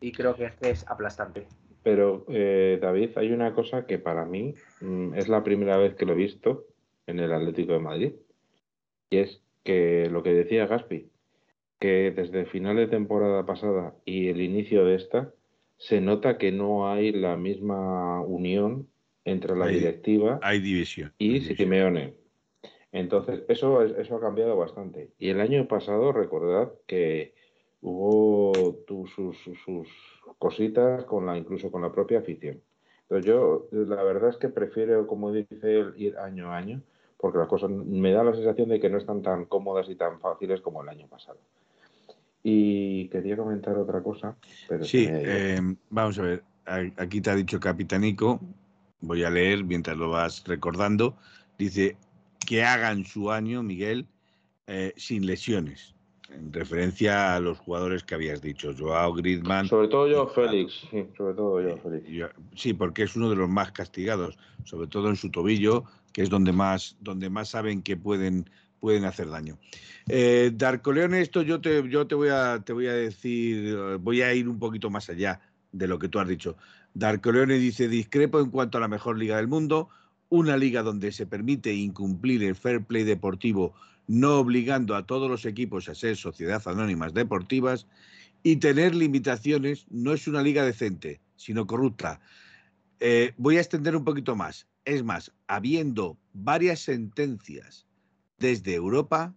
Y 0.00 0.12
creo 0.12 0.36
que 0.36 0.44
este 0.44 0.70
es 0.70 0.88
aplastante. 0.88 1.48
Pero, 1.82 2.24
eh, 2.28 2.78
David, 2.80 3.10
hay 3.16 3.32
una 3.32 3.52
cosa 3.52 3.84
que 3.84 3.98
para 3.98 4.24
mí 4.24 4.54
mm, 4.80 5.14
es 5.14 5.28
la 5.28 5.42
primera 5.42 5.76
vez 5.76 5.96
que 5.96 6.06
lo 6.06 6.12
he 6.12 6.16
visto 6.16 6.66
en 7.08 7.18
el 7.18 7.32
Atlético 7.32 7.72
de 7.72 7.80
Madrid. 7.80 8.12
Y 9.10 9.18
es 9.18 9.42
que 9.64 10.08
lo 10.08 10.22
que 10.22 10.32
decía 10.34 10.68
Gaspi, 10.68 11.10
que 11.80 12.12
desde 12.12 12.38
el 12.38 12.46
final 12.46 12.76
de 12.76 12.86
temporada 12.86 13.44
pasada 13.44 13.96
y 14.04 14.28
el 14.28 14.40
inicio 14.40 14.84
de 14.84 14.94
esta, 14.94 15.32
se 15.78 16.00
nota 16.00 16.38
que 16.38 16.52
no 16.52 16.88
hay 16.88 17.10
la 17.10 17.36
misma 17.36 18.20
unión 18.20 18.86
entre 19.24 19.56
la 19.56 19.66
directiva 19.66 20.38
hay 20.42 20.60
división, 20.60 21.12
y 21.18 21.40
Simeone. 21.40 22.14
Entonces, 22.92 23.42
eso, 23.48 23.82
eso 23.82 24.16
ha 24.16 24.20
cambiado 24.20 24.56
bastante. 24.56 25.10
Y 25.18 25.30
el 25.30 25.40
año 25.40 25.66
pasado, 25.66 26.12
recordad 26.12 26.70
que 26.86 27.34
hubo 27.80 28.52
sus, 29.06 29.36
sus, 29.64 29.88
cositas 30.38 31.04
con 31.04 31.26
la, 31.26 31.36
incluso 31.36 31.70
con 31.70 31.82
la 31.82 31.90
propia 31.90 32.18
afición. 32.18 32.60
Pero 33.08 33.20
yo, 33.20 33.68
la 33.72 34.02
verdad 34.02 34.30
es 34.30 34.36
que 34.36 34.48
prefiero, 34.48 35.06
como 35.06 35.32
dice 35.32 35.80
él, 35.80 35.94
ir 35.96 36.18
año 36.18 36.52
a 36.52 36.56
año, 36.56 36.82
porque 37.16 37.38
las 37.38 37.48
cosas 37.48 37.70
me 37.70 38.12
da 38.12 38.24
la 38.24 38.34
sensación 38.34 38.68
de 38.68 38.78
que 38.78 38.90
no 38.90 38.98
están 38.98 39.22
tan 39.22 39.46
cómodas 39.46 39.88
y 39.88 39.94
tan 39.94 40.20
fáciles 40.20 40.60
como 40.60 40.82
el 40.82 40.88
año 40.88 41.06
pasado. 41.08 41.38
Y 42.42 43.08
quería 43.08 43.36
comentar 43.36 43.76
otra 43.78 44.02
cosa. 44.02 44.36
Pero 44.68 44.84
sí, 44.84 45.06
eh, 45.08 45.60
vamos 45.90 46.18
a 46.18 46.22
ver. 46.22 46.42
Aquí 46.96 47.20
te 47.20 47.30
ha 47.30 47.34
dicho 47.34 47.58
Capitanico, 47.58 48.40
voy 49.00 49.24
a 49.24 49.30
leer 49.30 49.64
mientras 49.64 49.96
lo 49.96 50.10
vas 50.10 50.44
recordando. 50.46 51.16
Dice, 51.58 51.96
que 52.46 52.64
hagan 52.64 53.04
su 53.04 53.30
año, 53.30 53.62
Miguel, 53.62 54.06
eh, 54.66 54.92
sin 54.96 55.26
lesiones. 55.26 55.94
En 56.30 56.52
referencia 56.52 57.36
a 57.36 57.40
los 57.40 57.58
jugadores 57.58 58.04
que 58.04 58.14
habías 58.14 58.40
dicho, 58.40 58.72
Joao 58.76 59.12
Griezmann. 59.12 59.68
Sobre 59.68 59.88
todo 59.88 60.08
yo, 60.08 60.26
Félix. 60.28 60.72
Sí, 60.90 61.04
sobre 61.16 61.34
todo 61.34 61.60
yo, 61.60 61.76
Félix. 61.76 62.08
Sí, 62.54 62.72
porque 62.72 63.02
es 63.02 63.14
uno 63.16 63.28
de 63.28 63.36
los 63.36 63.50
más 63.50 63.72
castigados, 63.72 64.38
sobre 64.64 64.86
todo 64.86 65.10
en 65.10 65.16
su 65.16 65.30
tobillo, 65.30 65.84
que 66.12 66.22
es 66.22 66.30
donde 66.30 66.52
más, 66.52 66.96
donde 67.00 67.28
más 67.28 67.50
saben 67.50 67.82
que 67.82 67.98
pueden, 67.98 68.48
pueden 68.80 69.04
hacer 69.04 69.28
daño. 69.28 69.58
Eh, 70.08 70.52
Darcoleone, 70.54 71.20
esto 71.20 71.42
yo 71.42 71.60
te, 71.60 71.86
yo 71.88 72.06
te 72.06 72.14
voy 72.14 72.30
a 72.30 72.62
te 72.64 72.72
voy 72.72 72.86
a 72.86 72.94
decir, 72.94 73.76
voy 74.00 74.22
a 74.22 74.32
ir 74.32 74.48
un 74.48 74.58
poquito 74.58 74.88
más 74.88 75.10
allá 75.10 75.40
de 75.70 75.86
lo 75.86 75.98
que 75.98 76.08
tú 76.08 76.18
has 76.18 76.28
dicho. 76.28 76.56
Darcoleone 76.94 77.58
dice 77.58 77.88
discrepo 77.88 78.40
en 78.40 78.50
cuanto 78.50 78.78
a 78.78 78.80
la 78.80 78.88
mejor 78.88 79.18
liga 79.18 79.36
del 79.36 79.48
mundo 79.48 79.90
una 80.32 80.56
liga 80.56 80.82
donde 80.82 81.12
se 81.12 81.26
permite 81.26 81.74
incumplir 81.74 82.42
el 82.42 82.56
fair 82.56 82.82
play 82.82 83.04
deportivo 83.04 83.74
no 84.06 84.38
obligando 84.38 84.96
a 84.96 85.04
todos 85.04 85.30
los 85.30 85.44
equipos 85.44 85.90
a 85.90 85.94
ser 85.94 86.16
sociedad 86.16 86.62
anónimas 86.64 87.12
deportivas 87.12 87.86
y 88.42 88.56
tener 88.56 88.94
limitaciones 88.94 89.84
no 89.90 90.14
es 90.14 90.26
una 90.26 90.40
liga 90.40 90.64
decente, 90.64 91.20
sino 91.36 91.66
corrupta. 91.66 92.18
Eh, 92.98 93.34
voy 93.36 93.58
a 93.58 93.60
extender 93.60 93.94
un 93.94 94.04
poquito 94.04 94.34
más. 94.34 94.66
Es 94.86 95.04
más, 95.04 95.32
habiendo 95.48 96.18
varias 96.32 96.80
sentencias 96.80 97.86
desde 98.38 98.74
Europa 98.74 99.34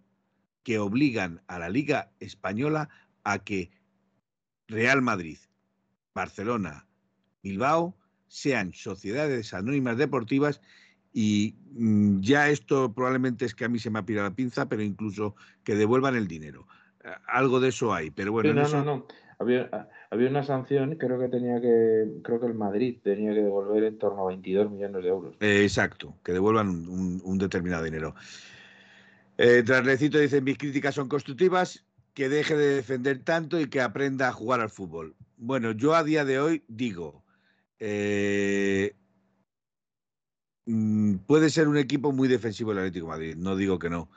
que 0.62 0.78
obligan 0.78 1.42
a 1.46 1.58
la 1.58 1.68
Liga 1.68 2.10
Española 2.20 2.88
a 3.22 3.44
que 3.44 3.70
Real 4.66 5.02
Madrid, 5.02 5.36
Barcelona, 6.14 6.86
Bilbao 7.42 7.94
sean 8.28 8.72
sociedades 8.72 9.52
anónimas 9.52 9.98
deportivas 9.98 10.62
y 11.16 11.54
mm, 11.72 12.20
ya 12.20 12.50
esto 12.50 12.92
probablemente 12.92 13.46
es 13.46 13.54
que 13.54 13.64
a 13.64 13.70
mí 13.70 13.78
se 13.78 13.88
me 13.88 13.98
ha 13.98 14.04
pirado 14.04 14.28
la 14.28 14.34
pinza, 14.34 14.68
pero 14.68 14.82
incluso 14.82 15.34
que 15.64 15.74
devuelvan 15.74 16.14
el 16.14 16.28
dinero. 16.28 16.66
Algo 17.26 17.58
de 17.58 17.70
eso 17.70 17.94
hay, 17.94 18.10
pero 18.10 18.32
bueno. 18.32 18.52
no, 18.52 18.68
no, 18.68 18.84
no. 18.84 19.06
Había, 19.38 19.88
había, 20.10 20.28
una 20.28 20.42
sanción, 20.42 20.96
creo 20.96 21.18
que 21.18 21.28
tenía 21.28 21.58
que, 21.58 22.20
creo 22.22 22.38
que 22.38 22.46
el 22.46 22.54
Madrid 22.54 22.98
tenía 23.02 23.32
que 23.32 23.40
devolver 23.40 23.84
en 23.84 23.98
torno 23.98 24.24
a 24.24 24.28
22 24.28 24.70
millones 24.70 25.02
de 25.02 25.08
euros. 25.08 25.36
exacto, 25.40 26.14
que 26.22 26.32
devuelvan 26.32 26.68
un, 26.68 27.38
determinado 27.38 27.84
dinero. 27.84 28.14
Eh, 29.38 29.62
Traslecito 29.62 30.18
dice, 30.18 30.42
mis 30.42 30.58
críticas 30.58 30.94
son 30.94 31.08
constructivas, 31.08 31.86
que 32.12 32.28
deje 32.28 32.56
de 32.56 32.76
defender 32.76 33.24
tanto 33.24 33.58
y 33.58 33.68
que 33.68 33.80
aprenda 33.80 34.28
a 34.28 34.32
jugar 34.32 34.60
al 34.60 34.70
fútbol. 34.70 35.14
Bueno, 35.38 35.72
yo 35.72 35.94
a 35.94 36.04
día 36.04 36.26
de 36.26 36.40
hoy 36.40 36.64
digo, 36.68 37.22
eh, 37.78 38.94
mm, 40.66 41.14
puede 41.26 41.50
ser 41.50 41.68
un 41.68 41.76
equipo 41.76 42.12
muy 42.12 42.28
defensivo 42.28 42.72
el 42.72 42.78
Atlético 42.78 43.08
Madrid, 43.08 43.36
no 43.36 43.56
digo 43.56 43.78
que 43.78 43.90
no, 43.90 44.08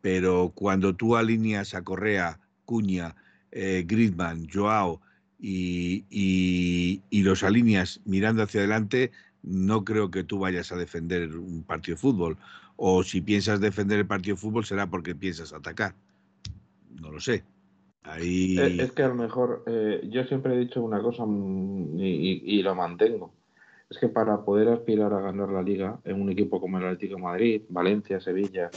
pero 0.00 0.52
cuando 0.54 0.94
tú 0.94 1.16
alineas 1.16 1.74
a 1.74 1.82
Correa, 1.82 2.40
Cuña, 2.64 3.16
eh, 3.52 3.86
Joao 4.52 5.00
y, 5.38 6.04
y, 6.10 7.22
los 7.22 7.42
alineas 7.42 8.00
mirando 8.04 8.42
hacia 8.42 8.60
adelante, 8.60 9.10
no 9.42 9.84
creo 9.84 10.10
que 10.10 10.24
tú 10.24 10.38
vayas 10.38 10.70
a 10.72 10.76
defender 10.76 11.36
un 11.36 11.64
partido 11.64 11.96
de 11.96 12.00
fútbol. 12.00 12.36
O 12.76 13.02
si 13.02 13.20
piensas 13.20 13.60
defender 13.60 13.98
el 13.98 14.06
partido 14.06 14.36
de 14.36 14.40
fútbol 14.40 14.64
será 14.64 14.86
porque 14.88 15.14
piensas 15.14 15.52
atacar. 15.52 15.94
No 17.00 17.10
lo 17.10 17.20
sé. 17.20 17.44
Es, 18.18 18.92
que 18.92 19.02
a 19.02 19.08
lo 19.08 19.14
mejor 19.14 19.62
eh, 19.66 20.00
yo 20.10 20.24
siempre 20.24 20.54
he 20.54 20.58
dicho 20.58 20.82
una 20.82 21.02
cosa 21.02 21.24
mm, 21.26 21.98
y, 21.98 22.62
lo 22.62 22.74
mantengo. 22.74 23.34
Es 23.90 23.98
que 23.98 24.08
para 24.08 24.44
poder 24.44 24.68
aspirar 24.68 25.12
a 25.12 25.20
ganar 25.20 25.48
la 25.48 25.62
liga 25.62 25.98
en 26.04 26.22
un 26.22 26.30
equipo 26.30 26.60
como 26.60 26.78
el 26.78 26.84
Atlético 26.84 27.16
de 27.16 27.22
Madrid, 27.22 27.62
Valencia, 27.68 28.20
Sevilla, 28.20 28.70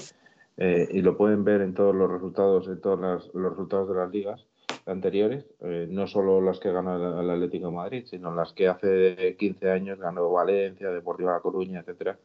eh, 0.57 0.87
y 0.91 1.01
lo 1.01 1.15
pueden 1.15 1.43
ver 1.43 1.61
en 1.61 1.75
todos 1.75 1.95
los 1.95 2.09
resultados, 2.09 2.67
en 2.67 2.81
todos 2.81 3.31
los 3.33 3.51
resultados 3.51 3.89
de 3.89 3.95
las 3.95 4.11
ligas 4.11 4.45
anteriores, 4.85 5.45
eh, 5.61 5.87
no 5.89 6.07
solo 6.07 6.41
las 6.41 6.59
que 6.59 6.71
gana 6.71 6.95
el, 6.95 7.29
Atlético 7.29 7.67
de 7.67 7.73
Madrid, 7.73 8.05
sino 8.05 8.33
las 8.33 8.53
que 8.53 8.67
hace 8.67 9.35
15 9.37 9.69
años 9.71 9.99
ganó 9.99 10.31
Valencia, 10.31 10.89
Deportiva 10.89 11.33
La 11.33 11.39
Coruña, 11.39 11.79
etcétera. 11.81 12.17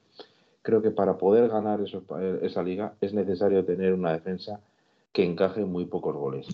Creo 0.63 0.83
que 0.83 0.91
para 0.91 1.17
poder 1.17 1.49
ganar 1.49 1.81
esa 2.43 2.63
liga 2.63 2.95
es 3.01 3.15
necesario 3.15 3.65
tener 3.65 3.93
una 3.93 4.13
defensa 4.13 4.61
que 5.13 5.25
encaje 5.25 5.65
muy 5.65 5.87
pocos 5.87 6.15
goles. 6.15 6.47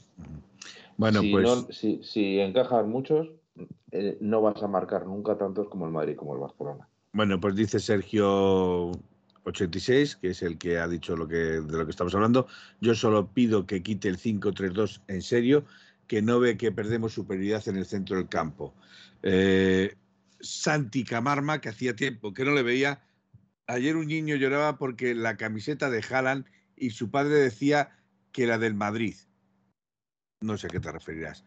Bueno, 0.96 1.20
si 1.20 1.32
pues. 1.32 1.66
si, 1.70 2.02
si 2.04 2.38
encajas 2.38 2.86
muchos, 2.86 3.30
eh, 3.96 4.18
no 4.20 4.42
vas 4.42 4.60
a 4.60 4.66
marcar 4.66 5.06
nunca 5.06 5.38
tantos 5.38 5.68
como 5.68 5.86
el 5.86 5.92
Madrid, 5.92 6.16
como 6.16 6.34
el 6.34 6.40
Barcelona. 6.40 6.88
Bueno, 7.12 7.38
pues 7.38 7.54
dice 7.54 7.78
Sergio 7.78 8.90
86, 9.44 10.16
que 10.16 10.30
es 10.30 10.42
el 10.42 10.58
que 10.58 10.80
ha 10.80 10.88
dicho 10.88 11.16
lo 11.16 11.28
que, 11.28 11.36
de 11.36 11.78
lo 11.78 11.84
que 11.84 11.92
estamos 11.92 12.12
hablando. 12.12 12.48
Yo 12.80 12.96
solo 12.96 13.28
pido 13.32 13.66
que 13.66 13.84
quite 13.84 14.08
el 14.08 14.18
5-3-2 14.18 15.00
en 15.06 15.22
serio, 15.22 15.64
que 16.08 16.22
no 16.22 16.40
ve 16.40 16.56
que 16.56 16.72
perdemos 16.72 17.12
superioridad 17.12 17.68
en 17.68 17.76
el 17.76 17.86
centro 17.86 18.16
del 18.16 18.28
campo. 18.28 18.74
Eh, 19.22 19.94
Santi 20.40 21.04
Camarma, 21.04 21.60
que 21.60 21.68
hacía 21.68 21.94
tiempo 21.94 22.34
que 22.34 22.44
no 22.44 22.50
le 22.50 22.64
veía. 22.64 23.00
Ayer 23.68 23.94
un 23.94 24.08
niño 24.08 24.34
lloraba 24.34 24.76
porque 24.76 25.14
la 25.14 25.36
camiseta 25.36 25.88
de 25.88 26.02
Haaland 26.10 26.46
y 26.74 26.90
su 26.90 27.12
padre 27.12 27.34
decía 27.34 27.96
que 28.32 28.48
la 28.48 28.58
del 28.58 28.74
Madrid. 28.74 29.14
No 30.40 30.58
sé 30.58 30.66
a 30.66 30.70
qué 30.70 30.80
te 30.80 30.90
referirás. 30.90 31.44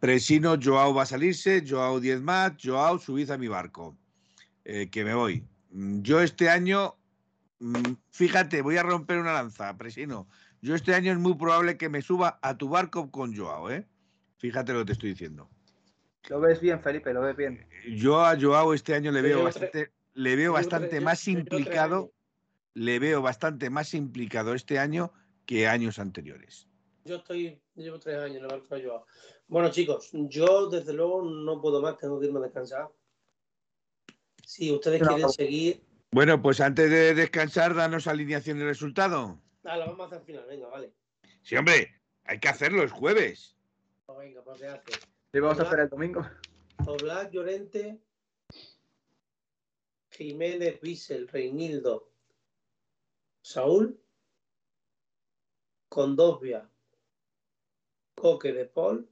Presino, 0.00 0.56
Joao 0.60 0.94
va 0.94 1.02
a 1.02 1.06
salirse, 1.06 1.62
Joao 1.66 2.00
10 2.00 2.22
más, 2.22 2.54
Joao 2.62 2.98
subid 2.98 3.30
a 3.30 3.36
mi 3.36 3.48
barco. 3.48 3.98
Eh, 4.64 4.88
que 4.90 5.04
me 5.04 5.14
voy. 5.14 5.44
Mm, 5.70 6.00
yo 6.00 6.20
este 6.22 6.48
año, 6.48 6.96
mm, 7.58 7.92
fíjate, 8.10 8.62
voy 8.62 8.78
a 8.78 8.82
romper 8.82 9.18
una 9.18 9.34
lanza, 9.34 9.76
Presino. 9.76 10.26
Yo 10.62 10.74
este 10.74 10.94
año 10.94 11.12
es 11.12 11.18
muy 11.18 11.34
probable 11.34 11.76
que 11.76 11.90
me 11.90 12.00
suba 12.00 12.38
a 12.42 12.56
tu 12.56 12.70
barco 12.70 13.10
con 13.10 13.36
Joao, 13.36 13.70
¿eh? 13.70 13.86
Fíjate 14.38 14.72
lo 14.72 14.80
que 14.80 14.86
te 14.86 14.92
estoy 14.92 15.10
diciendo. 15.10 15.50
Lo 16.30 16.40
ves 16.40 16.60
bien, 16.60 16.80
Felipe, 16.80 17.12
lo 17.12 17.20
ves 17.20 17.36
bien. 17.36 17.66
Yo 17.86 18.24
a 18.24 18.38
Joao 18.40 18.72
este 18.72 18.94
año 18.94 19.12
le 19.12 19.20
veo 19.20 19.44
bastante, 19.44 19.92
le 20.14 20.36
veo 20.36 20.52
bastante 20.54 21.00
más 21.00 21.28
implicado, 21.28 22.12
le 22.72 22.98
veo 22.98 23.20
bastante 23.20 23.68
más 23.68 23.92
implicado 23.92 24.54
este 24.54 24.78
año 24.78 25.12
que 25.44 25.68
años 25.68 25.98
anteriores. 25.98 26.69
Yo 27.04 27.16
estoy, 27.16 27.60
llevo 27.74 27.98
tres 27.98 28.18
años 28.18 28.36
en 28.36 28.42
el 28.42 28.48
barco 28.48 28.74
de 28.74 28.84
Joao. 28.84 29.06
Bueno, 29.48 29.70
chicos, 29.70 30.10
yo 30.12 30.68
desde 30.68 30.92
luego 30.92 31.22
no 31.22 31.60
puedo 31.60 31.80
más, 31.80 31.96
tengo 31.96 32.20
que 32.20 32.26
irme 32.26 32.38
a 32.38 32.42
descansar. 32.42 32.88
Si 34.44 34.70
ustedes 34.72 35.02
quieren 35.02 35.28
seguir. 35.30 35.82
Bueno, 36.12 36.42
pues 36.42 36.60
antes 36.60 36.90
de 36.90 37.14
descansar, 37.14 37.74
danos 37.74 38.06
alineación 38.06 38.58
y 38.58 38.64
resultado. 38.64 39.40
Ah, 39.64 39.76
lo 39.76 39.86
vamos 39.86 40.00
a 40.00 40.04
hacer 40.06 40.18
al 40.18 40.24
final, 40.24 40.46
venga, 40.46 40.68
vale. 40.68 40.92
Sí, 41.42 41.56
hombre, 41.56 42.00
hay 42.24 42.38
que 42.38 42.48
hacerlo, 42.48 42.82
es 42.82 42.92
jueves. 42.92 43.56
Pues 44.06 44.18
venga, 44.18 44.42
pues 44.42 44.58
se 44.58 44.66
hace. 44.66 44.92
Sí, 45.32 45.40
vamos 45.40 45.60
a 45.60 45.62
hacer 45.62 45.80
el 45.80 45.88
domingo. 45.88 46.26
Oblak, 46.86 47.30
Llorente, 47.30 48.00
Jiménez, 50.10 50.80
Bissell, 50.80 51.28
Reinildo, 51.28 52.10
Saúl, 53.42 54.00
Condovia, 55.88 56.68
Coque 58.20 58.52
de 58.52 58.66
Paul, 58.66 59.08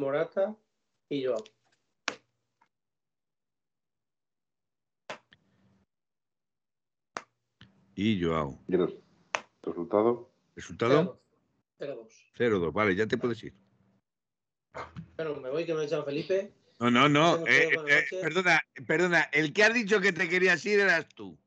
Morata 0.00 0.56
y 1.08 1.24
Joao. 1.24 1.44
Y 7.94 8.20
Joao. 8.20 8.58
¿Y 8.66 8.74
el 8.74 9.00
resultado? 9.62 10.30
¿Resultado? 10.56 11.20
0-2. 11.78 12.08
0-2, 12.36 12.72
vale, 12.72 12.96
ya 12.96 13.06
te 13.06 13.16
puedes 13.16 13.42
ir. 13.44 13.54
Bueno, 15.16 15.36
me 15.36 15.50
voy 15.50 15.64
que 15.64 15.74
me 15.74 15.82
ha 15.82 15.84
echado 15.84 16.04
Felipe. 16.04 16.52
No, 16.80 16.90
no, 16.90 17.08
no. 17.08 17.46
Eh, 17.46 17.70
eh, 17.88 18.04
perdona, 18.20 18.60
perdona. 18.86 19.22
El 19.32 19.52
que 19.52 19.62
has 19.62 19.74
dicho 19.74 20.00
que 20.00 20.12
te 20.12 20.28
querías 20.28 20.64
ir 20.66 20.80
eras 20.80 21.08
tú. 21.08 21.38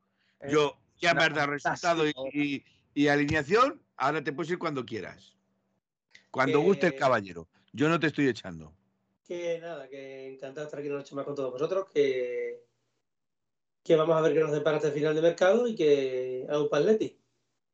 Yo 0.49 0.77
ya 0.97 1.13
me 1.13 1.23
has 1.23 1.33
dado 1.33 1.51
resultado 1.51 2.07
y, 2.07 2.63
y 2.93 3.07
alineación 3.07 3.81
Ahora 4.01 4.23
te 4.23 4.33
puedes 4.33 4.51
ir 4.51 4.57
cuando 4.57 4.83
quieras. 4.83 5.37
Cuando 6.31 6.61
guste 6.61 6.87
el 6.87 6.95
caballero. 6.95 7.47
Yo 7.73 7.89
no 7.89 7.99
te 7.99 8.07
estoy 8.07 8.27
echando. 8.27 8.73
Que 9.25 9.59
nada, 9.59 9.87
que 9.87 10.33
encantado 10.33 10.61
de 10.61 10.65
estar 10.65 10.79
aquí 10.79 10.89
una 10.89 10.97
noche 10.97 11.15
más 11.15 11.25
con 11.25 11.35
todos 11.35 11.51
vosotros. 11.51 11.87
Que, 11.93 12.63
que 13.83 13.95
vamos 13.95 14.15
a 14.15 14.21
ver 14.21 14.33
qué 14.33 14.39
nos 14.39 14.51
depara 14.51 14.77
este 14.77 14.91
final 14.91 15.13
de 15.13 15.21
mercado 15.21 15.67
y 15.67 15.75
que 15.75 16.47
a 16.49 16.59
Upaletti. 16.59 17.17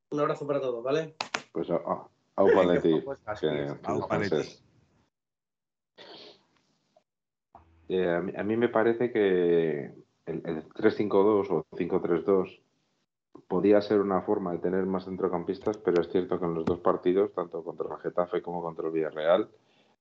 Un 0.09 0.19
abrazo 0.19 0.45
para 0.47 0.59
todos, 0.61 0.83
¿vale? 0.83 1.15
Pues 1.51 1.69
a, 1.69 1.81
a 2.35 2.43
Upaletti. 2.43 3.03
Eh, 7.89 8.09
a, 8.09 8.21
mí, 8.21 8.33
a 8.35 8.43
mí 8.43 8.57
me 8.57 8.69
parece 8.69 9.11
que 9.11 9.93
el, 10.25 10.41
el 10.45 10.69
3-5-2 10.69 11.47
o 11.49 11.65
5-3-2 11.71 12.61
podía 13.47 13.81
ser 13.81 14.01
una 14.01 14.21
forma 14.21 14.51
de 14.51 14.59
tener 14.59 14.85
más 14.85 15.05
centrocampistas, 15.05 15.77
pero 15.77 16.01
es 16.01 16.09
cierto 16.09 16.39
que 16.39 16.45
en 16.45 16.53
los 16.53 16.65
dos 16.65 16.79
partidos, 16.79 17.33
tanto 17.33 17.63
contra 17.63 17.87
el 17.95 18.01
Getafe 18.01 18.41
como 18.41 18.61
contra 18.61 18.87
el 18.87 18.93
Villarreal, 18.93 19.49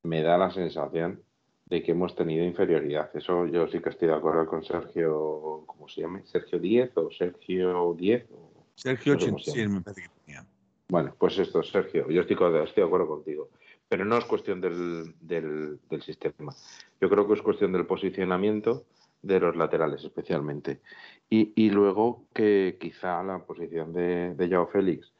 me 0.03 0.23
da 0.23 0.37
la 0.37 0.51
sensación 0.51 1.23
de 1.67 1.83
que 1.83 1.93
hemos 1.93 2.15
tenido 2.15 2.45
inferioridad. 2.45 3.11
Eso 3.15 3.47
yo 3.47 3.67
sí 3.69 3.81
que 3.81 3.91
estoy 3.91 4.09
de 4.09 4.15
acuerdo 4.15 4.47
con 4.47 4.65
Sergio, 4.65 5.65
¿cómo 5.67 5.89
se 5.89 6.03
llama? 6.03 6.23
¿Sergio 6.25 6.59
10 6.59 6.97
o 6.97 7.11
Sergio 7.11 7.95
10? 7.95 8.27
Sergio 8.75 9.15
86 9.15 9.69
me 9.69 9.81
parece 9.81 10.03
que 10.03 10.09
tenía. 10.25 10.47
Bueno, 10.89 11.15
pues 11.19 11.39
esto, 11.39 11.63
Sergio, 11.63 12.09
yo 12.09 12.21
estoy, 12.21 12.37
estoy 12.37 12.83
de 12.83 12.87
acuerdo 12.87 13.09
contigo. 13.09 13.49
Pero 13.89 14.05
no 14.05 14.17
es 14.19 14.25
cuestión 14.25 14.61
del, 14.61 15.15
del, 15.21 15.79
del 15.89 16.03
sistema. 16.03 16.55
Yo 17.01 17.09
creo 17.09 17.27
que 17.27 17.35
es 17.35 17.43
cuestión 17.43 17.73
del 17.73 17.87
posicionamiento 17.87 18.85
de 19.23 19.41
los 19.41 19.57
laterales 19.57 20.05
especialmente. 20.05 20.81
Y, 21.29 21.71
luego 21.71 22.25
que 22.33 22.77
quizá 22.81 23.23
la 23.25 23.41
posición 23.41 23.93
de, 23.93 24.35
de 24.35 24.49
Joao 24.49 24.69
Félix 24.69 25.13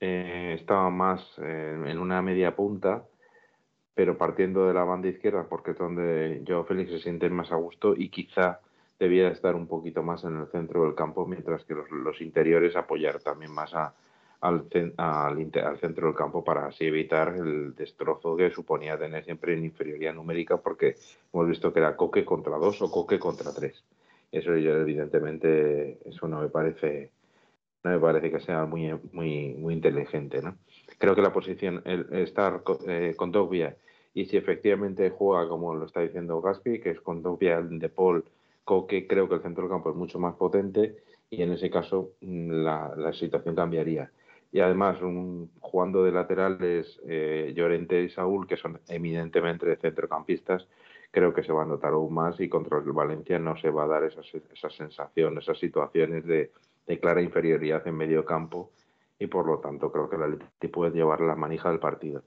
eh, 0.00 0.56
estaba 0.58 0.88
más 0.88 1.38
en 1.38 1.98
una 1.98 2.22
media 2.22 2.56
punta, 2.56 3.04
pero 3.94 4.16
partiendo 4.16 4.66
de 4.66 4.72
la 4.72 4.84
banda 4.84 5.08
izquierda, 5.08 5.46
porque 5.48 5.72
es 5.72 5.78
donde 5.78 6.42
Joao 6.46 6.64
Félix 6.64 6.90
se 6.90 7.00
siente 7.00 7.28
más 7.28 7.52
a 7.52 7.56
gusto 7.56 7.94
y 7.94 8.08
quizá 8.08 8.60
debiera 8.98 9.30
estar 9.30 9.54
un 9.54 9.66
poquito 9.66 10.02
más 10.02 10.24
en 10.24 10.38
el 10.38 10.46
centro 10.48 10.84
del 10.84 10.94
campo, 10.94 11.26
mientras 11.26 11.64
que 11.64 11.74
los, 11.74 12.20
interiores 12.20 12.76
apoyar 12.76 13.18
también 13.20 13.50
más 13.50 13.74
a, 13.74 13.94
al, 14.40 14.66
al, 14.96 15.78
centro 15.80 16.06
del 16.06 16.16
campo 16.16 16.44
para 16.44 16.66
así 16.66 16.84
evitar 16.84 17.34
el 17.36 17.74
destrozo 17.74 18.36
que 18.36 18.50
suponía 18.50 18.98
tener 18.98 19.24
siempre 19.24 19.54
en 19.54 19.64
inferioridad 19.64 20.14
numérica 20.14 20.58
porque 20.58 20.96
hemos 21.32 21.48
visto 21.48 21.72
que 21.72 21.80
era 21.80 21.96
coque 21.96 22.24
contra 22.24 22.56
dos 22.58 22.80
o 22.82 22.90
coque 22.90 23.18
contra 23.18 23.52
tres. 23.52 23.82
Eso 24.32 24.56
yo 24.56 24.76
evidentemente 24.76 25.98
eso 26.04 26.28
no 26.28 26.40
me 26.40 26.48
parece 26.48 27.10
no 27.82 27.90
me 27.90 27.98
parece 27.98 28.30
que 28.30 28.40
sea 28.40 28.66
muy 28.66 28.92
muy 29.12 29.54
muy 29.54 29.74
inteligente, 29.74 30.42
¿no? 30.42 30.56
Creo 30.98 31.14
que 31.14 31.22
la 31.22 31.32
posición 31.32 31.82
el 31.84 32.06
estar 32.12 32.62
eh, 32.86 33.14
con 33.16 33.32
Dogbia 33.32 33.76
y 34.14 34.26
si 34.26 34.36
efectivamente 34.36 35.10
juega 35.10 35.48
como 35.48 35.74
lo 35.74 35.86
está 35.86 36.00
diciendo 36.00 36.40
Gaspi, 36.40 36.80
que 36.80 36.90
es 36.90 37.00
con 37.00 37.22
Dogbia 37.22 37.60
de 37.60 37.88
Paul 37.88 38.24
Coque, 38.64 39.06
creo 39.06 39.28
que 39.28 39.36
el 39.36 39.42
centro 39.42 39.64
del 39.64 39.70
campo 39.70 39.90
es 39.90 39.96
mucho 39.96 40.18
más 40.18 40.34
potente 40.36 40.96
y 41.30 41.42
en 41.42 41.52
ese 41.52 41.70
caso 41.70 42.12
mm, 42.20 42.50
la, 42.62 42.94
la 42.96 43.12
situación 43.12 43.54
cambiaría 43.54 44.10
y 44.52 44.60
además 44.60 44.98
jugando 45.60 46.04
de 46.04 46.12
laterales 46.12 47.00
eh, 47.06 47.52
Llorente 47.54 48.02
y 48.02 48.10
Saúl, 48.10 48.46
que 48.46 48.56
son 48.56 48.80
eminentemente 48.88 49.76
centrocampistas, 49.76 50.66
creo 51.10 51.34
que 51.34 51.42
se 51.42 51.52
va 51.52 51.62
a 51.62 51.66
notar 51.66 51.92
aún 51.92 52.14
más 52.14 52.38
y 52.40 52.48
contra 52.48 52.78
el 52.78 52.92
Valencia 52.92 53.38
no 53.38 53.56
se 53.56 53.70
va 53.70 53.84
a 53.84 53.88
dar 53.88 54.04
esas, 54.04 54.26
esas 54.52 54.74
sensaciones, 54.74 55.44
esas 55.44 55.58
situaciones 55.58 56.24
de, 56.24 56.52
clara 57.00 57.22
inferioridad 57.22 57.86
en 57.86 57.96
medio 57.96 58.24
campo 58.24 58.72
y 59.16 59.28
por 59.28 59.46
lo 59.46 59.58
tanto 59.58 59.92
creo 59.92 60.10
que 60.10 60.16
el 60.16 60.22
Atleti 60.22 60.68
puede 60.68 60.90
llevar 60.90 61.20
la 61.20 61.36
manija 61.36 61.70
del 61.70 61.78
partido. 61.78 62.24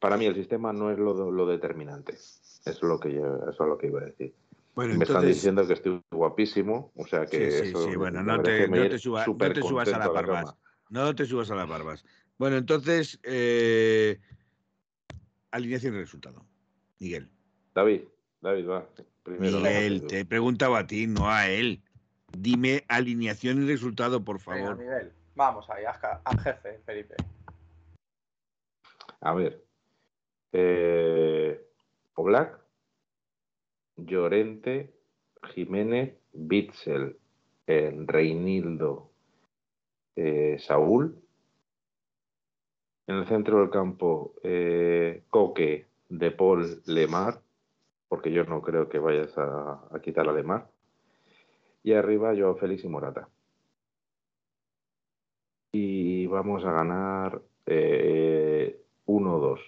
Para 0.00 0.18
mí 0.18 0.26
el 0.26 0.34
sistema 0.34 0.72
no 0.72 0.90
es 0.90 0.98
lo, 0.98 1.30
lo 1.30 1.46
determinante, 1.46 2.12
eso 2.12 2.60
es 2.64 2.82
lo 2.82 3.00
que 3.00 3.14
yo, 3.14 3.36
eso 3.48 3.64
es 3.64 3.68
lo 3.68 3.78
que 3.78 3.86
iba 3.86 4.00
a 4.00 4.04
decir. 4.04 4.34
me 4.76 5.02
están 5.02 5.26
diciendo 5.26 5.66
que 5.66 5.72
estoy 5.72 6.02
guapísimo, 6.10 6.92
o 6.94 7.06
sea 7.06 7.24
que 7.24 7.50
sí, 7.50 7.66
sí, 7.68 7.74
sí, 7.90 7.96
bueno, 7.96 8.22
no 8.22 8.42
te, 8.42 8.68
no 8.68 8.88
te, 8.88 8.98
subas 8.98 9.26
a 9.92 9.98
la 9.98 10.08
barbas. 10.08 10.54
No 10.90 11.14
te 11.14 11.24
subas 11.24 11.50
a 11.50 11.54
las 11.54 11.68
barbas. 11.68 12.04
Bueno, 12.38 12.56
entonces, 12.56 13.18
eh, 13.22 14.18
alineación 15.50 15.94
y 15.94 15.98
resultado. 15.98 16.44
Miguel. 16.98 17.30
David, 17.80 18.02
David, 18.42 18.68
va. 18.68 18.86
Primero 19.22 19.56
Miguel, 19.56 20.06
te 20.06 20.20
he 20.20 20.24
preguntado 20.26 20.76
a 20.76 20.86
ti, 20.86 21.06
no 21.06 21.30
a 21.30 21.48
él. 21.48 21.80
Dime 22.36 22.84
alineación 22.88 23.62
y 23.62 23.66
resultado, 23.66 24.22
por 24.22 24.38
favor. 24.38 24.76
Miguel, 24.76 25.10
vamos 25.34 25.68
ahí, 25.70 25.84
al 25.86 26.40
jefe, 26.40 26.78
Felipe. 26.84 27.14
A 29.22 29.32
ver. 29.32 29.64
Eh, 30.52 31.58
Oblak, 32.16 32.60
Llorente, 33.96 34.92
Jiménez, 35.54 36.18
Bitzel, 36.34 37.16
Reinildo, 37.66 39.10
eh, 40.16 40.58
Saúl. 40.60 41.18
En 43.06 43.16
el 43.16 43.26
centro 43.26 43.60
del 43.60 43.70
campo, 43.70 44.34
eh, 44.42 45.22
Coque, 45.30 45.86
De 46.10 46.30
Paul, 46.30 46.82
Lemar, 46.84 47.40
porque 48.10 48.32
yo 48.32 48.42
no 48.42 48.60
creo 48.60 48.88
que 48.88 48.98
vayas 48.98 49.32
a, 49.38 49.88
quitar 50.02 50.28
a 50.28 50.32
Lemar. 50.32 50.68
Y 51.84 51.92
arriba, 51.92 52.34
yo 52.34 52.56
Félix 52.56 52.82
y 52.82 52.88
Morata. 52.88 53.28
Y 55.72 56.26
vamos 56.26 56.64
a 56.64 56.72
ganar 56.72 57.36
1-2. 57.36 57.42
Eh, 57.66 58.82
1-2. 59.06 59.60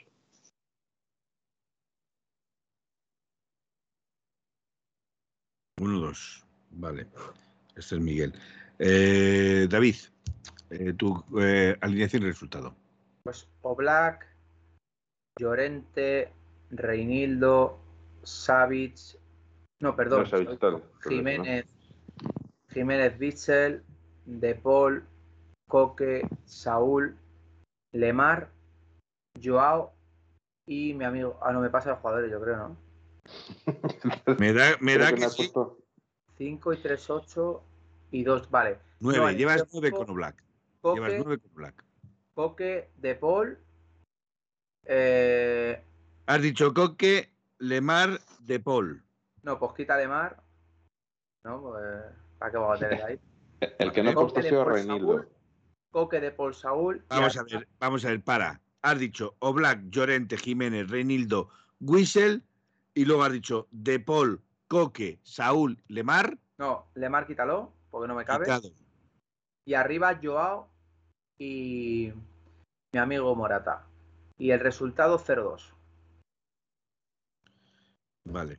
Vale. 6.72 7.06
Este 7.76 7.94
es 7.94 8.00
Miguel. 8.00 8.34
Eh, 8.80 9.68
David, 9.70 9.94
eh, 10.70 10.94
tu 10.94 11.22
eh, 11.40 11.76
alineación 11.80 12.24
y 12.24 12.26
resultado. 12.26 12.74
Pues 13.22 13.48
Oblak, 13.60 14.26
Llorente, 15.38 16.32
Reinildo, 16.70 17.91
Savic, 18.22 18.96
no, 19.80 19.96
perdón, 19.96 20.26
Jiménez, 21.02 21.66
Jiménez 22.68 23.18
Bitzel, 23.18 23.82
De 24.24 24.54
Paul, 24.54 25.04
Coque, 25.68 26.28
Saúl, 26.44 27.16
Lemar, 27.92 28.50
Joao 29.42 29.92
y 30.66 30.94
mi 30.94 31.04
amigo. 31.04 31.38
Ah, 31.42 31.52
no, 31.52 31.60
me 31.60 31.70
pasa 31.70 31.90
los 31.90 31.98
jugadores, 31.98 32.30
yo 32.30 32.40
creo, 32.40 32.56
¿no? 32.56 32.76
me 34.38 34.52
da, 34.52 34.76
me 34.80 34.98
da 34.98 35.12
que, 35.12 35.28
5 36.38 36.72
y 36.72 36.76
3, 36.76 37.10
8 37.10 37.62
y 38.12 38.22
2, 38.22 38.50
vale. 38.50 38.78
9, 39.00 39.34
llevas 39.34 39.66
9 39.72 39.90
con 39.90 40.10
Oblak. 40.10 40.42
Coque, 40.80 41.00
Llevas 41.00 41.12
nueve 41.18 41.38
con 41.38 41.54
Black. 41.54 41.84
Coque, 42.34 42.90
De 42.98 43.14
Paul. 43.14 43.58
Eh... 44.84 45.80
Has 46.26 46.42
dicho 46.42 46.74
Coque, 46.74 47.31
Lemar, 47.62 48.20
De 48.40 48.58
Paul. 48.58 49.04
No, 49.44 49.56
pues 49.56 49.72
quita 49.74 49.96
Lemar. 49.96 50.42
No, 51.44 51.62
pues. 51.62 51.84
¿Para 52.36 52.50
qué 52.50 52.58
vamos 52.58 52.76
a 52.76 52.88
tener 52.88 53.04
ahí? 53.04 53.20
El 53.78 53.92
que 53.92 54.02
no 54.02 54.10
ha 54.10 54.14
puesto 54.14 54.40
ha 54.40 54.42
sido 54.42 54.64
Reinildo. 54.64 55.26
Coque 55.92 56.20
de 56.20 56.32
Paul 56.32 56.54
Saúl. 56.54 57.04
Vamos 57.08 57.36
a 57.36 57.44
ver, 57.44 57.68
vamos 57.78 58.04
a 58.04 58.08
ver, 58.08 58.24
para. 58.24 58.60
Has 58.82 58.98
dicho 58.98 59.36
Oblak, 59.38 59.80
Llorente, 59.90 60.36
Jiménez, 60.36 60.90
Reinildo, 60.90 61.50
Whistle. 61.78 62.42
Y 62.94 63.04
luego 63.04 63.22
has 63.22 63.32
dicho 63.32 63.68
De 63.70 64.00
Paul, 64.00 64.42
Coque, 64.66 65.20
Saúl, 65.22 65.80
Lemar. 65.86 66.36
No, 66.58 66.88
Lemar 66.94 67.28
quítalo, 67.28 67.72
porque 67.90 68.08
no 68.08 68.16
me 68.16 68.24
cabe. 68.24 68.46
Y 69.64 69.74
arriba 69.74 70.18
Joao, 70.20 70.68
y 71.38 72.12
mi 72.92 72.98
amigo 72.98 73.36
Morata. 73.36 73.86
Y 74.36 74.50
el 74.50 74.58
resultado 74.58 75.16
0-2. 75.16 75.72
Vale. 78.24 78.58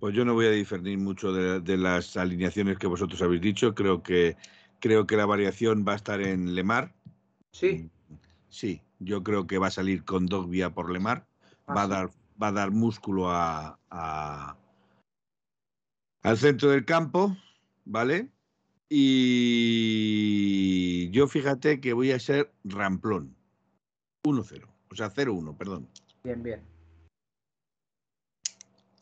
Pues 0.00 0.14
yo 0.14 0.24
no 0.24 0.34
voy 0.34 0.46
a 0.46 0.50
diferir 0.50 0.96
mucho 0.98 1.32
de, 1.32 1.76
las 1.76 2.16
alineaciones 2.16 2.78
que 2.78 2.86
vosotros 2.86 3.20
habéis 3.22 3.42
dicho. 3.42 3.74
Creo 3.74 4.02
que 4.02 4.36
creo 4.80 5.06
que 5.06 5.16
la 5.16 5.26
variación 5.26 5.84
va 5.86 5.94
a 5.94 5.96
estar 5.96 6.20
en 6.20 6.54
Lemar. 6.54 6.94
Sí. 7.50 7.90
Sí, 8.48 8.82
yo 8.98 9.22
creo 9.22 9.46
que 9.46 9.58
va 9.58 9.66
a 9.68 9.72
salir 9.72 10.04
con 10.04 10.26
Dogbia 10.26 10.70
por 10.70 10.90
Lemar. 10.90 11.26
Ah, 11.66 11.74
va, 11.74 11.82
a 11.82 11.88
dar, 11.88 12.10
va 12.40 12.48
a 12.48 12.52
dar 12.52 12.70
músculo 12.70 13.30
a, 13.30 13.78
al 16.22 16.38
centro 16.38 16.70
del 16.70 16.84
campo, 16.84 17.36
¿vale? 17.84 18.30
Y 18.88 19.88
yo 21.10 21.26
fíjate 21.26 21.80
que 21.80 21.92
voy 21.92 22.12
a 22.12 22.20
ser 22.20 22.52
ramplón. 22.64 23.36
1-0. 24.24 24.66
O 24.90 24.94
sea, 24.94 25.10
0-1, 25.10 25.56
perdón. 25.56 25.88
Bien, 26.24 26.42
bien. 26.42 26.77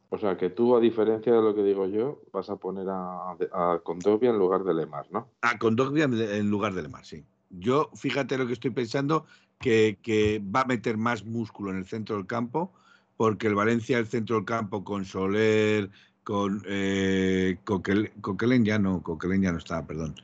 O 0.08 0.18
sea, 0.18 0.36
que 0.36 0.50
tú, 0.50 0.76
a 0.76 0.80
diferencia 0.80 1.32
de 1.32 1.42
lo 1.42 1.54
que 1.54 1.62
digo 1.62 1.86
yo, 1.86 2.22
vas 2.32 2.48
a 2.48 2.56
poner 2.56 2.88
a, 2.88 3.32
a 3.52 3.80
Condovia 3.82 4.30
en 4.30 4.38
lugar 4.38 4.62
de 4.62 4.74
Lemar, 4.74 5.06
¿no? 5.10 5.28
A 5.42 5.58
Condovia 5.58 6.04
en 6.04 6.48
lugar 6.48 6.74
de 6.74 6.82
Lemar, 6.82 7.04
sí. 7.04 7.24
Yo, 7.50 7.90
fíjate 7.94 8.38
lo 8.38 8.46
que 8.46 8.52
estoy 8.52 8.70
pensando, 8.70 9.26
que, 9.58 9.98
que, 10.02 10.40
va 10.40 10.62
a 10.62 10.66
meter 10.66 10.96
más 10.96 11.24
músculo 11.24 11.70
en 11.70 11.78
el 11.78 11.86
centro 11.86 12.16
del 12.16 12.26
campo, 12.26 12.72
porque 13.16 13.46
el 13.46 13.54
Valencia, 13.54 13.98
el 13.98 14.06
centro 14.06 14.36
del 14.36 14.44
campo, 14.44 14.84
con 14.84 15.04
Soler, 15.04 15.90
con 16.22 16.62
eh, 16.66 17.58
Coquelin 17.64 18.64
ya 18.64 18.78
no, 18.78 19.02
Coquelin 19.02 19.42
ya 19.42 19.52
no 19.52 19.58
estaba, 19.58 19.86
perdón. 19.86 20.14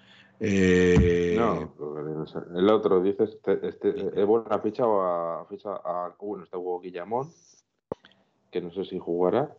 Eh, 0.41 1.37
no, 1.39 1.73
el 2.57 2.69
otro, 2.69 3.01
dices, 3.01 3.31
este, 3.31 3.69
este, 3.69 4.21
Evo 4.21 4.45
ha 4.51 4.59
fichado 4.59 5.01
a, 5.03 5.47
ficha 5.47 5.71
a, 5.85 6.13
bueno, 6.19 6.43
está 6.43 6.59
Hugo 6.59 6.81
Guillamón, 6.81 7.31
que 8.51 8.61
no 8.61 8.73
sé 8.73 8.85
si 8.85 8.99
jugará, 8.99 9.57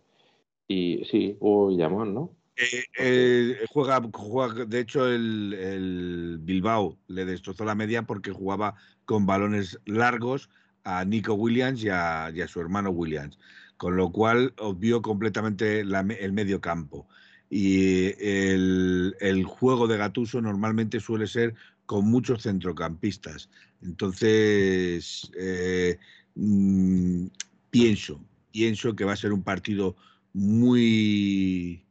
y 0.68 1.04
sí, 1.06 1.38
Hugo 1.40 1.70
Guillamón, 1.70 2.14
¿no? 2.14 2.36
Eh, 2.56 2.84
eh, 3.00 3.66
juega, 3.70 4.02
juega, 4.14 4.66
de 4.66 4.80
hecho, 4.80 5.08
el, 5.08 5.54
el, 5.54 6.38
Bilbao 6.42 6.98
le 7.08 7.26
destrozó 7.26 7.66
la 7.66 7.74
media 7.74 8.04
porque 8.04 8.32
jugaba 8.32 8.76
con 9.06 9.26
balones 9.26 9.80
largos 9.86 10.50
a 10.84 11.04
Nico 11.04 11.34
Williams 11.34 11.84
y 11.84 11.90
a, 11.90 12.32
y 12.34 12.42
a 12.42 12.48
su 12.48 12.62
hermano 12.62 12.92
Williams 12.92 13.38
con 13.84 13.98
lo 13.98 14.14
cual 14.14 14.54
obvió 14.60 15.02
completamente 15.02 15.82
el 15.82 16.32
medio 16.32 16.62
campo. 16.62 17.06
Y 17.50 18.14
el, 18.24 19.44
juego 19.46 19.88
de 19.88 19.98
Gatuso 19.98 20.42
normalmente 20.42 21.02
suele 21.02 21.28
ser 21.28 21.54
con 21.86 22.10
muchos 22.10 22.44
centrocampistas. 22.44 23.50
Entonces, 23.82 25.30
eh, 25.38 26.00
mm, 26.36 27.26
pienso, 27.70 28.24
pienso 28.52 28.96
que 28.96 29.04
va 29.04 29.12
a 29.12 29.18
ser 29.18 29.34
un 29.34 29.44
partido 29.44 29.98
muy 30.34 31.86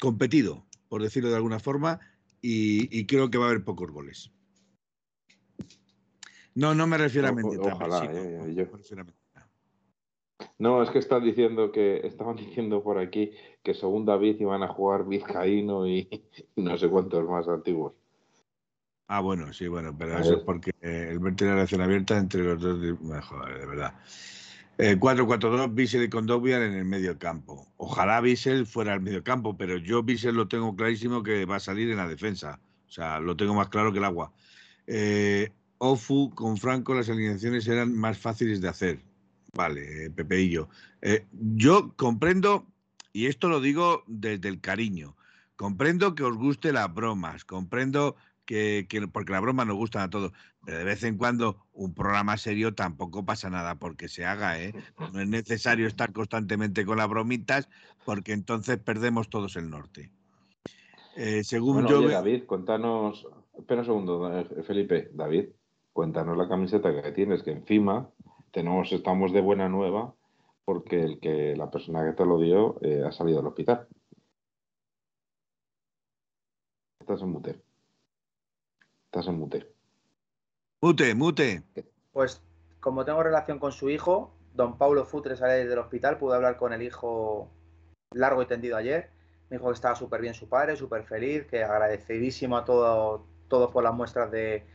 competido, 0.00 0.66
por 0.88 1.02
decirlo 1.02 1.30
de 1.30 1.36
alguna 1.36 1.60
forma, 1.60 2.00
y, 2.40 3.06
creo 3.06 3.30
que 3.30 3.38
va 3.38 3.46
a 3.46 3.48
haber 3.48 3.64
pocos 3.64 3.90
goles. 3.90 4.32
No, 6.54 6.74
no 6.74 6.86
me 6.86 6.98
refiero 6.98 7.28
a 7.28 7.32
Mendy. 7.32 7.56
Ojalá, 7.56 8.08
eh, 8.12 8.54
yo, 8.54 8.66
no, 10.58 10.82
es 10.82 10.90
que 10.90 10.98
están 10.98 11.24
diciendo 11.24 11.70
que 11.70 12.06
estaban 12.06 12.36
diciendo 12.36 12.82
por 12.82 12.98
aquí 12.98 13.32
que 13.62 13.74
según 13.74 14.04
David 14.04 14.40
iban 14.40 14.62
a 14.62 14.68
jugar 14.68 15.06
Vizcaíno 15.06 15.86
y, 15.86 16.08
no 16.56 16.76
sé 16.76 16.88
cuántos 16.88 17.28
más 17.28 17.48
antiguos. 17.48 17.94
Ah, 19.06 19.20
bueno, 19.20 19.52
sí, 19.52 19.68
bueno, 19.68 19.96
pero 19.96 20.18
eso 20.18 20.34
es 20.34 20.42
porque 20.42 20.70
el 20.82 21.18
ver 21.18 21.34
tiene 21.34 21.54
relación 21.54 21.80
abierta 21.80 22.18
entre 22.18 22.42
los 22.44 22.60
dos. 22.60 22.78
Mejor, 23.00 23.58
de 23.58 23.66
verdad. 23.66 23.94
4-4-2, 24.78 25.74
Bissell 25.74 26.04
y 26.04 26.08
Condogbia 26.08 26.64
en 26.64 26.72
el 26.72 26.84
medio 26.84 27.18
campo. 27.18 27.66
Ojalá 27.76 28.20
Bissell 28.20 28.64
fuera 28.64 28.92
al 28.92 29.00
medio 29.00 29.24
campo, 29.24 29.56
pero 29.56 29.76
yo 29.76 30.04
Bissell 30.04 30.36
lo 30.36 30.46
tengo 30.46 30.76
clarísimo 30.76 31.24
que 31.24 31.44
va 31.44 31.56
a 31.56 31.60
salir 31.60 31.90
en 31.90 31.96
la 31.96 32.06
defensa. 32.06 32.60
O 32.86 32.90
sea, 32.90 33.18
lo 33.18 33.36
tengo 33.36 33.54
más 33.54 33.68
claro 33.68 33.92
que 33.92 33.98
el 33.98 34.04
agua. 34.04 34.32
Eh, 34.86 35.52
Ofu 35.78 36.30
con 36.34 36.56
Franco 36.56 36.94
las 36.94 37.08
alineaciones 37.08 37.66
eran 37.66 37.92
más 37.96 38.18
fáciles 38.18 38.60
de 38.60 38.68
hacer. 38.68 39.00
Vale, 39.52 40.10
Pepeillo. 40.10 40.68
Eh, 41.02 41.26
yo 41.32 41.94
comprendo, 41.96 42.66
y 43.12 43.26
esto 43.26 43.48
lo 43.48 43.60
digo 43.60 44.04
desde 44.06 44.48
el 44.48 44.60
cariño, 44.60 45.16
comprendo 45.56 46.14
que 46.14 46.22
os 46.22 46.36
guste 46.36 46.72
las 46.72 46.92
bromas, 46.92 47.44
comprendo 47.44 48.14
que, 48.48 49.08
porque 49.12 49.32
la 49.32 49.40
broma 49.40 49.66
nos 49.66 49.76
gusta 49.76 50.02
a 50.02 50.08
todos, 50.08 50.32
pero 50.64 50.78
de 50.78 50.84
vez 50.84 51.04
en 51.04 51.18
cuando 51.18 51.66
un 51.72 51.94
programa 51.94 52.38
serio 52.38 52.74
tampoco 52.74 53.24
pasa 53.24 53.50
nada 53.50 53.74
porque 53.74 54.08
se 54.08 54.24
haga, 54.24 54.58
¿eh? 54.60 54.72
No 55.12 55.20
es 55.20 55.28
necesario 55.28 55.86
estar 55.86 56.12
constantemente 56.12 56.86
con 56.86 56.96
las 56.96 57.08
bromitas 57.08 57.68
porque 58.06 58.32
entonces 58.32 58.78
perdemos 58.78 59.28
todos 59.28 59.56
el 59.56 59.68
norte. 59.68 60.10
Eh, 61.16 61.44
según 61.44 61.86
yo... 61.86 62.00
David, 62.08 62.46
cuéntanos, 62.46 63.26
espera 63.56 63.82
un 63.82 63.86
segundo, 63.86 64.38
eh, 64.38 64.62
Felipe, 64.62 65.10
David, 65.12 65.50
cuéntanos 65.92 66.36
la 66.36 66.48
camiseta 66.48 67.02
que 67.02 67.12
tienes, 67.12 67.42
que 67.42 67.50
encima 67.50 68.08
tenemos, 68.50 68.90
estamos 68.92 69.32
de 69.32 69.42
buena 69.42 69.68
nueva 69.68 70.14
porque 70.64 71.02
el 71.02 71.20
que 71.20 71.54
la 71.54 71.70
persona 71.70 72.04
que 72.04 72.16
te 72.16 72.24
lo 72.24 72.38
dio 72.38 72.78
eh, 72.82 73.02
ha 73.06 73.12
salido 73.12 73.38
del 73.38 73.48
hospital. 73.48 73.88
Estás 77.00 77.20
en 77.22 77.30
mute. 77.30 77.67
Estás 79.08 79.26
en 79.26 79.38
mute. 79.38 79.66
Mute, 80.82 81.14
mute. 81.14 81.62
Pues 82.12 82.42
como 82.80 83.06
tengo 83.06 83.22
relación 83.22 83.58
con 83.58 83.72
su 83.72 83.88
hijo, 83.88 84.34
don 84.54 84.76
Paulo 84.76 85.06
Futre 85.06 85.34
sale 85.34 85.64
del 85.64 85.78
hospital, 85.78 86.18
pude 86.18 86.36
hablar 86.36 86.58
con 86.58 86.74
el 86.74 86.82
hijo 86.82 87.48
largo 88.12 88.42
y 88.42 88.46
tendido 88.46 88.76
ayer. 88.76 89.10
Me 89.48 89.56
dijo 89.56 89.68
que 89.68 89.74
estaba 89.74 89.94
súper 89.94 90.20
bien 90.20 90.34
su 90.34 90.46
padre, 90.48 90.76
súper 90.76 91.04
feliz, 91.04 91.46
que 91.46 91.64
agradecidísimo 91.64 92.58
a 92.58 92.66
todos 92.66 93.22
todo 93.48 93.70
por 93.70 93.82
las 93.82 93.94
muestras 93.94 94.30
de, 94.30 94.66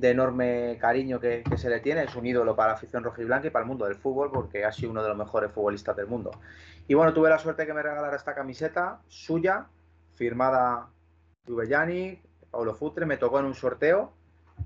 enorme 0.00 0.76
cariño 0.78 1.18
que, 1.18 1.42
se 1.56 1.70
le 1.70 1.80
tiene. 1.80 2.04
Es 2.04 2.14
un 2.14 2.26
ídolo 2.26 2.54
para 2.54 2.72
la 2.72 2.74
afición 2.74 3.02
rojiblanca 3.02 3.46
y 3.46 3.50
para 3.50 3.62
el 3.62 3.68
mundo 3.68 3.86
del 3.86 3.96
fútbol, 3.96 4.30
porque 4.30 4.66
ha 4.66 4.72
sido 4.72 4.90
uno 4.90 5.02
de 5.02 5.08
los 5.08 5.16
mejores 5.16 5.50
futbolistas 5.50 5.96
del 5.96 6.08
mundo. 6.08 6.30
Y 6.88 6.94
bueno, 6.94 7.14
tuve 7.14 7.30
la 7.30 7.38
suerte 7.38 7.62
de 7.62 7.68
que 7.68 7.74
me 7.74 7.82
regalara 7.82 8.16
esta 8.16 8.34
camiseta 8.34 9.00
suya, 9.08 9.66
firmada 10.14 10.90
Tubellani, 11.46 12.20
Paulo 12.52 12.74
Futre, 12.74 13.06
me 13.06 13.16
tocó 13.16 13.40
en 13.40 13.46
un 13.46 13.54
sorteo 13.54 14.12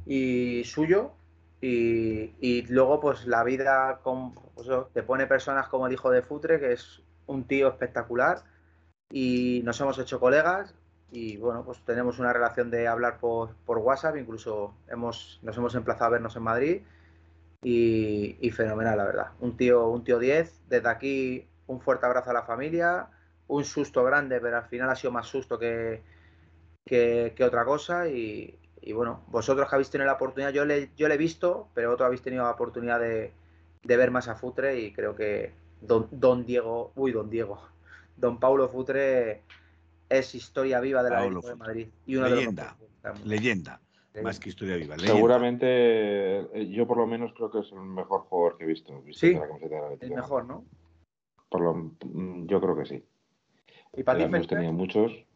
y 0.04 0.64
suyo. 0.64 1.12
Y, 1.60 2.62
luego, 2.68 3.00
pues 3.00 3.26
la 3.26 3.42
vida 3.44 4.00
pues, 4.02 4.68
te 4.92 5.02
pone 5.02 5.26
personas 5.26 5.68
como 5.68 5.86
el 5.86 5.92
hijo 5.92 6.10
de 6.10 6.22
Futre, 6.22 6.60
que 6.60 6.72
es 6.72 7.02
un 7.26 7.44
tío 7.44 7.68
espectacular. 7.68 8.42
Y 9.10 9.62
nos 9.64 9.80
hemos 9.80 9.98
hecho 9.98 10.20
colegas. 10.20 10.74
Y 11.12 11.36
bueno, 11.36 11.64
pues 11.64 11.80
tenemos 11.84 12.18
una 12.18 12.32
relación 12.32 12.70
de 12.70 12.88
hablar 12.88 13.18
por, 13.18 13.54
WhatsApp. 13.66 14.16
Incluso 14.16 14.74
hemos, 14.88 15.38
nos 15.42 15.56
hemos 15.56 15.74
emplazado 15.76 16.06
a 16.06 16.10
vernos 16.10 16.36
en 16.36 16.42
Madrid. 16.42 16.82
Y, 17.62 18.50
fenomenal, 18.50 18.98
la 18.98 19.04
verdad. 19.04 19.26
Un 19.40 19.56
tío, 19.56 19.88
un 19.88 20.02
tío 20.02 20.18
10. 20.18 20.68
Desde 20.68 20.88
aquí, 20.88 21.48
un 21.68 21.80
fuerte 21.80 22.06
abrazo 22.06 22.30
a 22.30 22.34
la 22.34 22.42
familia. 22.42 23.08
Un 23.46 23.64
susto 23.64 24.02
grande, 24.02 24.40
pero 24.40 24.56
al 24.56 24.64
final 24.64 24.90
ha 24.90 24.96
sido 24.96 25.12
más 25.12 25.28
susto 25.28 25.56
que, 25.56 26.02
que, 26.86 27.34
otra 27.44 27.64
cosa. 27.64 28.08
Y, 28.08 28.58
bueno, 28.94 29.24
vosotros 29.28 29.68
que 29.68 29.74
habéis 29.74 29.90
tenido 29.90 30.06
la 30.06 30.14
oportunidad, 30.14 30.52
yo 30.52 30.64
le, 30.64 30.90
yo 30.96 31.08
le 31.08 31.14
he 31.14 31.18
visto, 31.18 31.68
pero 31.74 31.92
otros 31.92 32.06
habéis 32.06 32.22
tenido 32.22 32.44
la 32.44 32.52
oportunidad 32.52 33.00
de, 33.00 33.32
ver 33.82 34.10
más 34.10 34.28
a 34.28 34.36
Futre 34.36 34.80
y 34.80 34.92
creo 34.92 35.14
que 35.14 35.52
don, 35.80 36.08
don, 36.10 36.46
Diego, 36.46 36.92
uy, 36.94 37.12
don 37.12 37.28
Diego, 37.28 37.60
don 38.16 38.38
Paulo 38.38 38.68
Futre 38.68 39.42
es 40.08 40.34
historia 40.34 40.80
viva 40.80 41.02
de 41.02 41.10
la 41.10 41.22
de 41.22 41.56
Madrid. 41.56 41.88
Y 42.06 42.14
leyenda, 42.14 42.76
leyenda, 43.24 43.80
más 44.22 44.38
que 44.38 44.50
historia 44.50 44.76
viva. 44.76 44.96
Seguramente, 44.98 45.66
eh, 45.66 46.68
yo 46.70 46.86
por 46.86 46.98
lo 46.98 47.06
menos 47.08 47.32
creo 47.34 47.50
que 47.50 47.58
es 47.60 47.72
el 47.72 47.80
mejor 47.80 48.20
jugador 48.22 48.56
que 48.56 48.64
he 48.64 48.68
visto. 48.68 49.02
sí, 49.12 49.36
el 50.00 50.10
mejor, 50.10 50.44
¿no? 50.44 50.64
Por 51.48 51.60
lo, 51.60 51.74
mm, 51.74 52.46
yo 52.46 52.60
creo 52.60 52.76
que 52.76 52.86
sí. 52.86 53.04
¿Y 53.96 54.02
para 54.02 54.18
ti, 54.18 54.24
Hemos 54.24 54.46
tenido 54.46 54.72
muchos. 54.72 55.26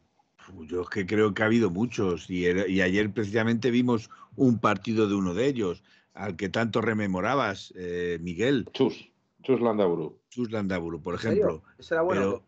Yo 0.66 0.82
es 0.82 0.88
que 0.88 1.06
creo 1.06 1.34
que 1.34 1.42
ha 1.42 1.46
habido 1.46 1.70
muchos 1.70 2.30
y, 2.30 2.46
ayer 2.46 3.12
precisamente 3.12 3.70
vimos 3.70 4.10
un 4.36 4.58
partido 4.58 5.08
de 5.08 5.14
uno 5.14 5.34
de 5.34 5.46
ellos, 5.46 5.82
al 6.14 6.36
que 6.36 6.48
tanto 6.48 6.80
rememorabas, 6.80 7.72
eh, 7.76 8.18
Miguel. 8.20 8.68
Chus, 8.72 9.10
Chus 9.42 9.60
Landaburu. 9.60 10.18
Chus 10.28 10.50
Landaburu, 10.50 11.00
por 11.00 11.14
ejemplo. 11.14 11.62
Ese 11.78 11.94
era 11.94 12.02
bueno. 12.02 12.42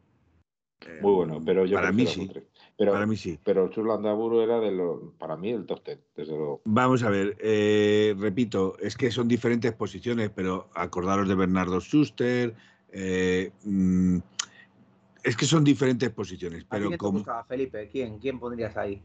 Muy 1.01 1.13
bueno, 1.13 1.41
pero 1.45 1.65
yo 1.65 1.77
para 1.77 1.93
mí 1.93 2.07
sí. 2.07 2.31
Pero, 2.77 2.93
para 2.93 3.07
mí 3.07 3.17
sí. 3.17 3.39
Pero 3.45 3.69
Chus 3.69 3.87
Landaburu 3.87 4.41
era 4.41 4.59
de 4.59 4.73
lo, 4.73 5.13
para 5.19 5.37
mí 5.37 5.51
el 5.51 5.67
top 5.67 5.83
ten, 5.85 6.01
desde 6.17 6.33
luego. 6.33 6.63
Vamos 6.65 7.03
a 7.03 7.11
ver, 7.11 7.37
eh, 7.41 8.17
repito, 8.19 8.77
es 8.81 8.97
que 8.97 9.11
son 9.11 9.29
diferentes 9.29 9.73
posiciones, 9.73 10.31
pero 10.31 10.71
acordaros 10.75 11.29
de 11.29 11.35
Bernardo 11.35 11.81
Schuster, 11.81 12.55
eh, 12.91 13.53
mm, 13.65 14.19
es 15.23 15.37
que 15.37 15.47
son 15.47 15.65
diferentes 15.65 16.11
posiciones. 16.11 16.65
Pero 16.71 16.93
¿A 16.93 16.97
como... 16.97 17.25
Felipe? 17.49 17.89
¿Quién? 17.91 18.19
¿Quién 18.19 18.39
pondrías 18.39 18.77
ahí? 18.77 19.03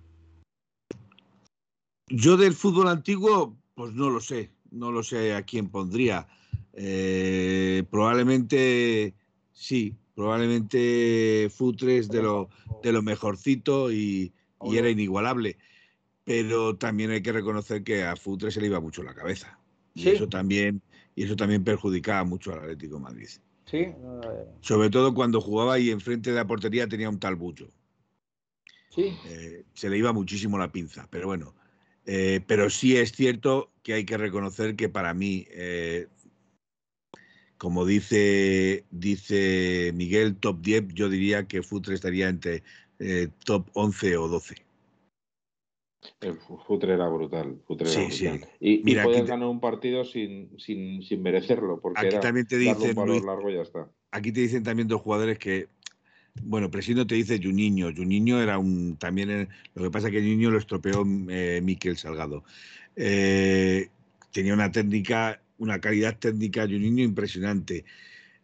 Yo 2.07 2.37
del 2.37 2.53
fútbol 2.53 2.87
antiguo, 2.87 3.57
pues 3.75 3.93
no 3.93 4.09
lo 4.09 4.19
sé. 4.19 4.51
No 4.71 4.91
lo 4.91 5.03
sé 5.03 5.33
a 5.33 5.43
quién 5.43 5.69
pondría. 5.69 6.27
Eh, 6.73 7.83
probablemente 7.89 9.15
sí, 9.53 9.95
probablemente 10.15 11.49
Futres 11.53 12.09
de 12.09 12.21
lo, 12.21 12.49
de 12.83 12.91
lo 12.91 13.01
mejorcito 13.01 13.91
y, 13.91 14.33
era 14.71 14.89
inigualable. 14.89 15.57
Pero 16.23 16.75
también 16.75 17.11
hay 17.11 17.21
que 17.21 17.31
reconocer 17.31 17.83
que 17.83 18.03
a 18.03 18.15
Futres 18.15 18.53
se 18.53 18.61
le 18.61 18.67
iba 18.67 18.79
mucho 18.79 19.03
la 19.03 19.13
cabeza. 19.13 19.59
Y 19.93 20.09
eso 20.09 20.27
también, 20.27 20.81
y 21.15 21.23
eso 21.23 21.35
también 21.35 21.63
perjudicaba 21.63 22.23
mucho 22.23 22.53
al 22.53 22.59
Atlético 22.59 22.99
Madrid. 22.99 23.29
Sí. 23.69 23.87
Sobre 24.61 24.89
todo 24.89 25.13
cuando 25.13 25.41
jugaba 25.41 25.77
y 25.77 25.91
enfrente 25.91 26.29
de 26.29 26.37
la 26.37 26.47
portería 26.47 26.87
tenía 26.87 27.09
un 27.09 27.19
tal 27.19 27.35
Bucho. 27.35 27.69
Sí. 28.89 29.13
Eh, 29.25 29.63
se 29.73 29.89
le 29.89 29.97
iba 29.97 30.13
muchísimo 30.13 30.57
la 30.57 30.71
pinza, 30.71 31.07
pero 31.11 31.27
bueno. 31.27 31.53
Eh, 32.05 32.41
pero 32.47 32.69
sí 32.69 32.95
es 32.95 33.11
cierto 33.11 33.71
que 33.83 33.93
hay 33.93 34.05
que 34.05 34.17
reconocer 34.17 34.75
que 34.77 34.87
para 34.87 35.13
mí, 35.13 35.45
eh, 35.51 36.07
como 37.57 37.85
dice, 37.85 38.85
dice 38.89 39.91
Miguel, 39.93 40.37
top 40.37 40.61
10, 40.61 40.93
yo 40.93 41.09
diría 41.09 41.47
que 41.47 41.61
Futre 41.61 41.95
estaría 41.95 42.29
entre 42.29 42.63
top 43.43 43.69
11 43.73 44.17
o 44.17 44.27
12. 44.27 44.66
El 46.21 46.37
Futre 46.37 46.93
era 46.93 47.07
brutal. 47.09 47.59
sí, 47.85 48.11
Sí. 48.11 48.29
Y, 48.59 48.81
Mira, 48.83 49.03
puedes 49.03 49.27
ganar 49.27 49.47
un 49.47 49.59
partido 49.59 50.03
sin, 50.05 50.57
sin, 50.59 51.01
sin 51.03 51.21
merecerlo, 51.21 51.79
porque 51.79 51.99
aquí 51.99 52.07
era 52.07 52.19
también 52.19 52.47
te 52.47 52.57
dicen, 52.57 52.95
largo 52.95 53.49
y 53.49 53.55
ya 53.55 53.61
está. 53.61 53.89
Aquí 54.11 54.31
te 54.31 54.41
dicen 54.41 54.63
también 54.63 54.87
dos 54.87 55.01
jugadores 55.01 55.37
que, 55.37 55.67
bueno, 56.43 56.71
Presino 56.71 57.05
te 57.05 57.15
dice 57.15 57.39
Juninho. 57.41 57.93
Juninho 57.95 58.41
era 58.41 58.57
un 58.57 58.97
también, 58.97 59.49
lo 59.75 59.83
que 59.83 59.91
pasa 59.91 60.07
es 60.07 60.13
que 60.13 60.21
Juninho 60.21 60.51
lo 60.51 60.57
estropeó 60.57 61.03
eh, 61.29 61.61
Miquel 61.63 61.97
Salgado. 61.97 62.43
Eh, 62.95 63.89
tenía 64.31 64.53
una 64.53 64.71
técnica, 64.71 65.41
una 65.57 65.79
calidad 65.79 66.17
técnica 66.17 66.63
Juninho 66.63 67.03
impresionante. 67.03 67.85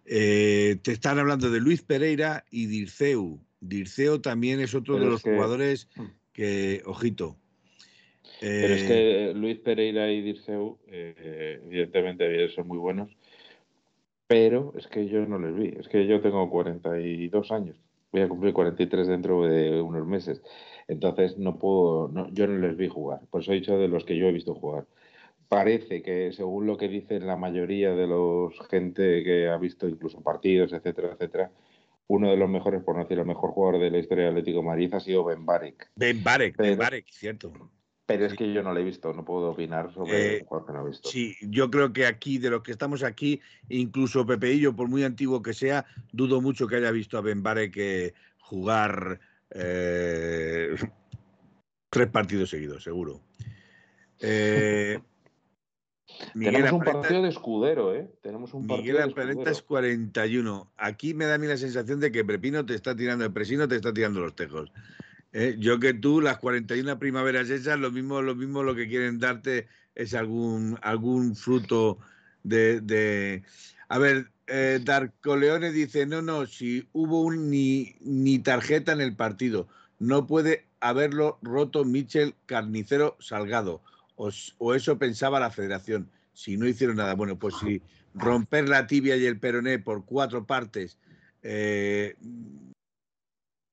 Eh, 0.05 0.77
te 0.81 0.91
están 0.91 1.19
hablando 1.19 1.49
de 1.49 1.59
Luis 1.59 1.81
Pereira 1.81 2.45
y 2.51 2.65
Dirceu. 2.65 3.39
Dirceu 3.61 4.19
también 4.19 4.59
es 4.59 4.75
otro 4.75 4.99
de 4.99 5.05
los 5.05 5.21
jugadores 5.21 5.87
que, 6.33 6.81
ojito, 6.85 7.37
pero 8.43 8.73
es 8.73 8.83
que 8.83 9.29
eh, 9.29 9.33
Luis 9.33 9.59
Pereira 9.59 10.11
y 10.11 10.21
Dirceu, 10.21 10.77
eh, 10.87 11.61
evidentemente, 11.65 12.49
son 12.49 12.67
muy 12.67 12.77
buenos, 12.77 13.15
pero 14.27 14.73
es 14.77 14.87
que 14.87 15.07
yo 15.07 15.25
no 15.25 15.39
les 15.39 15.55
vi. 15.55 15.73
Es 15.79 15.87
que 15.87 16.05
yo 16.05 16.21
tengo 16.21 16.49
42 16.49 17.51
años, 17.51 17.77
voy 18.11 18.21
a 18.21 18.27
cumplir 18.27 18.53
43 18.53 19.07
dentro 19.07 19.47
de 19.47 19.81
unos 19.81 20.05
meses. 20.05 20.41
Entonces, 20.87 21.37
no 21.37 21.57
puedo, 21.57 22.11
yo 22.31 22.47
no 22.47 22.57
les 22.59 22.75
vi 22.75 22.87
jugar. 22.87 23.21
Por 23.29 23.41
eso 23.41 23.51
he 23.51 23.55
dicho 23.55 23.77
de 23.77 23.87
los 23.87 24.05
que 24.05 24.17
yo 24.17 24.27
he 24.27 24.31
visto 24.31 24.53
jugar. 24.55 24.85
Parece 25.47 26.01
que, 26.01 26.31
según 26.33 26.65
lo 26.65 26.77
que 26.77 26.87
dicen 26.87 27.27
la 27.27 27.37
mayoría 27.37 27.91
de 27.91 28.07
los 28.07 28.53
gente 28.69 29.23
que 29.23 29.47
ha 29.47 29.57
visto 29.57 29.87
incluso 29.87 30.21
partidos, 30.21 30.73
etcétera, 30.73 31.13
etcétera, 31.13 31.51
uno 32.07 32.29
de 32.29 32.37
los 32.37 32.49
mejores, 32.49 32.83
por 32.83 32.95
no 32.95 33.03
decir 33.03 33.19
el 33.19 33.25
mejor 33.25 33.51
jugador 33.51 33.79
de 33.79 33.91
la 33.91 33.99
historia 33.99 34.25
del 34.25 34.33
Atlético 34.33 34.59
de 34.59 34.65
Madrid 34.65 34.93
ha 34.93 34.99
sido 34.99 35.23
Ben 35.23 35.45
Barek. 35.45 35.91
Ben 35.95 36.23
Barek, 36.23 36.57
Ben 36.57 36.77
Barek, 36.77 37.05
cierto. 37.11 37.51
Pero 38.05 38.25
es 38.25 38.33
que 38.33 38.53
yo 38.53 38.61
no 38.61 38.73
lo 38.73 38.79
he 38.79 38.83
visto, 38.83 39.13
no 39.13 39.23
puedo 39.23 39.51
opinar 39.51 39.93
sobre 39.93 40.37
eh, 40.37 40.45
jugador 40.45 40.67
que 40.67 40.73
no 40.73 40.85
he 40.85 40.89
visto. 40.89 41.09
Sí, 41.09 41.35
yo 41.41 41.71
creo 41.71 41.93
que 41.93 42.05
aquí, 42.05 42.37
de 42.37 42.49
los 42.49 42.61
que 42.61 42.71
estamos 42.71 43.01
aquí, 43.01 43.39
incluso 43.69 44.25
Pepeillo, 44.25 44.75
por 44.75 44.89
muy 44.89 45.03
antiguo 45.03 45.41
que 45.41 45.53
sea, 45.53 45.85
dudo 46.11 46.41
mucho 46.41 46.67
que 46.67 46.75
haya 46.75 46.91
visto 46.91 47.17
a 47.17 47.21
Benbare 47.21 47.71
que 47.71 48.13
jugar 48.39 49.21
eh, 49.51 50.75
tres 51.89 52.09
partidos 52.09 52.49
seguidos, 52.49 52.83
seguro. 52.83 53.21
Eh, 54.19 54.99
Tenemos 56.33 56.71
un 56.71 56.83
partido 56.83 57.21
de 57.21 57.29
escudero, 57.29 57.95
¿eh? 57.95 58.09
Tenemos 58.21 58.53
un 58.53 58.67
partido 58.67 58.97
Miguel 58.99 59.11
Aparenta 59.11 59.51
es 59.51 59.61
41. 59.61 60.71
Aquí 60.77 61.13
me 61.13 61.25
da 61.25 61.35
a 61.35 61.37
mí 61.37 61.47
la 61.47 61.57
sensación 61.57 61.99
de 61.99 62.11
que 62.11 62.25
Prepino 62.25 62.65
te 62.65 62.75
está 62.75 62.95
tirando, 62.95 63.25
el 63.25 63.33
Presino 63.33 63.67
te 63.67 63.75
está 63.75 63.93
tirando 63.93 64.19
los 64.19 64.35
tejos. 64.35 64.71
Eh, 65.33 65.55
yo 65.57 65.79
que 65.79 65.95
tú, 65.95 66.21
las 66.21 66.37
41 66.37 66.99
primaveras 66.99 67.49
esas, 67.49 67.79
lo 67.79 67.91
mismo, 67.91 68.21
lo 68.21 68.35
mismo 68.35 68.61
lo 68.61 68.75
que 68.75 68.87
quieren 68.87 69.17
darte 69.17 69.67
es 69.95 70.13
algún, 70.13 70.77
algún 70.83 71.35
fruto 71.35 71.97
de, 72.43 73.43
A 73.89 73.97
ver, 73.97 74.31
eh, 74.47 74.79
Darcoleone 74.83 75.71
dice, 75.71 76.05
no, 76.05 76.21
no, 76.21 76.45
si 76.45 76.87
hubo 76.93 77.21
un 77.21 77.49
ni, 77.49 77.95
ni 78.01 78.39
tarjeta 78.39 78.91
en 78.91 79.01
el 79.01 79.15
partido, 79.15 79.67
no 79.97 80.27
puede 80.27 80.67
haberlo 80.79 81.39
roto 81.41 81.83
Michel 81.83 82.35
Carnicero 82.45 83.17
Salgado, 83.19 83.81
o, 84.15 84.75
eso 84.75 84.99
pensaba 84.99 85.39
la 85.39 85.49
federación, 85.49 86.09
si 86.33 86.57
no 86.57 86.67
hicieron 86.67 86.97
nada. 86.97 87.15
Bueno, 87.15 87.39
pues 87.39 87.55
si 87.59 87.81
romper 88.13 88.69
la 88.69 88.85
tibia 88.85 89.15
y 89.15 89.25
el 89.25 89.39
peroné 89.39 89.79
por 89.79 90.05
cuatro 90.05 90.45
partes 90.45 90.99
eh, 91.41 92.15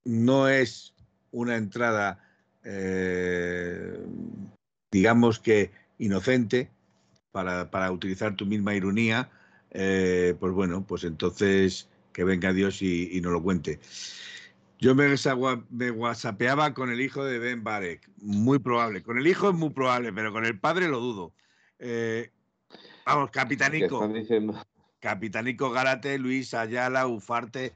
no 0.05 0.49
es 0.49 0.95
una 1.31 1.57
entrada, 1.57 2.23
eh, 2.65 3.98
digamos 4.90 5.39
que 5.39 5.70
inocente, 5.98 6.70
para, 7.32 7.70
para, 7.70 7.93
utilizar 7.93 8.35
tu 8.35 8.47
misma 8.47 8.74
ironía, 8.74 9.31
eh, 9.70 10.35
pues 10.40 10.52
bueno, 10.52 10.85
pues 10.86 11.05
entonces 11.05 11.89
que 12.12 12.24
venga 12.24 12.52
Dios 12.52 12.82
y, 12.82 13.16
y 13.16 13.20
nos 13.20 13.32
lo 13.32 13.43
cuente. 13.43 13.78
Yo 14.81 14.94
me, 14.94 15.15
me 15.69 15.90
whatsappeaba 15.90 16.73
con 16.73 16.90
el 16.90 17.02
hijo 17.02 17.23
de 17.24 17.39
Ben 17.39 17.62
Barek, 17.62 18.09
muy 18.16 18.59
probable. 18.59 19.02
Con 19.02 19.19
el 19.19 19.27
hijo 19.27 19.51
es 19.51 19.55
muy 19.55 19.70
probable, 19.70 20.11
pero 20.12 20.32
con 20.32 20.47
el 20.47 20.59
padre 20.59 20.89
lo 20.89 21.01
dudo. 21.01 21.35
Eh, 21.78 22.31
vamos, 23.05 23.31
Capitanico. 23.31 24.11
Capitanico 24.98 25.70
Garate, 25.70 26.19
Luis 26.19 26.55
Ayala, 26.55 27.07
Ufarte. 27.07 27.74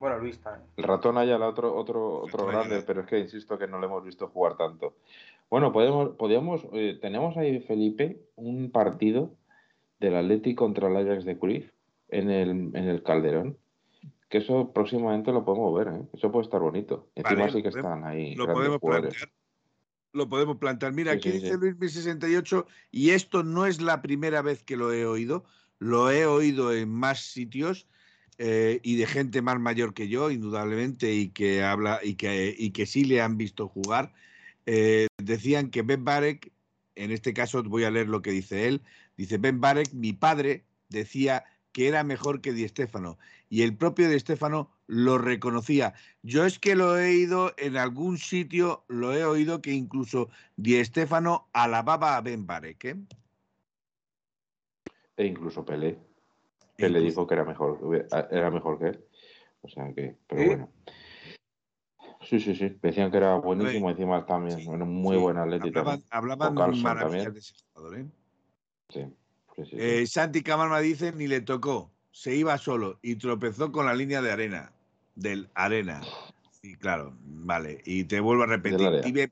Bueno, 0.00 0.18
Luis 0.18 0.40
también. 0.40 0.66
El 0.76 0.84
ratón 0.84 1.18
Ayala, 1.18 1.46
otro, 1.46 1.76
otro, 1.76 2.22
otro 2.22 2.46
grande, 2.46 2.82
pero 2.84 3.02
es 3.02 3.06
que 3.06 3.20
insisto 3.20 3.56
que 3.56 3.68
no 3.68 3.78
le 3.78 3.86
hemos 3.86 4.02
visto 4.04 4.26
jugar 4.26 4.56
tanto. 4.56 4.96
Bueno, 5.48 5.72
podemos, 5.72 6.16
podemos 6.16 6.62
eh, 6.72 6.98
tenemos 7.00 7.36
ahí, 7.36 7.60
Felipe, 7.60 8.20
un 8.34 8.72
partido 8.72 9.36
del 10.00 10.16
Atlético 10.16 10.64
contra 10.64 10.88
el 10.88 10.96
Ajax 10.96 11.24
de 11.24 11.38
Cruyff 11.38 11.70
en 12.08 12.30
el, 12.30 12.50
en 12.50 12.88
el 12.88 13.04
Calderón 13.04 13.56
que 14.30 14.38
eso 14.38 14.72
próximamente 14.72 15.32
lo 15.32 15.44
podemos 15.44 15.76
ver, 15.76 15.88
¿eh? 15.88 16.02
Eso 16.12 16.30
puede 16.30 16.44
estar 16.44 16.60
bonito. 16.60 17.10
Encima 17.16 17.50
sí 17.50 17.62
que 17.62 17.68
están 17.68 18.04
ahí. 18.04 18.36
Lo 18.36 18.46
podemos 18.46 18.78
plantear. 18.78 19.28
Lo 20.12 20.28
podemos 20.28 20.56
plantear. 20.56 20.92
Mira, 20.92 21.12
aquí 21.12 21.32
dice 21.32 21.58
Luis 21.58 21.76
1068, 21.76 22.64
y 22.92 23.10
esto 23.10 23.42
no 23.42 23.66
es 23.66 23.80
la 23.80 24.00
primera 24.02 24.40
vez 24.40 24.62
que 24.62 24.76
lo 24.76 24.92
he 24.92 25.04
oído, 25.04 25.44
lo 25.80 26.12
he 26.12 26.26
oído 26.26 26.72
en 26.72 26.88
más 26.88 27.20
sitios 27.20 27.88
eh, 28.42 28.80
y 28.82 28.96
de 28.96 29.06
gente 29.06 29.42
más 29.42 29.60
mayor 29.60 29.92
que 29.92 30.08
yo, 30.08 30.30
indudablemente, 30.30 31.12
y 31.12 31.28
que 31.28 31.62
habla 31.62 32.00
y 32.02 32.14
que, 32.14 32.54
y 32.56 32.70
que 32.70 32.86
sí 32.86 33.04
le 33.04 33.20
han 33.20 33.36
visto 33.36 33.68
jugar. 33.68 34.14
Eh, 34.64 35.08
decían 35.18 35.68
que 35.68 35.82
Ben 35.82 36.06
Barek, 36.06 36.50
en 36.94 37.10
este 37.10 37.34
caso 37.34 37.62
voy 37.62 37.84
a 37.84 37.90
leer 37.90 38.08
lo 38.08 38.22
que 38.22 38.30
dice 38.30 38.66
él, 38.66 38.80
dice 39.18 39.36
Ben 39.36 39.60
Barek, 39.60 39.92
mi 39.92 40.14
padre 40.14 40.64
decía 40.88 41.44
que 41.72 41.86
era 41.86 42.02
mejor 42.02 42.40
que 42.40 42.54
Di 42.54 42.66
Stéfano 42.66 43.18
y 43.50 43.60
el 43.60 43.76
propio 43.76 44.08
Di 44.08 44.18
Stéfano 44.18 44.70
lo 44.86 45.18
reconocía. 45.18 45.92
Yo 46.22 46.46
es 46.46 46.58
que 46.58 46.76
lo 46.76 46.98
he 46.98 47.10
oído 47.10 47.52
en 47.58 47.76
algún 47.76 48.16
sitio, 48.16 48.84
lo 48.88 49.12
he 49.14 49.22
oído 49.22 49.60
que 49.60 49.72
incluso 49.72 50.30
Di 50.56 50.82
Stéfano 50.82 51.50
alababa 51.52 52.16
a 52.16 52.22
Ben 52.22 52.46
Barek. 52.46 52.84
¿eh? 52.86 52.96
E 55.18 55.26
incluso 55.26 55.62
Pelé. 55.62 56.09
Pelé 56.80 57.00
dijo 57.00 57.26
que 57.26 57.34
era 57.34 57.44
mejor, 57.44 57.78
era 58.30 58.50
mejor 58.50 58.78
que 58.78 58.86
él. 58.88 59.04
O 59.62 59.68
sea 59.68 59.92
que, 59.94 60.16
pero 60.26 60.46
bueno. 60.46 60.72
Sí, 62.22 62.40
sí, 62.40 62.54
sí. 62.54 62.76
Decían 62.82 63.10
que 63.10 63.16
era 63.16 63.34
buenísimo, 63.36 63.90
encima 63.90 64.24
también, 64.26 64.64
bueno, 64.64 64.86
muy 64.86 65.16
sí. 65.16 65.22
buen 65.22 65.36
atlético. 65.36 65.80
Hablaban, 65.80 66.02
hablaban 66.10 66.82
maravillas 66.82 67.32
de 67.32 67.40
ese 67.40 67.54
jugador, 67.72 67.98
¿eh? 67.98 68.06
Sí. 68.88 69.06
Eh, 69.72 70.06
Santi 70.06 70.42
Camarma 70.42 70.80
dice 70.80 71.12
ni 71.12 71.26
le 71.26 71.40
tocó, 71.40 71.90
se 72.10 72.34
iba 72.34 72.56
solo 72.58 72.98
y 73.02 73.16
tropezó 73.16 73.72
con 73.72 73.86
la 73.86 73.94
línea 73.94 74.22
de 74.22 74.32
arena, 74.32 74.72
del 75.14 75.48
arena. 75.54 76.00
Sí, 76.50 76.76
claro, 76.76 77.16
vale. 77.20 77.80
Y 77.84 78.04
te 78.04 78.20
vuelvo 78.20 78.44
a 78.44 78.46
repetir, 78.46 78.78
del 78.78 79.04
área, 79.04 79.30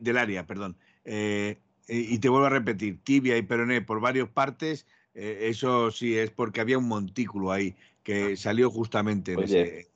del 0.00 0.16
área 0.16 0.46
perdón. 0.46 0.76
Eh, 1.04 1.58
y 1.88 2.18
te 2.18 2.28
vuelvo 2.28 2.46
a 2.46 2.50
repetir, 2.50 3.02
tibia 3.02 3.36
y 3.36 3.42
peroné 3.42 3.80
por 3.82 4.00
varias 4.00 4.28
partes, 4.28 4.86
eh, 5.14 5.48
eso 5.48 5.90
sí 5.90 6.16
es 6.16 6.30
porque 6.30 6.60
había 6.60 6.78
un 6.78 6.88
montículo 6.88 7.50
ahí 7.50 7.74
que 8.02 8.36
salió 8.36 8.70
justamente 8.70 9.32
en 9.32 9.40
ese. 9.40 9.90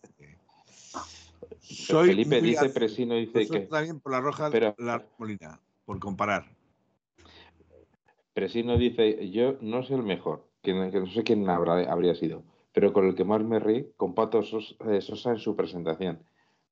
Soy 1.60 2.08
Felipe 2.08 2.40
dice, 2.40 2.68
Presino 2.68 3.14
dice 3.14 3.48
que. 3.48 3.60
También 3.60 4.00
por 4.00 4.12
la 4.12 4.20
roja, 4.20 4.50
la 4.78 5.06
Molina, 5.18 5.60
por 5.84 5.98
comparar. 5.98 6.44
Presino 8.34 8.76
dice, 8.76 9.30
yo 9.30 9.56
no 9.60 9.82
soy 9.82 9.96
el 9.96 10.02
mejor, 10.02 10.48
que, 10.60 10.74
no 10.74 11.06
sé 11.06 11.22
quién 11.22 11.48
habrá, 11.48 11.90
habría 11.90 12.16
sido, 12.16 12.42
pero 12.72 12.92
con 12.92 13.06
el 13.06 13.14
que 13.14 13.24
más 13.24 13.42
me 13.44 13.60
reí, 13.60 13.92
con 13.96 14.14
Pato 14.14 14.40
eh, 14.40 15.00
Sosa, 15.00 15.30
en 15.30 15.38
su 15.38 15.54
presentación. 15.54 16.20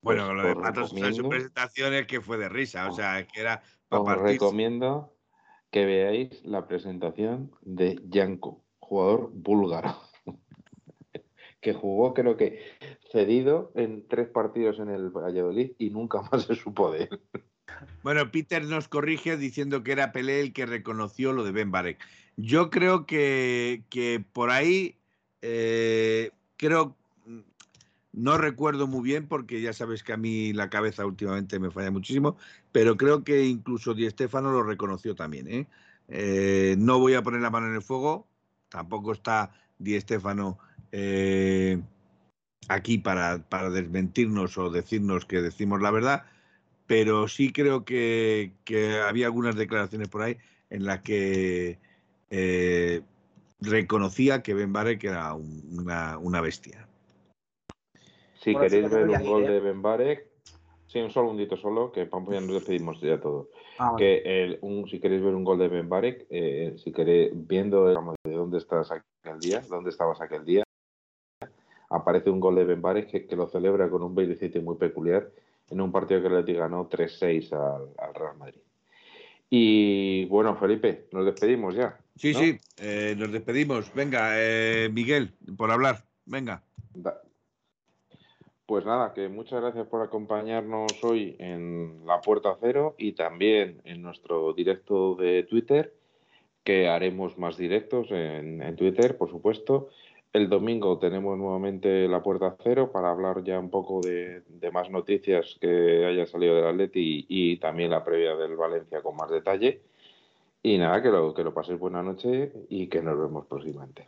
Bueno, 0.01 0.25
pues, 0.25 0.35
lo 0.35 0.47
de 0.49 0.55
Pato 0.55 0.85
Sosa 0.85 1.07
en 1.07 1.15
su 1.15 1.29
presentación 1.29 1.93
es 1.93 2.05
que 2.05 2.19
fue 2.19 2.37
de 2.37 2.49
risa, 2.49 2.89
o 2.89 2.93
sea, 2.93 3.25
que 3.25 3.39
era 3.39 3.63
para 3.87 4.03
Os 4.03 4.21
recomiendo 4.21 5.13
que 5.73 5.85
veáis 5.85 6.29
la 6.45 6.67
presentación 6.67 7.51
de 7.61 7.99
Yanko, 8.07 8.63
jugador 8.77 9.31
búlgaro, 9.33 9.97
que 11.61 11.73
jugó 11.73 12.13
creo 12.13 12.37
que 12.37 12.59
cedido 13.11 13.71
en 13.73 14.07
tres 14.07 14.29
partidos 14.29 14.77
en 14.77 14.89
el 14.89 15.09
Valladolid 15.09 15.71
y 15.79 15.89
nunca 15.89 16.21
más 16.31 16.43
se 16.43 16.55
supo 16.55 16.91
de 16.91 17.05
él. 17.05 17.19
Bueno, 18.03 18.29
Peter 18.31 18.63
nos 18.63 18.87
corrige 18.87 19.35
diciendo 19.35 19.81
que 19.81 19.93
era 19.93 20.11
Pelé 20.11 20.41
el 20.41 20.53
que 20.53 20.67
reconoció 20.67 21.33
lo 21.33 21.43
de 21.43 21.51
Ben 21.51 21.71
Barek. 21.71 21.97
Yo 22.37 22.69
creo 22.69 23.07
que, 23.07 23.83
que 23.89 24.23
por 24.31 24.51
ahí, 24.51 24.99
eh, 25.41 26.29
creo, 26.55 26.95
no 28.13 28.37
recuerdo 28.37 28.87
muy 28.87 29.03
bien 29.03 29.27
porque 29.27 29.61
ya 29.61 29.73
sabes 29.73 30.03
que 30.03 30.13
a 30.13 30.17
mí 30.17 30.53
la 30.53 30.69
cabeza 30.69 31.05
últimamente 31.05 31.59
me 31.59 31.71
falla 31.71 31.91
muchísimo, 31.91 32.37
pero 32.71 32.95
creo 32.97 33.23
que 33.23 33.45
incluso 33.45 33.93
Di 33.93 34.09
Stefano 34.09 34.51
lo 34.51 34.63
reconoció 34.63 35.15
también. 35.15 35.47
¿eh? 35.47 35.67
Eh, 36.07 36.75
no 36.77 36.99
voy 36.99 37.15
a 37.15 37.23
poner 37.23 37.41
la 37.41 37.49
mano 37.49 37.67
en 37.67 37.75
el 37.75 37.81
fuego, 37.81 38.27
tampoco 38.69 39.11
está 39.13 39.51
Di 39.77 39.99
Stefano 39.99 40.59
aquí 42.69 42.99
para, 42.99 43.39
desmentirnos 43.69 44.57
o 44.57 44.69
decirnos 44.69 45.25
que 45.25 45.41
decimos 45.41 45.81
la 45.81 45.91
verdad 45.91 46.23
pero 46.87 47.27
sí 47.27 47.51
creo 47.51 47.85
que, 47.85 48.53
había 49.07 49.27
algunas 49.27 49.55
declaraciones 49.55 50.09
por 50.09 50.21
ahí 50.21 50.37
en 50.69 50.85
las 50.85 51.01
que 51.01 51.79
eh, 52.29 53.01
reconocía 53.61 54.43
que 54.43 54.53
Ben 54.53 54.73
Barek 54.73 55.03
era 55.03 55.33
una, 55.33 56.41
bestia. 56.41 56.87
Si 58.43 58.53
queréis 58.55 58.89
ver 58.89 59.07
un 59.07 59.25
gol 59.25 59.47
de 59.47 59.57
¿eh? 59.57 59.59
Ben 59.61 59.81
Barek, 59.81 60.27
sí, 60.87 60.99
un 60.99 61.11
segundito 61.11 61.55
solo, 61.55 61.91
que 61.91 62.09
ya 62.09 62.41
nos 62.41 62.53
despedimos 62.53 62.99
ya 62.99 63.19
todo. 63.19 63.49
Ah, 63.79 63.95
que 63.97 64.21
el, 64.25 64.59
un, 64.61 64.87
si 64.89 64.99
queréis 64.99 65.23
ver 65.23 65.33
un 65.33 65.45
gol 65.45 65.59
de 65.59 65.69
Ben 65.69 65.87
Barek, 65.87 66.27
eh, 66.29 66.75
si 66.77 66.91
queréis, 66.91 67.31
viendo 67.33 67.87
de 67.87 67.95
dónde 68.31 68.57
estás 68.57 68.91
aquel 68.91 69.39
día, 69.39 69.61
dónde 69.69 69.91
estabas 69.91 70.19
aquel 70.19 70.43
día, 70.43 70.63
aparece 71.89 72.29
un 72.29 72.41
gol 72.41 72.55
de 72.55 72.65
Ben 72.65 72.81
Barek 72.81 73.09
que, 73.09 73.25
que 73.25 73.35
lo 73.35 73.47
celebra 73.47 73.89
con 73.89 74.03
un 74.03 74.13
bailecito 74.13 74.61
muy 74.61 74.75
peculiar 74.75 75.31
en 75.69 75.81
un 75.81 75.91
partido 75.91 76.21
que 76.21 76.29
le 76.29 76.53
ganó 76.53 76.89
3-6 76.89 77.53
al, 77.53 78.13
Real 78.13 78.37
Madrid. 78.37 78.59
Y 79.49 80.25
bueno, 80.25 80.55
Felipe, 80.55 81.07
nos 81.11 81.25
despedimos 81.25 81.75
ya. 81.75 81.97
Sí, 82.15 82.33
sí, 82.33 82.57
eh, 82.77 83.15
nos 83.17 83.31
despedimos. 83.31 83.93
Venga, 83.93 84.31
eh, 84.33 84.89
Miguel, 84.91 85.33
por 85.55 85.71
hablar. 85.71 86.03
Venga. 86.25 86.63
Pues 88.65 88.85
nada, 88.85 89.13
que 89.13 89.27
muchas 89.27 89.61
gracias 89.61 89.87
por 89.87 90.01
acompañarnos 90.01 91.03
hoy 91.03 91.35
en 91.39 92.05
La 92.05 92.21
Puerta 92.21 92.57
Cero 92.61 92.95
y 92.97 93.11
también 93.11 93.81
en 93.83 94.01
nuestro 94.01 94.53
directo 94.53 95.15
de 95.15 95.43
Twitter, 95.43 95.93
que 96.63 96.87
haremos 96.87 97.37
más 97.37 97.57
directos 97.57 98.09
en, 98.11 98.61
en 98.61 98.75
Twitter, 98.75 99.17
por 99.17 99.29
supuesto. 99.29 99.89
El 100.33 100.49
domingo 100.49 100.97
tenemos 100.97 101.37
nuevamente 101.37 102.07
la 102.07 102.23
puerta 102.23 102.57
cero 102.63 102.91
para 102.91 103.11
hablar 103.11 103.43
ya 103.43 103.59
un 103.59 103.69
poco 103.69 104.01
de, 104.01 104.41
más 104.73 104.89
noticias 104.89 105.57
que 105.61 106.07
haya 106.07 106.25
salido 106.25 106.55
del 106.55 106.65
Atleti 106.65 107.27
y, 107.29 107.57
también 107.57 107.91
la 107.91 108.03
previa 108.03 108.35
del 108.35 108.55
Valencia 108.55 109.03
con 109.03 109.15
más 109.15 109.29
detalle. 109.29 109.83
Y 110.63 110.79
nada, 110.79 111.03
que 111.03 111.09
lo, 111.09 111.35
que 111.35 111.43
lo 111.43 111.53
paséis 111.53 111.77
buena 111.77 112.01
noche 112.01 112.51
y 112.67 112.87
que 112.87 113.03
nos 113.03 113.19
vemos 113.19 113.45
próximamente. 113.45 114.07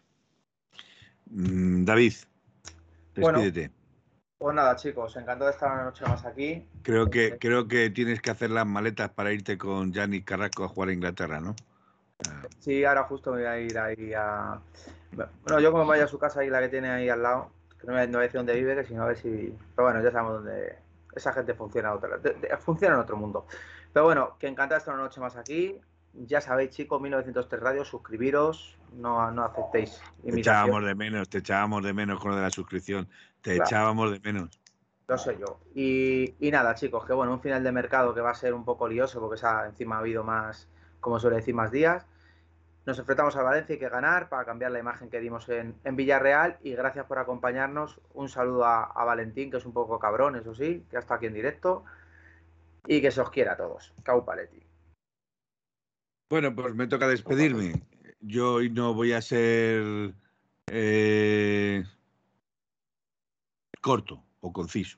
Mm, 1.30 1.86
David, 1.86 2.14
despídete. 3.14 3.70
Pues 4.38 4.54
nada, 4.54 4.76
chicos, 4.76 5.16
encantado 5.16 5.46
de 5.46 5.52
estar 5.52 5.72
una 5.72 5.86
noche 5.86 6.06
más 6.06 6.26
aquí. 6.26 6.68
Creo 6.82 7.10
que, 7.10 7.38
creo 7.40 7.68
que 7.68 7.90
tienes 7.90 8.22
que 8.22 8.32
hacer 8.32 8.52
las 8.52 8.66
maletas 8.66 9.10
para 9.10 9.32
irte 9.32 9.58
con 9.58 9.94
Gianni 9.94 10.24
Carrasco 10.24 10.66
a 10.66 10.68
jugar 10.68 10.90
a 10.90 10.94
Inglaterra, 10.94 11.40
¿no? 11.40 11.56
Sí, 12.60 12.84
ahora 12.84 13.04
justo 13.04 13.32
me 13.32 13.38
voy 13.38 13.46
a 13.46 13.60
ir 13.60 13.78
ahí 13.78 14.14
a. 14.14 14.60
Bueno, 15.12 15.60
yo 15.60 15.72
como 15.72 15.86
vaya 15.86 16.06
a 16.06 16.08
su 16.08 16.20
casa 16.20 16.42
ahí, 16.42 16.50
la 16.50 16.60
que 16.60 16.70
tiene 16.70 16.90
ahí 16.90 17.10
al 17.10 17.24
lado, 17.24 17.52
que 17.80 17.88
no 17.88 17.94
voy 17.94 18.02
a 18.02 18.20
decir 18.20 18.38
dónde 18.38 18.56
vive, 18.56 18.76
que 18.76 18.86
si 18.86 18.94
no 18.94 19.04
a 19.04 19.08
ver 19.08 19.18
si. 19.18 19.56
Pero 19.76 19.88
bueno, 19.88 20.04
ya 20.04 20.12
sabemos 20.12 20.44
dónde. 20.44 20.78
Esa 21.16 21.32
gente 21.32 21.54
funciona, 21.54 21.94
otra... 21.94 22.20
funciona 22.60 22.96
en 22.96 23.02
otro 23.02 23.16
mundo. 23.16 23.48
Pero 23.94 24.06
bueno, 24.06 24.36
que 24.38 24.48
encantado 24.48 24.78
de 24.78 24.80
estar 24.80 24.94
una 24.94 25.04
noche 25.04 25.22
más 25.22 25.38
aquí. 25.38 25.80
Ya 26.14 26.40
sabéis, 26.40 26.72
chicos, 26.72 27.02
1903 27.02 27.62
Radio, 27.62 27.86
suscribiros, 27.86 28.78
no, 28.94 29.32
no 29.32 29.44
aceptéis. 29.44 30.02
Te 30.24 30.40
echábamos 30.40 30.86
de 30.86 30.96
menos, 30.96 31.30
te 31.30 31.40
echábamos 31.40 31.84
de 31.84 31.94
menos 31.94 32.20
con 32.22 32.32
lo 32.32 32.38
de 32.38 32.44
la 32.44 32.50
suscripción. 32.50 33.08
Te 33.46 33.58
echábamos 33.58 34.12
de 34.12 34.20
menos. 34.22 34.60
Lo 35.08 35.20
sé 35.20 35.38
yo. 35.40 35.60
Y, 35.76 36.34
nada, 36.50 36.74
chicos, 36.74 37.06
que 37.06 37.14
bueno, 37.14 37.32
un 37.32 37.42
final 37.42 37.64
de 37.64 37.72
mercado 37.72 38.12
que 38.16 38.20
va 38.20 38.32
a 38.32 38.34
ser 38.34 38.56
un 38.56 38.66
poco 38.66 38.88
lioso 38.88 39.20
porque 39.22 39.40
encima 39.68 39.98
ha 39.98 40.00
habido 40.00 40.24
más, 40.24 40.68
como 41.00 41.20
suele 41.20 41.36
decir, 41.36 41.54
más 41.54 41.70
días. 41.70 42.08
Nos 42.88 42.98
enfrentamos 42.98 43.36
a 43.36 43.44
Valencia, 43.44 43.74
hay 43.74 43.80
que 43.80 43.88
ganar 43.90 44.30
para 44.30 44.46
cambiar 44.46 44.72
la 44.72 44.80
imagen 44.80 45.12
que 45.12 45.20
dimos 45.20 45.48
en, 45.50 45.76
Villarreal. 45.84 46.58
Y 46.64 46.72
gracias 46.72 47.06
por 47.06 47.20
acompañarnos. 47.20 48.02
Un 48.16 48.30
saludo 48.30 48.66
a, 48.66 49.06
Valentín, 49.06 49.52
que 49.52 49.58
es 49.58 49.66
un 49.68 49.74
poco 49.74 50.00
cabrón, 50.00 50.36
eso 50.38 50.56
sí, 50.56 50.84
que 50.90 50.98
ha 50.98 51.00
estado 51.02 51.18
aquí 51.18 51.28
en 51.28 51.36
directo. 51.36 51.86
Y 52.88 53.00
que 53.00 53.12
se 53.12 53.22
os 53.22 53.30
quiera 53.30 53.54
a 53.54 53.58
todos. 53.58 53.94
Cau 54.02 54.26
Paletti. 54.26 54.66
Bueno, 56.32 56.56
pues 56.56 56.74
me 56.74 56.88
toca 56.88 57.08
despedirme. 57.08 57.84
Yo 58.22 58.56
hoy 58.56 58.72
no 58.72 58.96
voy 58.96 59.14
a 59.14 59.22
ser 59.22 60.16
eh, 60.72 61.84
corto 63.86 64.24
o 64.42 64.52
conciso. 64.52 64.98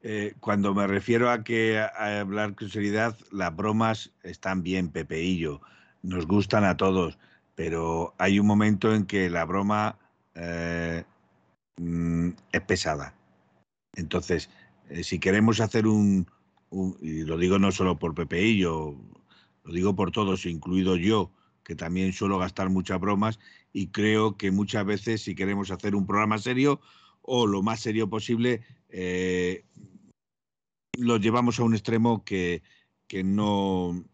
Eh, 0.00 0.34
cuando 0.38 0.72
me 0.74 0.86
refiero 0.86 1.28
a 1.28 1.42
que 1.42 1.80
a 1.80 2.20
hablar 2.20 2.54
con 2.54 2.70
seriedad, 2.70 3.18
las 3.32 3.54
bromas 3.54 4.12
están 4.22 4.62
bien, 4.62 4.90
Pepeillo, 4.90 5.60
nos 6.00 6.24
gustan 6.28 6.62
a 6.62 6.76
todos, 6.76 7.18
pero 7.56 8.14
hay 8.16 8.38
un 8.38 8.46
momento 8.46 8.94
en 8.94 9.06
que 9.06 9.28
la 9.28 9.44
broma 9.44 9.98
eh, 10.36 11.02
mm, 11.78 12.28
es 12.52 12.60
pesada. 12.60 13.12
Entonces, 13.96 14.50
eh, 14.88 15.02
si 15.02 15.18
queremos 15.18 15.58
hacer 15.58 15.88
un, 15.88 16.28
y 17.02 17.22
lo 17.22 17.36
digo 17.38 17.58
no 17.58 17.72
solo 17.72 17.98
por 17.98 18.14
Pepeillo, 18.14 18.94
lo 19.64 19.72
digo 19.72 19.96
por 19.96 20.12
todos, 20.12 20.46
incluido 20.46 20.94
yo, 20.94 21.32
que 21.64 21.74
también 21.74 22.12
suelo 22.12 22.38
gastar 22.38 22.70
muchas 22.70 23.00
bromas 23.00 23.40
y 23.72 23.88
creo 23.88 24.36
que 24.36 24.52
muchas 24.52 24.86
veces 24.86 25.22
si 25.22 25.34
queremos 25.34 25.72
hacer 25.72 25.96
un 25.96 26.06
programa 26.06 26.38
serio, 26.38 26.80
o 27.22 27.46
lo 27.46 27.62
más 27.62 27.80
serio 27.80 28.08
posible, 28.08 28.62
eh, 28.88 29.64
lo 30.98 31.16
llevamos 31.16 31.58
a 31.58 31.64
un 31.64 31.74
extremo 31.74 32.24
que, 32.24 32.62
no, 33.24 34.04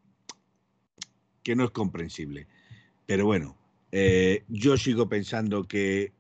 que 1.43 1.57
no 1.57 1.65
es 1.65 1.71
comprensible. 1.71 2.47
Pero 3.07 3.27
bueno, 3.27 3.57
eh, 3.93 4.45
yo 4.49 4.77
sigo 4.77 5.09
pensando 5.09 5.65
que 5.65 6.13